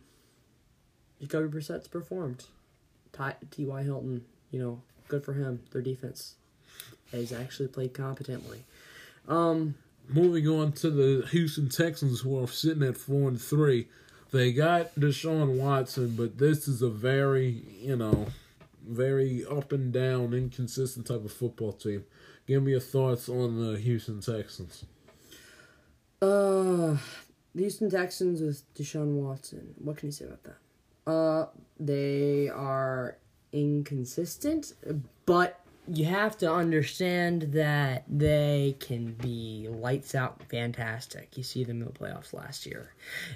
Jacoby 1.22 1.48
Brissett's 1.48 1.88
performed. 1.88 2.46
Ty 3.14 3.36
T. 3.52 3.66
Y. 3.66 3.84
Hilton, 3.84 4.26
you 4.52 4.60
know, 4.60 4.82
good 5.08 5.24
for 5.24 5.34
him. 5.34 5.62
Their 5.72 5.82
defense 5.82 6.36
has 7.12 7.32
actually 7.32 7.68
played 7.68 7.94
competently. 7.94 8.66
Um, 9.28 9.76
Moving 10.08 10.48
on 10.48 10.72
to 10.74 10.90
the 10.90 11.28
Houston 11.28 11.70
Texans, 11.70 12.22
who 12.22 12.44
are 12.44 12.48
sitting 12.48 12.82
at 12.82 12.98
four 12.98 13.30
and 13.30 13.40
three. 13.40 13.88
They 14.32 14.52
got 14.52 14.96
Deshaun 14.96 15.58
Watson, 15.58 16.16
but 16.16 16.40
this 16.40 16.68
is 16.68 16.82
a 16.82 16.90
very, 16.90 17.64
you 17.80 17.96
know, 17.96 18.28
very 18.88 19.46
up 19.46 19.72
and 19.72 19.94
down, 19.94 20.34
inconsistent 20.34 21.06
type 21.08 21.26
of 21.26 21.32
football 21.32 21.74
team. 21.74 22.06
Give 22.50 22.64
me 22.64 22.72
your 22.72 22.80
thoughts 22.80 23.30
on 23.30 23.64
the 23.64 23.78
Houston 23.78 24.22
Texans. 24.22 24.84
uh, 26.20 26.98
the 27.54 27.62
Houston 27.62 27.92
Texans 27.92 28.42
with 28.42 28.64
Deshaun 28.74 29.22
Watson. 29.22 29.76
What 29.78 29.98
can 29.98 30.08
you 30.08 30.12
say 30.12 30.26
about 30.26 30.44
that? 30.44 31.12
Uh, 31.12 31.46
they 31.80 32.50
are 32.50 33.18
inconsistent, 33.54 34.74
but 35.28 35.60
you 35.94 36.06
have 36.06 36.40
to 36.40 36.52
understand 36.52 37.54
that 37.54 38.06
they 38.10 38.76
can 38.80 39.14
be 39.14 39.68
lights 39.70 40.16
out 40.16 40.42
fantastic. 40.50 41.38
You 41.38 41.44
see 41.44 41.64
them 41.64 41.84
in 41.84 41.86
the 41.86 41.94
playoffs 41.94 42.34
last 42.34 42.66
year. 42.66 42.96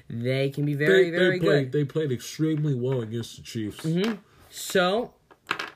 They 0.09 0.49
can 0.49 0.65
be 0.65 0.73
very, 0.73 1.11
they, 1.11 1.17
very 1.19 1.39
they 1.39 1.45
played, 1.45 1.71
good. 1.71 1.79
They 1.79 1.85
played 1.85 2.11
extremely 2.11 2.73
well 2.73 3.01
against 3.01 3.35
the 3.37 3.43
Chiefs. 3.43 3.85
So, 4.49 5.13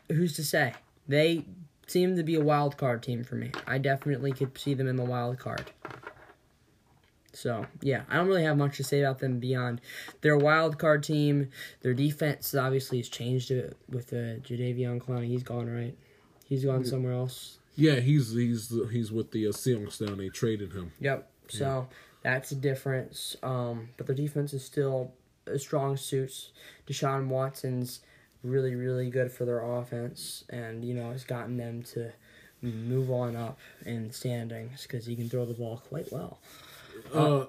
who's 0.09 0.33
to 0.38 0.43
say? 0.43 0.73
They 1.07 1.45
seem 1.88 2.15
to 2.15 2.23
be 2.23 2.35
a 2.35 2.41
wild 2.41 2.77
card 2.77 3.01
team 3.01 3.23
for 3.23 3.35
me. 3.35 3.51
I 3.65 3.77
definitely 3.77 4.33
could 4.33 4.57
see 4.57 4.73
them 4.73 4.88
in 4.88 4.95
the 4.95 5.05
wild 5.05 5.39
card. 5.39 5.71
So, 7.33 7.65
yeah, 7.81 8.01
I 8.09 8.15
don't 8.15 8.27
really 8.27 8.43
have 8.43 8.57
much 8.57 8.77
to 8.77 8.83
say 8.83 9.01
about 9.01 9.19
them 9.19 9.39
beyond 9.39 9.79
their 10.21 10.38
wild 10.38 10.79
card 10.79 11.03
team. 11.03 11.49
Their 11.81 11.93
defense 11.93 12.55
obviously 12.55 12.97
has 12.97 13.09
changed 13.09 13.51
it 13.51 13.77
with 13.89 14.11
uh, 14.11 14.41
Jadeveon 14.41 14.99
Clowney. 14.99 15.27
He's 15.27 15.43
gone, 15.43 15.69
right? 15.69 15.95
He's 16.45 16.65
gone 16.65 16.83
somewhere 16.83 17.13
else. 17.13 17.59
Yeah, 17.75 17.99
he's 17.99 18.33
he's 18.33 18.73
he's 18.91 19.11
with 19.11 19.31
the 19.31 19.47
uh, 19.47 19.51
Seahawks 19.51 20.03
down. 20.03 20.17
They 20.17 20.29
traded 20.29 20.73
him. 20.73 20.93
Yep. 20.99 21.29
So 21.49 21.88
that's 22.23 22.51
a 22.51 22.55
difference. 22.55 23.35
Um, 23.43 23.89
but 23.97 24.07
their 24.07 24.15
defense 24.15 24.53
is 24.53 24.65
still 24.65 25.13
a 25.45 25.59
strong 25.59 25.95
suits. 25.95 26.51
Deshaun 26.88 27.27
Watson's 27.27 27.99
really, 28.49 28.75
really 28.75 29.09
good 29.09 29.31
for 29.31 29.45
their 29.45 29.59
offense, 29.59 30.43
and 30.49 30.83
you 30.83 30.93
know 30.93 31.11
has 31.11 31.23
gotten 31.23 31.57
them 31.57 31.83
to 31.83 32.11
move 32.61 33.11
on 33.11 33.35
up 33.35 33.59
in 33.85 34.11
standings 34.11 34.83
because 34.83 35.05
he 35.05 35.15
can 35.15 35.29
throw 35.29 35.45
the 35.45 35.53
ball 35.53 35.81
quite 35.89 36.11
well. 36.11 36.39
Uh, 37.14 37.45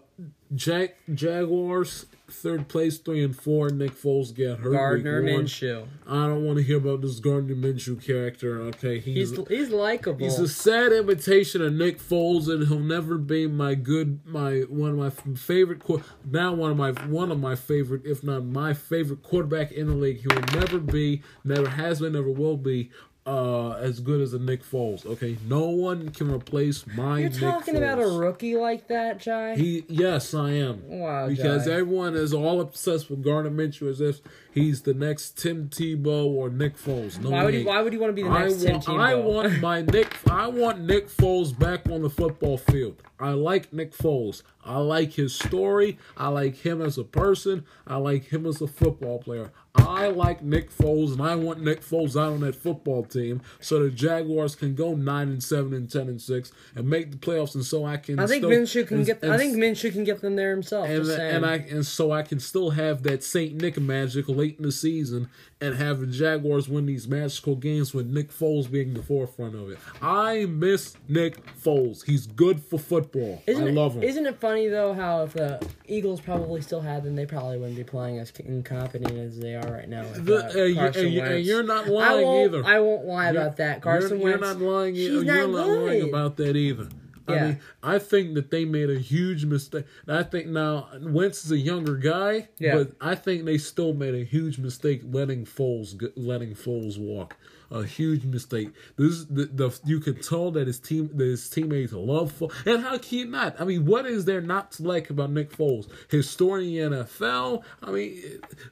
Jag 0.54 0.92
Jaguars 1.12 2.06
third 2.30 2.68
place, 2.68 2.98
three 2.98 3.22
and 3.24 3.36
four. 3.36 3.70
Nick 3.70 3.92
Foles 3.92 4.34
get 4.34 4.58
hurt. 4.58 4.72
Gardner. 4.72 5.22
Minshew. 5.22 5.86
I 6.06 6.26
don't 6.26 6.44
want 6.44 6.58
to 6.58 6.62
hear 6.62 6.76
about 6.76 7.00
this 7.00 7.20
Gardner 7.20 7.54
Minshew 7.54 8.02
character. 8.04 8.60
Okay, 8.62 8.98
he's 8.98 9.30
He's 9.30 9.48
he's 9.48 9.70
likable. 9.70 10.20
he's 10.24 10.38
a 10.38 10.48
sad 10.48 10.92
imitation 10.92 11.62
of 11.62 11.72
Nick 11.72 11.98
Foles, 11.98 12.48
and 12.48 12.66
he'll 12.68 12.78
never 12.78 13.18
be 13.18 13.46
my 13.46 13.74
good 13.74 14.20
my 14.26 14.60
one 14.68 14.90
of 14.90 14.96
my 14.96 15.10
favorite 15.34 15.82
now 16.24 16.54
one 16.54 16.70
of 16.70 16.76
my 16.76 16.90
one 17.06 17.30
of 17.30 17.40
my 17.40 17.54
favorite, 17.54 18.02
if 18.04 18.22
not 18.22 18.44
my 18.44 18.74
favorite 18.74 19.22
quarterback 19.22 19.72
in 19.72 19.86
the 19.86 19.94
league. 19.94 20.20
He 20.20 20.28
will 20.28 20.60
never 20.60 20.78
be, 20.78 21.22
never 21.44 21.68
has 21.70 22.00
been, 22.00 22.12
never 22.12 22.30
will 22.30 22.56
be. 22.56 22.90
Uh, 23.28 23.72
as 23.72 24.00
good 24.00 24.22
as 24.22 24.32
a 24.32 24.38
Nick 24.38 24.64
Foles. 24.64 25.04
Okay, 25.04 25.36
no 25.46 25.68
one 25.68 26.08
can 26.08 26.32
replace 26.32 26.86
my. 26.96 27.18
You're 27.20 27.28
Nick 27.28 27.40
talking 27.40 27.76
about 27.76 27.98
a 28.00 28.06
rookie 28.06 28.56
like 28.56 28.88
that, 28.88 29.18
Jai? 29.20 29.54
He 29.54 29.84
yes, 29.86 30.32
I 30.32 30.52
am. 30.52 30.80
Wow, 30.88 31.28
Because 31.28 31.66
Jai. 31.66 31.72
everyone 31.72 32.14
is 32.14 32.32
all 32.32 32.62
obsessed 32.62 33.10
with 33.10 33.22
Gardner 33.22 33.50
Minshew 33.50 33.90
as 33.90 34.00
if 34.00 34.20
he's 34.54 34.80
the 34.80 34.94
next 34.94 35.36
Tim 35.36 35.68
Tebow 35.68 36.24
or 36.24 36.48
Nick 36.48 36.78
Foles. 36.78 37.20
No, 37.20 37.28
why 37.30 37.44
would 37.44 37.52
he 37.52 37.60
he? 37.60 37.66
Why 37.66 37.82
would 37.82 37.92
he 37.92 37.98
want 37.98 38.10
to 38.10 38.14
be 38.14 38.22
the 38.22 38.30
I 38.30 38.44
next 38.48 38.62
Tim 38.62 38.72
want, 38.72 38.88
I 38.88 39.12
Tebow? 39.12 39.24
want 39.24 39.60
my 39.60 39.82
Nick. 39.82 40.16
I 40.30 40.46
want 40.46 40.80
Nick 40.80 41.08
Foles 41.10 41.56
back 41.58 41.86
on 41.90 42.00
the 42.00 42.10
football 42.10 42.56
field. 42.56 42.96
I 43.20 43.30
like 43.30 43.72
Nick 43.72 43.92
Foles. 43.96 44.42
I 44.64 44.78
like 44.78 45.14
his 45.14 45.34
story. 45.34 45.98
I 46.16 46.28
like 46.28 46.56
him 46.58 46.80
as 46.80 46.98
a 46.98 47.04
person. 47.04 47.64
I 47.86 47.96
like 47.96 48.26
him 48.26 48.46
as 48.46 48.60
a 48.60 48.66
football 48.68 49.18
player. 49.18 49.50
I 49.74 50.08
like 50.08 50.42
Nick 50.42 50.70
Foles, 50.76 51.12
and 51.12 51.22
I 51.22 51.34
want 51.36 51.60
Nick 51.62 51.82
Foles 51.82 52.16
out 52.20 52.32
on 52.32 52.40
that 52.40 52.54
football 52.56 53.04
team 53.04 53.40
so 53.60 53.82
the 53.82 53.90
Jaguars 53.90 54.54
can 54.54 54.74
go 54.74 54.94
nine 54.94 55.28
and 55.28 55.42
seven 55.42 55.72
and 55.72 55.90
ten 55.90 56.08
and 56.08 56.20
six 56.20 56.52
and 56.74 56.88
make 56.88 57.10
the 57.12 57.16
playoffs, 57.16 57.54
and 57.54 57.64
so 57.64 57.84
I 57.84 57.96
can. 57.96 58.18
I 58.18 58.26
think 58.26 58.44
still, 58.44 58.50
Minshew 58.50 58.86
can 58.86 58.98
and- 58.98 59.06
get. 59.06 59.24
I 59.24 59.28
and- 59.28 59.38
think 59.38 59.56
Minshew 59.56 59.92
can 59.92 60.04
get 60.04 60.20
them 60.20 60.36
there 60.36 60.50
himself. 60.50 60.88
and 60.88 61.04
just 61.04 61.18
and 61.18 61.46
I 61.46 61.54
and 61.56 61.86
so 61.86 62.10
I 62.12 62.22
can 62.22 62.40
still 62.40 62.70
have 62.70 63.02
that 63.04 63.22
Saint 63.24 63.54
Nick 63.54 63.78
magic 63.80 64.28
late 64.28 64.56
in 64.58 64.64
the 64.64 64.72
season 64.72 65.28
and 65.60 65.74
having 65.74 66.12
Jaguars 66.12 66.68
win 66.68 66.86
these 66.86 67.08
magical 67.08 67.56
games 67.56 67.92
with 67.92 68.06
Nick 68.06 68.30
Foles 68.30 68.70
being 68.70 68.94
the 68.94 69.02
forefront 69.02 69.56
of 69.56 69.70
it. 69.70 69.78
I 70.00 70.44
miss 70.46 70.94
Nick 71.08 71.38
Foles. 71.60 72.04
He's 72.04 72.26
good 72.28 72.62
for 72.62 72.78
football. 72.78 73.42
Isn't 73.46 73.64
I 73.64 73.68
it, 73.68 73.74
love 73.74 73.96
him. 73.96 74.04
Isn't 74.04 74.26
it 74.26 74.38
funny 74.40 74.68
though 74.68 74.92
how 74.94 75.24
if 75.24 75.32
the 75.32 75.60
Eagles 75.88 76.20
probably 76.20 76.60
still 76.60 76.80
had 76.80 77.02
them, 77.02 77.16
they 77.16 77.26
probably 77.26 77.58
wouldn't 77.58 77.76
be 77.76 77.82
playing 77.84 78.18
as 78.18 78.30
incompetent 78.38 79.10
as 79.18 79.38
they 79.40 79.56
are 79.56 79.72
right 79.72 79.88
now. 79.88 80.02
with, 80.02 80.24
The- 80.26 80.36
uh, 80.36 80.74
Carson 80.74 81.06
and 81.06 81.16
and 81.18 81.28
Wentz. 81.28 81.48
you're 81.48 81.62
not 81.64 81.88
lying 81.88 82.24
won't, 82.24 82.54
either. 82.54 82.64
I 82.64 82.78
won't 82.80 83.04
lie 83.06 83.30
about 83.30 83.56
that. 83.56 83.82
Carson 83.82 84.20
you're, 84.20 84.30
you're 84.30 84.38
not 84.38 84.60
lying. 84.60 84.94
He's 84.94 85.08
you're 85.10 85.24
not 85.24 85.50
not 85.50 85.66
lying 85.66 86.08
about 86.08 86.36
that 86.36 86.54
either. 86.56 86.88
I 87.28 87.34
Yeah. 87.34 87.46
mean, 87.46 87.58
I 87.82 87.98
think 87.98 88.34
that 88.34 88.50
they 88.50 88.64
made 88.64 88.90
a 88.90 88.98
huge 88.98 89.44
mistake. 89.44 89.84
I 90.06 90.22
think 90.22 90.46
now 90.46 90.88
Wentz 91.02 91.44
is 91.44 91.50
a 91.52 91.58
younger 91.58 91.96
guy, 91.96 92.48
Yeah. 92.58 92.76
but 92.76 92.92
I 93.00 93.14
think 93.14 93.44
they 93.44 93.58
still 93.58 93.92
made 93.92 94.14
a 94.14 94.24
huge 94.24 94.58
mistake 94.58 95.02
letting 95.10 95.44
Foles 95.44 95.94
letting 96.16 96.54
Foles 96.54 96.98
walk. 96.98 97.36
A 97.70 97.84
huge 97.84 98.24
mistake. 98.24 98.70
This 98.96 99.24
the, 99.26 99.44
the 99.44 99.78
you 99.84 100.00
can 100.00 100.14
tell 100.22 100.50
that 100.52 100.66
his 100.66 100.78
team 100.80 101.10
that 101.16 101.24
his 101.24 101.50
teammates 101.50 101.92
love 101.92 102.32
Foles. 102.32 102.52
And 102.64 102.82
how 102.82 102.96
can 102.96 103.18
you 103.18 103.24
not? 103.26 103.60
I 103.60 103.64
mean, 103.66 103.84
what 103.84 104.06
is 104.06 104.24
there 104.24 104.40
not 104.40 104.72
to 104.72 104.84
like 104.84 105.10
about 105.10 105.30
Nick 105.32 105.54
Foles? 105.54 105.86
His 106.10 106.30
story 106.30 106.78
in 106.78 106.92
the 106.92 107.04
NFL. 107.04 107.62
I 107.82 107.90
mean, 107.90 108.22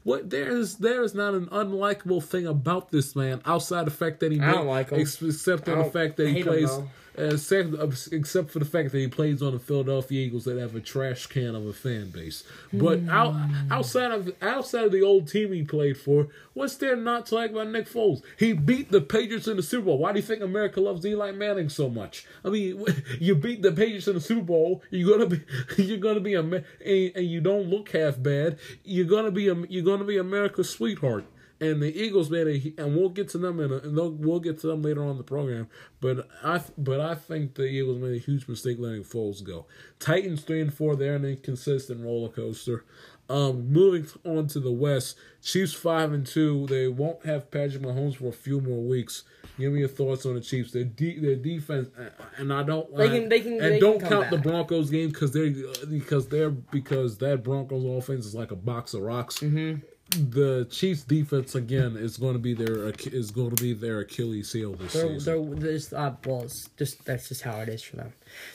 what 0.03 0.31
there 0.31 0.49
is 0.49 0.77
there 0.77 1.03
is 1.03 1.15
not 1.15 1.35
an 1.35 1.45
unlikable 1.49 2.23
thing 2.25 2.47
about 2.47 2.91
this 2.91 3.15
man 3.15 3.43
outside 3.45 3.87
the 3.87 3.91
fact 3.91 4.21
that 4.21 4.33
he 4.33 4.41
I 4.41 4.51
don't 4.53 4.65
made- 4.65 4.71
like 4.71 4.89
him. 4.91 5.01
except 5.01 5.69
I 5.69 5.73
for 5.75 5.83
the 5.85 5.91
fact 5.91 6.17
that 6.17 6.29
he 6.29 6.41
him, 6.41 6.47
plays. 6.47 6.71
Uh, 6.71 6.83
except, 7.17 8.13
except 8.13 8.51
for 8.51 8.59
the 8.59 8.65
fact 8.65 8.93
that 8.93 8.99
he 8.99 9.09
plays 9.09 9.43
on 9.43 9.53
the 9.53 9.59
Philadelphia 9.59 10.27
Eagles 10.27 10.45
that 10.45 10.59
have 10.59 10.75
a 10.75 10.81
trash 10.81 11.27
can 11.27 11.55
of 11.55 11.67
a 11.67 11.73
fan 11.73 12.11
base. 12.11 12.45
But 12.73 13.01
hmm. 13.01 13.11
out, 13.11 13.35
outside 13.71 14.13
of 14.13 14.31
outside 14.43 14.85
of 14.85 14.93
the 14.93 15.03
old 15.03 15.29
team 15.29 15.53
he 15.53 15.63
played 15.63 15.97
for, 15.97 16.29
what's 16.55 16.77
there 16.77 16.97
not 16.97 17.27
to 17.27 17.35
like 17.35 17.51
about 17.51 17.69
Nick 17.69 17.89
Foles? 17.89 18.23
He 18.39 18.53
beat 18.53 18.91
the 18.91 19.01
Patriots 19.01 19.49
in 19.49 19.57
the 19.57 19.63
Super 19.63 19.87
Bowl. 19.87 19.99
Why 19.99 20.13
do 20.13 20.19
you 20.19 20.25
think 20.25 20.43
America 20.43 20.81
loves 20.81 21.05
Eli 21.05 21.33
Manning 21.33 21.69
so 21.69 21.89
much? 21.89 22.27
I 22.45 22.51
mean, 22.51 22.85
you 23.21 23.35
beat 23.35 23.63
the 23.63 23.73
Patriots 23.73 24.09
in 24.09 24.15
the 24.15 24.21
Super 24.21 24.43
Bowl. 24.43 24.83
You're 24.91 25.17
gonna 25.17 25.31
be 25.31 25.43
you're 25.83 25.99
gonna 25.99 26.21
be 26.21 26.35
a 26.35 26.41
and, 26.41 26.65
and 26.85 27.27
you 27.27 27.41
don't 27.41 27.69
look 27.69 27.91
half 27.91 28.23
bad. 28.23 28.59
You're 28.85 29.07
gonna 29.07 29.31
be 29.31 29.49
a, 29.49 29.55
you're 29.69 29.85
gonna 29.85 30.05
be 30.05 30.19
America's 30.19 30.71
sweetheart. 30.71 31.25
And 31.59 31.81
the 31.83 31.95
Eagles 31.99 32.29
made 32.31 32.47
a, 32.47 32.83
and 32.83 32.95
we'll 32.95 33.09
get 33.09 33.29
to 33.31 33.39
them 33.39 33.61
in 33.61 33.73
a, 33.73 33.77
and 33.77 33.97
they'll- 33.97 34.11
we'll 34.11 34.41
get 34.41 34.59
to 34.61 34.67
them 34.67 34.83
later 34.83 35.03
on 35.03 35.13
in 35.13 35.17
the 35.17 35.25
program. 35.25 35.69
But 36.03 36.29
I, 36.45 36.61
but 36.77 37.01
I 37.01 37.15
think 37.15 37.55
the 37.55 37.65
Eagles 37.65 37.99
made 37.99 38.15
a 38.15 38.19
huge 38.19 38.47
mistake 38.47 38.77
letting 38.79 39.05
Foles 39.05 39.43
go. 39.43 39.65
Titans 39.99 40.43
three 40.43 40.61
and 40.61 40.73
four, 40.73 40.97
they're 40.97 41.15
an 41.17 41.25
inconsistent 41.25 42.05
roller 42.05 42.29
coaster. 42.29 42.85
Um, 43.29 43.73
moving 43.73 44.07
on 44.25 44.47
to 44.49 44.61
the 44.61 44.71
West, 44.71 45.17
Chiefs 45.43 45.73
five 45.73 46.13
and 46.13 46.25
two. 46.27 46.67
They 46.69 46.87
won't 46.89 47.25
have 47.27 47.51
Patrick 47.51 47.83
Mahomes 47.83 48.17
for 48.17 48.29
a 48.29 48.33
few 48.33 48.61
more 48.61 48.83
weeks. 48.83 49.25
Give 49.59 49.73
me 49.73 49.81
your 49.81 49.89
thoughts 49.89 50.27
on 50.27 50.35
the 50.35 50.41
Chiefs. 50.43 50.71
Their 50.73 50.85
de- 50.85 51.19
their 51.19 51.35
defense, 51.37 51.89
uh, 51.99 52.11
and 52.37 52.53
I 52.53 52.63
don't. 52.63 52.95
They 52.95 53.09
can- 53.09 53.29
they 53.31 53.41
can- 53.41 53.55
and 53.55 53.61
they 53.63 53.81
don't 53.81 53.99
can 53.99 54.09
count 54.11 54.29
come 54.29 54.41
the. 54.43 54.49
Broncos 54.49 54.91
game 54.91 55.09
because 55.09 55.33
they're 55.33 55.51
because 55.89 56.29
they're 56.29 56.51
because 56.51 57.17
that 57.19 57.43
Broncos 57.43 57.83
offense 57.85 58.27
is 58.27 58.35
like 58.35 58.53
a 58.53 58.57
box 58.57 58.93
of 58.95 59.01
rocks. 59.03 59.39
Mm-hmm. 59.41 59.81
The 60.11 60.67
Chiefs 60.71 61.03
defense 61.03 61.55
again 61.55 61.97
is 61.97 62.17
going 62.17 62.35
to 62.35 62.39
be 62.39 62.55
their 62.55 62.89
is 63.07 63.31
going 63.31 63.55
to 63.55 63.63
be 63.63 63.73
their 63.73 64.01
Achilles 64.01 64.53
heel 64.53 64.73
this 64.75 64.93
They're, 64.93 65.09
season. 65.19 65.51
they're, 65.51 65.59
there's, 65.59 65.93
uh, 65.93 66.15
well, 66.25 66.43
it's 66.43 66.69
just 66.79 67.05
that's 67.05 67.29
just 67.29 67.43
how 67.43 67.59
it 67.61 67.69
is 67.69 67.83
for 67.83 67.97
them. 67.97 68.13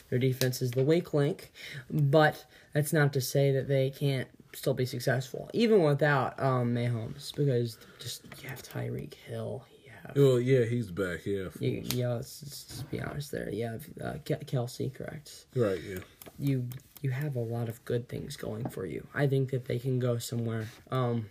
Their 0.08 0.18
defense 0.18 0.62
is 0.62 0.70
the 0.70 0.82
weak 0.82 1.12
link, 1.12 1.52
but 1.90 2.44
that's 2.72 2.92
not 2.92 3.12
to 3.12 3.20
say 3.20 3.52
that 3.52 3.68
they 3.68 3.90
can't 3.90 4.28
still 4.54 4.74
be 4.74 4.86
successful, 4.86 5.50
even 5.52 5.82
without 5.82 6.40
um, 6.42 6.74
Mahomes, 6.74 7.34
because 7.34 7.78
just 7.98 8.22
you 8.42 8.48
have 8.48 8.62
Tyreek 8.62 9.14
Hill, 9.14 9.64
have 10.06 10.16
Well, 10.16 10.40
yeah, 10.40 10.64
he's 10.64 10.90
back. 10.90 11.24
Yeah, 11.26 11.48
you, 11.60 11.82
know, 12.02 12.16
let's, 12.16 12.42
let's 12.42 12.82
be 12.90 13.00
honest 13.00 13.30
there. 13.30 13.48
yeah, 13.50 13.72
have 13.72 13.86
uh, 14.02 14.14
Kelce, 14.24 14.92
correct? 14.92 15.46
right. 15.54 15.80
Yeah. 15.82 15.98
You 16.38 16.66
you 17.02 17.10
have 17.10 17.36
a 17.36 17.40
lot 17.40 17.68
of 17.68 17.84
good 17.84 18.08
things 18.08 18.36
going 18.36 18.68
for 18.68 18.86
you. 18.86 19.06
I 19.14 19.26
think 19.26 19.50
that 19.50 19.64
they 19.66 19.78
can 19.78 19.98
go 19.98 20.18
somewhere, 20.18 20.68
um, 20.90 21.26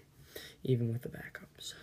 even 0.63 0.91
with 0.91 1.01
the 1.01 1.09
backups. 1.09 1.73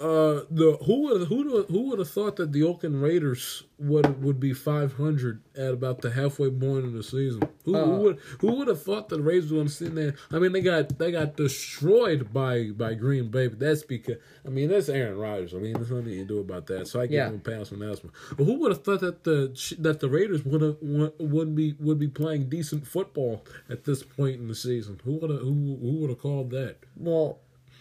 Uh, 0.00 0.42
the 0.50 0.76
who 0.84 1.02
would 1.02 1.28
who 1.28 1.62
who 1.64 1.82
would 1.88 2.00
have 2.00 2.10
thought 2.10 2.34
that 2.34 2.50
the 2.50 2.64
Oakland 2.64 3.00
Raiders 3.00 3.62
would 3.78 4.20
would 4.20 4.40
be 4.40 4.52
five 4.52 4.94
hundred 4.94 5.42
at 5.56 5.72
about 5.72 6.00
the 6.00 6.10
halfway 6.10 6.50
point 6.50 6.84
of 6.86 6.92
the 6.92 7.04
season? 7.04 7.40
Who, 7.64 7.76
Uh, 7.76 7.84
who 7.84 7.90
would 8.02 8.18
who 8.40 8.54
would 8.56 8.66
have 8.66 8.82
thought 8.82 9.10
that 9.10 9.18
the 9.18 9.22
Raiders 9.22 9.52
were 9.52 9.58
going 9.58 9.68
to 9.68 9.72
sit 9.72 9.94
there? 9.94 10.16
I 10.32 10.40
mean, 10.40 10.50
they 10.50 10.60
got 10.60 10.98
they 10.98 11.12
got 11.12 11.36
destroyed 11.36 12.32
by 12.32 12.70
by 12.70 12.94
Green 12.94 13.28
Bay, 13.30 13.46
but 13.46 13.60
that's 13.60 13.84
because 13.84 14.16
I 14.44 14.48
mean 14.48 14.70
that's 14.70 14.88
Aaron 14.88 15.18
Rodgers. 15.18 15.54
I 15.54 15.58
mean, 15.58 15.74
there's 15.74 15.92
nothing 15.92 16.08
you 16.08 16.18
can 16.20 16.26
do 16.26 16.40
about 16.40 16.66
that. 16.66 16.88
So 16.88 17.00
I 17.00 17.06
give 17.06 17.14
Yeah. 17.18 17.28
him 17.28 17.36
a 17.36 17.38
pass 17.38 17.70
on 17.72 17.78
that 17.78 18.02
one. 18.02 18.12
But 18.36 18.42
who 18.44 18.54
would 18.58 18.72
have 18.72 18.82
thought 18.82 19.00
that 19.02 19.22
the 19.22 19.52
that 19.78 20.00
the 20.00 20.08
Raiders 20.08 20.44
would 20.44 20.62
have 20.62 20.78
would 21.20 21.54
be 21.54 21.76
would 21.78 22.00
be 22.00 22.08
playing 22.08 22.48
decent 22.48 22.88
football 22.88 23.44
at 23.70 23.84
this 23.84 24.02
point 24.02 24.40
in 24.40 24.48
the 24.48 24.56
season? 24.56 24.98
Who 25.04 25.12
would 25.18 25.30
have 25.30 25.40
who 25.42 25.78
who 25.80 25.92
would 26.00 26.10
have 26.10 26.18
called 26.18 26.50
that? 26.50 26.78
Well, 26.96 27.38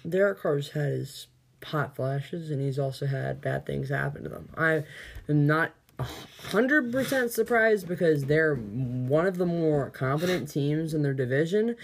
Derek 0.07 0.41
Carr's 0.41 0.69
had 0.69 0.91
his 0.91 1.27
hot 1.63 1.95
flashes, 1.95 2.49
and 2.49 2.61
he's 2.61 2.79
also 2.79 3.05
had 3.05 3.41
bad 3.41 3.65
things 3.65 3.89
happen 3.89 4.23
to 4.23 4.29
them. 4.29 4.49
I 4.57 4.83
am 5.29 5.47
not 5.47 5.73
hundred 5.99 6.91
percent 6.91 7.31
surprised 7.31 7.87
because 7.87 8.25
they're 8.25 8.55
one 8.55 9.27
of 9.27 9.37
the 9.37 9.45
more 9.45 9.89
competent 9.89 10.49
teams 10.49 10.93
in 10.93 11.03
their 11.03 11.13
division. 11.13 11.75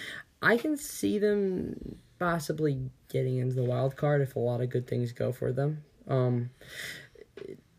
I 0.42 0.58
can 0.58 0.78
see 0.78 1.20
them 1.20 2.00
possibly 2.20 2.90
getting 3.10 3.38
into 3.38 3.56
the 3.56 3.64
wild 3.64 3.96
card 3.96 4.22
if 4.22 4.36
a 4.36 4.40
lot 4.40 4.62
of 4.62 4.70
good 4.70 4.88
things 4.88 5.12
go 5.12 5.32
for 5.32 5.52
them. 5.52 5.84
Um, 6.08 6.50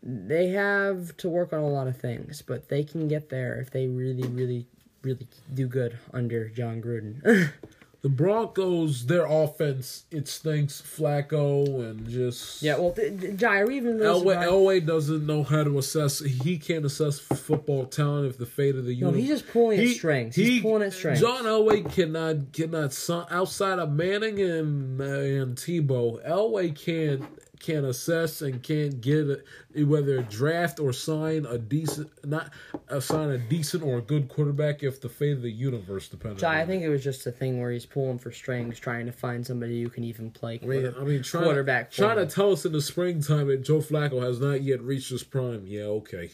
they 0.01 0.47
have 0.49 1.15
to 1.17 1.29
work 1.29 1.51
on 1.51 1.59
a 1.59 1.67
lot 1.67 1.87
of 1.87 1.97
things, 1.97 2.41
but 2.41 2.69
they 2.69 2.83
can 2.83 3.07
get 3.07 3.29
there 3.29 3.59
if 3.59 3.71
they 3.71 3.87
really, 3.87 4.27
really, 4.27 4.65
really 5.01 5.27
do 5.53 5.67
good 5.67 5.97
under 6.13 6.49
Jon 6.49 6.81
Gruden. 6.81 7.51
The 8.01 8.07
Broncos, 8.09 9.07
their 9.07 9.25
offense, 9.25 10.05
it 10.09 10.27
stinks. 10.29 10.81
Flacco 10.81 11.65
and 11.89 12.07
just 12.07 12.61
Yeah, 12.63 12.77
well, 12.77 12.91
th- 12.91 13.19
th- 13.19 13.35
Jai, 13.35 13.63
even 13.65 13.97
Elway? 13.99 14.37
Elway 14.41 14.85
doesn't 14.85 15.25
know 15.25 15.43
how 15.43 15.65
to 15.65 15.77
assess. 15.77 16.19
He 16.19 16.57
can't 16.57 16.85
assess 16.85 17.19
football 17.19 17.85
talent 17.85 18.27
if 18.29 18.37
the 18.37 18.45
fate 18.45 18.75
of 18.75 18.85
the 18.85 18.95
No, 19.01 19.07
unit. 19.09 19.19
he's 19.19 19.29
just 19.29 19.47
pulling 19.51 19.81
at 19.81 19.87
strings. 19.89 20.35
He's 20.35 20.61
pulling 20.61 20.83
at 20.83 20.93
strings. 20.93 21.19
John 21.19 21.43
Elway 21.43 21.91
cannot 21.93 22.53
cannot 22.53 22.93
si- 22.93 23.21
outside 23.29 23.79
of 23.79 23.91
Manning 23.91 24.39
and 24.39 25.01
uh, 25.01 25.03
and 25.03 25.57
Tebow. 25.57 26.25
Elway 26.25 26.73
can't 26.73 27.23
can 27.59 27.85
assess 27.85 28.41
and 28.41 28.63
can't 28.63 29.01
get 29.01 29.43
a, 29.75 29.83
whether 29.83 30.21
draft 30.23 30.79
or 30.79 30.93
sign 30.93 31.45
a 31.45 31.57
decent 31.57 32.09
not 32.25 32.51
uh, 32.89 32.99
sign 32.99 33.29
a 33.29 33.37
decent 33.37 33.83
or 33.83 33.97
a 33.97 34.01
good 34.01 34.29
quarterback 34.29 34.81
if 34.83 35.01
the 35.01 35.09
fate 35.09 35.33
of 35.33 35.41
the 35.41 35.51
universe 35.51 36.07
depends. 36.07 36.43
I 36.43 36.65
think 36.65 36.83
it 36.83 36.89
was 36.89 37.03
just 37.03 37.27
a 37.27 37.31
thing 37.31 37.59
where 37.59 37.71
he's 37.71 37.85
pulling 37.85 38.17
for 38.17 38.31
strings, 38.31 38.79
trying 38.79 39.05
to 39.05 39.11
find 39.11 39.45
somebody 39.45 39.81
who 39.81 39.89
can 39.89 40.03
even 40.03 40.31
play 40.31 40.59
I 40.61 40.65
mean, 40.65 40.93
I 40.99 41.03
mean, 41.03 41.23
trying, 41.23 41.43
quarterback. 41.43 41.91
trying 41.91 42.17
to 42.17 42.25
tell 42.25 42.51
us 42.51 42.65
in 42.65 42.71
the 42.71 42.81
springtime 42.81 43.47
that 43.47 43.63
Joe 43.63 43.79
Flacco 43.79 44.21
has 44.21 44.39
not 44.39 44.61
yet 44.61 44.81
reached 44.81 45.09
his 45.09 45.23
prime. 45.23 45.65
Yeah, 45.67 45.83
okay. 45.83 46.31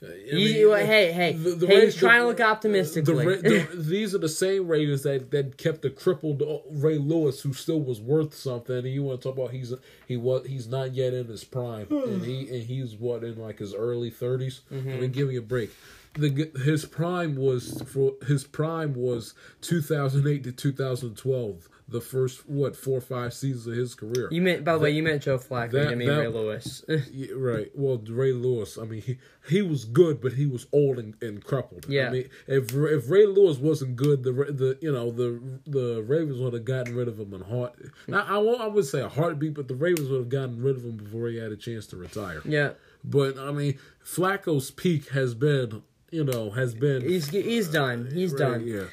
Uh, 0.00 0.06
I 0.06 0.34
mean, 0.34 0.68
well, 0.68 0.86
hey, 0.86 1.10
hey, 1.12 1.32
the- 1.32 1.56
the 1.56 1.66
hey, 1.66 1.84
he's 1.86 1.96
trying 1.96 2.20
to 2.20 2.28
look 2.28 2.40
optimistically. 2.40 3.24
The, 3.24 3.66
the, 3.72 3.76
these 3.82 4.14
are 4.14 4.18
the 4.18 4.28
same 4.28 4.68
Ravens 4.68 5.02
that, 5.02 5.32
that 5.32 5.56
kept 5.58 5.82
the 5.82 5.90
crippled 5.90 6.40
Ray 6.70 6.98
Lewis, 6.98 7.40
who 7.40 7.52
still 7.52 7.80
was 7.80 8.00
worth 8.00 8.32
something. 8.34 8.76
And 8.76 8.86
you 8.86 9.02
want 9.02 9.20
to 9.20 9.28
talk 9.28 9.36
about 9.36 9.50
he's 9.50 9.74
he 10.06 10.16
was 10.16 10.46
he's 10.46 10.68
not 10.68 10.94
yet 10.94 11.14
in 11.14 11.26
his 11.26 11.42
prime, 11.42 11.88
and 11.90 12.22
he 12.24 12.48
and 12.48 12.62
he's 12.64 12.94
what 12.94 13.24
in 13.24 13.36
like 13.38 13.58
his 13.58 13.74
early 13.74 14.10
30s 14.10 14.60
I 14.70 14.74
Mm-hmm. 14.74 15.00
mean, 15.00 15.10
give 15.10 15.28
me 15.28 15.36
a 15.36 15.42
break. 15.42 15.70
The 16.14 16.50
his 16.64 16.84
prime 16.84 17.34
was 17.36 17.82
for 17.82 18.14
his 18.26 18.44
prime 18.44 18.94
was 18.94 19.34
2008 19.62 20.44
to 20.44 20.52
2012. 20.52 21.68
The 21.90 22.02
first 22.02 22.46
what 22.46 22.76
four 22.76 22.98
or 22.98 23.00
five 23.00 23.32
seasons 23.32 23.66
of 23.66 23.72
his 23.74 23.94
career. 23.94 24.28
you 24.30 24.42
meant, 24.42 24.62
by 24.62 24.74
the 24.74 24.78
way, 24.80 24.90
you 24.90 25.02
meant 25.02 25.22
Joe 25.22 25.38
Flacco. 25.38 25.70
that- 25.70 25.78
you 25.78 25.84
didn't 25.84 25.98
mean 26.00 26.08
that- 26.08 26.18
Ray 26.20 26.28
Lewis. 26.28 26.84
Yeah, 27.10 27.32
right. 27.34 27.70
Well, 27.74 27.96
Ray 28.06 28.32
Lewis. 28.32 28.76
I 28.76 28.84
mean, 28.84 29.00
he, 29.00 29.16
he 29.48 29.62
was 29.62 29.86
good, 29.86 30.20
but 30.20 30.34
he 30.34 30.44
was 30.44 30.66
old 30.72 30.98
and, 30.98 31.14
and 31.22 31.42
crippled. 31.42 31.86
Yeah. 31.88 32.08
I 32.08 32.10
mean, 32.10 32.28
if 32.46 32.74
if 32.74 33.08
Ray 33.10 33.24
Lewis 33.24 33.56
wasn't 33.56 33.96
good, 33.96 34.22
the 34.22 34.32
the 34.32 34.78
you 34.82 34.92
know 34.92 35.10
the 35.10 35.40
the 35.66 36.02
Ravens 36.02 36.38
would 36.40 36.52
have 36.52 36.66
gotten 36.66 36.94
rid 36.94 37.08
of 37.08 37.18
him 37.18 37.32
in 37.32 37.40
heart. 37.40 37.74
I, 38.12 38.20
I 38.34 38.36
won't. 38.38 38.60
I 38.60 38.66
would 38.66 38.84
say 38.84 39.00
a 39.00 39.08
heartbeat, 39.08 39.54
but 39.54 39.68
the 39.68 39.74
Ravens 39.74 40.10
would 40.10 40.18
have 40.18 40.28
gotten 40.28 40.62
rid 40.62 40.76
of 40.76 40.84
him 40.84 40.98
before 40.98 41.28
he 41.28 41.38
had 41.38 41.52
a 41.52 41.56
chance 41.56 41.86
to 41.86 41.96
retire. 41.96 42.42
yeah, 42.44 42.72
But 43.02 43.38
I 43.38 43.50
mean, 43.50 43.78
Flacco's 44.04 44.70
peak 44.70 45.08
has 45.10 45.34
been 45.34 45.82
you 46.10 46.24
know 46.24 46.50
has 46.50 46.74
been 46.74 47.00
he's 47.00 47.28
he's 47.30 47.68
done. 47.68 48.10
He's 48.12 48.32
right, 48.32 48.38
done. 48.38 48.66
Yeah. 48.66 48.84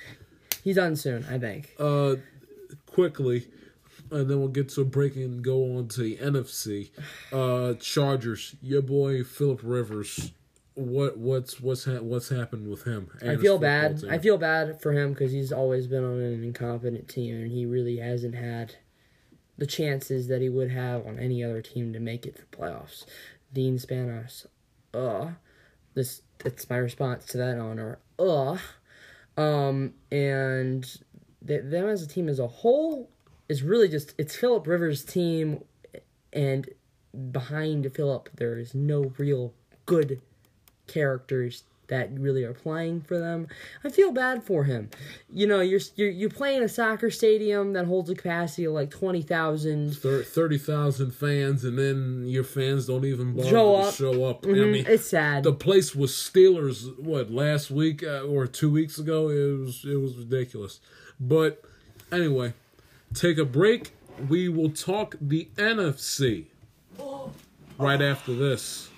He's 0.63 0.77
done 0.77 0.95
soon, 0.95 1.23
I 1.29 1.37
think. 1.37 1.75
Uh, 1.77 2.15
quickly, 2.95 3.45
and 4.09 4.29
then 4.29 4.39
we'll 4.39 4.47
get 4.47 4.69
to 4.69 4.81
a 4.81 4.85
break 4.85 5.17
and 5.17 5.43
go 5.43 5.77
on 5.77 5.89
to 5.89 6.01
the 6.01 6.15
NFC. 6.15 6.91
Uh, 7.31 7.73
Chargers, 7.73 8.55
your 8.61 8.81
boy 8.81 9.23
Philip 9.23 9.59
Rivers. 9.63 10.31
What 10.75 11.17
what's 11.17 11.59
what's 11.59 11.85
ha- 11.85 12.01
what's 12.01 12.29
happened 12.29 12.69
with 12.69 12.85
him? 12.85 13.09
I 13.21 13.35
feel 13.35 13.57
bad. 13.57 13.99
team? 13.99 14.09
I 14.09 14.17
feel 14.17 14.37
bad 14.37 14.81
for 14.81 14.93
him 14.93 15.11
because 15.11 15.31
he's 15.31 15.51
always 15.51 15.87
been 15.87 16.03
on 16.03 16.19
an 16.19 16.43
incompetent 16.43 17.09
team, 17.09 17.35
and 17.35 17.51
he 17.51 17.65
really 17.65 17.97
hasn't 17.97 18.35
had 18.35 18.75
the 19.57 19.65
chances 19.65 20.27
that 20.27 20.41
he 20.41 20.49
would 20.49 20.71
have 20.71 21.05
on 21.05 21.19
any 21.19 21.43
other 21.43 21.61
team 21.61 21.93
to 21.93 21.99
make 21.99 22.25
it 22.25 22.35
to 22.35 22.41
the 22.41 22.57
playoffs. 22.57 23.05
Dean 23.53 23.77
Spanos, 23.77 24.45
uh, 24.93 25.31
this 25.93 26.21
that's 26.39 26.69
my 26.69 26.77
response 26.77 27.25
to 27.27 27.37
that 27.37 27.57
honor, 27.57 27.99
uh, 28.19 28.57
um, 29.37 29.93
and 30.11 30.85
them 31.45 31.87
as 31.87 32.01
a 32.01 32.07
team 32.07 32.27
as 32.29 32.39
a 32.39 32.47
whole 32.47 33.09
is 33.47 33.61
really 33.63 33.87
just 33.87 34.13
it's 34.17 34.35
Philip 34.35 34.65
Rivers' 34.67 35.03
team, 35.03 35.63
and 36.33 36.69
behind 37.31 37.91
Philip 37.93 38.29
there 38.35 38.57
is 38.57 38.73
no 38.75 39.13
real 39.17 39.53
good 39.85 40.21
characters 40.87 41.63
that 41.87 42.09
really 42.17 42.43
are 42.43 42.53
playing 42.53 42.99
for 43.01 43.19
them. 43.19 43.47
I 43.83 43.89
feel 43.89 44.11
bad 44.11 44.43
for 44.43 44.63
him. 44.63 44.89
You 45.31 45.45
know, 45.45 45.61
you're 45.61 45.79
you're 45.95 46.09
you 46.09 46.29
play 46.29 46.55
in 46.55 46.63
a 46.63 46.67
soccer 46.67 47.11
stadium 47.11 47.73
that 47.73 47.85
holds 47.85 48.09
a 48.09 48.15
capacity 48.15 48.65
of 48.65 48.73
like 48.73 48.89
twenty 48.89 49.21
thousand. 49.21 49.95
Thir- 49.95 50.23
thirty 50.23 50.57
thousand 50.57 51.11
fans, 51.11 51.63
and 51.63 51.77
then 51.77 52.23
your 52.25 52.43
fans 52.43 52.87
don't 52.87 53.05
even 53.05 53.35
bother 53.35 53.49
Show 53.49 53.75
up. 53.75 53.93
show 53.93 54.23
up. 54.25 54.45
I 54.45 54.49
Mhm, 54.49 54.71
mean, 54.71 54.85
it's 54.87 55.05
sad. 55.05 55.43
the 55.43 55.53
place 55.53 55.93
was 55.93 56.11
Steelers. 56.11 56.97
What 56.99 57.29
last 57.29 57.69
week 57.69 58.01
uh, 58.03 58.21
or 58.21 58.47
two 58.47 58.71
weeks 58.71 58.97
ago? 58.97 59.29
It 59.29 59.59
was 59.59 59.85
it 59.85 60.01
was 60.01 60.17
ridiculous. 60.17 60.79
But 61.19 61.63
anyway, 62.11 62.53
take 63.13 63.37
a 63.37 63.45
break. 63.45 63.91
We 64.29 64.49
will 64.49 64.69
talk 64.69 65.15
the 65.19 65.49
NFC 65.55 66.45
oh. 66.99 67.31
right 67.77 68.01
after 68.01 68.33
this. 68.33 68.89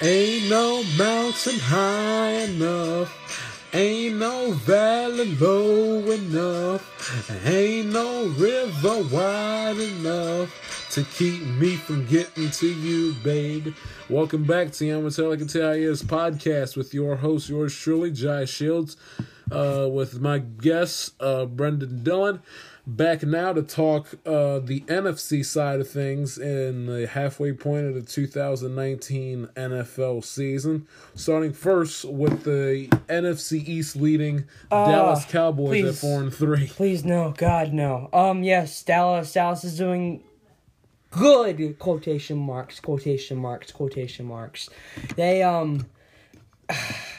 Ain't 0.00 0.48
no 0.48 0.84
mountain 0.96 1.58
high 1.58 2.30
enough. 2.30 3.12
Ain't 3.74 4.14
no 4.14 4.52
valley 4.52 5.34
low 5.34 5.98
enough. 6.08 7.44
Ain't 7.44 7.92
no 7.92 8.28
river 8.28 9.02
wide 9.12 9.76
enough 9.76 10.88
to 10.92 11.02
keep 11.02 11.42
me 11.42 11.74
from 11.74 12.06
getting 12.06 12.48
to 12.48 12.68
you, 12.68 13.12
baby. 13.24 13.74
Welcome 14.08 14.44
back 14.44 14.70
to 14.74 14.84
Yamatelica 14.84 15.50
TIS 15.50 16.04
podcast 16.04 16.76
with 16.76 16.94
your 16.94 17.16
host, 17.16 17.48
yours 17.48 17.74
truly, 17.74 18.12
Jai 18.12 18.44
Shields, 18.44 18.96
uh, 19.50 19.88
with 19.90 20.20
my 20.20 20.38
guest, 20.38 21.20
uh, 21.20 21.44
Brendan 21.44 22.04
Dillon. 22.04 22.40
Back 22.88 23.22
now 23.22 23.52
to 23.52 23.62
talk 23.62 24.14
uh, 24.24 24.60
the 24.60 24.80
NFC 24.86 25.44
side 25.44 25.78
of 25.78 25.90
things 25.90 26.38
in 26.38 26.86
the 26.86 27.06
halfway 27.06 27.52
point 27.52 27.84
of 27.84 27.94
the 27.94 28.00
2019 28.00 29.46
NFL 29.54 30.24
season. 30.24 30.86
Starting 31.14 31.52
first 31.52 32.06
with 32.06 32.44
the 32.44 32.88
NFC 33.10 33.62
East 33.68 33.94
leading 33.94 34.46
Dallas 34.70 35.26
Cowboys 35.26 35.84
at 35.84 35.90
please. 35.90 36.00
four 36.00 36.22
and 36.22 36.34
three. 36.34 36.66
Please 36.68 37.04
no, 37.04 37.34
God 37.36 37.74
no. 37.74 38.08
Um, 38.14 38.42
yes, 38.42 38.82
Dallas. 38.82 39.34
Dallas 39.34 39.64
is 39.64 39.76
doing 39.76 40.24
good. 41.10 41.78
Quotation 41.78 42.38
marks. 42.38 42.80
Quotation 42.80 43.36
marks. 43.36 43.70
Quotation 43.70 44.24
marks. 44.24 44.70
They 45.14 45.42
um. 45.42 45.84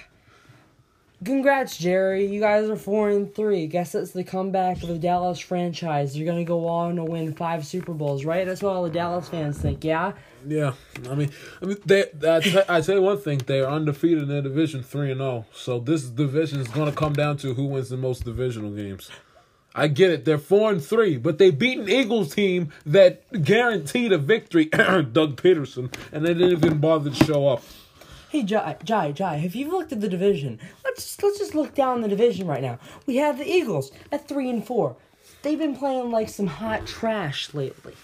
Congrats, 1.24 1.78
Jerry. 1.78 2.26
You 2.26 2.40
guys 2.40 2.70
are 2.70 2.78
four 2.78 3.10
and 3.10 3.34
three. 3.34 3.68
Guess 3.68 3.92
that's 3.92 4.12
the 4.12 4.24
comeback 4.24 4.82
of 4.84 4.88
the 4.88 4.98
Dallas 4.98 5.38
franchise. 5.40 6.18
You're 6.18 6.26
gonna 6.26 6.46
go 6.46 6.66
on 6.68 6.96
to 6.96 7.04
win 7.04 7.34
five 7.34 7.66
Super 7.66 7.94
Bowls, 7.94 8.24
right? 8.24 8.46
That's 8.46 8.62
what 8.62 8.74
all 8.74 8.84
the 8.84 8.90
Dallas 8.90 9.28
fans 9.28 9.58
think. 9.58 9.84
Yeah. 9.84 10.14
Yeah, 10.48 10.74
I 11.10 11.16
mean, 11.16 11.32
I 11.62 11.66
mean, 11.66 11.78
they. 11.86 12.06
I, 12.70 12.80
tell 12.80 12.96
you 12.96 13.02
one 13.02 13.18
thing: 13.18 13.40
they 13.40 13.60
are 13.60 13.70
undefeated 13.70 14.24
in 14.24 14.30
their 14.30 14.42
division, 14.42 14.84
three 14.84 15.12
and 15.12 15.20
zero. 15.20 15.46
So 15.54 15.80
this 15.80 16.04
division 16.06 16.62
is 16.62 16.70
going 16.70 16.90
to 16.90 16.96
come 16.96 17.12
down 17.12 17.36
to 17.38 17.54
who 17.54 17.66
wins 17.66 17.90
the 17.90 17.98
most 17.98 18.24
divisional 18.24 18.72
games. 18.72 19.10
I 19.76 19.88
get 19.88 20.12
it; 20.12 20.24
they're 20.24 20.38
four 20.38 20.72
and 20.72 20.82
three, 20.82 21.18
but 21.18 21.40
they 21.40 21.52
beat 21.52 21.78
an 21.78 21.90
Eagles 21.90 22.34
team 22.34 22.72
that 22.86 23.44
guaranteed 23.44 24.14
a 24.14 24.18
victory. 24.18 24.66
Doug 24.68 25.42
Pederson, 25.42 25.94
and 26.14 26.26
they 26.26 26.34
didn't 26.34 26.52
even 26.52 26.78
bother 26.78 27.10
to 27.10 27.26
show 27.26 27.50
up. 27.50 27.62
Hey, 28.30 28.44
Jai, 28.44 28.78
Jai, 28.84 29.12
Jai, 29.12 29.38
have 29.38 29.56
you 29.56 29.72
looked 29.72 29.92
at 29.92 30.02
the 30.02 30.08
division? 30.08 30.60
Let's 30.86 31.22
let's 31.24 31.40
just 31.40 31.56
look 31.56 31.74
down 31.74 32.02
the 32.02 32.08
division 32.08 32.46
right 32.46 32.62
now. 32.62 32.78
We 33.08 33.16
have 33.16 33.40
the 33.40 33.52
Eagles 33.52 33.92
at 34.12 34.28
three 34.28 34.52
and 34.52 34.64
four. 34.64 34.98
They've 35.42 35.58
been 35.58 35.76
playing 35.76 36.12
like 36.12 36.30
some 36.30 36.46
hot 36.46 36.86
trash 36.86 37.56
lately. 37.56 37.96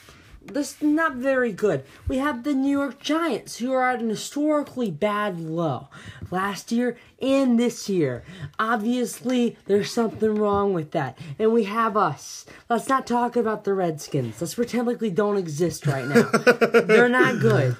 This 0.44 0.76
is 0.76 0.82
not 0.82 1.16
very 1.16 1.52
good. 1.52 1.84
We 2.08 2.18
have 2.18 2.44
the 2.44 2.54
New 2.56 2.72
York 2.72 3.00
Giants, 3.00 3.58
who 3.58 3.72
are 3.74 3.88
at 3.88 4.00
an 4.00 4.10
historically 4.10 4.90
bad 4.90 5.40
low 5.40 5.90
last 6.32 6.72
year 6.72 6.98
and 7.22 7.60
this 7.60 7.88
year. 7.88 8.24
Obviously, 8.58 9.58
there's 9.66 9.92
something 9.92 10.36
wrong 10.36 10.74
with 10.74 10.92
that. 10.92 11.18
And 11.38 11.52
we 11.52 11.66
have 11.66 11.96
us. 11.98 12.46
Let's 12.68 12.90
not 12.90 13.06
talk 13.06 13.36
about 13.36 13.64
the 13.64 13.76
Redskins. 13.76 14.42
Let's 14.42 14.56
pretend 14.56 14.88
like 14.88 15.02
we 15.02 15.12
don't 15.12 15.38
exist 15.38 15.86
right 15.86 16.08
now. 16.08 16.24
They're 16.82 17.10
not 17.10 17.40
good. 17.40 17.76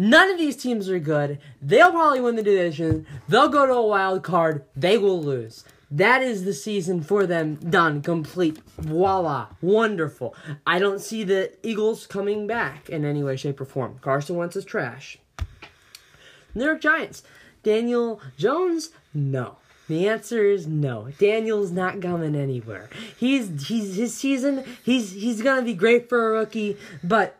None 0.00 0.30
of 0.30 0.38
these 0.38 0.56
teams 0.56 0.88
are 0.88 0.98
good. 0.98 1.38
They'll 1.60 1.90
probably 1.90 2.22
win 2.22 2.34
the 2.34 2.42
division. 2.42 3.06
They'll 3.28 3.50
go 3.50 3.66
to 3.66 3.74
a 3.74 3.86
wild 3.86 4.22
card. 4.22 4.64
They 4.74 4.96
will 4.96 5.22
lose. 5.22 5.62
That 5.90 6.22
is 6.22 6.44
the 6.44 6.54
season 6.54 7.02
for 7.02 7.26
them 7.26 7.56
done, 7.56 8.00
complete. 8.00 8.60
Voila. 8.78 9.48
Wonderful. 9.60 10.34
I 10.66 10.78
don't 10.78 11.02
see 11.02 11.22
the 11.22 11.52
Eagles 11.62 12.06
coming 12.06 12.46
back 12.46 12.88
in 12.88 13.04
any 13.04 13.22
way, 13.22 13.36
shape, 13.36 13.60
or 13.60 13.66
form. 13.66 13.98
Carson 14.00 14.36
Wentz 14.36 14.56
is 14.56 14.64
trash. 14.64 15.18
New 16.54 16.64
York 16.64 16.80
Giants. 16.80 17.22
Daniel 17.62 18.22
Jones? 18.38 18.92
No. 19.12 19.56
The 19.86 20.08
answer 20.08 20.46
is 20.46 20.66
no. 20.66 21.08
Daniel's 21.18 21.72
not 21.72 22.00
coming 22.00 22.34
anywhere. 22.34 22.88
He's 23.18 23.66
he's 23.66 23.96
his 23.96 24.16
season. 24.16 24.64
He's 24.82 25.10
he's 25.12 25.42
gonna 25.42 25.62
be 25.62 25.74
great 25.74 26.08
for 26.08 26.28
a 26.28 26.38
rookie, 26.38 26.78
but 27.02 27.39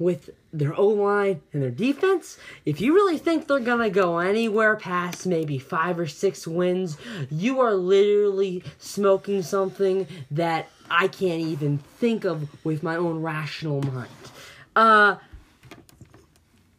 with 0.00 0.30
their 0.52 0.74
O 0.74 0.88
line 0.88 1.42
and 1.52 1.62
their 1.62 1.70
defense, 1.70 2.38
if 2.64 2.80
you 2.80 2.94
really 2.94 3.18
think 3.18 3.46
they're 3.46 3.60
gonna 3.60 3.90
go 3.90 4.18
anywhere 4.18 4.74
past 4.74 5.26
maybe 5.26 5.58
five 5.58 6.00
or 6.00 6.08
six 6.08 6.46
wins, 6.46 6.96
you 7.30 7.60
are 7.60 7.74
literally 7.74 8.64
smoking 8.78 9.42
something 9.42 10.08
that 10.30 10.68
I 10.90 11.06
can't 11.06 11.42
even 11.42 11.78
think 11.78 12.24
of 12.24 12.48
with 12.64 12.82
my 12.82 12.96
own 12.96 13.22
rational 13.22 13.82
mind. 13.82 14.08
Uh 14.74 15.16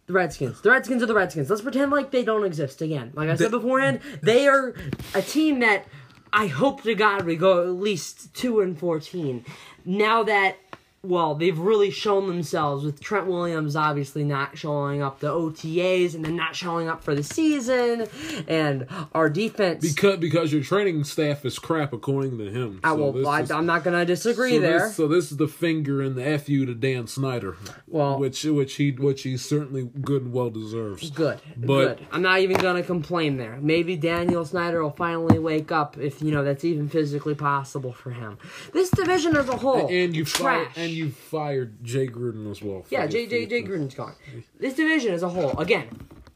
the 0.08 0.14
Redskins. 0.14 0.60
The 0.60 0.72
Redskins 0.72 1.02
are 1.04 1.06
the 1.06 1.14
Redskins. 1.14 1.50
Let's 1.50 1.62
pretend 1.62 1.92
like 1.92 2.12
they 2.12 2.24
don't 2.24 2.44
exist 2.44 2.82
again. 2.82 3.12
Like 3.14 3.30
I 3.30 3.36
said 3.36 3.52
beforehand, 3.52 4.02
they 4.22 4.48
are 4.48 4.76
a 5.14 5.22
team 5.22 5.60
that 5.60 5.86
I 6.34 6.48
hope 6.48 6.84
to 6.84 6.96
God 6.96 7.26
we 7.26 7.38
go 7.38 7.64
at 7.64 7.70
least 7.70 8.34
two 8.34 8.60
and 8.60 8.78
fourteen. 8.78 9.46
Now 9.86 10.24
that 10.24 10.58
well, 11.04 11.34
they've 11.34 11.58
really 11.58 11.90
shown 11.90 12.28
themselves 12.28 12.84
with 12.86 13.00
Trent 13.02 13.26
Williams 13.26 13.76
obviously 13.76 14.24
not 14.24 14.56
showing 14.56 15.02
up 15.02 15.20
the 15.20 15.30
OTAs 15.30 16.14
and 16.14 16.24
then 16.24 16.36
not 16.36 16.56
showing 16.56 16.88
up 16.88 17.04
for 17.04 17.16
the 17.16 17.24
season, 17.24 18.08
and 18.48 18.86
our 19.14 19.28
defense. 19.30 19.82
Because 19.94 20.18
because 20.20 20.54
your 20.54 20.62
training 20.62 21.04
staff 21.04 21.44
is 21.44 21.58
crap, 21.58 21.92
according 21.94 22.38
to 22.38 22.52
him. 22.52 22.80
I 22.84 22.90
So 22.92 22.96
will. 22.98 23.14
this 23.14 23.26
I, 23.28 23.42
is- 23.42 23.50
I'm 23.52 23.66
not 23.66 23.84
gonna 23.84 24.06
disagree 24.06 24.56
so 24.56 24.60
there. 24.60 24.80
This, 24.88 24.96
so 24.96 25.08
this 25.08 25.32
is 25.32 25.38
the 25.38 25.48
finger 25.48 26.02
and 26.04 26.16
the 26.16 26.38
fu 26.38 26.66
to 26.68 26.76
Dan 26.76 27.08
Snyder. 27.08 27.58
Well- 27.88 28.20
which 28.20 28.44
which 28.44 28.76
he 28.76 28.92
which 28.92 29.24
he 29.24 29.38
certainly 29.38 29.90
good 30.02 30.22
and 30.24 30.34
well 30.34 30.52
deserves. 30.52 31.10
Good, 31.10 31.40
But- 31.58 31.98
good. 31.98 32.08
I'm 32.12 32.22
not 32.22 32.42
even 32.42 32.58
gonna 32.58 32.84
complain 32.84 33.38
there. 33.38 33.58
Maybe 33.60 33.96
Daniel 33.96 34.46
Snyder 34.46 34.84
will 34.84 34.92
finally 34.92 35.40
wake 35.40 35.72
up 35.72 35.98
if 35.98 36.22
you 36.22 36.32
know 36.32 36.44
that's 36.44 36.64
even 36.64 36.88
physically 36.90 37.34
possible 37.34 37.92
for 37.92 38.12
him. 38.12 38.38
This 38.72 38.92
division 38.92 39.36
as 39.36 39.50
a 39.50 39.58
whole, 39.58 39.88
And 39.90 40.16
you 40.16 40.26
fired 40.26 40.66
trash. 40.74 40.78
You 40.92 41.10
fired 41.10 41.84
Jay 41.84 42.08
Gruden 42.08 42.50
as 42.52 42.62
well. 42.62 42.86
yeah, 42.90 43.06
the- 43.06 43.12
J 43.12 43.28
J 43.28 43.46
J 43.46 43.64
Gruden's 43.64 43.96
gone. 43.96 44.14
This 44.60 44.76
division 44.76 45.14
as 45.14 45.24
a 45.24 45.30
whole, 45.30 45.58
again, 45.60 45.88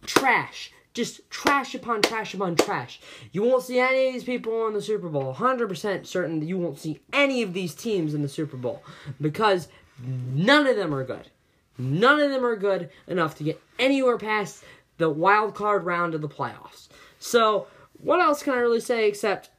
trash. 0.05 0.71
Just 0.93 1.29
trash 1.29 1.75
upon 1.75 2.01
trash 2.01 2.33
upon 2.33 2.55
trash. 2.55 3.01
You 3.33 3.43
won't 3.43 3.63
see 3.63 3.79
any 3.79 4.07
of 4.07 4.13
these 4.13 4.23
people 4.23 4.65
in 4.67 4.73
the 4.73 4.81
Super 4.81 5.09
Bowl. 5.09 5.33
100% 5.33 6.05
certain 6.07 6.39
that 6.39 6.45
you 6.45 6.57
won't 6.57 6.79
see 6.79 7.01
any 7.11 7.41
of 7.41 7.51
these 7.51 7.75
teams 7.75 8.13
in 8.13 8.21
the 8.21 8.29
Super 8.29 8.55
Bowl 8.55 8.81
because 9.19 9.67
none 10.01 10.65
of 10.67 10.77
them 10.77 10.93
are 10.95 11.03
good. 11.03 11.29
None 11.77 12.21
of 12.21 12.29
them 12.31 12.45
are 12.45 12.55
good 12.55 12.89
enough 13.07 13.35
to 13.35 13.43
get 13.43 13.61
anywhere 13.77 14.17
past 14.17 14.63
the 14.97 15.09
wild 15.09 15.53
card 15.53 15.83
round 15.83 16.13
of 16.15 16.21
the 16.21 16.29
playoffs. 16.29 16.87
So, 17.19 17.67
what 17.99 18.21
else 18.21 18.41
can 18.41 18.53
I 18.53 18.57
really 18.59 18.79
say 18.79 19.09
except 19.09 19.49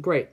great? 0.00 0.28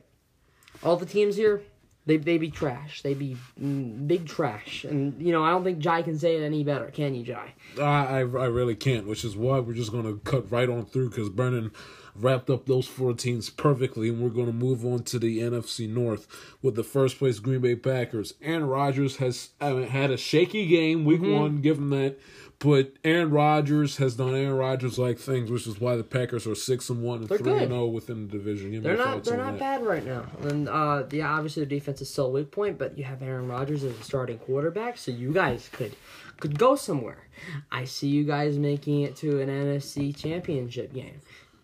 All 0.83 0.95
the 0.95 1.07
teams 1.07 1.35
here, 1.35 1.63
they 2.05 2.17
they 2.17 2.37
be 2.37 2.49
trash. 2.49 3.01
They 3.01 3.13
be 3.13 3.37
mm, 3.61 4.07
big 4.07 4.27
trash. 4.27 4.83
And 4.83 5.21
you 5.21 5.31
know, 5.31 5.43
I 5.43 5.51
don't 5.51 5.63
think 5.63 5.79
Jai 5.79 6.01
can 6.01 6.17
say 6.17 6.35
it 6.37 6.43
any 6.43 6.63
better, 6.63 6.87
can 6.91 7.13
you, 7.15 7.23
Jai? 7.23 7.53
I, 7.79 7.83
I 7.83 8.19
I 8.19 8.23
really 8.47 8.75
can't, 8.75 9.07
which 9.07 9.23
is 9.23 9.35
why 9.37 9.59
we're 9.59 9.73
just 9.73 9.91
gonna 9.91 10.15
cut 10.15 10.51
right 10.51 10.69
on 10.69 10.85
through 10.85 11.09
because 11.09 11.29
Brennan 11.29 11.71
wrapped 12.13 12.49
up 12.49 12.65
those 12.65 12.87
four 12.87 13.13
teams 13.13 13.49
perfectly, 13.49 14.09
and 14.09 14.21
we're 14.21 14.29
gonna 14.29 14.51
move 14.51 14.85
on 14.85 15.03
to 15.03 15.17
the 15.19 15.39
NFC 15.39 15.87
North 15.87 16.27
with 16.61 16.75
the 16.75 16.83
first 16.83 17.17
place 17.19 17.39
Green 17.39 17.61
Bay 17.61 17.75
Packers. 17.75 18.33
Aaron 18.41 18.65
Rodgers 18.67 19.17
has 19.17 19.51
I 19.61 19.71
mean, 19.73 19.87
had 19.87 20.11
a 20.11 20.17
shaky 20.17 20.67
game 20.67 21.05
week 21.05 21.21
Mm-hmm. 21.21 21.39
one, 21.39 21.61
give 21.61 21.77
him 21.77 21.89
that. 21.91 22.19
But 22.63 22.93
Aaron 23.03 23.31
Rodgers 23.31 23.97
has 23.97 24.15
done 24.15 24.35
Aaron 24.35 24.55
Rodgers 24.55 24.99
like 24.99 25.17
things, 25.17 25.49
which 25.49 25.65
is 25.65 25.79
why 25.81 25.95
the 25.95 26.03
Packers 26.03 26.45
are 26.45 26.53
six 26.53 26.91
and 26.91 27.01
one 27.01 27.21
and 27.21 27.27
They're 27.27 27.39
three 27.39 27.51
and 27.53 27.59
good. 27.61 27.69
zero 27.69 27.87
within 27.87 28.27
the 28.27 28.31
division. 28.31 28.69
Give 28.71 28.83
They're 28.83 28.97
not 28.97 29.23
they're 29.23 29.35
not 29.37 29.57
that. 29.57 29.81
bad 29.81 29.83
right 29.85 30.05
now. 30.05 30.25
And 30.43 30.69
uh 30.69 31.05
yeah, 31.11 31.33
obviously 31.33 31.63
their 31.65 31.69
defense 31.79 32.01
is 32.01 32.09
still 32.11 32.27
a 32.27 32.29
weak 32.29 32.51
point, 32.51 32.77
but 32.77 32.97
you 32.99 33.03
have 33.03 33.23
Aaron 33.23 33.47
Rodgers 33.47 33.83
as 33.83 33.99
a 33.99 34.03
starting 34.03 34.37
quarterback, 34.37 34.99
so 34.99 35.09
you 35.09 35.33
guys 35.33 35.69
could 35.73 35.95
could 36.39 36.59
go 36.59 36.75
somewhere. 36.75 37.27
I 37.71 37.85
see 37.85 38.09
you 38.09 38.25
guys 38.25 38.59
making 38.59 39.01
it 39.01 39.15
to 39.17 39.41
an 39.41 39.49
NFC 39.49 40.15
championship 40.15 40.93
game. 40.93 41.19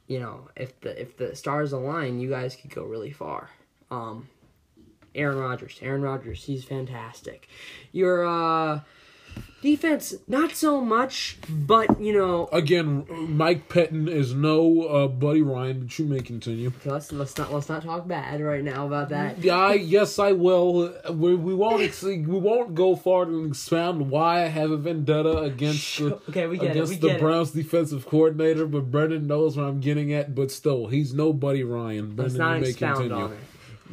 You 0.08 0.20
know, 0.20 0.48
if 0.56 0.80
the 0.82 1.00
if 1.00 1.16
the 1.16 1.36
stars 1.36 1.74
align, 1.74 2.20
you 2.20 2.30
guys 2.30 2.56
could 2.56 2.74
go 2.74 2.84
really 2.84 3.12
far. 3.12 3.52
Um 3.92 4.30
Aaron 5.14 5.38
Rodgers. 5.38 5.78
Aaron 5.84 6.02
Rodgers, 6.02 6.44
he's 6.44 6.64
fantastic. 6.64 7.48
Your 7.92 8.26
uh 8.26 8.80
defense, 9.72 10.16
not 10.28 10.52
so 10.56 10.80
much, 10.80 11.38
but 11.50 12.00
you 12.00 12.14
know, 12.14 12.48
Again, 12.52 13.06
Mike 13.30 13.68
Pettine 13.68 14.08
is 14.08 14.34
no 14.34 14.84
uh, 14.84 15.08
Buddy 15.08 15.42
Ryan, 15.42 15.82
but 15.82 16.00
you 16.00 16.06
may 16.06 16.20
continue. 16.22 16.72
let's 16.86 17.12
let's 17.12 17.38
not 17.38 17.54
let's 17.54 17.68
not 17.68 17.84
talk 17.84 18.08
bad 18.08 18.40
right 18.42 18.64
now 18.64 18.88
about 18.88 19.10
that. 19.10 19.38
Yeah, 19.44 19.56
I, 19.58 19.74
yes, 19.74 20.20
I 20.20 20.32
will. 20.32 20.94
We, 21.12 21.36
we 21.36 21.54
won't 21.54 21.82
ex- 21.84 22.02
we 22.04 22.18
won't 22.22 22.76
go 22.76 22.96
far 22.96 23.26
to 23.26 23.46
expound 23.46 24.10
why 24.10 24.44
I 24.44 24.48
have 24.48 24.72
a 24.72 24.78
vendetta 24.78 25.40
against 25.40 25.98
the, 25.98 26.16
Okay, 26.30 26.48
we 26.48 26.58
get 26.58 26.68
it, 26.68 26.72
against 26.72 26.90
we 26.92 26.96
the 26.98 27.08
get 27.08 27.16
it. 27.18 27.22
Browns 27.22 27.52
defensive 27.52 28.06
coordinator, 28.06 28.66
but 28.66 28.90
Brendan 28.90 29.28
knows 29.28 29.58
what 29.58 29.64
I'm 29.66 29.80
getting 29.82 30.14
at. 30.14 30.34
But 30.34 30.50
still, 30.52 30.88
he's 30.88 31.14
no 31.14 31.34
Buddy 31.34 31.64
Ryan. 31.64 32.16
Let's 32.16 32.36
Brendan, 32.36 32.40
not 32.40 32.56
you 32.56 32.62
may 32.62 32.70
expound 32.70 32.96
continue. 32.98 33.24
on 33.26 33.32
it. 33.34 33.40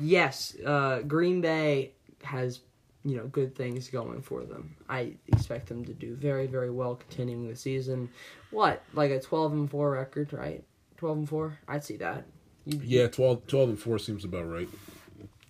Yes, 0.00 0.56
uh, 0.64 1.00
Green 1.00 1.40
Bay 1.40 1.92
has 2.22 2.60
you 3.04 3.16
know, 3.16 3.26
good 3.26 3.54
things 3.54 3.88
going 3.90 4.22
for 4.22 4.44
them. 4.44 4.74
I 4.88 5.12
expect 5.28 5.66
them 5.68 5.84
to 5.84 5.92
do 5.92 6.14
very, 6.14 6.46
very 6.46 6.70
well 6.70 6.94
continuing 6.96 7.48
the 7.48 7.56
season. 7.56 8.08
What, 8.50 8.82
like 8.94 9.10
a 9.10 9.20
12 9.20 9.52
and 9.52 9.70
4 9.70 9.90
record, 9.90 10.32
right? 10.32 10.64
12 10.96 11.18
and 11.18 11.28
4? 11.28 11.58
I'd 11.68 11.84
see 11.84 11.96
that. 11.98 12.24
You- 12.66 12.80
Yeah, 12.82 13.06
12, 13.08 13.46
12 13.46 13.68
and 13.70 13.78
four 13.78 13.98
seems 13.98 14.24
about 14.24 14.48
right. 14.50 14.68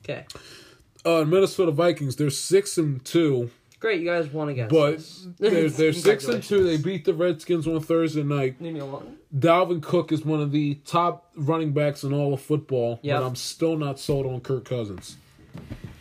Okay. 0.05 0.25
Uh, 1.05 1.25
Minnesota 1.25 1.71
Vikings, 1.71 2.17
they're 2.17 2.31
six 2.31 2.77
and 2.79 3.05
two, 3.05 3.51
Great, 3.79 4.01
you 4.01 4.07
guys 4.07 4.29
won 4.33 4.49
against 4.49 4.73
but 4.75 4.95
us. 4.95 5.29
they're 5.39 5.69
they're 5.69 5.93
six 5.93 6.25
and 6.27 6.43
two. 6.43 6.65
They 6.65 6.79
beat 6.79 7.05
the 7.05 7.13
Redskins 7.13 7.67
on 7.69 7.79
Thursday 7.81 8.23
night. 8.23 8.57
Leave 8.59 8.73
me 8.73 8.81
alone. 8.81 9.19
Dalvin 9.37 9.83
Cook 9.83 10.11
is 10.11 10.25
one 10.25 10.41
of 10.41 10.53
the 10.53 10.77
top 10.87 11.31
running 11.37 11.73
backs 11.73 12.03
in 12.03 12.15
all 12.15 12.33
of 12.33 12.41
football, 12.41 12.99
Yep. 13.03 13.21
but 13.21 13.27
I'm 13.27 13.37
still 13.37 13.77
not 13.77 13.99
sold 14.01 14.25
on 14.25 14.41
Kirk 14.41 14.65
Cousins. 14.65 15.19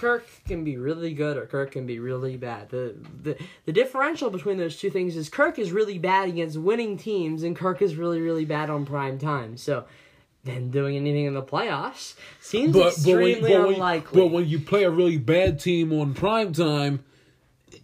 Kirk 0.03 0.27
can 0.45 0.63
be 0.65 0.75
really 0.75 1.13
good 1.13 1.37
or 1.37 1.45
Kirk 1.45 1.71
can 1.71 1.85
be 1.85 1.97
really 1.99 2.35
bad. 2.35 2.69
The, 2.69 2.93
the 3.23 3.37
the 3.65 3.71
differential 3.71 4.29
between 4.29 4.57
those 4.57 4.75
two 4.77 4.89
things 4.89 5.15
is 5.15 5.29
Kirk 5.29 5.57
is 5.57 5.71
really 5.71 5.97
bad 5.97 6.27
against 6.27 6.57
winning 6.57 6.97
teams 6.97 7.41
and 7.43 7.55
Kirk 7.55 7.81
is 7.81 7.95
really 7.95 8.19
really 8.19 8.43
bad 8.43 8.69
on 8.69 8.85
prime 8.85 9.17
time. 9.17 9.55
So 9.55 9.85
then 10.43 10.71
doing 10.71 10.97
anything 10.97 11.23
in 11.23 11.33
the 11.35 11.41
playoffs 11.41 12.15
seems 12.41 12.73
But 12.73 12.79
but 12.79 12.87
extremely 12.93 13.41
when, 13.41 13.41
but, 13.41 13.61
when, 13.67 13.73
unlikely. 13.75 14.21
but 14.21 14.27
when 14.27 14.45
you 14.47 14.59
play 14.59 14.83
a 14.83 14.89
really 14.91 15.17
bad 15.17 15.57
team 15.61 15.93
on 15.93 16.13
prime 16.13 16.51
time, 16.51 17.05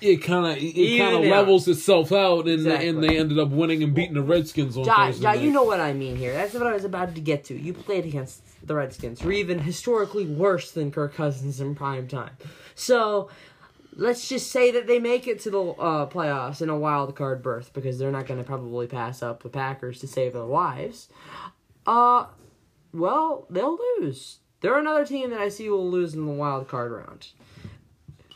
it 0.01 0.17
kind 0.17 0.45
of 0.45 0.57
it 0.61 0.97
kind 0.97 1.15
of 1.15 1.23
levels 1.23 1.67
itself 1.69 2.11
out, 2.11 2.47
and 2.47 2.59
Exactly. 2.67 2.87
and 2.89 3.03
they 3.03 3.17
ended 3.17 3.39
up 3.39 3.49
winning 3.49 3.81
and 3.81 3.93
beating 3.93 4.13
the 4.15 4.21
Redskins 4.21 4.77
on 4.77 4.83
Ja, 4.83 5.05
Thursday 5.07 5.23
ja, 5.23 5.31
night. 5.31 5.41
you 5.41 5.51
know 5.51 5.63
what 5.63 5.79
I 5.79 5.93
mean 5.93 6.17
here. 6.17 6.33
That's 6.33 6.53
what 6.53 6.67
I 6.67 6.73
was 6.73 6.83
about 6.83 7.15
to 7.15 7.21
get 7.21 7.45
to. 7.45 7.53
You 7.55 7.73
played 7.73 8.05
against 8.05 8.41
the 8.69 8.75
Redskins, 8.75 9.21
are 9.25 9.31
even 9.33 9.59
historically 9.59 10.25
worse 10.25 10.71
than 10.71 10.91
Kirk 10.91 11.15
Cousins 11.15 11.59
in 11.59 11.75
prime 11.75 12.07
time. 12.07 12.37
So 12.75 13.29
let's 13.93 14.29
just 14.29 14.51
say 14.51 14.71
that 14.71 14.87
they 14.87 14.99
make 14.99 15.27
it 15.27 15.41
to 15.41 15.49
the 15.49 15.61
uh, 15.61 16.05
playoffs 16.05 16.61
in 16.61 16.69
a 16.69 16.77
wild 16.77 17.15
card 17.15 17.43
berth 17.43 17.73
because 17.73 17.99
they're 17.99 18.11
not 18.11 18.27
going 18.27 18.39
to 18.39 18.45
probably 18.45 18.87
pass 18.87 19.21
up 19.21 19.43
the 19.43 19.49
Packers 19.49 19.99
to 19.99 20.07
save 20.07 20.31
their 20.33 20.43
lives. 20.43 21.09
Uh, 21.85 22.27
well, 22.93 23.45
they'll 23.49 23.77
lose. 23.97 24.39
They're 24.61 24.77
another 24.77 25.05
team 25.05 25.31
that 25.31 25.39
I 25.39 25.49
see 25.49 25.69
will 25.69 25.89
lose 25.89 26.13
in 26.13 26.25
the 26.25 26.31
wild 26.31 26.67
card 26.67 26.91
round. 26.91 27.27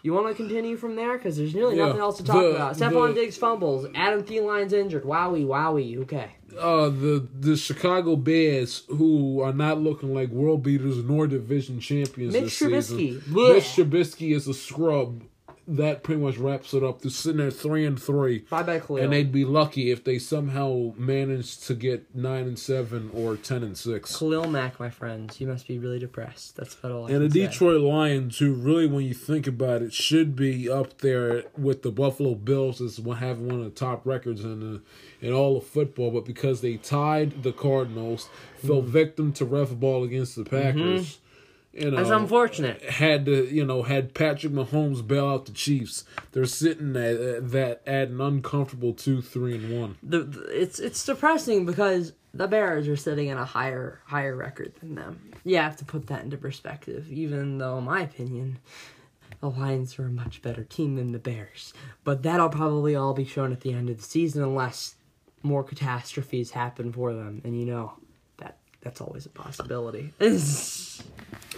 You 0.04 0.14
want 0.14 0.28
to 0.28 0.34
continue 0.36 0.76
from 0.76 0.96
there 0.98 1.18
because 1.18 1.38
there's 1.38 1.54
really 1.56 1.78
Yeah, 1.78 1.86
nothing 1.88 2.02
else 2.02 2.18
to 2.18 2.24
talk 2.26 2.36
the- 2.42 2.56
about. 2.56 2.76
Stefon 2.76 3.16
Diggs 3.16 3.38
fumbles. 3.38 3.88
Adam 3.96 4.22
Thielen's 4.24 4.74
injured. 4.74 5.04
Wowie, 5.06 5.46
wowie. 5.46 5.98
Okay. 6.02 6.30
uh, 6.60 6.90
the 6.90 7.26
the 7.40 7.56
Chicago 7.58 8.16
Bears, 8.18 8.84
who 8.90 9.40
are 9.42 9.54
not 9.54 9.82
looking 9.82 10.14
like 10.14 10.30
world 10.30 10.62
beaters 10.62 10.98
nor 11.04 11.26
division 11.26 11.80
champions 11.80 12.34
Mitch 12.34 12.60
this 12.60 12.62
Trubisky. 12.62 12.98
season. 12.98 13.22
Blech. 13.34 13.54
Mitch 13.56 13.64
Trubisky 13.64 14.36
is 14.36 14.48
a 14.48 14.54
scrub. 14.54 15.24
That 15.66 16.04
pretty 16.04 16.20
much 16.22 16.38
wraps 16.38 16.74
it 16.74 16.84
up. 16.84 17.02
They're 17.02 17.10
sitting 17.10 17.38
there 17.38 17.50
three 17.50 17.86
and 17.86 18.02
three, 18.02 18.40
Bye 18.50 18.64
bye, 18.64 18.80
Khalil. 18.80 19.02
and 19.02 19.14
they'd 19.14 19.32
be 19.32 19.46
lucky 19.46 19.92
if 19.92 20.04
they 20.04 20.20
somehow 20.20 20.94
managed 20.98 21.64
to 21.68 21.74
get 21.74 22.14
nine 22.14 22.48
and 22.48 22.60
seven 22.60 23.10
or 23.14 23.38
ten 23.38 23.64
and 23.64 23.78
six. 23.78 24.18
Khalil 24.18 24.48
Mack, 24.50 24.78
my 24.80 24.90
friends, 24.90 25.40
you 25.40 25.48
must 25.48 25.66
be 25.68 25.78
really 25.80 26.00
depressed. 26.00 26.58
That's 26.58 26.76
about 26.76 26.92
all 26.92 27.08
I 27.08 27.12
And 27.12 27.22
the 27.22 27.30
say. 27.30 27.48
Detroit 27.48 27.80
Lions, 27.82 28.40
who 28.40 28.54
really, 28.54 28.88
when 28.88 29.06
you 29.06 29.14
think 29.14 29.48
about 29.48 29.82
it, 29.82 29.94
should 29.94 30.36
be 30.36 30.70
up 30.70 30.98
there 30.98 31.44
with 31.58 31.82
the 31.82 31.92
Buffalo 31.92 32.36
Bills 32.36 32.82
as 32.82 33.00
one- 33.00 33.18
having 33.18 33.48
one 33.48 33.60
of 33.60 33.66
the 33.66 33.72
top 33.72 34.06
records 34.06 34.44
in 34.44 34.60
the, 34.60 34.82
in 35.26 35.32
all 35.32 35.56
of 35.58 35.66
football. 35.66 36.12
But 36.12 36.26
because 36.26 36.60
they 36.60 36.76
tied 36.76 37.42
the 37.44 37.54
Cardinals, 37.54 38.28
fell 38.58 38.82
Mm-hmm. 38.82 38.92
victim 38.92 39.34
to 39.34 39.46
ref 39.46 39.72
ball 39.72 40.04
against 40.04 40.36
the 40.36 40.44
Packers, 40.44 41.20
you 41.74 41.90
know, 41.90 41.98
That's 41.98 42.10
unfortunate. 42.10 42.84
had 42.84 43.26
to 43.26 43.46
you 43.54 43.66
know 43.66 43.84
had 43.84 44.14
Patrick 44.14 44.54
Mahomes 44.54 45.06
bail 45.06 45.28
out 45.28 45.46
the 45.46 45.52
Chiefs. 45.52 46.06
They're 46.32 46.46
sitting 46.46 46.96
at 46.96 47.50
that 47.52 47.82
at 47.88 48.10
an 48.10 48.22
uncomfortable 48.22 48.94
two, 48.94 49.22
three, 49.22 49.56
and 49.56 49.80
one. 49.80 49.98
The, 50.04 50.48
it's 50.52 50.80
it's 50.80 51.04
depressing 51.04 51.66
because 51.66 52.14
the 52.34 52.48
Bears 52.48 52.88
are 52.88 52.96
sitting 52.96 53.30
at 53.30 53.38
a 53.38 53.46
higher 53.46 54.02
higher 54.06 54.36
record 54.36 54.74
than 54.80 54.96
them. 54.96 55.32
You 55.44 55.58
have 55.58 55.76
to 55.78 55.86
put 55.86 56.08
that 56.08 56.24
into 56.24 56.38
perspective. 56.38 57.12
Even 57.12 57.58
though, 57.58 57.80
in 57.80 57.86
my 57.86 58.02
opinion, 58.02 58.60
the 59.40 59.50
Lions 59.50 59.98
are 59.98 60.06
a 60.06 60.10
much 60.10 60.44
better 60.44 60.64
team 60.64 60.96
than 60.96 61.12
the 61.12 61.20
Bears. 61.20 61.74
But 62.04 62.22
that'll 62.22 62.50
probably 62.50 62.96
all 62.96 63.14
be 63.14 63.26
shown 63.26 63.52
at 63.52 63.62
the 63.62 63.74
end 63.74 63.90
of 63.90 63.98
the 63.98 64.04
season 64.04 64.44
unless 64.44 64.96
more 65.42 65.64
catastrophes 65.64 66.52
happen 66.52 66.94
for 66.94 67.14
them. 67.14 67.42
And 67.44 67.60
you 67.60 67.66
know 67.66 67.94
that's 68.84 69.02
always 69.02 69.26
a 69.26 69.30
possibility. 69.30 70.14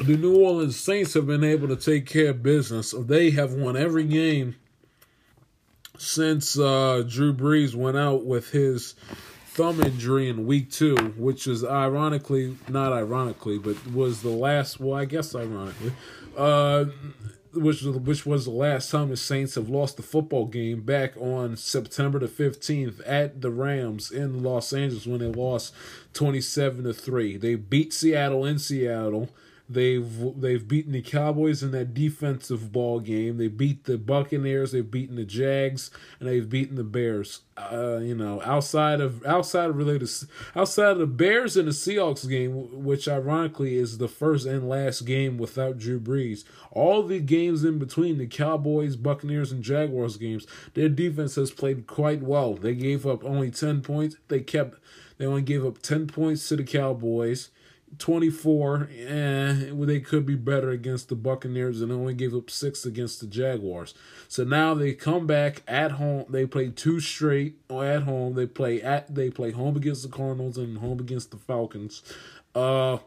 The 0.01 0.17
New 0.17 0.35
Orleans 0.35 0.77
Saints 0.77 1.13
have 1.13 1.25
been 1.25 1.43
able 1.43 1.69
to 1.69 1.77
take 1.77 2.05
care 2.05 2.31
of 2.31 2.43
business. 2.43 2.93
They 2.97 3.31
have 3.31 3.53
won 3.53 3.77
every 3.77 4.03
game 4.03 4.57
since 5.97 6.59
uh, 6.59 7.03
Drew 7.07 7.33
Brees 7.33 7.75
went 7.75 7.95
out 7.95 8.25
with 8.25 8.49
his 8.49 8.95
thumb 9.47 9.81
injury 9.81 10.27
in 10.27 10.45
week 10.45 10.69
two, 10.69 10.95
which 11.17 11.47
is 11.47 11.63
ironically, 11.63 12.57
not 12.67 12.91
ironically, 12.91 13.57
but 13.57 13.87
was 13.87 14.21
the 14.21 14.29
last, 14.29 14.81
well, 14.81 14.99
I 14.99 15.05
guess 15.05 15.33
ironically, 15.33 15.93
uh, 16.35 16.85
which, 17.55 17.81
was- 17.83 17.97
which 17.97 18.25
was 18.25 18.45
the 18.45 18.51
last 18.51 18.91
time 18.91 19.09
the 19.09 19.17
Saints 19.17 19.55
have 19.55 19.69
lost 19.69 19.97
the 19.97 20.03
football 20.03 20.45
game 20.45 20.81
back 20.81 21.13
on 21.17 21.57
September 21.57 22.19
the 22.19 22.27
15th 22.27 23.01
at 23.05 23.41
the 23.41 23.49
Rams 23.51 24.11
in 24.11 24.43
Los 24.43 24.73
Angeles 24.73 25.05
when 25.07 25.19
they 25.19 25.27
lost 25.27 25.73
27 26.13 26.83
to 26.83 26.93
3. 26.93 27.37
They 27.37 27.55
beat 27.55 27.93
Seattle 27.93 28.45
in 28.45 28.59
Seattle. 28.59 29.29
They've 29.67 30.39
they've 30.39 30.67
beaten 30.67 30.91
the 30.91 31.01
Cowboys 31.01 31.63
in 31.63 31.71
that 31.71 31.95
defensive 31.95 32.71
ball 32.71 32.99
game. 32.99 33.37
They 33.37 33.47
beat 33.47 33.85
the 33.85 33.97
Buccaneers. 33.97 34.71
They've 34.71 34.89
beaten 34.89 35.15
the 35.15 35.25
Jags, 35.25 35.89
and 36.19 36.29
they've 36.29 36.47
beaten 36.47 36.75
the 36.75 36.83
Bears. 36.83 37.41
Uh, 37.57 37.97
you 37.97 38.13
know, 38.13 38.41
outside 38.43 39.01
of 39.01 39.25
outside 39.25 39.71
of 39.71 39.77
related 39.77 40.07
outside 40.55 40.91
of 40.91 40.99
the 40.99 41.07
Bears 41.07 41.57
and 41.57 41.67
the 41.67 41.71
Seahawks 41.71 42.29
game, 42.29 42.83
which 42.83 43.07
ironically 43.07 43.75
is 43.75 43.97
the 43.97 44.07
first 44.07 44.45
and 44.45 44.69
last 44.69 45.01
game 45.01 45.39
without 45.39 45.79
Drew 45.79 45.99
Brees. 45.99 46.43
All 46.71 47.01
the 47.01 47.19
games 47.19 47.63
in 47.63 47.79
between 47.79 48.19
the 48.19 48.27
Cowboys, 48.27 48.95
Buccaneers, 48.95 49.51
and 49.51 49.63
Jaguars 49.63 50.17
games, 50.17 50.45
their 50.75 50.89
defense 50.89 51.35
has 51.35 51.49
played 51.49 51.87
quite 51.87 52.21
well. 52.21 52.53
They 52.53 52.75
gave 52.75 53.07
up 53.07 53.23
only 53.23 53.49
ten 53.49 53.81
points. 53.81 54.17
They 54.27 54.41
kept 54.41 54.77
they 55.17 55.25
only 55.25 55.41
gave 55.41 55.65
up 55.65 55.81
ten 55.81 56.05
points 56.05 56.47
to 56.49 56.55
the 56.55 56.63
Cowboys. 56.63 57.49
24, 57.97 58.89
eh, 58.91 59.71
they 59.73 59.99
could 59.99 60.25
be 60.25 60.35
better 60.35 60.69
against 60.69 61.09
the 61.09 61.15
Buccaneers 61.15 61.81
and 61.81 61.91
only 61.91 62.13
gave 62.13 62.35
up 62.35 62.49
six 62.49 62.85
against 62.85 63.19
the 63.21 63.27
Jaguars. 63.27 63.93
So 64.27 64.43
now 64.43 64.73
they 64.73 64.93
come 64.93 65.27
back 65.27 65.63
at 65.67 65.93
home. 65.93 66.25
They 66.29 66.45
play 66.45 66.69
two 66.69 66.99
straight 66.99 67.57
at 67.69 68.03
home. 68.03 68.35
They 68.35 68.47
play 68.47 68.81
at 68.81 69.13
they 69.13 69.29
play 69.29 69.51
home 69.51 69.75
against 69.75 70.03
the 70.03 70.09
Cardinals 70.09 70.57
and 70.57 70.79
home 70.79 70.99
against 70.99 71.31
the 71.31 71.37
Falcons. 71.37 72.01
Uh, 72.53 72.97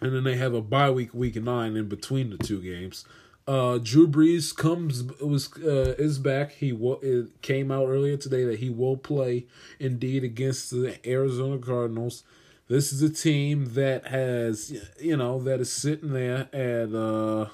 and 0.00 0.14
then 0.14 0.24
they 0.24 0.36
have 0.36 0.54
a 0.54 0.60
bye 0.60 0.90
week, 0.90 1.14
week 1.14 1.36
nine 1.36 1.76
in 1.76 1.88
between 1.88 2.30
the 2.30 2.38
two 2.38 2.60
games. 2.60 3.04
Uh, 3.46 3.78
Drew 3.78 4.08
Brees 4.08 4.56
comes 4.56 5.04
was 5.20 5.52
uh, 5.58 5.94
is 5.98 6.18
back. 6.18 6.52
He 6.52 6.72
will. 6.72 6.98
It 7.02 7.42
came 7.42 7.70
out 7.70 7.88
earlier 7.88 8.16
today 8.16 8.44
that 8.44 8.60
he 8.60 8.70
will 8.70 8.96
play 8.96 9.46
indeed 9.78 10.24
against 10.24 10.70
the 10.70 10.98
Arizona 11.06 11.58
Cardinals. 11.58 12.24
This 12.66 12.92
is 12.92 13.02
a 13.02 13.10
team 13.10 13.74
that 13.74 14.06
has 14.06 14.72
you 14.98 15.16
know 15.16 15.38
that 15.40 15.60
is 15.60 15.70
sitting 15.70 16.12
there 16.12 16.48
at 16.52 16.94
uh 16.94 17.48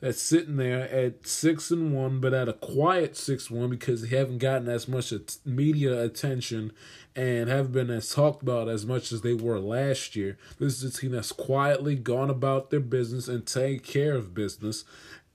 that's 0.00 0.22
sitting 0.22 0.56
there 0.56 0.88
at 0.88 1.26
six 1.26 1.70
and 1.70 1.94
one, 1.94 2.20
but 2.20 2.32
at 2.32 2.48
a 2.48 2.54
quiet 2.54 3.16
six 3.18 3.50
one 3.50 3.68
because 3.68 4.00
they 4.02 4.16
haven't 4.16 4.38
gotten 4.38 4.66
as 4.66 4.88
much 4.88 5.12
media 5.44 6.02
attention 6.02 6.72
and 7.14 7.50
haven't 7.50 7.72
been 7.72 7.90
as 7.90 8.14
talked 8.14 8.42
about 8.42 8.68
as 8.68 8.86
much 8.86 9.12
as 9.12 9.20
they 9.20 9.34
were 9.34 9.58
last 9.58 10.16
year. 10.16 10.38
This 10.58 10.82
is 10.82 10.94
a 10.94 10.98
team 10.98 11.10
that's 11.12 11.32
quietly 11.32 11.96
gone 11.96 12.30
about 12.30 12.70
their 12.70 12.80
business 12.80 13.28
and 13.28 13.46
take 13.46 13.84
care 13.84 14.14
of 14.14 14.32
business. 14.32 14.84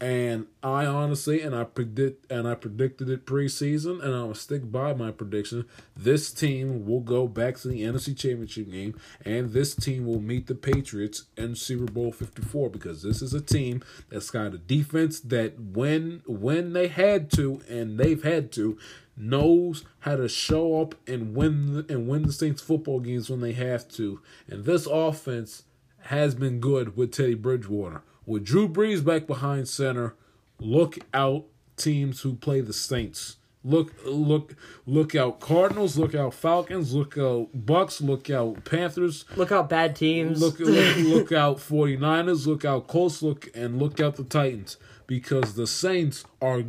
And 0.05 0.45
I 0.61 0.85
honestly, 0.85 1.41
and 1.41 1.55
I 1.55 1.63
predict, 1.63 2.31
and 2.31 2.47
I 2.47 2.53
predicted 2.53 3.09
it 3.09 3.25
preseason, 3.25 4.03
and 4.03 4.13
I'm 4.13 4.25
gonna 4.25 4.35
stick 4.35 4.71
by 4.71 4.93
my 4.93 5.09
prediction. 5.09 5.65
This 5.97 6.31
team 6.31 6.85
will 6.85 6.99
go 6.99 7.27
back 7.27 7.57
to 7.57 7.69
the 7.69 7.81
NFC 7.81 8.15
Championship 8.15 8.69
game, 8.69 8.99
and 9.25 9.51
this 9.51 9.73
team 9.73 10.05
will 10.05 10.19
meet 10.19 10.45
the 10.45 10.53
Patriots 10.53 11.23
in 11.35 11.55
Super 11.55 11.91
Bowl 11.91 12.11
54 12.11 12.69
because 12.69 13.01
this 13.01 13.23
is 13.23 13.33
a 13.33 13.41
team 13.41 13.83
that's 14.09 14.29
got 14.29 14.53
a 14.53 14.59
defense 14.59 15.19
that 15.21 15.59
when 15.59 16.21
when 16.27 16.73
they 16.73 16.87
had 16.87 17.31
to, 17.31 17.61
and 17.67 17.99
they've 17.99 18.21
had 18.21 18.51
to, 18.51 18.77
knows 19.17 19.85
how 20.01 20.17
to 20.17 20.29
show 20.29 20.83
up 20.83 20.93
and 21.07 21.35
win 21.35 21.83
and 21.89 22.07
win 22.07 22.21
the 22.21 22.31
Saints 22.31 22.61
football 22.61 22.99
games 22.99 23.27
when 23.27 23.41
they 23.41 23.53
have 23.53 23.89
to. 23.93 24.21
And 24.47 24.65
this 24.65 24.85
offense 24.85 25.63
has 25.97 26.35
been 26.35 26.59
good 26.59 26.95
with 26.95 27.11
Teddy 27.11 27.33
Bridgewater. 27.33 28.03
With 28.25 28.45
Drew 28.45 28.67
Brees 28.67 29.03
back 29.03 29.27
behind 29.27 29.67
center, 29.67 30.15
look 30.59 30.97
out 31.13 31.45
teams 31.77 32.21
who 32.21 32.35
play 32.35 32.61
the 32.61 32.73
Saints 32.73 33.37
Look, 33.65 33.93
look, 34.05 34.55
look 34.85 35.15
out! 35.15 35.39
Cardinals. 35.39 35.97
Look 35.97 36.13
out! 36.13 36.35
Falcons. 36.35 36.93
Look 36.93 37.17
out! 37.17 37.49
Bucks. 37.55 37.99
Look 37.99 38.29
out! 38.29 38.63
Panthers. 38.63 39.25
Look 39.35 39.51
out, 39.51 39.69
bad 39.69 39.95
teams. 39.95 40.39
Look, 40.39 40.59
look, 40.59 40.97
look 40.97 41.31
out! 41.31 41.57
49ers. 41.67 42.45
Look 42.45 42.63
out! 42.63 42.85
Colts. 42.85 43.23
Look 43.23 43.49
and 43.55 43.79
look 43.79 43.99
out 43.99 44.17
the 44.17 44.23
Titans 44.23 44.77
because 45.07 45.55
the 45.55 45.65
Saints 45.65 46.25
are 46.39 46.63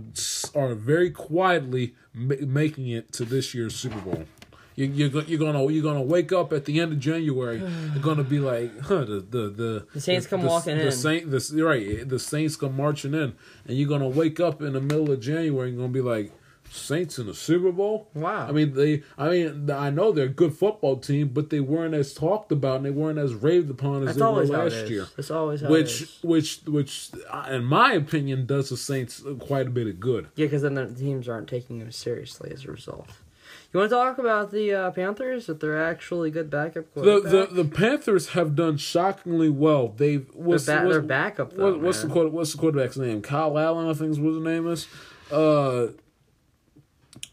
are 0.55 0.75
very 0.75 1.11
quietly 1.11 1.95
ma- 2.15 2.37
making 2.41 2.89
it 2.89 3.13
to 3.13 3.27
this 3.27 3.55
year's 3.55 3.77
Super 3.77 4.01
Bowl. 4.01 4.25
You, 4.77 4.87
you're 4.87 5.23
you're 5.23 5.39
gonna 5.39 5.65
you're 5.71 5.83
gonna 5.83 6.03
wake 6.03 6.33
up 6.33 6.53
at 6.53 6.67
the 6.67 6.81
end 6.81 6.93
of 6.93 7.01
January. 7.01 7.59
You're 7.59 8.03
gonna 8.03 8.23
be 8.23 8.39
like, 8.39 8.79
huh? 8.83 9.05
The 9.05 9.27
the 9.29 9.49
the, 9.49 9.87
The 9.95 10.01
Saints 10.01 10.27
come 10.27 10.43
the, 10.43 10.49
walking 10.49 10.77
the 10.77 10.87
in. 10.87 10.93
Saint, 10.93 11.31
the, 11.31 11.63
right. 11.65 12.07
The 12.09 12.19
Saints 12.19 12.57
come 12.57 12.77
marching 12.77 13.15
in, 13.15 13.35
and 13.67 13.77
you're 13.77 13.89
gonna 13.89 14.09
wake 14.09 14.39
up 14.39 14.61
in 14.61 14.75
the 14.75 14.81
middle 14.81 15.11
of 15.11 15.21
January 15.21 15.71
and 15.71 15.79
gonna 15.79 15.89
be 15.89 16.03
like, 16.03 16.31
Saints 16.71 17.19
in 17.19 17.27
the 17.27 17.35
Super 17.35 17.73
Bowl. 17.73 18.09
Wow. 18.15 18.49
I 18.49 18.53
mean 18.53 18.75
they. 18.75 19.03
I 19.17 19.31
mean 19.31 19.71
I 19.71 19.89
know 19.91 20.13
they're 20.13 20.27
a 20.27 20.29
good 20.29 20.53
football 20.55 20.99
team, 20.99 21.29
but 21.29 21.51
they 21.51 21.61
weren't 21.61 21.95
as 21.95 22.13
talked 22.13 22.53
about 22.53 22.77
and 22.77 22.85
they 22.85 22.91
weren't 22.91 23.19
as 23.19 23.35
raved 23.35 23.71
upon 23.71 24.07
as 24.07 24.17
That's 24.17 24.19
they 24.19 24.25
were 24.25 24.65
last 24.65 24.89
year 24.89 25.07
That's 25.17 25.31
always 25.31 25.61
how 25.63 25.69
it 25.69 25.71
which 25.71 26.03
is. 26.03 26.19
which 26.23 26.61
which 26.67 27.11
uh, 27.31 27.47
in 27.51 27.65
my 27.65 27.93
opinion 27.93 28.47
does 28.47 28.69
the 28.69 28.77
Saints 28.77 29.23
quite 29.39 29.69
a 29.69 29.71
bit 29.71 29.87
of 29.87 30.01
good. 30.01 30.29
Yeah, 30.35 30.47
because 30.47 30.63
then 30.63 30.75
the 30.75 30.87
teams 30.87 31.29
aren't 31.29 31.49
taking 31.49 31.79
them 31.79 31.93
seriously 31.93 32.51
as 32.53 32.65
a 32.65 32.73
result. 32.73 33.09
You 33.77 33.81
want 33.81 33.91
to 33.91 33.95
talk 33.97 34.17
about 34.17 34.53
the 34.53 34.73
uh, 34.73 34.91
Panthers? 34.91 35.45
That 35.49 35.61
they're 35.61 35.85
actually 35.85 36.31
good 36.31 36.49
backup 36.49 36.95
The, 36.95 37.21
quarterback. 37.21 37.51
the 37.51 37.63
the 37.63 37.69
Panthers 37.69 38.29
have 38.29 38.57
done 38.57 38.79
shockingly 38.79 39.51
well. 39.51 39.89
They've 39.89 40.27
what's, 40.33 40.65
their, 40.65 40.79
ba- 40.79 40.85
what's, 40.87 40.95
their 40.95 41.03
backup 41.03 41.53
though. 41.53 41.73
what- 41.73 41.81
what's 41.83 42.01
the 42.01 42.07
man. 42.07 42.15
quarter, 42.15 42.31
what's 42.31 42.53
the 42.53 42.59
quarterback's 42.59 42.97
name? 42.97 43.21
Kyle 43.21 43.59
Allen, 43.59 43.87
I 43.87 43.93
think 43.93 44.13
is 44.13 44.19
what 44.19 44.33
his 44.33 44.43
name 44.43 44.67
is. 44.67 44.89
Uh, 45.31 45.89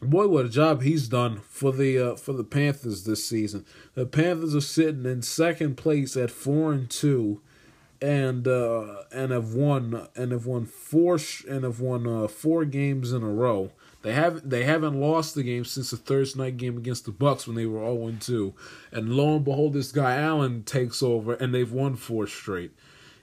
boy, 0.02 0.26
what 0.28 0.44
a 0.44 0.50
job 0.50 0.82
he's 0.82 1.08
done 1.08 1.40
for 1.48 1.72
the 1.72 1.98
uh, 2.12 2.16
for 2.16 2.34
the 2.34 2.44
Panthers 2.44 3.04
this 3.04 3.24
season. 3.26 3.64
The 3.94 4.04
Panthers 4.04 4.54
are 4.54 4.60
sitting 4.60 5.06
in 5.06 5.22
second 5.22 5.78
place 5.78 6.14
at 6.14 6.30
four 6.30 6.74
and 6.74 6.90
two, 6.90 7.40
and 8.02 8.46
uh, 8.46 9.04
and 9.10 9.32
have 9.32 9.54
won 9.54 10.08
and 10.14 10.30
have 10.30 10.44
won 10.44 10.66
four 10.66 11.18
sh- 11.18 11.46
and 11.48 11.64
have 11.64 11.80
won 11.80 12.06
uh, 12.06 12.28
four 12.28 12.66
games 12.66 13.14
in 13.14 13.22
a 13.22 13.30
row. 13.30 13.70
They 14.04 14.12
haven't 14.12 14.50
they 14.50 14.64
haven't 14.64 15.00
lost 15.00 15.34
the 15.34 15.42
game 15.42 15.64
since 15.64 15.90
the 15.90 15.96
Thursday 15.96 16.38
night 16.38 16.58
game 16.58 16.76
against 16.76 17.06
the 17.06 17.10
Bucks 17.10 17.46
when 17.46 17.56
they 17.56 17.64
were 17.64 17.80
0 17.80 18.14
2. 18.20 18.54
And 18.92 19.14
lo 19.14 19.36
and 19.36 19.44
behold, 19.44 19.72
this 19.72 19.92
guy 19.92 20.16
Allen 20.16 20.62
takes 20.62 21.02
over 21.02 21.32
and 21.32 21.54
they've 21.54 21.72
won 21.72 21.96
four 21.96 22.26
straight. 22.26 22.72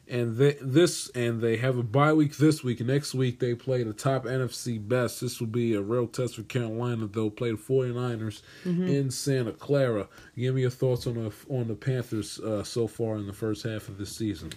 And 0.08 0.38
they, 0.38 0.58
this 0.60 1.10
and 1.10 1.40
they 1.40 1.58
have 1.58 1.78
a 1.78 1.84
bye 1.84 2.14
week 2.14 2.36
this 2.38 2.64
week. 2.64 2.82
Next 2.82 3.14
week 3.14 3.40
they 3.40 3.54
play 3.54 3.84
the 3.84 3.94
top 3.94 4.26
NFC 4.26 4.86
best. 4.86 5.22
This 5.22 5.40
will 5.40 5.48
be 5.48 5.76
a 5.76 5.82
real 5.82 6.08
test 6.08 6.36
for 6.36 6.42
Carolina. 6.44 7.06
They'll 7.06 7.30
play 7.30 7.52
the 7.52 7.58
49ers 7.58 8.42
in 8.66 9.12
Santa 9.12 9.52
Clara. 9.52 10.08
Give 10.36 10.56
me 10.56 10.62
your 10.62 10.72
thoughts 10.72 11.06
on 11.06 11.14
the 11.14 11.32
on 11.48 11.68
the 11.68 11.76
Panthers 11.76 12.40
uh, 12.40 12.64
so 12.64 12.88
far 12.88 13.18
in 13.18 13.28
the 13.28 13.34
first 13.34 13.62
half 13.64 13.88
of 13.88 14.00
this 14.00 14.16
season. 14.16 14.52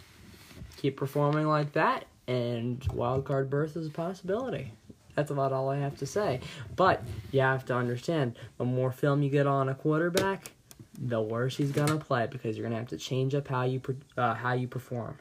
Keep 0.79 0.97
performing 0.97 1.49
like 1.49 1.73
that, 1.73 2.07
and 2.27 2.83
wild 2.95 3.27
card 3.27 3.51
berth 3.51 3.77
is 3.77 3.89
a 3.89 3.91
possibility. 3.91 4.73
That's 5.15 5.31
about 5.31 5.53
all 5.53 5.69
I 5.71 5.79
have 5.79 5.97
to 5.99 6.07
say. 6.07 6.41
But 6.77 7.03
you 7.31 7.41
have 7.41 7.65
to 7.67 7.75
understand, 7.75 8.37
the 8.59 8.65
more 8.65 8.93
film 8.93 9.23
you 9.23 9.31
get 9.31 9.47
on 9.47 9.69
a 9.69 9.75
quarterback, 9.75 10.51
the 10.99 11.21
worse 11.21 11.57
he's 11.57 11.73
gonna 11.73 11.99
play 11.99 12.27
because 12.27 12.57
you're 12.57 12.65
gonna 12.65 12.79
have 12.79 12.89
to 12.89 12.97
change 12.97 13.35
up 13.35 13.49
how 13.49 13.63
you 13.63 13.81
uh, 14.17 14.35
how 14.35 14.53
you 14.53 14.69
perform. 14.69 15.19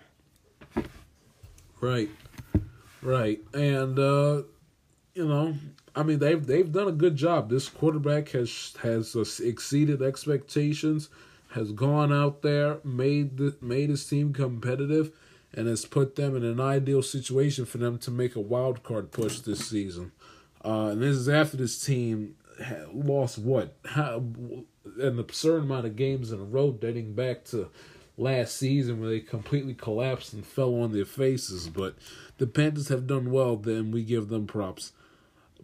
Right, 1.81 2.09
right, 3.01 3.41
and 3.53 3.99
uh, 3.99 4.43
you 5.13 5.27
know, 5.27 5.55
I 5.95 6.03
mean 6.03 6.19
they've 6.19 6.45
they've 6.45 6.71
done 6.71 6.87
a 6.87 6.93
good 6.93 7.15
job. 7.15 7.49
This 7.49 7.69
quarterback 7.69 8.29
has 8.29 8.75
has 8.81 9.15
uh, 9.15 9.25
exceeded 9.43 10.01
expectations, 10.01 11.09
has 11.51 11.71
gone 11.71 12.13
out 12.13 12.41
there, 12.41 12.77
made 12.83 13.37
the, 13.37 13.55
made 13.61 13.89
his 13.89 14.05
team 14.07 14.31
competitive, 14.33 15.11
and 15.53 15.67
has 15.67 15.85
put 15.85 16.15
them 16.15 16.35
in 16.35 16.43
an 16.43 16.59
ideal 16.59 17.01
situation 17.01 17.65
for 17.65 17.77
them 17.77 17.97
to 17.99 18.11
make 18.11 18.35
a 18.35 18.41
wild 18.41 18.83
card 18.83 19.11
push 19.11 19.39
this 19.39 19.67
season. 19.67 20.11
Uh, 20.63 20.89
and 20.91 21.01
this 21.01 21.15
is 21.15 21.29
after 21.29 21.57
this 21.57 21.83
team 21.83 22.35
lost 22.93 23.37
what 23.37 23.75
an 23.95 24.65
absurd 25.19 25.63
amount 25.63 25.85
of 25.85 25.95
games 25.95 26.31
in 26.31 26.39
a 26.39 26.43
row 26.43 26.71
dating 26.71 27.13
back 27.13 27.43
to 27.45 27.69
last 28.17 28.55
season 28.55 28.99
where 28.99 29.09
they 29.09 29.19
completely 29.19 29.73
collapsed 29.73 30.33
and 30.33 30.45
fell 30.45 30.75
on 30.81 30.91
their 30.91 31.05
faces. 31.05 31.67
But 31.67 31.95
the 32.37 32.47
Panthers 32.47 32.89
have 32.89 33.07
done 33.07 33.31
well, 33.31 33.55
then 33.55 33.91
we 33.91 34.03
give 34.03 34.29
them 34.29 34.47
props. 34.47 34.91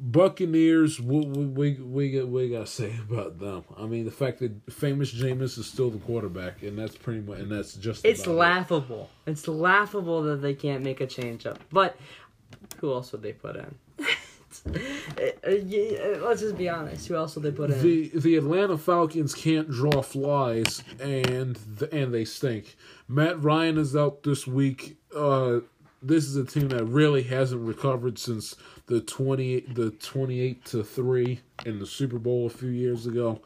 Buccaneers, 0.01 0.99
we 1.01 1.19
we 1.25 1.73
we 1.73 2.11
got 2.11 2.27
we 2.29 2.49
got 2.49 2.67
to 2.67 2.71
say 2.71 2.93
about 3.09 3.37
them? 3.39 3.65
I 3.77 3.85
mean, 3.85 4.05
the 4.05 4.11
fact 4.11 4.39
that 4.39 4.71
famous 4.71 5.13
Jameis 5.13 5.57
is 5.57 5.67
still 5.67 5.89
the 5.89 5.99
quarterback, 5.99 6.63
and 6.63 6.77
that's 6.77 6.95
pretty 6.95 7.19
much, 7.19 7.39
and 7.39 7.51
that's 7.51 7.73
just 7.73 8.05
It's 8.05 8.21
about 8.23 8.31
it. 8.31 8.35
laughable. 8.37 9.09
It's 9.25 9.47
laughable 9.47 10.23
that 10.23 10.37
they 10.41 10.53
can't 10.53 10.83
make 10.83 11.01
a 11.01 11.07
change 11.07 11.45
up. 11.45 11.59
But 11.71 11.97
who 12.79 12.93
else 12.93 13.11
would 13.11 13.21
they 13.21 13.33
put 13.33 13.57
in? 13.57 13.75
Let's 14.65 16.41
just 16.41 16.57
be 16.57 16.69
honest. 16.69 17.07
Who 17.07 17.15
else 17.15 17.35
would 17.35 17.43
they 17.43 17.51
put 17.51 17.69
in? 17.71 17.81
The 17.81 18.07
the 18.19 18.37
Atlanta 18.37 18.77
Falcons 18.77 19.33
can't 19.35 19.69
draw 19.69 20.01
flies, 20.01 20.81
and 20.99 21.55
the, 21.55 21.93
and 21.93 22.13
they 22.13 22.25
stink. 22.25 22.75
Matt 23.07 23.43
Ryan 23.43 23.77
is 23.77 23.95
out 23.95 24.23
this 24.23 24.47
week. 24.47 24.97
Uh, 25.15 25.59
this 26.01 26.25
is 26.25 26.35
a 26.37 26.45
team 26.45 26.69
that 26.69 26.85
really 26.85 27.23
hasn't 27.23 27.61
recovered 27.61 28.17
since 28.17 28.55
the 28.89 28.99
twenty 28.99 29.59
the 29.61 29.91
twenty 29.91 30.41
eight 30.41 30.65
to 30.65 30.83
three 30.83 31.39
in 31.63 31.77
the 31.79 31.85
Super 31.85 32.17
Bowl 32.17 32.47
a 32.47 32.49
few 32.49 32.69
years 32.69 33.05
ago. 33.05 33.39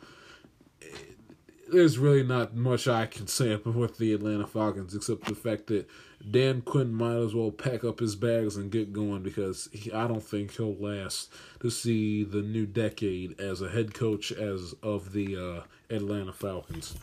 There's 1.69 1.97
really 1.97 2.23
not 2.23 2.55
much 2.55 2.87
I 2.87 3.05
can 3.05 3.27
say 3.27 3.51
about 3.51 3.97
the 3.97 4.13
Atlanta 4.13 4.47
Falcons 4.47 4.95
except 4.95 5.25
the 5.25 5.35
fact 5.35 5.67
that 5.67 5.89
Dan 6.29 6.61
Quinn 6.61 6.93
might 6.93 7.17
as 7.17 7.35
well 7.35 7.51
pack 7.51 7.83
up 7.83 7.99
his 7.99 8.15
bags 8.15 8.55
and 8.55 8.71
get 8.71 8.93
going 8.93 9.21
because 9.21 9.67
he, 9.73 9.91
I 9.91 10.07
don't 10.07 10.23
think 10.23 10.55
he'll 10.55 10.75
last 10.75 11.29
to 11.59 11.69
see 11.69 12.23
the 12.23 12.41
new 12.41 12.65
decade 12.65 13.37
as 13.39 13.61
a 13.61 13.69
head 13.69 13.93
coach 13.93 14.31
as 14.31 14.73
of 14.81 15.11
the 15.11 15.35
uh, 15.35 15.93
Atlanta 15.93 16.31
Falcons. 16.31 16.95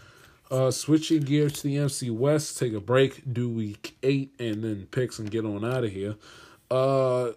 Uh, 0.51 0.71
switching 0.71 1.21
gears 1.21 1.53
to 1.55 1.65
the 1.65 1.77
NFC 1.77 2.11
West, 2.11 2.59
take 2.59 2.73
a 2.73 2.81
break, 2.81 3.23
do 3.31 3.51
week 3.51 3.97
eight, 4.03 4.35
and 4.39 4.65
then 4.65 4.89
picks 4.91 5.19
and 5.19 5.31
get 5.31 5.45
on 5.45 5.63
out 5.63 5.85
of 5.85 5.93
here. 5.93 6.17
Uh, 6.71 7.33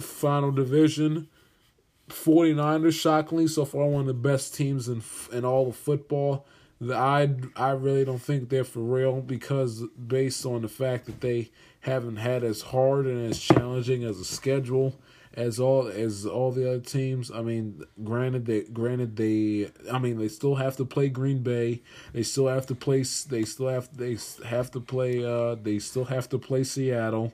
final 0.00 0.50
division, 0.50 1.28
49ers, 2.08 3.00
shockingly, 3.00 3.46
so 3.46 3.64
far 3.64 3.86
one 3.86 4.02
of 4.02 4.06
the 4.06 4.14
best 4.14 4.54
teams 4.54 4.88
in 4.88 5.02
in 5.32 5.44
all 5.44 5.68
of 5.68 5.76
football. 5.76 6.46
The, 6.80 6.94
I 6.94 7.34
I 7.56 7.70
really 7.70 8.04
don't 8.04 8.20
think 8.20 8.48
they're 8.48 8.64
for 8.64 8.80
real 8.80 9.20
because 9.20 9.84
based 10.06 10.44
on 10.44 10.62
the 10.62 10.68
fact 10.68 11.06
that 11.06 11.20
they 11.20 11.50
haven't 11.80 12.16
had 12.16 12.44
as 12.44 12.62
hard 12.62 13.06
and 13.06 13.30
as 13.30 13.38
challenging 13.38 14.04
as 14.04 14.18
a 14.18 14.24
schedule 14.24 14.94
as 15.36 15.58
all 15.58 15.88
as 15.88 16.24
all 16.26 16.52
the 16.52 16.68
other 16.68 16.80
teams. 16.80 17.30
I 17.30 17.42
mean, 17.42 17.84
granted 18.02 18.46
they 18.46 18.62
granted 18.62 19.16
they 19.16 19.70
I 19.92 19.98
mean 19.98 20.18
they 20.18 20.28
still 20.28 20.54
have 20.56 20.76
to 20.76 20.84
play 20.84 21.08
Green 21.08 21.42
Bay. 21.42 21.82
They 22.12 22.22
still 22.22 22.48
have 22.48 22.66
to 22.66 22.74
play 22.74 23.04
they 23.28 23.44
still 23.44 23.68
have 23.68 23.96
they 23.96 24.16
have 24.46 24.70
to 24.72 24.80
play 24.80 25.24
uh 25.24 25.56
they 25.56 25.78
still 25.78 26.06
have 26.06 26.28
to 26.30 26.38
play 26.38 26.64
Seattle. 26.64 27.32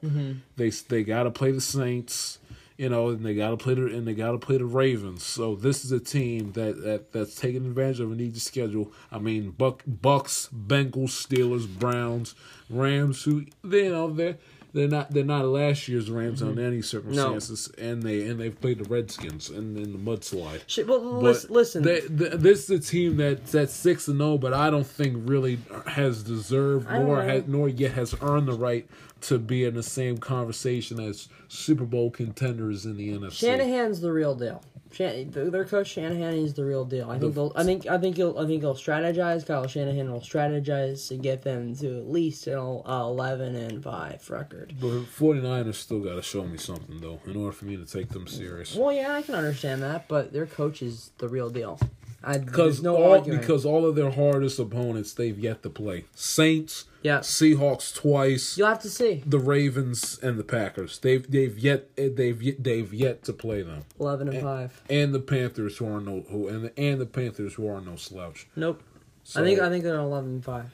They 0.57 0.70
they 0.70 1.03
got 1.05 1.24
to 1.24 1.31
play 1.31 1.53
the 1.53 1.61
Saints 1.61 2.39
you 2.81 2.89
know, 2.89 3.11
and 3.11 3.23
they 3.23 3.35
got 3.35 3.51
to 3.51 3.59
play 3.59 3.74
the 3.74 3.94
and 3.94 4.09
they 4.09 4.15
got 4.15 4.32
to 4.32 4.39
play 4.39 4.57
the 4.57 4.65
Ravens. 4.65 5.23
So 5.23 5.55
this 5.55 5.85
is 5.85 5.93
a 5.93 6.01
team 6.01 6.52
that, 6.52 6.82
that 6.82 7.12
that's 7.12 7.35
taking 7.35 7.66
advantage 7.66 8.01
of 8.01 8.11
an 8.11 8.19
easy 8.20 8.40
schedule. 8.40 8.90
I 9.12 9.19
mean, 9.19 9.51
Buck 9.51 9.82
Bucks, 9.86 10.48
Bengals, 10.51 11.11
Steelers, 11.11 11.69
Browns, 11.69 12.35
Rams. 12.70 13.23
Who 13.24 13.44
you 13.62 13.90
know 13.90 14.11
they're 14.11 14.39
they're 14.73 14.89
not 14.89 15.11
they're 15.11 15.25
not 15.25 15.45
last 15.47 15.89
year's 15.89 16.11
Rams 16.11 16.43
under 16.43 16.61
mm-hmm. 16.61 16.73
any 16.73 16.83
circumstances, 16.83 17.71
and 17.79 18.03
they 18.03 18.29
and 18.29 18.41
they've 18.41 18.59
played 18.59 18.79
the 18.79 18.89
Redskins 18.89 19.51
in, 19.51 19.77
in 19.77 19.93
the 19.93 19.99
mudslide. 19.99 20.61
Shit, 20.67 20.87
well, 20.87 21.21
But 21.21 21.23
listen. 21.23 21.53
listen. 21.53 21.83
they, 21.83 22.01
this 22.01 22.71
is 22.71 22.71
a 22.71 22.79
team 22.79 23.17
that 23.17 23.47
that's 23.47 23.73
six 23.73 24.09
and 24.09 24.19
zero, 24.19 24.39
but 24.39 24.55
I 24.55 24.71
don't 24.71 24.87
think 24.87 25.29
really 25.29 25.59
has 25.87 26.23
deserved 26.23 26.91
nor 26.91 27.23
has, 27.23 27.45
nor 27.47 27.69
yet 27.69 27.93
has 27.93 28.15
earned 28.21 28.49
the 28.49 28.53
right 28.53 28.89
to 29.23 29.39
be 29.39 29.65
in 29.65 29.75
the 29.75 29.83
same 29.83 30.19
conversation 30.19 31.01
as 31.01 31.29
Super 31.49 31.85
Bowl 31.85 32.11
contenders 32.11 32.87
in 32.87 32.97
the 32.97 33.11
NFC. 33.11 33.33
Shanahan's 33.33 34.01
the 34.01 34.13
real 34.13 34.35
deal. 34.35 34.63
Shan- 34.93 35.31
their 35.31 35.65
coach 35.65 35.89
Shanahan 35.89 36.35
is 36.35 36.55
the 36.55 36.65
real 36.65 36.85
deal. 36.85 37.11
I 37.11 37.19
think 37.19 37.35
they'll. 37.35 37.53
I 37.55 37.65
think. 37.65 37.87
I 37.87 37.99
think 37.99 38.17
he'll. 38.17 38.37
I 38.39 38.47
think 38.47 38.62
he'll 38.62 38.75
strategize. 38.75 39.47
Kyle 39.47 39.67
Shanahan 39.67 40.11
will 40.11 40.21
strategize 40.21 41.09
to 41.09 41.17
get 41.17 41.43
them 41.43 41.77
to 41.77 41.99
at 41.99 42.11
least 42.11 42.47
an 42.47 42.59
eleven 42.59 43.55
and 43.55 43.83
five 43.83 44.29
record. 44.29 44.75
But 44.81 45.03
49ers 45.03 45.75
still 45.75 46.01
got 46.01 46.15
to 46.15 46.23
show 46.23 46.45
me 46.45 46.59
something 46.59 47.01
though, 47.01 47.21
in 47.27 47.37
order 47.37 47.53
for 47.53 47.67
me 47.67 47.77
to 47.77 47.87
take 47.87 48.09
them 48.09 48.27
serious. 48.27 48.75
Well, 48.75 48.93
yeah, 48.93 49.15
I 49.15 49.23
can 49.23 49.35
understand 49.35 49.83
that, 49.83 50.09
but 50.09 50.33
their 50.33 50.47
coach 50.47 50.83
is 50.83 51.11
the 51.19 51.29
real 51.29 51.51
deal. 51.51 51.79
I, 52.23 52.39
because 52.39 52.83
no 52.83 52.97
all 52.97 53.12
arguing. 53.12 53.41
because 53.41 53.65
all 53.65 53.87
of 53.87 53.95
their 53.95 54.11
hardest 54.11 54.59
opponents 54.59 55.15
they've 55.15 55.39
yet 55.39 55.62
to 55.62 55.71
play. 55.71 56.05
Saints, 56.15 56.85
Yeah. 57.03 57.21
Seahawks 57.21 57.95
twice, 57.95 58.59
you'll 58.59 58.69
have 58.69 58.83
to 58.83 58.91
see. 58.91 59.23
the 59.27 59.39
Ravens 59.39 60.19
and 60.23 60.39
the 60.39 60.45
Packers. 60.45 60.99
They've 60.99 61.29
they've 61.31 61.59
yet 61.59 61.97
they've 61.97 62.43
yet, 62.43 62.63
they've 62.63 62.93
yet 62.93 63.23
to 63.25 63.33
play 63.33 63.63
them. 63.63 63.85
Eleven 63.99 64.29
and 64.29 64.43
five. 64.43 64.83
And 64.91 65.15
the 65.15 65.21
Panthers 65.21 65.79
who 65.79 65.87
are 65.87 66.01
no 66.01 66.25
who 66.31 66.49
and 66.49 66.65
the, 66.67 66.79
and 66.79 67.01
the 67.01 67.07
Panthers 67.07 67.55
who 67.55 67.69
are 67.69 67.81
no 67.81 67.97
slouch. 67.97 68.47
Nope. 68.57 68.83
So, 69.25 69.41
I 69.41 69.45
think 69.45 69.61
I 69.61 69.69
think 69.69 69.85
they're 69.85 69.99
eleven 69.99 70.31
and 70.31 70.45
five. 70.45 70.71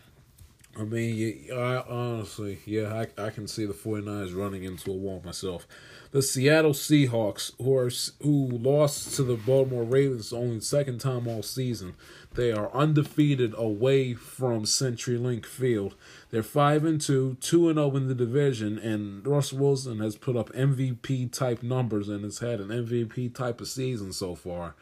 I 0.79 0.85
mean, 0.85 1.49
I, 1.53 1.83
honestly, 1.89 2.59
yeah, 2.67 3.07
I, 3.19 3.23
I 3.27 3.31
can 3.31 3.49
see 3.49 3.65
the 3.65 3.73
49ers 3.73 4.37
running 4.37 4.63
into 4.63 4.91
a 4.91 4.95
wall 4.95 5.23
myself. 5.25 5.67
The 6.11 6.21
Seattle 6.21 6.73
Seahawks, 6.73 7.53
who 7.57 7.75
are 7.77 7.91
who 8.23 8.59
lost 8.59 9.17
to 9.17 9.23
the 9.23 9.37
Baltimore 9.37 9.85
Ravens 9.85 10.35
only 10.35 10.61
second 10.61 10.99
time 11.01 11.27
all 11.27 11.43
season, 11.43 11.95
they 12.35 12.53
are 12.53 12.71
undefeated 12.75 13.55
away 13.57 14.13
from 14.13 14.65
CenturyLink 14.65 15.47
Field. 15.47 15.95
They're 16.31 16.43
five 16.43 16.85
and 16.85 17.01
two, 17.01 17.37
two 17.41 17.69
and 17.69 17.77
zero 17.77 17.95
in 17.97 18.09
the 18.09 18.15
division, 18.15 18.79
and 18.79 19.27
Russell 19.27 19.59
Wilson 19.59 20.01
has 20.01 20.17
put 20.17 20.37
up 20.37 20.51
MVP 20.53 21.33
type 21.33 21.63
numbers 21.63 22.09
and 22.09 22.25
has 22.25 22.41
had 22.41 22.61
an 22.61 22.69
MVP 22.69 23.35
type 23.35 23.61
of 23.61 23.69
season 23.69 24.13
so 24.13 24.35
far. 24.35 24.75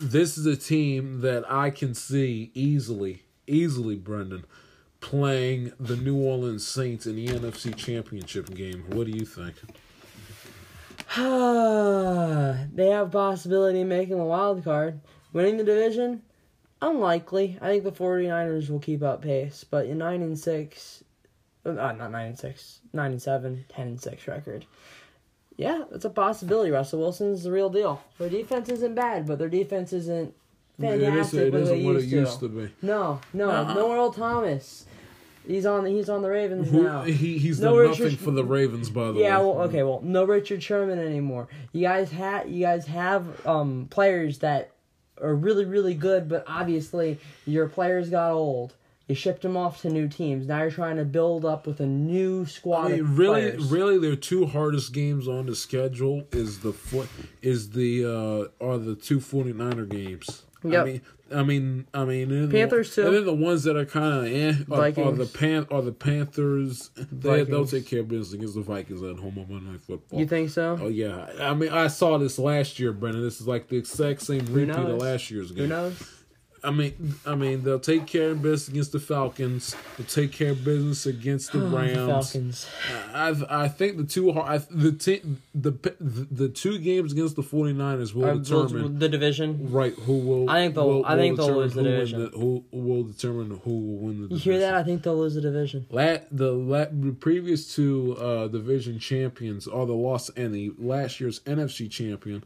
This 0.00 0.36
is 0.36 0.46
a 0.46 0.56
team 0.56 1.20
that 1.20 1.50
I 1.50 1.70
can 1.70 1.94
see 1.94 2.50
easily, 2.54 3.22
easily, 3.46 3.96
Brendan, 3.96 4.44
playing 5.00 5.72
the 5.78 5.96
New 5.96 6.16
Orleans 6.16 6.66
Saints 6.66 7.06
in 7.06 7.16
the 7.16 7.28
NFC 7.28 7.74
Championship 7.76 8.52
game. 8.54 8.84
What 8.88 9.06
do 9.06 9.12
you 9.12 9.24
think? 9.24 9.56
they 12.74 12.90
have 12.90 13.10
possibility 13.10 13.80
of 13.80 13.88
making 13.88 14.18
a 14.18 14.24
wild 14.24 14.62
card. 14.64 15.00
Winning 15.32 15.56
the 15.56 15.64
division, 15.64 16.22
unlikely. 16.82 17.58
I 17.60 17.68
think 17.68 17.84
the 17.84 17.92
49ers 17.92 18.70
will 18.70 18.78
keep 18.78 19.02
up 19.02 19.22
pace, 19.22 19.64
but 19.68 19.86
in 19.86 19.98
9 19.98 20.22
and 20.22 20.38
6, 20.38 21.04
uh, 21.66 21.72
not 21.72 22.10
9 22.10 22.26
and 22.26 22.38
6, 22.38 22.80
9 22.92 23.10
and 23.12 23.22
7, 23.22 23.64
10 23.68 23.86
and 23.88 24.00
6 24.00 24.28
record. 24.28 24.66
Yeah, 25.56 25.84
that's 25.90 26.04
a 26.04 26.10
possibility. 26.10 26.70
Russell 26.70 27.00
Wilson's 27.00 27.42
the 27.42 27.50
real 27.50 27.68
deal. 27.68 28.00
Their 28.18 28.30
defense 28.30 28.68
isn't 28.68 28.94
bad, 28.94 29.26
but 29.26 29.38
their 29.38 29.48
defense 29.48 29.92
isn't 29.92 30.32
it, 30.78 30.84
is, 30.84 31.02
fantastic 31.02 31.40
it 31.40 31.52
like 31.54 31.62
isn't 31.62 31.78
they 31.78 31.84
what 31.84 31.96
it 31.96 32.02
used, 32.02 32.12
used 32.12 32.40
to. 32.40 32.48
to 32.48 32.54
be. 32.66 32.72
No, 32.82 33.20
no, 33.32 33.50
Uh-uh. 33.50 33.74
no 33.74 33.92
Earl 33.92 34.12
Thomas. 34.12 34.86
He's 35.44 35.64
on 35.66 35.86
he's 35.86 36.08
on 36.10 36.20
the 36.22 36.28
Ravens 36.28 36.70
Who, 36.70 36.82
now. 36.84 37.02
he, 37.02 37.38
he's 37.38 37.58
No 37.58 37.70
done 37.74 37.88
Richard- 37.90 38.02
nothing 38.04 38.18
for 38.18 38.30
the 38.32 38.44
Ravens, 38.44 38.90
by 38.90 39.06
the 39.10 39.14
Yeah, 39.18 39.38
way. 39.38 39.44
well, 39.46 39.60
okay, 39.62 39.82
well, 39.82 40.00
no 40.04 40.24
Richard 40.24 40.62
Sherman 40.62 40.98
anymore. 41.00 41.48
You 41.72 41.80
guys 41.82 42.12
have 42.12 42.48
you 42.48 42.60
guys 42.64 42.86
have 42.86 43.44
um 43.46 43.88
players 43.90 44.38
that 44.40 44.70
are 45.22 45.34
really 45.34 45.64
really 45.64 45.94
good, 45.94 46.28
but 46.28 46.44
obviously 46.46 47.18
your 47.46 47.68
players 47.68 48.10
got 48.10 48.32
old. 48.32 48.74
You 49.08 49.14
shipped 49.14 49.40
them 49.40 49.56
off 49.56 49.80
to 49.82 49.88
new 49.88 50.06
teams. 50.06 50.46
Now 50.46 50.60
you're 50.60 50.70
trying 50.70 50.98
to 50.98 51.04
build 51.06 51.46
up 51.46 51.66
with 51.66 51.80
a 51.80 51.86
new 51.86 52.44
squad 52.44 52.88
I 52.92 52.96
mean, 52.96 53.16
really, 53.16 53.40
players. 53.52 53.70
really, 53.70 53.98
their 53.98 54.16
two 54.16 54.44
hardest 54.44 54.92
games 54.92 55.26
on 55.26 55.46
the 55.46 55.56
schedule 55.56 56.24
is 56.30 56.60
the 56.60 56.74
foot 56.74 57.08
is 57.40 57.70
the 57.70 58.04
uh 58.04 58.64
are 58.64 58.76
the 58.76 58.94
two 58.94 59.18
49er 59.18 59.88
games. 59.88 60.42
I 60.64 60.84
mean, 60.84 61.02
I 61.34 61.42
mean, 61.42 61.86
I 61.92 62.04
mean, 62.04 62.50
Panthers, 62.50 62.94
the, 62.94 63.02
too. 63.02 63.06
And 63.08 63.16
then 63.16 63.26
the 63.26 63.34
ones 63.34 63.64
that 63.64 63.76
are 63.76 63.84
kind 63.84 64.26
of 64.26 64.32
eh 64.32 64.54
are, 64.70 65.08
are 65.08 65.12
the 65.12 65.26
pan 65.26 65.66
are 65.70 65.82
the 65.82 65.92
Panthers. 65.92 66.90
They, 67.12 67.44
they'll 67.44 67.66
take 67.66 67.86
care 67.86 68.00
of 68.00 68.08
business 68.08 68.32
against 68.32 68.54
the 68.54 68.62
Vikings 68.62 69.02
at 69.02 69.16
home 69.18 69.38
on 69.38 69.46
Monday 69.48 69.70
Night 69.72 69.80
Football. 69.82 70.18
You 70.18 70.26
think 70.26 70.50
so? 70.50 70.78
Oh 70.80 70.88
yeah, 70.88 71.26
I 71.40 71.54
mean, 71.54 71.70
I 71.70 71.88
saw 71.88 72.18
this 72.18 72.38
last 72.38 72.78
year, 72.78 72.92
Brendan. 72.92 73.22
This 73.22 73.40
is 73.40 73.46
like 73.46 73.68
the 73.68 73.76
exact 73.76 74.22
same 74.22 74.46
repeat 74.46 74.76
of 74.76 74.98
last 74.98 75.30
year's 75.30 75.52
game. 75.52 75.64
Who 75.64 75.68
knows? 75.68 76.17
I 76.64 76.70
mean, 76.70 77.14
I 77.26 77.34
mean, 77.34 77.62
they'll 77.62 77.78
take 77.80 78.06
care 78.06 78.30
of 78.30 78.42
business 78.42 78.68
against 78.68 78.92
the 78.92 78.98
Falcons. 79.00 79.76
They'll 79.96 80.06
take 80.06 80.32
care 80.32 80.50
of 80.50 80.64
business 80.64 81.06
against 81.06 81.52
the 81.52 81.58
The 81.60 81.66
Rams. 81.68 82.32
Falcons. 82.32 82.66
I 83.14 83.34
I 83.48 83.68
think 83.68 83.96
the 83.96 84.04
two 84.04 84.32
I, 84.32 84.58
the 84.70 84.92
t- 84.92 85.22
the 85.54 85.72
the 86.30 86.48
two 86.48 86.78
games 86.78 87.12
against 87.12 87.36
the 87.36 87.42
49ers 87.42 88.14
will 88.14 88.38
determine 88.38 88.98
the 88.98 89.08
division. 89.08 89.70
right 89.72 89.94
who 89.94 90.18
will. 90.18 90.50
I 90.50 90.62
think 90.62 90.74
they'll- 90.74 90.86
will- 90.88 91.06
I 91.06 91.16
think 91.16 91.36
they'll 91.36 91.54
lose 91.56 91.74
the 91.74 91.82
division. 91.82 92.20
the- 92.24 92.28
who 92.38 92.64
will 92.72 93.04
determine 93.04 93.60
who 93.64 93.70
will 93.78 93.98
win 93.98 94.22
the 94.22 94.28
Division. 94.28 94.52
You 94.52 94.58
hear 94.58 94.60
that? 94.60 94.74
I 94.74 94.82
think 94.82 95.02
they'll 95.02 95.16
lose 95.18 95.34
the 95.34 95.40
division. 95.40 95.86
La- 95.90 96.18
the, 96.30 96.52
la- 96.52 96.86
the 96.90 97.12
previous 97.18 97.74
two 97.74 98.16
uh, 98.18 98.48
division 98.48 98.98
champions 98.98 99.66
are 99.68 99.86
the 99.86 99.92
Los 99.94 100.28
and 100.30 100.54
the 100.54 100.72
last 100.78 101.20
year's 101.20 101.40
NFC 101.40 101.90
champion 101.90 102.44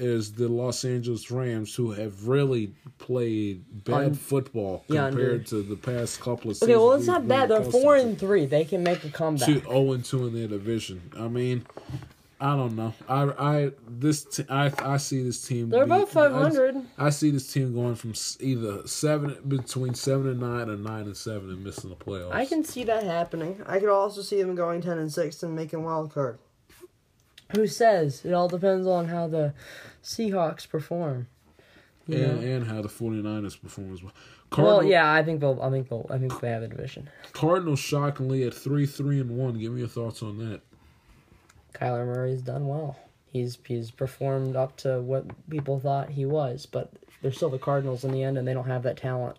is 0.00 0.32
the 0.32 0.48
Los 0.48 0.84
Angeles 0.84 1.30
Rams, 1.30 1.74
who 1.74 1.92
have 1.92 2.26
really 2.26 2.72
played 2.98 3.62
bad 3.84 4.04
Un- 4.06 4.14
football 4.14 4.84
compared 4.88 5.46
to 5.48 5.62
the 5.62 5.76
past 5.76 6.20
couple 6.20 6.50
of 6.50 6.56
seasons. 6.56 6.70
Okay, 6.70 6.76
well 6.76 6.92
it's 6.94 7.06
not 7.06 7.28
bad. 7.28 7.50
They're 7.50 7.62
four 7.62 7.96
and 7.96 8.18
three. 8.18 8.46
They 8.46 8.64
can 8.64 8.82
make 8.82 9.04
a 9.04 9.10
comeback. 9.10 9.46
two 9.46 9.60
zero 9.60 9.70
oh 9.70 9.92
and 9.92 10.04
two 10.04 10.26
in 10.26 10.34
their 10.34 10.48
division. 10.48 11.02
I 11.18 11.28
mean, 11.28 11.66
I 12.40 12.56
don't 12.56 12.74
know. 12.74 12.94
I 13.08 13.22
I 13.38 13.70
this 13.86 14.24
t- 14.24 14.44
I 14.48 14.72
I 14.78 14.96
see 14.96 15.22
this 15.22 15.46
team. 15.46 15.68
They're 15.68 15.84
be- 15.84 15.92
about 15.92 16.08
500. 16.08 16.76
I, 16.96 17.06
I 17.06 17.10
see 17.10 17.30
this 17.30 17.52
team 17.52 17.74
going 17.74 17.94
from 17.94 18.14
either 18.40 18.86
seven 18.86 19.36
between 19.46 19.94
seven 19.94 20.28
and 20.28 20.40
nine 20.40 20.70
or 20.70 20.76
nine 20.76 21.02
and 21.04 21.16
seven 21.16 21.50
and 21.50 21.62
missing 21.62 21.90
the 21.90 21.96
playoffs. 21.96 22.32
I 22.32 22.46
can 22.46 22.64
see 22.64 22.84
that 22.84 23.02
happening. 23.02 23.62
I 23.66 23.78
could 23.78 23.90
also 23.90 24.22
see 24.22 24.40
them 24.42 24.54
going 24.54 24.80
ten 24.80 24.98
and 24.98 25.12
six 25.12 25.42
and 25.42 25.54
making 25.54 25.84
wild 25.84 26.14
card. 26.14 26.38
Who 27.54 27.66
says? 27.66 28.24
It 28.24 28.32
all 28.32 28.48
depends 28.48 28.86
on 28.86 29.08
how 29.08 29.26
the 29.26 29.52
Seahawks 30.02 30.68
perform. 30.68 31.28
And, 32.06 32.40
know? 32.40 32.56
and 32.56 32.66
how 32.66 32.82
the 32.82 32.88
49ers 32.88 33.60
perform 33.60 33.92
as 33.92 34.02
well. 34.02 34.12
Well, 34.56 34.82
yeah, 34.82 35.12
I 35.12 35.22
think 35.22 35.40
they'll. 35.40 35.60
I 35.62 35.70
think 35.70 35.88
they'll. 35.88 36.06
I 36.10 36.18
think 36.18 36.40
they 36.40 36.50
have 36.50 36.62
the 36.62 36.68
division. 36.68 37.08
Cardinals 37.32 37.78
shockingly 37.78 38.42
at 38.44 38.52
three 38.52 38.84
three 38.84 39.20
and 39.20 39.30
one. 39.36 39.58
Give 39.58 39.72
me 39.72 39.80
your 39.80 39.88
thoughts 39.88 40.22
on 40.22 40.38
that. 40.38 40.60
Kyler 41.72 42.04
Murray's 42.04 42.42
done 42.42 42.66
well. 42.66 42.96
He's 43.26 43.58
he's 43.64 43.92
performed 43.92 44.56
up 44.56 44.76
to 44.78 45.00
what 45.00 45.24
people 45.48 45.78
thought 45.78 46.10
he 46.10 46.26
was, 46.26 46.66
but 46.66 46.92
they're 47.22 47.30
still 47.30 47.50
the 47.50 47.58
Cardinals 47.58 48.02
in 48.02 48.10
the 48.10 48.24
end, 48.24 48.38
and 48.38 48.48
they 48.48 48.54
don't 48.54 48.66
have 48.66 48.82
that 48.82 48.96
talent. 48.96 49.38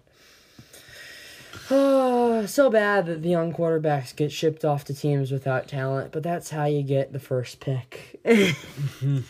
so 2.47 2.69
bad 2.69 3.05
that 3.05 3.21
the 3.21 3.29
young 3.29 3.53
quarterbacks 3.53 4.15
get 4.15 4.31
shipped 4.31 4.65
off 4.65 4.83
to 4.85 4.93
teams 4.93 5.31
without 5.31 5.67
talent, 5.67 6.11
but 6.11 6.23
that's 6.23 6.49
how 6.49 6.65
you 6.65 6.83
get 6.83 7.13
the 7.13 7.19
first 7.19 7.59
pick. 7.59 8.19
Who 8.25 8.51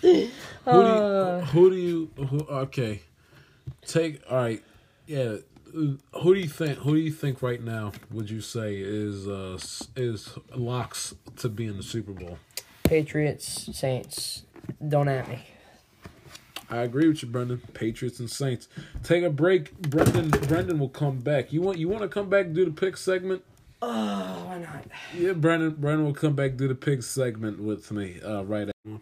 do 0.01 0.31
Uh. 0.65 1.39
you, 1.39 1.45
who 1.51 1.69
do 1.69 1.75
you 1.75 2.09
who, 2.25 2.39
okay? 2.49 3.01
Take 3.85 4.21
all 4.29 4.37
right. 4.37 4.63
Yeah. 5.07 5.37
uh, 5.75 5.93
Who 6.21 6.33
do 6.33 6.39
you 6.39 6.47
think? 6.49 6.79
Who 6.79 6.93
do 6.95 6.99
you 6.99 7.11
think 7.11 7.41
right 7.41 7.61
now? 7.61 7.91
Would 8.11 8.29
you 8.29 8.41
say 8.41 8.75
is 8.75 9.27
uh 9.27 9.57
is 9.95 10.29
locks 10.55 11.13
to 11.37 11.49
be 11.49 11.65
in 11.67 11.77
the 11.77 11.83
Super 11.83 12.11
Bowl? 12.11 12.37
Patriots, 12.83 13.69
Saints, 13.77 14.43
don't 14.87 15.07
at 15.07 15.27
me. 15.29 15.39
I 16.71 16.83
agree 16.83 17.07
with 17.09 17.21
you, 17.21 17.27
Brendan. 17.27 17.61
Patriots 17.73 18.19
and 18.21 18.31
Saints. 18.31 18.69
Take 19.03 19.23
a 19.23 19.29
break. 19.29 19.77
Brendan. 19.77 20.29
Brendan 20.29 20.79
will 20.79 20.89
come 20.89 21.19
back. 21.19 21.51
You 21.51 21.61
want 21.61 21.77
you 21.77 21.89
want 21.89 22.01
to 22.03 22.07
come 22.07 22.29
back 22.29 22.45
and 22.45 22.55
do 22.55 22.63
the 22.63 22.71
pick 22.71 22.95
segment? 22.95 23.43
Oh, 23.81 24.43
why 24.45 24.59
not? 24.59 24.85
Yeah, 25.13 25.33
Brendan. 25.33 25.71
Brendan 25.71 26.05
will 26.05 26.13
come 26.13 26.33
back 26.33 26.51
and 26.51 26.57
do 26.57 26.69
the 26.69 26.75
pick 26.75 27.03
segment 27.03 27.61
with 27.61 27.91
me. 27.91 28.21
Uh, 28.23 28.43
right. 28.43 28.69
After. 28.69 28.99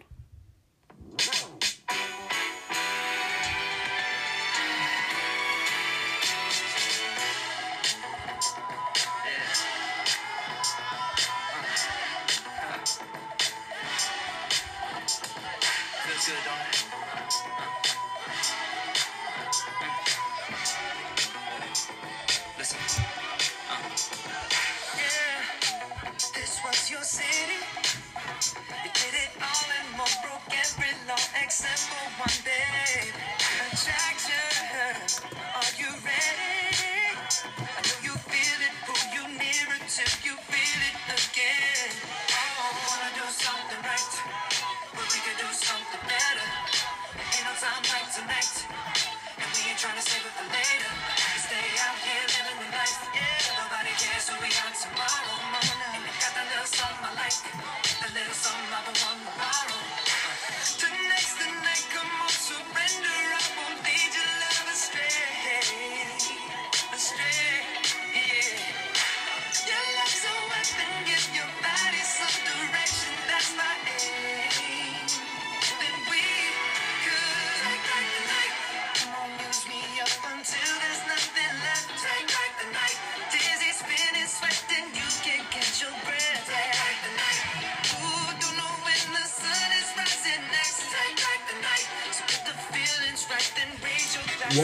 Good, 16.26 16.36
don't 16.44 16.58
it? 16.68 16.89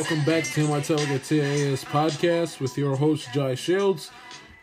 Welcome 0.08 0.24
back 0.24 0.44
to 0.44 0.68
my 0.68 0.78
Telega 0.78 1.18
TAS 1.18 1.84
podcast 1.84 2.60
with 2.60 2.78
your 2.78 2.94
host, 2.94 3.26
Jai 3.34 3.56
Shields. 3.56 4.12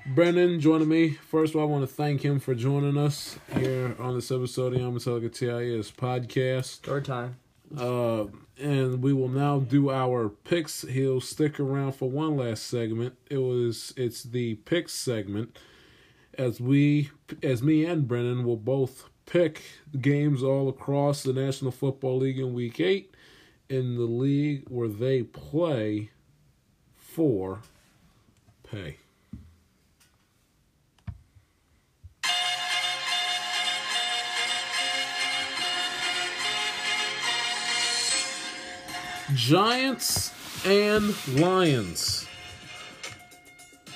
Brennan 0.06 0.62
joining 0.62 0.88
me. 0.88 1.10
First 1.10 1.54
of 1.54 1.60
all, 1.60 1.68
I 1.68 1.70
want 1.70 1.84
to 1.84 1.94
thank 1.94 2.22
him 2.22 2.40
for 2.40 2.56
joining 2.56 2.98
us 2.98 3.38
here 3.54 3.94
on 4.00 4.16
this 4.16 4.32
episode 4.32 4.74
of 4.74 5.04
the 5.04 5.30
TIS 5.30 5.92
podcast. 5.92 6.78
Third 6.78 7.04
time. 7.04 7.36
Uh, 7.78 8.28
and 8.58 9.04
we 9.04 9.12
will 9.12 9.28
now 9.28 9.60
do 9.60 9.92
our 9.92 10.30
picks. 10.30 10.84
He'll 10.84 11.20
stick 11.20 11.60
around 11.60 11.92
for 11.92 12.10
one 12.10 12.38
last 12.38 12.68
segment. 12.68 13.18
It 13.30 13.40
was 13.40 13.94
it's 13.98 14.24
the 14.24 14.56
picks 14.56 14.94
segment, 14.94 15.60
as 16.38 16.62
we 16.62 17.12
as 17.42 17.62
me 17.62 17.84
and 17.84 18.08
Brennan 18.08 18.46
will 18.46 18.56
both 18.56 19.10
pick 19.26 19.62
games 20.00 20.42
all 20.42 20.70
across 20.70 21.22
the 21.22 21.34
National 21.34 21.72
Football 21.72 22.20
League 22.20 22.40
in 22.40 22.54
Week 22.54 22.80
Eight, 22.80 23.13
in 23.70 23.96
the 23.96 24.04
league 24.04 24.64
where 24.68 24.88
they 24.88 25.24
play 25.24 26.10
for 26.96 27.62
pay. 28.64 28.98
Giants 39.34 40.32
and 40.66 41.16
Lions. 41.40 42.28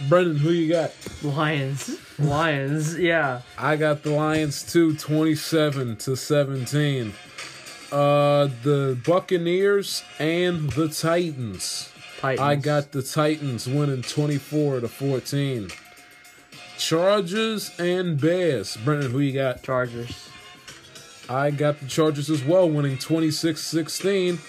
Brendan, 0.10 0.38
who 0.38 0.49
you 0.52 0.72
got? 0.72 0.91
Lions. 1.23 1.98
Lions, 2.18 2.98
yeah. 2.98 3.41
I 3.57 3.76
got 3.76 4.03
the 4.03 4.11
Lions 4.11 4.64
too, 4.64 4.95
27 4.95 5.98
to 5.98 6.15
17. 6.15 7.14
Uh 7.91 8.49
the 8.64 8.97
Buccaneers 9.05 10.03
and 10.19 10.69
the 10.72 10.88
Titans. 10.88 11.91
Titans. 12.19 12.39
I 12.41 12.55
got 12.55 12.91
the 12.91 13.01
Titans 13.03 13.68
winning 13.68 14.01
24 14.01 14.81
to 14.81 14.88
14. 14.88 15.69
Chargers 16.77 17.77
and 17.80 18.19
Bears. 18.19 18.77
Brendan, 18.77 19.11
who 19.11 19.19
you 19.19 19.34
got? 19.34 19.64
Chargers. 19.64 20.30
I 21.30 21.51
got 21.51 21.80
the 21.80 21.88
Chargers 21.88 22.30
as 22.30 22.43
well, 22.43 22.69
winning 22.69 22.97
26-16. 22.97 24.39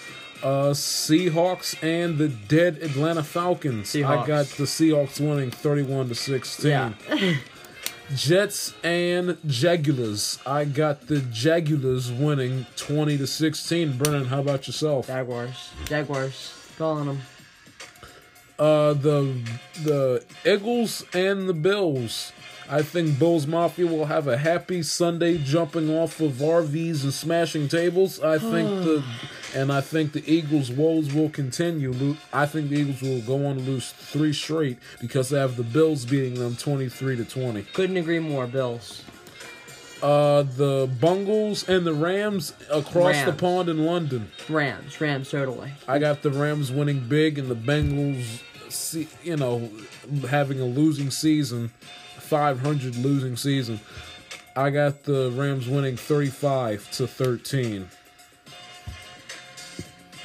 Uh, 0.41 0.71
Seahawks 0.71 1.81
and 1.83 2.17
the 2.17 2.29
dead 2.29 2.77
Atlanta 2.81 3.23
Falcons. 3.23 3.89
Seahawks. 3.93 4.23
I 4.23 4.27
got 4.27 4.45
the 4.45 4.63
Seahawks 4.63 5.19
winning 5.19 5.51
31 5.51 6.09
to 6.09 6.15
16. 6.15 6.71
Yeah. 6.71 6.93
Jets 8.15 8.73
and 8.83 9.37
Jaguars. 9.45 10.39
I 10.45 10.65
got 10.65 11.07
the 11.07 11.19
Jaguars 11.19 12.11
winning 12.11 12.65
20 12.75 13.17
to 13.17 13.27
16. 13.27 13.97
Brennan, 13.97 14.25
how 14.25 14.39
about 14.39 14.67
yourself? 14.67 15.07
Jaguars. 15.07 15.71
Jaguars. 15.85 16.53
Calling 16.77 17.05
them. 17.05 17.21
Uh, 18.57 18.93
the 18.93 19.41
the 19.83 20.23
Eagles 20.45 21.05
and 21.13 21.47
the 21.47 21.53
Bills. 21.53 22.33
I 22.69 22.81
think 22.83 23.17
Bills 23.17 23.47
Mafia 23.47 23.87
will 23.87 24.05
have 24.05 24.27
a 24.27 24.37
happy 24.37 24.83
Sunday 24.83 25.37
jumping 25.37 25.89
off 25.89 26.19
of 26.19 26.33
RVs 26.33 27.03
and 27.03 27.13
smashing 27.13 27.67
tables. 27.67 28.19
I 28.19 28.37
think 28.37 28.69
the 28.83 29.03
and 29.55 29.71
I 29.71 29.81
think 29.81 30.13
the 30.13 30.23
Eagles' 30.31 30.71
woes 30.71 31.13
will 31.13 31.29
continue. 31.29 32.15
I 32.31 32.45
think 32.45 32.69
the 32.69 32.77
Eagles 32.77 33.01
will 33.01 33.21
go 33.21 33.45
on 33.45 33.55
to 33.55 33.61
lose 33.61 33.91
three 33.91 34.33
straight 34.33 34.77
because 35.01 35.29
they 35.29 35.39
have 35.39 35.55
the 35.55 35.63
Bills 35.63 36.05
beating 36.05 36.35
them 36.35 36.55
twenty 36.55 36.89
three 36.89 37.15
to 37.15 37.25
twenty. 37.25 37.63
Couldn't 37.73 37.97
agree 37.97 38.19
more, 38.19 38.47
Bills. 38.47 39.03
Uh, 40.01 40.43
the 40.43 40.89
Bungles 41.01 41.67
and 41.67 41.85
the 41.85 41.93
Rams 41.93 42.53
across 42.71 43.21
the 43.23 43.33
pond 43.33 43.67
in 43.67 43.85
London. 43.85 44.31
Rams. 44.47 45.01
Rams, 45.01 45.29
totally. 45.29 45.73
I 45.89 45.99
got 45.99 46.21
the 46.21 46.31
Rams 46.31 46.71
winning 46.71 47.01
big 47.09 47.37
and 47.37 47.49
the 47.49 47.55
Bengals, 47.55 49.03
you 49.23 49.35
know, 49.35 49.69
having 50.29 50.61
a 50.61 50.65
losing 50.65 51.11
season, 51.11 51.71
500 52.17 52.95
losing 52.95 53.35
season. 53.35 53.81
I 54.55 54.69
got 54.69 55.03
the 55.03 55.31
Rams 55.35 55.67
winning 55.67 55.97
35 55.97 56.89
to 56.91 57.05
13. 57.07 57.89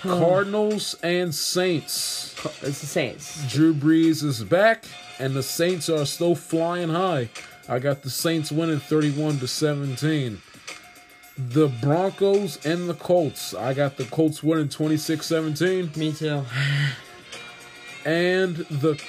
Cardinals 0.04 0.96
and 1.02 1.34
Saints. 1.34 2.34
It's 2.62 2.80
the 2.80 2.86
Saints. 2.86 3.50
Drew 3.50 3.72
Brees 3.72 4.22
is 4.22 4.44
back, 4.44 4.84
and 5.18 5.34
the 5.34 5.42
Saints 5.42 5.88
are 5.88 6.04
still 6.04 6.34
flying 6.34 6.90
high. 6.90 7.30
I 7.68 7.78
got 7.78 8.02
the 8.02 8.10
Saints 8.10 8.52
winning 8.52 8.80
31 8.80 9.38
to 9.38 9.48
17. 9.48 10.42
The 11.36 11.68
Broncos 11.68 12.64
and 12.66 12.88
the 12.88 12.94
Colts. 12.94 13.54
I 13.54 13.72
got 13.72 13.96
the 13.96 14.04
Colts 14.04 14.42
winning 14.42 14.68
26 14.68 15.26
17. 15.26 15.90
Me 15.96 16.12
too. 16.12 16.44
And 18.04 18.56
the 18.56 19.02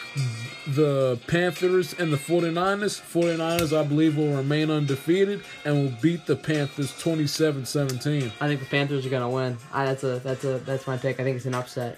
the 0.68 1.20
Panthers 1.28 1.94
and 1.94 2.12
the 2.12 2.18
49ers. 2.18 3.02
49ers, 3.02 3.78
I 3.78 3.84
believe, 3.84 4.18
will 4.18 4.36
remain 4.36 4.72
undefeated 4.72 5.42
and 5.64 5.76
will 5.76 5.98
beat 6.02 6.26
the 6.26 6.36
Panthers 6.36 6.98
27 7.00 7.66
17. 7.66 8.32
I 8.40 8.48
think 8.48 8.62
the 8.62 8.66
Panthers 8.66 9.06
are 9.06 9.10
gonna 9.10 9.30
win. 9.30 9.58
I, 9.74 9.86
that's 9.86 10.04
a 10.04 10.20
that's 10.20 10.44
a 10.44 10.60
that's 10.60 10.88
my 10.88 10.98
pick. 10.98 11.20
I 11.20 11.24
think 11.24 11.38
it's 11.38 11.46
an 11.46 11.56
upset. 11.56 11.98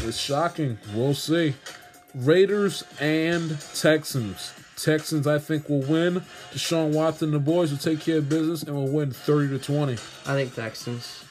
It's 0.00 0.16
shocking. 0.16 0.78
We'll 0.94 1.14
see. 1.14 1.54
Raiders 2.14 2.84
and 3.00 3.58
Texans. 3.74 4.54
Texans, 4.76 5.26
I 5.26 5.38
think, 5.38 5.68
will 5.68 5.82
win. 5.82 6.22
Deshaun 6.52 6.92
Watson 6.92 7.28
and 7.28 7.34
the 7.34 7.38
boys 7.38 7.70
will 7.70 7.78
take 7.78 8.00
care 8.00 8.18
of 8.18 8.28
business 8.28 8.62
and 8.62 8.74
will 8.74 8.88
win 8.88 9.10
30 9.10 9.58
to 9.58 9.64
20. 9.64 9.92
I 9.94 9.96
think 9.96 10.54
Texans. 10.54 11.25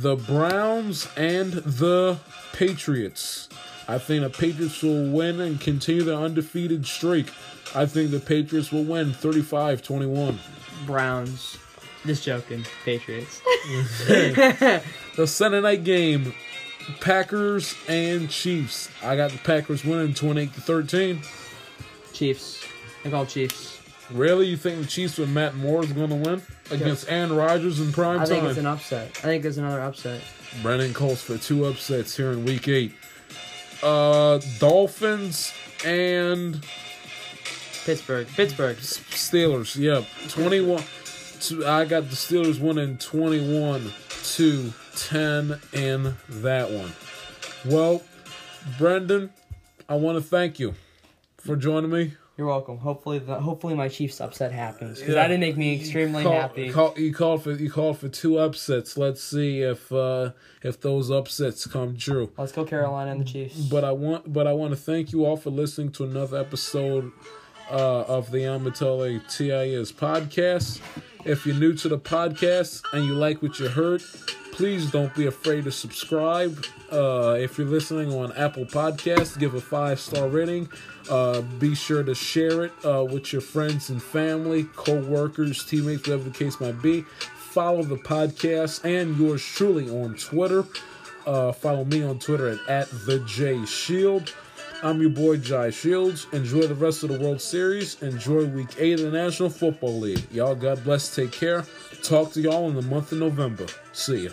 The 0.00 0.14
Browns 0.14 1.08
and 1.16 1.54
the 1.54 2.18
Patriots. 2.52 3.48
I 3.88 3.98
think 3.98 4.22
the 4.22 4.30
Patriots 4.30 4.80
will 4.80 5.10
win 5.10 5.40
and 5.40 5.60
continue 5.60 6.04
their 6.04 6.14
undefeated 6.14 6.86
streak. 6.86 7.26
I 7.74 7.84
think 7.86 8.12
the 8.12 8.20
Patriots 8.20 8.70
will 8.70 8.84
win 8.84 9.12
35 9.12 9.82
21. 9.82 10.38
Browns. 10.86 11.58
Just 12.06 12.22
joking. 12.22 12.64
Patriots. 12.84 13.42
The 15.16 15.26
Sunday 15.26 15.60
night 15.60 15.82
game 15.82 16.32
Packers 17.00 17.74
and 17.88 18.30
Chiefs. 18.30 18.88
I 19.02 19.16
got 19.16 19.32
the 19.32 19.38
Packers 19.38 19.84
winning 19.84 20.14
28 20.14 20.54
to 20.54 20.60
13. 20.60 21.22
Chiefs. 22.12 22.64
I 23.04 23.10
call 23.10 23.26
Chiefs. 23.26 23.80
Really? 24.12 24.46
You 24.46 24.56
think 24.56 24.80
the 24.80 24.86
Chiefs 24.86 25.18
with 25.18 25.28
Matt 25.28 25.56
Moore 25.56 25.82
is 25.82 25.92
going 25.92 26.10
to 26.10 26.14
win 26.14 26.42
against 26.70 27.10
Aaron 27.10 27.34
Rodgers 27.34 27.80
in 27.80 27.92
prime 27.92 28.20
I 28.20 28.26
think 28.26 28.40
time? 28.40 28.50
it's 28.50 28.58
an 28.58 28.66
upset. 28.66 29.08
I 29.18 29.22
think 29.22 29.44
it's 29.44 29.56
another 29.56 29.80
upset. 29.80 30.20
Brennan 30.62 30.94
calls 30.94 31.22
for 31.22 31.36
two 31.38 31.66
upsets 31.66 32.16
here 32.16 32.32
in 32.32 32.44
Week 32.44 32.68
Eight. 32.68 32.92
Uh, 33.82 34.40
Dolphins 34.58 35.52
and 35.84 36.64
Pittsburgh. 37.84 38.26
Pittsburgh. 38.28 38.76
Steelers. 38.78 39.76
Yep, 39.76 40.04
twenty-one. 40.28 40.82
To, 41.42 41.66
I 41.66 41.84
got 41.84 42.08
the 42.10 42.16
Steelers 42.16 42.58
winning 42.60 42.98
twenty-one 42.98 43.92
to 44.34 44.72
ten 44.96 45.60
in 45.72 46.16
that 46.28 46.70
one. 46.70 46.92
Well, 47.64 48.02
Brendan, 48.78 49.30
I 49.88 49.94
want 49.94 50.18
to 50.18 50.22
thank 50.22 50.58
you 50.58 50.74
for 51.38 51.54
joining 51.56 51.90
me. 51.90 52.14
You're 52.38 52.46
welcome. 52.46 52.78
Hopefully, 52.78 53.18
the, 53.18 53.34
hopefully 53.40 53.74
my 53.74 53.88
Chiefs 53.88 54.20
upset 54.20 54.52
happens 54.52 55.00
because 55.00 55.16
Yeah. 55.16 55.22
that 55.22 55.28
did 55.28 55.40
make 55.40 55.56
me 55.56 55.74
extremely 55.74 56.22
Call- 56.22 56.32
happy. 56.32 56.70
call- 56.70 56.94
you 56.96 57.12
called 57.12 57.42
for 57.42 57.50
you 57.50 57.68
called 57.68 57.98
for 57.98 58.08
two 58.08 58.38
upsets. 58.38 58.96
Let's 58.96 59.20
see 59.20 59.60
if 59.62 59.90
uh, 59.92 60.30
if 60.62 60.80
those 60.80 61.10
upsets 61.10 61.66
come 61.66 61.96
true. 61.96 62.30
Let's 62.38 62.52
go 62.52 62.64
Carolina 62.64 63.10
and 63.10 63.20
the 63.20 63.24
Chiefs. 63.24 63.56
But 63.56 63.82
I 63.82 63.90
want, 63.90 64.32
but 64.32 64.46
I 64.46 64.52
want 64.52 64.70
to 64.70 64.76
thank 64.76 65.10
you 65.10 65.24
all 65.26 65.36
for 65.36 65.50
listening 65.50 65.90
to 65.92 66.04
another 66.04 66.38
episode 66.38 67.10
uh, 67.72 68.02
of 68.02 68.30
the 68.30 68.42
Amatole 68.42 69.20
TIS 69.28 69.90
podcast. 69.90 70.80
If 71.24 71.44
you're 71.44 71.56
new 71.56 71.74
to 71.74 71.88
the 71.88 71.98
podcast 71.98 72.82
and 72.92 73.04
you 73.04 73.14
like 73.14 73.42
what 73.42 73.58
you 73.58 73.68
heard, 73.68 74.02
please 74.52 74.90
don't 74.90 75.14
be 75.14 75.26
afraid 75.26 75.64
to 75.64 75.72
subscribe. 75.72 76.64
Uh, 76.90 77.36
if 77.38 77.58
you're 77.58 77.66
listening 77.66 78.12
on 78.12 78.32
Apple 78.32 78.64
Podcasts, 78.64 79.38
give 79.38 79.54
a 79.54 79.60
five 79.60 80.00
star 80.00 80.28
rating. 80.28 80.68
Uh, 81.10 81.40
be 81.40 81.74
sure 81.74 82.02
to 82.02 82.14
share 82.14 82.64
it 82.64 82.72
uh, 82.84 83.04
with 83.04 83.32
your 83.32 83.42
friends 83.42 83.90
and 83.90 84.02
family, 84.02 84.64
co-workers, 84.76 85.64
teammates, 85.64 86.06
whatever 86.06 86.24
the 86.24 86.38
case 86.38 86.60
might 86.60 86.80
be. 86.80 87.02
Follow 87.36 87.82
the 87.82 87.96
podcast 87.96 88.84
and 88.84 89.16
yours 89.18 89.44
truly 89.44 89.90
on 89.90 90.14
Twitter. 90.14 90.64
Uh, 91.26 91.52
follow 91.52 91.84
me 91.84 92.02
on 92.02 92.18
Twitter 92.18 92.48
at, 92.48 92.68
at 92.68 92.90
the 93.06 93.18
J 93.20 93.64
Shield. 93.66 94.34
I'm 94.80 95.00
your 95.00 95.10
boy 95.10 95.38
Jai 95.38 95.70
Shields. 95.70 96.28
Enjoy 96.32 96.62
the 96.62 96.74
rest 96.74 97.02
of 97.02 97.08
the 97.08 97.18
World 97.18 97.40
Series. 97.40 98.00
Enjoy 98.00 98.44
Week 98.44 98.68
Eight 98.78 99.00
of 99.00 99.10
the 99.10 99.10
National 99.10 99.50
Football 99.50 99.98
League. 99.98 100.24
Y'all, 100.30 100.54
God 100.54 100.84
bless. 100.84 101.14
Take 101.14 101.32
care. 101.32 101.66
Talk 102.02 102.32
to 102.34 102.40
y'all 102.40 102.68
in 102.68 102.76
the 102.76 102.82
month 102.82 103.10
of 103.10 103.18
November. 103.18 103.66
See 103.92 104.26
ya. 104.26 104.30